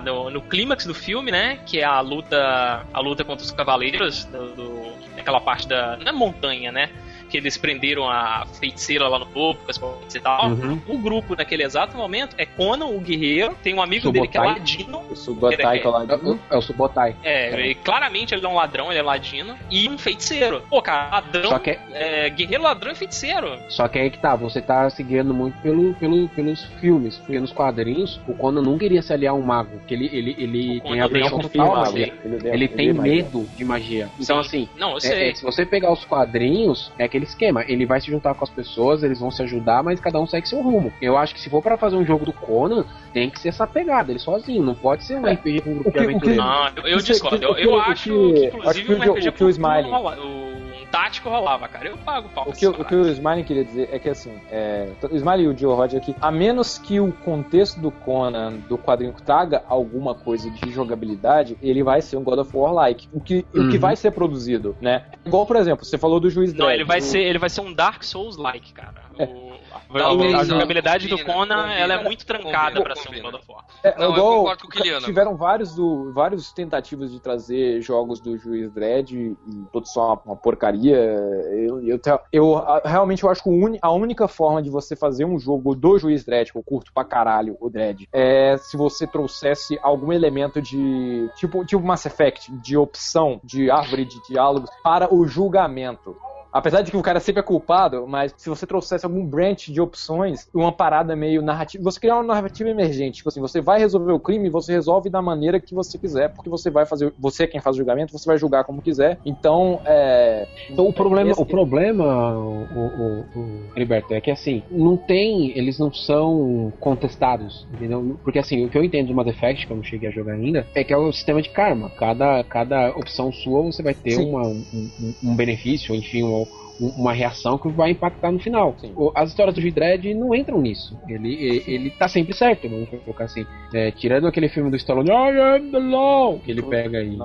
no, 0.05 0.31
no 0.31 0.41
clímax 0.43 0.87
do 0.87 0.95
filme, 0.95 1.31
né? 1.31 1.59
Que 1.67 1.81
é 1.81 1.85
a 1.85 2.01
luta. 2.01 2.87
A 2.93 3.01
luta 3.01 3.25
contra 3.25 3.45
os 3.45 3.51
cavaleiros 3.51 4.25
do, 4.27 4.55
do- 4.55 4.93
daquela 5.17 5.41
parte 5.41 5.69
da. 5.69 5.97
Não 5.99 6.09
é 6.09 6.13
montanha, 6.13 6.73
né? 6.73 6.91
Que 7.31 7.37
eles 7.37 7.57
prenderam 7.57 8.09
a 8.09 8.45
feiticeira 8.59 9.07
lá 9.09 9.19
no 9.19 9.27
topo, 9.27 9.65
com 9.65 9.71
as 9.71 9.79
correntes 9.79 10.15
e 10.17 10.21
tal. 10.21 10.49
Uhum. 10.49 10.81
O 10.89 10.99
grupo 10.99 11.37
naquele 11.37 11.63
exato 11.63 11.97
momento 11.97 12.35
é 12.37 12.45
Conan, 12.45 12.87
o 12.87 13.01
guerreiro, 13.01 13.57
tem 13.63 13.73
um 13.75 13.81
amigo 13.83 14.11
dele 14.11 14.27
que 14.29 14.37
é 14.37 14.41
Subotai. 14.41 14.59
ladino. 14.59 15.03
O 15.11 15.17
Subotai 15.17 15.77
É, 15.77 15.81
que 15.81 15.87
é 15.87 15.91
lá 15.91 16.05
É, 16.09 16.15
o- 16.17 16.39
é 16.51 16.61
Subotai. 16.61 17.17
É, 17.23 17.67
e 17.69 17.75
claramente 17.77 18.35
ele 18.35 18.45
é 18.45 18.49
um 18.49 18.55
ladrão, 18.55 18.91
ele 18.91 18.99
é 18.99 19.03
ladino. 19.03 19.55
E 19.71 19.89
um 19.89 19.97
feiticeiro. 19.97 20.63
Pô, 20.69 20.83
cara, 20.83 21.09
ladrão. 21.11 21.51
Só 21.51 21.59
que, 21.59 21.79
é, 21.93 22.29
guerreiro, 22.31 22.63
ladrão 22.65 22.93
e 22.93 22.95
feiticeiro. 22.97 23.59
só 23.69 23.87
que 23.89 23.99
aí 23.99 24.11
que 24.11 24.19
tá, 24.19 24.35
você 24.35 24.61
tá 24.61 24.89
seguindo 24.91 25.33
muito 25.33 25.57
pelo, 25.63 25.95
pelo, 25.95 26.29
pelos 26.31 26.65
filmes, 26.81 27.17
porque 27.19 27.39
nos 27.39 27.53
quadrinhos 27.53 28.21
o 28.27 28.35
Conan 28.35 28.63
não 28.63 28.77
queria 28.79 29.03
se 29.03 29.13
aliar 29.13 29.33
a 29.35 29.37
um 29.37 29.43
mago, 29.43 29.71
porque 29.79 29.95
ele, 29.95 30.07
ele, 30.13 30.35
ele 30.39 30.81
tem 30.81 31.01
aversão 31.01 31.39
total 31.39 31.77
à 31.77 31.81
magia. 31.83 32.13
Ele, 32.25 32.35
Ele 32.37 32.49
ele 32.49 32.69
tem 32.69 32.89
é 32.89 32.93
medo 32.93 33.47
de 33.57 33.65
magia. 33.65 34.09
Então, 34.19 34.43
Sim. 34.43 34.49
assim, 34.65 34.69
Não, 34.77 34.91
eu 34.93 34.97
é- 34.97 35.01
sei. 35.01 35.31
é, 35.31 35.35
se 35.35 35.43
você 35.45 35.65
pegar 35.65 35.93
os 35.93 36.05
quadrinhos, 36.05 36.91
é 36.99 37.05
aquele 37.21 37.25
esquema. 37.25 37.65
Ele 37.67 37.87
vai 37.87 38.01
se 38.01 38.11
juntar 38.11 38.35
com 38.35 38.45
as 38.45 38.51
pessoas, 38.51 39.03
eles 39.03 39.21
vão 39.21 39.31
se 39.31 39.43
ajudar, 39.43 39.83
mas 39.83 40.01
cada 40.01 40.19
um 40.21 40.27
segue 40.27 40.49
seu 40.49 40.61
rumo. 40.61 40.93
Eu 41.01 41.17
acho 41.17 41.35
que 41.35 41.41
se 41.41 41.51
for 41.51 41.63
pra 41.63 41.77
fazer 41.77 41.97
um 41.97 42.05
jogo 42.05 42.25
do 42.25 42.33
Conan, 42.33 42.85
tem 43.13 43.29
que 43.31 43.39
ser 43.41 43.49
essa 43.49 43.67
pegada, 43.67 44.11
ele 44.13 44.19
sozinho. 44.19 44.63
Não 44.63 44.75
pode 44.75 45.05
ser 45.05 45.17
um 45.19 45.27
É. 45.27 45.33
RPG 45.35 45.61
com 45.61 45.71
um 45.71 45.73
O 45.73 45.77
grupo 45.83 45.91
que- 45.93 45.99
de 45.99 46.05
o 46.05 46.09
que- 46.09 46.11
aventureiros. 46.15 46.45
Não, 46.45 46.67
eu, 46.77 46.89
eu 46.91 46.99
é- 46.99 47.03
discordo. 47.03 47.45
Eu, 47.45 47.51
o 47.51 47.55
que- 47.55 47.63
eu 47.65 47.71
o 47.73 47.81
acho 47.81 48.05
que- 48.05 48.11
que, 48.11 48.47
acho 48.47 48.57
inclusive, 48.57 48.85
que 48.87 48.93
o 48.93 48.95
um 48.95 48.99
jo- 48.99 49.11
RPG 49.13 49.29
o 49.29 49.33
que 49.33 49.45
o 49.45 49.47
um 49.47 50.70
tático 50.91 51.29
rolava, 51.29 51.69
cara. 51.69 51.89
Eu 51.89 51.97
pago 51.99 52.27
o 52.29 52.31
pau 52.31 52.49
O 52.49 52.53
que, 52.53 52.67
o 52.67 52.85
que 52.85 52.95
o 52.95 53.09
Smiley 53.09 53.45
queria 53.45 53.65
dizer 53.65 53.89
é 53.93 53.99
que 53.99 54.09
assim, 54.09 54.33
é, 54.51 54.89
o 55.11 55.17
Smiley 55.17 55.45
e 55.45 55.49
o 55.49 55.57
Joe 55.57 55.75
Rod 55.75 55.95
aqui, 55.95 56.15
a 56.21 56.31
menos 56.31 56.79
que 56.79 56.99
o 57.01 57.13
contexto 57.13 57.81
do 57.81 57.91
Conan, 57.91 58.55
do 58.69 58.77
quadrinho 58.77 59.13
traga 59.25 59.63
alguma 59.69 60.15
coisa 60.15 60.51
de 60.51 60.71
jogabilidade, 60.73 61.57
ele 61.63 61.83
vai 61.83 62.03
ser 62.03 62.17
um 62.17 62.25
God 62.25 62.39
of 62.41 62.57
War 62.57 62.73
like. 62.73 63.09
O 63.13 63.21
que, 63.21 63.47
o 63.55 63.69
que 63.69 63.75
Uhum. 63.77 63.79
vai 63.81 63.95
ser 63.97 64.11
produzido, 64.11 64.77
né? 64.81 65.05
Igual, 65.25 65.47
por 65.47 65.57
exemplo, 65.57 65.85
você 65.85 65.97
falou 65.97 66.19
do 66.19 66.29
Juiz 66.31 66.53
Não, 66.53 66.67
Dredd. 66.67 66.75
ele 66.81 66.85
vai, 66.85 66.99
o- 66.99 67.03
ser, 67.03 67.21
ele 67.21 67.39
vai 67.39 67.49
ser 67.51 67.61
um 67.61 67.73
Dark 67.73 68.03
Souls-like, 68.03 68.73
cara. 68.73 68.95
O- 69.19 69.53
a, 69.70 69.70
Talvez 69.93 70.35
a 70.35 70.39
não, 70.39 70.45
jogabilidade 70.45 71.09
do 71.09 71.17
combina, 71.19 71.33
Conan, 71.35 71.57
combina, 71.63 71.75
ela 71.75 71.95
é 71.95 72.05
muito 72.05 72.27
trancada 72.27 72.77
combina, 72.77 72.85
pra 72.85 72.97
ser 72.97 73.09
um. 73.09 73.23
God 73.23 73.35
of 73.35 73.45
War. 73.49 73.65
É, 73.83 73.95
Não, 73.99 74.05
eu 74.05 74.13
igual, 74.13 74.37
concordo 74.39 74.63
com 74.63 74.69
o 74.69 74.71
Kiliano. 74.71 75.05
Tiveram 75.07 75.37
vários, 75.37 75.75
do, 75.75 76.13
vários 76.13 76.53
tentativas 76.53 77.11
de 77.11 77.21
trazer 77.21 77.81
jogos 77.81 78.21
do 78.21 78.37
Juiz 78.37 78.71
Dredd 78.73 79.13
e 79.13 79.37
todos 79.73 79.93
são 79.93 80.03
uma, 80.05 80.21
uma 80.27 80.37
porcaria. 80.37 80.97
Eu, 80.97 81.81
eu, 81.87 82.01
eu, 82.33 82.57
a- 82.59 82.83
realmente 82.85 83.23
eu 83.25 83.31
acho 83.31 83.43
que 83.43 83.51
a 83.83 83.91
única 83.93 84.29
forma 84.29 84.63
de 84.63 84.71
você 84.71 84.95
fazer 84.95 85.25
um 85.25 85.39
jogo 85.39 85.75
do 85.75 85.99
Juiz 85.99 86.25
Dredd, 86.25 86.53
que 86.53 86.59
eu 86.59 86.63
curto 86.63 86.93
pra 86.93 87.05
caralho 87.05 87.57
o 87.61 87.69
Dredd, 87.71 88.07
é 88.13 88.57
se 88.59 88.77
você 88.77 89.07
trouxesse 89.07 89.79
algum 89.83 90.13
elemento 90.13 90.61
de. 90.61 91.29
Tipo, 91.37 91.65
tipo 91.65 91.83
Mass 91.83 92.07
Effect, 92.07 92.53
de 92.63 92.77
opção, 92.77 93.41
de 93.43 93.71
árvore 93.71 94.05
de 94.05 94.21
diálogos 94.29 94.71
para 94.83 95.13
o 95.13 95.27
julgamento. 95.27 96.17
Apesar 96.53 96.83
de 96.83 96.91
que 96.91 96.97
o 96.97 97.03
cara 97.03 97.21
sempre 97.21 97.41
é 97.41 97.45
culpado, 97.45 98.07
mas 98.09 98.35
se 98.37 98.49
você 98.49 98.67
trouxesse 98.67 99.05
algum 99.07 99.25
branch 99.25 99.69
de 99.73 99.81
opções, 99.81 100.49
uma 100.53 100.73
parada 100.73 101.15
meio 101.15 101.43
narrativa, 101.43 101.83
você 101.85 102.01
criar 102.01 102.17
uma 102.17 102.25
narrativa 102.35 102.69
emergente, 102.69 103.19
tipo 103.19 103.29
assim, 103.29 103.41
você 103.41 103.61
vai 103.61 103.79
resolver 103.79 104.13
o 104.13 104.19
crime, 104.21 104.49
você 104.51 104.73
resolve 104.73 105.09
da 105.09 105.23
maneira 105.23 105.61
que 105.61 105.75
você 105.75 105.97
quiser, 105.97 106.29
porque 106.31 106.51
você 106.51 106.71
vai 106.71 106.85
fazer, 106.87 107.13
você 107.19 107.45
é 107.45 107.47
quem 107.47 107.61
faz 107.61 107.77
o 107.77 107.79
julgamento, 107.79 108.13
você 108.13 108.27
vai 108.27 108.37
julgar 108.39 108.65
como 108.65 108.83
quiser. 108.83 109.19
Então, 109.25 109.81
é. 109.87 110.47
Então, 110.69 110.87
o 110.87 110.93
problema, 110.93 111.31
esse- 111.31 111.41
o 111.41 111.47
problema, 111.47 112.37
o, 112.37 112.67
o, 112.75 113.25
o, 113.39 113.61
Heriberto, 113.77 114.13
é 114.13 114.21
que 114.21 114.31
assim, 114.31 114.63
não 114.71 114.97
tem, 114.97 115.57
eles 115.57 115.79
não 115.79 115.93
são 115.93 116.73
contestados, 116.81 117.67
entendeu? 117.73 118.19
Porque 118.25 118.39
assim, 118.39 118.65
o 118.65 118.69
que 118.69 118.77
eu 118.77 118.85
entendo 118.85 119.09
do 119.09 119.15
Mass 119.15 119.29
Effect, 119.29 119.67
que 119.67 119.73
eu 119.73 119.77
não 119.77 119.85
cheguei 119.85 120.09
a 120.09 120.13
jogar 120.13 120.33
ainda, 120.35 120.67
é 120.75 120.83
que 120.83 120.93
é 120.93 120.97
o 120.97 121.13
sistema 121.13 121.41
de 121.41 121.49
karma. 121.51 121.91
Cada, 121.91 122.43
cada 122.45 122.91
opção 122.91 123.33
sua 123.33 123.63
você 123.63 123.83
vai 123.83 123.95
ter 123.95 124.17
uma, 124.17 124.43
um, 124.49 124.65
um- 124.75 125.15
um 125.31 125.37
benefício, 125.37 125.95
enfim, 125.95 126.23
um- 126.25 126.40
um- 126.40 126.40
uma 126.81 127.13
reação 127.13 127.59
que 127.59 127.69
vai 127.69 127.91
impactar 127.91 128.33
no 128.33 128.39
final. 128.39 128.75
Sim. 128.79 128.95
As 129.15 129.31
histórias 129.31 129.55
do 129.55 129.61
G-Dredd 129.61 130.15
não 130.15 130.35
entram 130.35 130.61
nisso. 130.61 130.99
Ele, 131.09 131.63
ele, 131.67 131.91
tá 131.91 132.09
sempre 132.09 132.35
certo, 132.35 132.69
vamos 132.69 132.89
colocar 133.05 133.25
assim. 133.25 133.47
É, 133.75 133.91
tirando 133.91 134.27
aquele 134.27 134.49
filme 134.49 134.71
do 134.71 134.77
Stallone, 134.77 135.11
I 135.11 135.41
am 135.57 135.71
the 135.71 135.79
law, 135.79 136.39
que 136.39 136.51
ele 136.51 136.63
pega 136.63 137.03
e, 137.03 137.17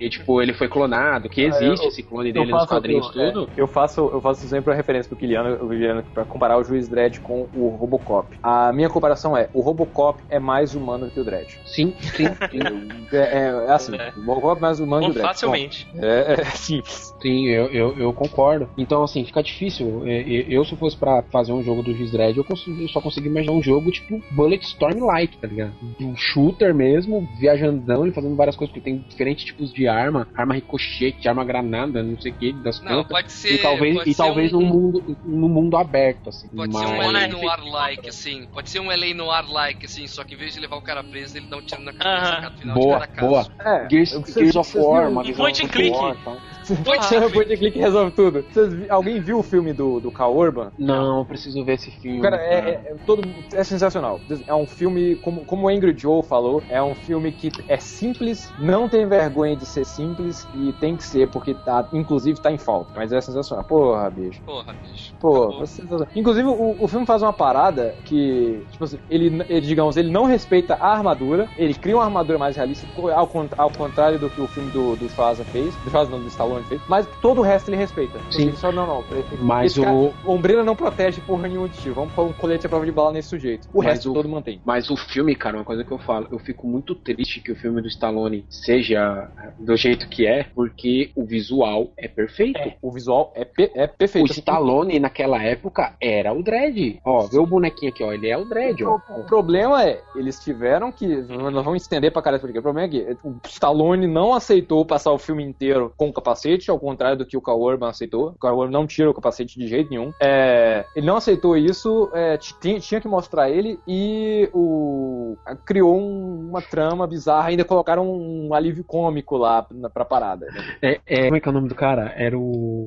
e, 0.00 0.06
e, 0.06 0.08
tipo, 0.10 0.40
ele 0.42 0.52
foi 0.52 0.68
clonado, 0.68 1.28
que 1.28 1.42
existe 1.42 1.82
eu- 1.84 1.88
esse 1.88 2.02
clone 2.02 2.32
dele 2.32 2.50
nos 2.50 2.66
quadrinhos 2.66 3.06
eu, 3.14 3.32
tudo. 3.32 3.50
é, 3.56 3.60
eu 3.60 3.66
faço, 3.66 4.00
eu 4.12 4.20
faço 4.20 4.46
sempre 4.48 4.72
a 4.72 4.76
referência 4.76 5.08
pro 5.08 5.18
Kiliano, 5.18 5.64
o 5.64 5.68
Kiliano 5.68 6.02
pra 6.14 6.24
comparar 6.24 6.58
o 6.58 6.64
Juiz 6.64 6.88
Dredd 6.88 7.20
com 7.20 7.46
o 7.54 7.68
Robocop. 7.68 8.36
A 8.42 8.72
minha 8.72 8.88
comparação 8.88 9.36
é, 9.36 9.48
o 9.52 9.60
Robocop 9.60 10.22
é 10.28 10.38
mais 10.38 10.74
humano 10.74 11.10
que 11.10 11.20
o 11.20 11.24
Dredd. 11.24 11.48
Sim, 11.64 11.94
sim, 12.00 12.24
sim. 12.26 13.06
É, 13.12 13.16
é- 13.16 13.66
é 13.68 13.70
assim, 13.72 13.94
É. 13.96 14.12
o 14.16 14.20
Robocop 14.24 14.58
é 14.58 14.60
mais 14.62 14.80
humano 14.80 15.04
que 15.06 15.10
o 15.10 15.14
Dredd. 15.14 15.26
Facilmente. 15.26 15.86
Bom, 15.92 16.00
É, 16.04 16.32
é 16.40 16.44
simples. 16.46 17.14
Sim, 17.20 17.46
eu, 17.48 17.66
eu, 17.66 17.98
eu 17.98 18.12
concordo. 18.14 18.68
Então, 18.76 19.02
assim, 19.02 19.24
fica 19.24 19.42
difícil. 19.42 20.02
Eu, 20.06 20.64
se 20.64 20.76
fosse 20.76 20.96
pra 20.96 21.22
fazer 21.30 21.52
um 21.52 21.62
jogo 21.62 21.82
do 21.82 21.94
Juiz 21.94 22.10
Dredd, 22.12 22.36
eu, 22.36 22.46
eu 22.80 22.88
só 22.88 23.00
consigo 23.00 23.26
imaginar 23.26 23.52
um 23.52 23.62
jogo 23.62 23.90
tipo 23.90 24.22
Bulletstorm-like, 24.30 25.36
tá 25.38 25.46
ligado? 25.46 25.72
Um 26.00 26.16
shooter 26.16 26.74
mesmo, 26.74 27.28
viajandão, 27.38 28.04
ele 28.04 28.12
fazendo 28.14 28.36
várias 28.36 28.56
coisas, 28.56 28.72
porque 28.72 28.84
tem 28.90 29.04
diferentes 29.08 29.44
tipos 29.44 29.72
de 29.72 29.86
arma, 29.88 30.26
arma 30.34 30.54
ricochete, 30.54 31.28
arma 31.28 31.44
granada, 31.44 32.02
não 32.02 32.18
sei 32.20 32.32
o 32.32 32.34
que, 32.34 32.52
das 32.52 32.80
Não, 32.82 32.96
contas. 32.96 33.08
pode 33.08 33.32
ser. 33.32 33.54
E 33.54 33.58
talvez, 33.58 33.94
pode 33.96 34.10
e 34.10 34.14
ser 34.14 34.22
talvez 34.22 34.52
um, 34.52 34.60
num 34.60 34.66
mundo, 34.66 35.16
num 35.24 35.48
mundo 35.48 35.76
aberto, 35.76 36.28
assim. 36.28 36.48
Pode 36.48 36.72
mas... 36.72 36.88
ser 36.88 36.94
um 36.94 37.12
LA 37.12 37.26
Noir-like, 37.28 38.08
assim. 38.08 38.46
Pode 38.52 38.70
ser 38.70 38.80
um 38.80 38.86
LA 38.88 39.14
Noir-like, 39.14 39.86
assim. 39.86 40.06
Só 40.06 40.24
que 40.24 40.34
em 40.34 40.38
vez 40.38 40.54
de 40.54 40.60
levar 40.60 40.76
o 40.76 40.82
cara 40.82 41.02
preso, 41.02 41.36
ele 41.36 41.46
dá 41.46 41.56
um 41.56 41.62
tiro 41.62 41.82
na 41.82 41.92
cabeça 41.92 42.08
Aham. 42.26 42.38
a 42.38 42.40
cada 42.42 42.56
final 42.56 42.74
Boa, 42.74 42.98
de 42.98 43.06
cada 43.08 43.12
caso. 43.12 43.28
boa. 43.28 43.46
É, 43.64 43.88
Gears, 43.90 44.10
Gears 44.34 44.56
of 44.56 44.78
War, 44.78 45.08
uma 45.10 45.20
Um 45.20 45.24
visão 45.24 45.44
point 45.44 45.64
and 45.64 45.68
click. 45.68 45.90
War, 45.96 46.16
então. 46.20 46.36
And 46.70 47.30
Point 47.32 47.52
and 47.52 47.56
click 47.58 47.78
resolve 47.78 48.12
tudo. 48.12 48.44
Vocês 48.50 48.90
alguém 48.90 49.20
viu 49.20 49.38
o 49.38 49.42
filme 49.42 49.72
do, 49.72 50.00
do 50.00 50.10
Cal 50.10 50.34
Urban? 50.36 50.72
Não, 50.78 51.20
eu 51.20 51.24
preciso 51.24 51.64
ver 51.64 51.74
esse 51.74 51.90
filme. 51.90 52.20
Cara, 52.20 52.36
é, 52.36 52.54
é- 52.54 52.82
é 52.92 52.94
todo, 53.06 53.22
é 53.52 53.64
sensacional. 53.64 54.20
É 54.46 54.54
um 54.54 54.66
filme, 54.66 55.16
como, 55.16 55.44
como 55.44 55.66
o 55.66 55.68
Angry 55.68 55.94
Joe 55.96 56.22
falou, 56.22 56.62
é 56.68 56.82
um 56.82 56.94
filme 56.94 57.32
que 57.32 57.50
é 57.68 57.76
simples, 57.78 58.50
não 58.58 58.88
tem 58.88 59.06
vergonha 59.06 59.56
de 59.56 59.66
ser 59.66 59.84
simples 59.84 60.46
e 60.54 60.72
tem 60.74 60.96
que 60.96 61.04
ser, 61.04 61.30
porque 61.30 61.54
tá, 61.54 61.86
inclusive 61.92 62.40
tá 62.40 62.50
em 62.50 62.58
falta. 62.58 62.92
Mas 62.96 63.12
é 63.12 63.20
sensacional. 63.20 63.64
Porra, 63.64 64.10
bicho. 64.10 64.42
Porra, 64.44 64.72
bicho. 64.72 65.14
Pô, 65.20 65.62
é 65.62 65.66
sensacional. 65.66 66.08
Inclusive, 66.14 66.48
o, 66.48 66.76
o 66.78 66.88
filme 66.88 67.06
faz 67.06 67.22
uma 67.22 67.32
parada 67.32 67.94
que, 68.04 68.66
tipo 68.70 68.84
assim, 68.84 68.98
ele, 69.08 69.44
ele, 69.48 69.60
digamos, 69.66 69.96
ele 69.96 70.10
não 70.10 70.24
respeita 70.24 70.74
a 70.74 70.88
armadura, 70.92 71.48
ele 71.56 71.74
cria 71.74 71.96
uma 71.96 72.04
armadura 72.04 72.38
mais 72.38 72.56
realista, 72.56 72.86
ao, 73.14 73.30
ao 73.58 73.70
contrário 73.70 74.18
do 74.18 74.30
que 74.30 74.40
o 74.40 74.46
filme 74.46 74.70
do, 74.70 74.96
do 74.96 75.08
Schwarza 75.08 75.44
fez, 75.44 75.74
do 75.76 75.90
Schwarza 75.90 76.10
não, 76.10 76.20
do 76.20 76.28
Stallone 76.28 76.53
mas 76.88 77.06
todo 77.20 77.38
o 77.38 77.42
resto 77.42 77.68
ele 77.68 77.76
respeita. 77.76 78.18
Sim. 78.30 78.48
Ele 78.48 78.56
só, 78.56 78.70
não, 78.72 78.86
não. 78.86 79.04
Mas 79.40 79.76
cara- 79.76 79.92
o- 79.92 80.12
o 80.24 80.32
Umbrella 80.32 80.62
não 80.64 80.76
protege 80.76 81.20
porra 81.20 81.48
nenhuma 81.48 81.68
de 81.68 81.78
ti. 81.78 81.90
Vamos 81.90 82.12
pôr 82.12 82.24
um 82.26 82.32
colete 82.32 82.66
à 82.66 82.68
prova 82.68 82.84
de 82.84 82.92
bala 82.92 83.12
nesse 83.12 83.28
sujeito. 83.28 83.68
O 83.72 83.78
Mas 83.78 83.86
resto 83.94 84.10
o- 84.10 84.14
todo 84.14 84.28
mantém. 84.28 84.60
Mas 84.64 84.90
o 84.90 84.96
filme, 84.96 85.34
cara, 85.34 85.56
uma 85.56 85.64
coisa 85.64 85.84
que 85.84 85.90
eu 85.92 85.98
falo, 85.98 86.28
eu 86.30 86.38
fico 86.38 86.66
muito 86.66 86.94
triste 86.94 87.40
que 87.40 87.52
o 87.52 87.56
filme 87.56 87.80
do 87.80 87.88
Stallone 87.88 88.44
seja 88.48 89.28
do 89.58 89.76
jeito 89.76 90.08
que 90.08 90.26
é, 90.26 90.44
porque 90.54 91.10
o 91.14 91.24
visual 91.24 91.90
é 91.96 92.08
perfeito. 92.08 92.60
O 92.82 92.90
visual 92.90 93.32
é, 93.34 93.44
pe- 93.44 93.70
é 93.74 93.84
O 93.84 93.88
perfeito. 93.88 94.32
Stallone 94.32 94.98
naquela 94.98 95.42
época 95.42 95.94
era 96.00 96.32
o 96.32 96.42
Dredd. 96.42 96.98
Ó, 97.04 97.26
vê 97.26 97.38
o 97.38 97.46
bonequinho 97.46 97.90
aqui, 97.92 98.02
ó, 98.04 98.12
ele 98.12 98.28
é 98.28 98.36
o 98.36 98.44
Dredd, 98.44 98.82
ó. 98.84 98.98
O 99.16 99.24
problema 99.24 99.84
é, 99.84 100.00
eles 100.14 100.38
tiveram 100.42 100.90
que. 100.92 101.06
Nós 101.06 101.64
vamos 101.64 101.82
estender 101.82 102.12
pra 102.12 102.22
caralho 102.22 102.40
porque 102.40 102.58
o 102.58 102.62
problema 102.62 102.86
é 102.86 102.90
que 102.90 103.16
o 103.24 103.34
Stallone 103.46 104.06
não 104.06 104.32
aceitou 104.34 104.84
passar 104.84 105.12
o 105.12 105.18
filme 105.18 105.42
inteiro 105.44 105.92
com 105.96 106.12
capacete, 106.12 106.43
ao 106.70 106.78
contrário 106.78 107.18
do 107.18 107.26
que 107.26 107.36
o 107.36 107.40
Cal 107.40 107.60
Urban 107.60 107.88
aceitou. 107.88 108.28
O 108.30 108.38
Cal 108.38 108.56
Urban 108.56 108.70
não 108.72 108.86
tira 108.86 109.10
o 109.10 109.14
capacete 109.14 109.58
de 109.58 109.66
jeito 109.66 109.90
nenhum. 109.90 110.12
É, 110.20 110.84
ele 110.94 111.06
não 111.06 111.16
aceitou 111.16 111.56
isso, 111.56 112.10
é, 112.12 112.36
tinha 112.38 113.00
que 113.00 113.08
mostrar 113.08 113.50
ele 113.50 113.78
e 113.86 114.48
o. 114.52 115.36
criou 115.64 115.96
um- 115.98 116.48
uma 116.50 116.62
trama 116.62 117.06
bizarra, 117.06 117.48
ainda 117.48 117.64
colocaram 117.64 118.08
um 118.10 118.52
alívio 118.54 118.84
cômico 118.84 119.36
lá 119.36 119.66
na, 119.70 119.88
pra 119.90 120.04
parada. 120.04 120.46
né? 120.46 120.76
É, 120.82 121.00
é- 121.06 121.24
como 121.24 121.36
é 121.36 121.40
que 121.40 121.48
é 121.48 121.50
o 121.50 121.54
nome 121.54 121.68
do 121.68 121.74
cara? 121.74 122.12
Era 122.16 122.38
o. 122.38 122.86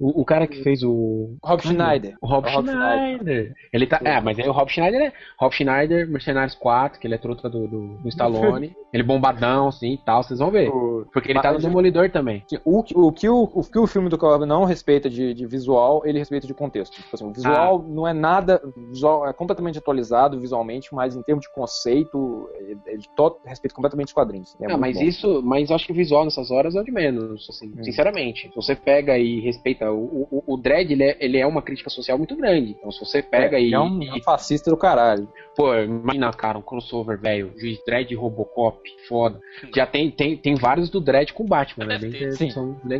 O, 0.00 0.22
o 0.22 0.24
cara 0.24 0.46
que 0.46 0.62
fez 0.62 0.82
o. 0.82 1.36
Rob 1.44 1.60
Schneider. 1.62 2.16
O 2.22 2.26
Rob, 2.26 2.46
É 2.48 2.50
o 2.50 2.54
Rob 2.54 2.68
Schneider. 2.68 3.54
Ele 3.72 3.86
tá. 3.86 4.00
É, 4.02 4.20
mas 4.20 4.38
aí 4.38 4.48
o 4.48 4.52
Rob 4.52 4.70
Schneider 4.70 5.00
é. 5.02 5.12
Rob 5.38 5.52
Schneider, 5.54 6.08
Mercenários 6.10 6.54
4, 6.54 6.98
que 6.98 7.06
ele 7.06 7.14
é 7.14 7.18
truta 7.18 7.48
do, 7.50 7.68
do, 7.68 7.98
do 7.98 8.08
Stallone. 8.08 8.74
ele 8.92 9.02
bombadão, 9.02 9.68
assim 9.68 9.92
e 9.92 9.98
tal, 9.98 10.22
vocês 10.22 10.40
vão 10.40 10.50
ver. 10.50 10.68
O- 10.70 11.04
Porque 11.12 11.30
ele 11.30 11.40
tá 11.40 11.52
no 11.52 11.58
Demolidor 11.58 12.10
também. 12.10 12.42
O, 12.64 12.82
que- 12.82 12.96
o, 12.98 13.12
que 13.12 13.28
o, 13.28 13.42
o 13.42 13.62
que 13.62 13.78
o 13.78 13.86
filme 13.86 14.08
do 14.08 14.16
Caleb 14.18 14.46
não 14.46 14.64
respeita 14.64 15.08
de, 15.10 15.34
de 15.34 15.46
visual, 15.46 16.02
ele 16.06 16.18
respeita 16.18 16.46
de 16.46 16.54
contexto. 16.54 16.94
Tipo 16.94 17.14
assim, 17.14 17.26
o 17.28 17.32
visual 17.32 17.82
não 17.86 18.06
é 18.08 18.12
nada. 18.14 18.60
Visual 18.90 19.28
é 19.28 19.32
completamente 19.34 19.78
atualizado 19.78 20.40
visualmente, 20.40 20.94
mas 20.94 21.14
em 21.14 21.22
termos 21.22 21.44
de 21.46 21.52
conceito, 21.52 22.48
ele, 22.86 23.02
to- 23.16 23.38
respeita 23.44 23.74
completamente 23.74 24.08
os 24.08 24.12
quadrinhos. 24.14 24.56
É 24.60 24.72
Ah, 24.72 24.76
mas 24.78 24.96
bom. 24.96 25.02
isso, 25.02 25.42
mas 25.44 25.68
eu 25.70 25.76
acho 25.76 25.86
que 25.86 25.92
o 25.92 25.94
visual 25.94 26.24
nessas 26.24 26.50
horas 26.50 26.74
é 26.74 26.80
o 26.80 26.84
de 26.84 26.90
menos, 26.92 27.46
assim, 27.50 27.68
Hum. 27.76 27.82
sinceramente. 27.84 28.48
Se 28.48 28.54
você 28.56 28.74
pega 28.74 29.18
e 29.18 29.40
respeita, 29.40 29.89
o, 29.90 30.26
o, 30.30 30.54
o 30.54 30.56
Dredd, 30.56 30.90
ele 30.92 31.04
é, 31.04 31.16
ele 31.20 31.38
é 31.38 31.46
uma 31.46 31.62
crítica 31.62 31.90
social 31.90 32.16
muito 32.18 32.36
grande. 32.36 32.76
Então 32.78 32.90
se 32.90 33.00
você 33.04 33.22
pega 33.22 33.58
é, 33.58 33.62
e, 33.62 33.74
é 33.74 33.78
um, 33.80 34.00
e- 34.02 34.22
fascista 34.22 34.70
do 34.70 34.76
caralho. 34.76 35.28
pô, 35.56 35.74
imagina, 35.76 36.32
cara, 36.32 36.58
um 36.58 36.62
crossover, 36.62 37.18
velho, 37.20 37.52
Juiz 37.56 37.78
Dredd 37.84 38.10
e 38.12 38.14
Robocop, 38.16 38.78
foda. 39.08 39.38
Já 39.74 39.86
tem, 39.86 40.10
tem, 40.10 40.36
tem 40.36 40.54
vários 40.54 40.88
do 40.90 41.00
Dredd 41.00 41.32
com 41.32 41.44
Batman, 41.44 41.86
né? 41.86 41.98
Bem 41.98 42.32
Sim. 42.32 42.50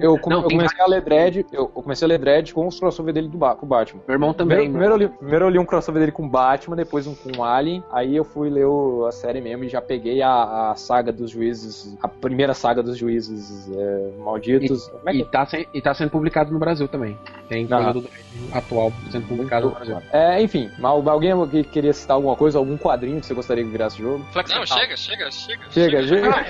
Eu, 0.01 0.19
come- 0.19 0.37
Não, 0.37 0.43
eu 0.43 0.49
comecei 0.51 0.81
a 0.81 0.87
ler 0.87 1.01
Dredd, 1.03 1.45
eu, 1.53 1.69
comecei 1.69 2.05
a 2.07 2.09
ler 2.09 2.19
Dredd 2.19 2.53
com 2.53 2.67
os 2.67 2.79
crossover 2.79 3.15
dele 3.15 3.29
do 3.29 3.39
ba 3.39 3.55
com 3.55 3.67
Batman. 3.67 4.03
Meu 4.07 4.15
irmão 4.15 4.35
também. 4.35 4.59
Primeiro, 4.71 4.71
primeiro, 4.73 4.95
eu 4.95 4.99
li, 4.99 5.09
primeiro 5.19 5.45
eu 5.47 5.49
li 5.49 5.59
um 5.59 5.65
crossover 5.65 6.01
dele 6.01 6.13
com 6.13 6.29
Batman, 6.29 6.77
depois 6.77 7.07
um 7.07 7.15
com 7.15 7.43
Alien, 7.45 7.83
aí 7.91 8.17
eu 8.17 8.25
fui 8.25 8.51
ler 8.51 8.67
o- 8.67 9.07
a 9.07 9.13
série 9.13 9.41
mesmo 9.41 9.65
e 9.65 9.69
já 9.69 9.81
peguei 9.81 10.21
a, 10.23 10.71
a 10.71 10.75
saga 10.77 11.13
dos 11.13 11.31
juízes, 11.31 11.97
a 12.03 12.09
primeira 12.09 12.53
saga 12.55 12.83
dos 12.83 12.97
juízes 12.99 13.71
é, 13.75 14.11
malditos. 14.19 14.89
Como 14.89 15.09
é 15.09 15.13
que 15.13 15.19
E 15.21 15.25
tá, 15.25 15.49
e 15.75 15.81
tá 15.81 15.95
sendo 15.95 16.11
publicado 16.11 16.53
no 16.53 16.59
Brasil 16.59 16.80
também. 16.89 17.19
Tem 17.49 17.67
Ah. 17.71 17.77
coisa 17.77 17.93
do 17.95 18.11
atual 18.53 18.93
sendo 19.11 19.27
publicado 19.27 19.69
no 19.69 19.75
Brasil. 19.75 19.99
É, 20.13 20.41
enfim, 20.43 20.71
alguém 20.83 21.33
que 21.49 21.65
queria 21.65 21.93
citar 21.93 22.15
alguma 22.15 22.37
coisa, 22.37 22.59
algum 22.59 22.77
quadrinho 22.77 23.21
que 23.21 23.27
você 23.27 23.35
gostaria 23.35 23.65
que 23.65 23.71
virasse 23.71 23.99
jogo? 23.99 24.25
Flex 24.33 24.51
Não, 24.51 24.65
chega, 24.67 24.97
chega, 24.97 25.31
chega. 25.31 25.63
Chega, 25.71 26.03
chega. 26.07 26.45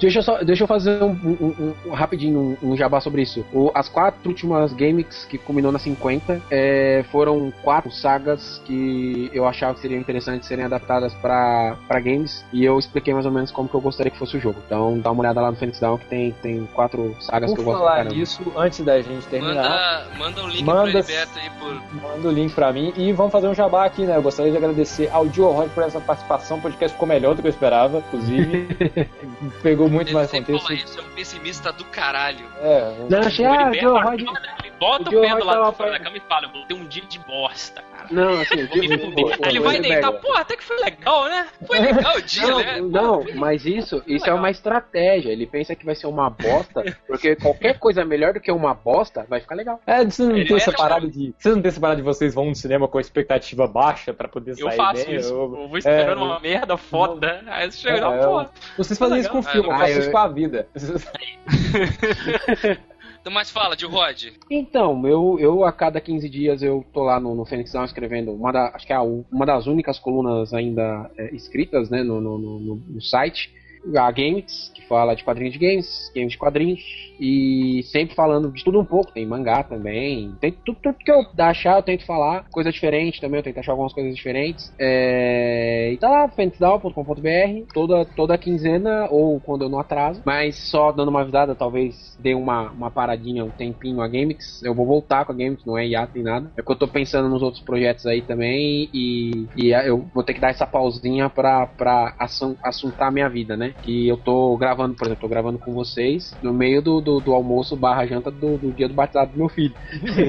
Deixa, 0.00 0.18
eu 0.18 0.22
só, 0.22 0.42
deixa 0.44 0.64
eu 0.64 0.68
fazer 0.68 1.02
um, 1.02 1.10
um- 1.24 1.54
um- 1.58 1.74
um- 1.86 1.92
rapidinho 1.94 2.56
um, 2.62 2.72
um 2.72 2.76
jabá 2.76 3.00
sobre 3.00 3.22
isso. 3.22 3.44
O- 3.52 3.70
as 3.74 3.88
quatro 3.88 4.20
últimas 4.28 4.72
games 4.72 5.24
que 5.24 5.38
culminou 5.38 5.72
na 5.72 5.78
50 5.78 6.40
é, 6.50 7.04
foram 7.10 7.52
quatro 7.62 7.90
sagas 7.90 8.60
que 8.64 9.30
eu 9.32 9.46
achava 9.46 9.74
que 9.74 9.80
seriam 9.80 10.00
interessantes 10.00 10.46
serem 10.48 10.64
adaptadas 10.64 11.14
pra 11.14 11.76
pra 11.88 12.00
games 12.00 12.44
e 12.52 12.64
eu 12.64 12.78
expliquei 12.78 13.12
mais 13.14 13.26
ou 13.26 13.32
menos 13.32 13.50
como 13.50 13.68
que 13.68 13.74
eu 13.74 13.80
gostaria 13.80 14.10
que 14.10 14.18
fosse 14.18 14.36
o 14.36 14.40
jogo. 14.40 14.58
Então 14.66 14.98
dá 14.98 15.10
uma 15.10 15.20
olhada 15.20 15.40
lá 15.40 15.50
no 15.50 15.56
Phoenix 15.56 15.80
Down 15.80 15.98
que 15.98 16.06
tem, 16.06 16.32
tem 16.42 16.68
quatro 16.74 17.14
sagas 17.20 17.52
que 17.52 17.60
eu 17.60 17.64
gosto 17.64 17.78
pra 17.82 17.88
falar 17.96 18.04
nisso, 18.04 18.42
antes 18.56 18.80
da 18.80 19.00
gente 19.00 19.26
terminar, 19.26 19.63
Manda, 19.68 20.06
manda 20.18 20.42
um 20.42 20.48
link 20.48 20.64
Manda- 20.64 20.90
pro 20.90 20.98
Heriberto 20.98 21.38
aí 21.38 21.50
por. 21.58 21.74
manda 22.02 22.28
o 22.28 22.30
link 22.30 22.54
pra 22.54 22.72
mim 22.72 22.92
e 22.96 23.12
vamos 23.12 23.32
fazer 23.32 23.48
um 23.48 23.54
jabá 23.54 23.84
aqui, 23.84 24.02
né? 24.02 24.16
Eu 24.16 24.22
gostaria 24.22 24.50
de 24.50 24.56
agradecer 24.58 25.08
ao 25.12 25.26
Dio 25.26 25.50
Rod 25.50 25.68
por 25.70 25.82
essa 25.82 26.00
participação. 26.00 26.58
O 26.58 26.60
podcast 26.62 26.92
ficou 26.94 27.08
melhor 27.08 27.34
do 27.34 27.42
que 27.42 27.48
eu 27.48 27.50
esperava, 27.50 27.98
inclusive. 27.98 28.68
Pegou 29.62 29.88
muito 29.88 30.08
Ele 30.08 30.14
mais 30.16 30.30
contexto. 30.30 30.62
fala 30.62 30.74
isso, 30.74 30.98
é 30.98 31.02
um 31.02 31.10
pessimista 31.14 31.72
do 31.72 31.84
caralho. 31.86 32.44
É, 32.62 32.92
Não, 33.08 33.18
achei, 33.20 33.46
O 33.46 33.50
ah, 33.50 33.70
olha, 33.70 34.02
Rod... 34.02 34.20
ele 34.20 34.70
bota 34.84 35.10
o 35.10 35.18
o, 35.18 35.70
de 35.70 35.76
fora 35.76 35.90
da 35.92 36.00
cama 36.00 36.16
e 36.16 36.20
fala, 36.20 36.48
vou 36.48 36.64
ter 36.66 36.74
um 36.74 36.84
dia 36.86 37.04
de 37.04 37.18
bosta, 37.20 37.82
cara. 37.82 38.08
Não, 38.10 38.40
assim, 38.40 38.66
Vou 38.66 38.76
me 38.78 38.88
viu, 38.88 38.98
fuder. 38.98 39.38
pô, 39.38 39.44
Aí 39.44 39.50
ele 39.50 39.58
pô, 39.60 39.64
vai 39.64 39.80
deitar, 39.80 40.12
pô, 40.12 40.32
até 40.34 40.56
que 40.56 40.64
foi 40.64 40.76
legal, 40.80 41.24
né? 41.28 41.46
Foi 41.66 41.78
legal 41.78 42.16
o 42.16 42.20
dia, 42.22 42.46
Não, 42.46 42.58
né? 42.58 42.80
não, 42.80 43.24
mas 43.34 43.64
isso, 43.64 44.02
isso 44.06 44.28
é 44.28 44.34
uma 44.34 44.50
estratégia. 44.50 45.30
Ele 45.30 45.46
pensa 45.46 45.74
que 45.74 45.86
vai 45.86 45.94
ser 45.94 46.06
uma 46.06 46.28
bosta, 46.28 46.84
porque 47.06 47.34
qualquer 47.36 47.78
coisa 47.78 48.04
melhor 48.04 48.34
do 48.34 48.40
que 48.40 48.52
uma 48.52 48.74
bosta 48.74 49.24
vai 49.28 49.40
ficar 49.40 49.54
legal. 49.54 49.80
É, 49.86 50.04
vocês 50.04 50.28
não 50.28 50.36
Ele 50.36 50.46
tem 50.46 50.54
é 50.54 50.56
essa 50.58 50.70
legal. 50.70 50.86
parada 50.88 51.08
de. 51.08 51.34
Vocês 51.38 51.54
não 51.54 51.62
tem 51.62 51.68
essa 51.70 51.80
parada 51.80 51.96
de 51.96 52.02
vocês 52.02 52.34
vão 52.34 52.46
no 52.46 52.54
cinema 52.54 52.86
com 52.86 52.98
a 52.98 53.00
expectativa 53.00 53.66
baixa 53.66 54.12
pra 54.12 54.28
poder 54.28 54.52
Eu 54.52 54.66
sair 54.68 54.76
faço 54.76 55.06
bem? 55.06 55.16
isso. 55.16 55.32
Eu- 55.32 55.54
Eu 55.64 55.68
vou 55.68 55.78
esperando 55.78 56.20
é, 56.20 56.24
uma 56.24 56.40
merda 56.40 56.76
foda. 56.76 57.42
Aí 57.46 57.70
você 57.70 57.78
chega, 57.78 57.98
É, 57.98 58.00
não, 58.00 58.14
eu- 58.14 58.44
pô. 58.44 58.50
Vocês 58.76 58.98
fazem 58.98 59.20
isso 59.20 59.30
com 59.30 59.38
Legal. 59.38 59.52
filme, 59.52 59.68
eu 59.68 59.72
Ah, 59.74 59.78
faço 59.78 59.92
eu- 59.92 59.98
isso 60.00 60.10
com 60.10 60.18
a 60.18 60.28
vida. 60.28 60.68
Mas 63.30 63.50
fala 63.50 63.76
de 63.76 63.86
Rod. 63.86 64.26
Então, 64.50 65.06
eu, 65.06 65.38
eu 65.40 65.64
a 65.64 65.72
cada 65.72 66.00
15 66.00 66.28
dias 66.28 66.62
eu 66.62 66.84
tô 66.92 67.02
lá 67.02 67.18
no, 67.18 67.34
no 67.34 67.44
Fênix 67.44 67.72
Down 67.72 67.84
escrevendo 67.84 68.32
uma 68.32 68.52
da, 68.52 68.68
acho 68.74 68.86
que 68.86 68.92
é 68.92 68.96
a, 68.96 69.02
uma 69.02 69.46
das 69.46 69.66
únicas 69.66 69.98
colunas 69.98 70.52
ainda 70.52 71.10
é, 71.16 71.34
escritas 71.34 71.90
né, 71.90 72.02
no, 72.02 72.20
no, 72.20 72.38
no, 72.38 72.76
no 72.76 73.02
site. 73.02 73.52
A 73.96 74.10
Games, 74.10 74.70
que 74.74 74.82
fala 74.86 75.14
de 75.14 75.24
quadrinhos 75.24 75.52
de 75.52 75.58
games, 75.58 76.10
games 76.14 76.32
de 76.32 76.38
quadrinhos, 76.38 76.80
e 77.20 77.82
sempre 77.84 78.14
falando 78.14 78.50
de 78.52 78.64
tudo 78.64 78.80
um 78.80 78.84
pouco. 78.84 79.12
Tem 79.12 79.26
mangá 79.26 79.62
também, 79.62 80.34
tem 80.40 80.52
tudo, 80.52 80.78
tudo 80.82 80.96
que 80.98 81.10
eu 81.10 81.24
achar 81.38 81.76
eu 81.76 81.82
tento 81.82 82.04
falar, 82.06 82.44
coisa 82.50 82.72
diferente 82.72 83.20
também, 83.20 83.38
eu 83.38 83.44
tento 83.44 83.58
achar 83.58 83.72
algumas 83.72 83.92
coisas 83.92 84.14
diferentes. 84.14 84.72
É, 84.78 85.92
e 85.92 85.98
tá 85.98 86.08
lá, 86.08 86.28
fenixdown.com.br, 86.28 87.66
toda, 87.72 88.04
toda 88.04 88.38
quinzena 88.38 89.08
ou 89.10 89.40
quando 89.40 89.62
eu 89.62 89.68
não 89.68 89.78
atraso, 89.78 90.22
mas 90.24 90.56
só 90.70 90.92
dando 90.92 91.08
uma 91.08 91.22
avisada, 91.22 91.54
talvez 91.54 91.94
dê 92.18 92.34
uma, 92.34 92.70
uma 92.72 92.90
paradinha, 92.90 93.44
um 93.44 93.50
tempinho 93.50 94.00
a 94.00 94.08
Gamix. 94.08 94.62
Eu 94.62 94.74
vou 94.74 94.86
voltar 94.86 95.24
com 95.24 95.32
a 95.32 95.34
Gamix, 95.34 95.64
não 95.64 95.78
é 95.78 95.86
hiato 95.86 96.12
nem 96.14 96.24
nada. 96.24 96.50
É 96.56 96.62
que 96.62 96.70
eu 96.72 96.76
tô 96.76 96.88
pensando 96.88 97.28
nos 97.28 97.42
outros 97.42 97.62
projetos 97.62 98.06
aí 98.06 98.22
também 98.22 98.88
e, 98.92 99.48
e 99.56 99.72
eu 99.86 100.08
vou 100.12 100.24
ter 100.24 100.34
que 100.34 100.40
dar 100.40 100.50
essa 100.50 100.66
pausinha 100.66 101.28
pra, 101.28 101.66
pra 101.66 102.14
assuntar 102.62 103.08
a 103.08 103.10
minha 103.10 103.28
vida, 103.28 103.56
né? 103.56 103.73
Que 103.82 104.08
eu 104.08 104.16
tô 104.16 104.56
gravando, 104.56 104.94
por 104.94 105.06
exemplo, 105.06 105.20
tô 105.20 105.28
gravando 105.28 105.58
com 105.58 105.72
vocês 105.72 106.34
no 106.42 106.52
meio 106.52 106.80
do, 106.80 107.00
do, 107.00 107.20
do 107.20 107.34
almoço 107.34 107.76
barra 107.76 108.06
janta 108.06 108.30
do, 108.30 108.56
do, 108.56 108.72
dia 108.72 108.88
do 108.88 108.94
batizado 108.94 109.32
do 109.32 109.38
meu 109.38 109.48
filho. 109.48 109.74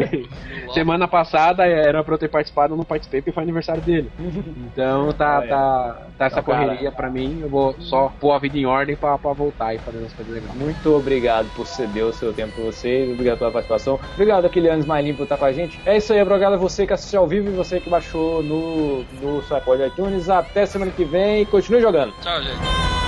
Semana 0.73 1.07
passada 1.07 1.65
era 1.65 2.03
pra 2.03 2.15
eu 2.15 2.17
ter 2.17 2.29
participado, 2.29 2.73
eu 2.73 2.77
não 2.77 2.83
participei 2.83 3.21
porque 3.21 3.31
foi 3.31 3.43
aniversário 3.43 3.81
dele. 3.81 4.11
Então 4.71 5.11
tá, 5.17 5.41
tá, 5.41 6.01
tá 6.17 6.25
essa 6.25 6.39
então, 6.39 6.53
correria 6.53 6.91
cara, 6.91 6.95
pra 6.95 7.09
mim. 7.09 7.39
Eu 7.41 7.49
vou 7.49 7.75
só 7.79 8.11
pôr 8.19 8.33
a 8.33 8.39
vida 8.39 8.57
em 8.57 8.65
ordem 8.65 8.95
pra, 8.95 9.17
pra 9.17 9.33
voltar 9.33 9.73
e 9.73 9.79
fazer 9.79 10.03
as 10.05 10.13
coisas 10.13 10.33
legais. 10.33 10.53
Muito 10.55 10.93
obrigado 10.93 11.47
por 11.55 11.65
ceder 11.65 12.03
o 12.03 12.13
seu 12.13 12.33
tempo 12.33 12.53
pra 12.53 12.65
vocês. 12.65 13.09
Obrigado 13.09 13.37
pela 13.37 13.51
participação. 13.51 13.99
Obrigado, 14.13 14.45
Aquiliano 14.45 14.81
Smilinho, 14.81 15.15
por 15.15 15.23
estar 15.23 15.37
com 15.37 15.45
a 15.45 15.53
gente. 15.53 15.79
É 15.85 15.97
isso 15.97 16.11
aí, 16.11 16.21
obrigado 16.21 16.53
a 16.53 16.57
você 16.57 16.85
que 16.85 16.93
assistiu 16.93 17.21
ao 17.21 17.27
vivo 17.27 17.49
e 17.49 17.53
você 17.53 17.79
que 17.79 17.89
baixou 17.89 18.43
no, 18.43 19.03
no 19.21 19.41
seu 19.43 19.57
iPod 19.57 19.83
iTunes. 19.83 20.29
Até 20.29 20.65
semana 20.65 20.91
que 20.91 21.03
vem. 21.03 21.45
Continue 21.45 21.81
jogando. 21.81 22.13
Tchau, 22.21 22.41
gente. 22.41 23.04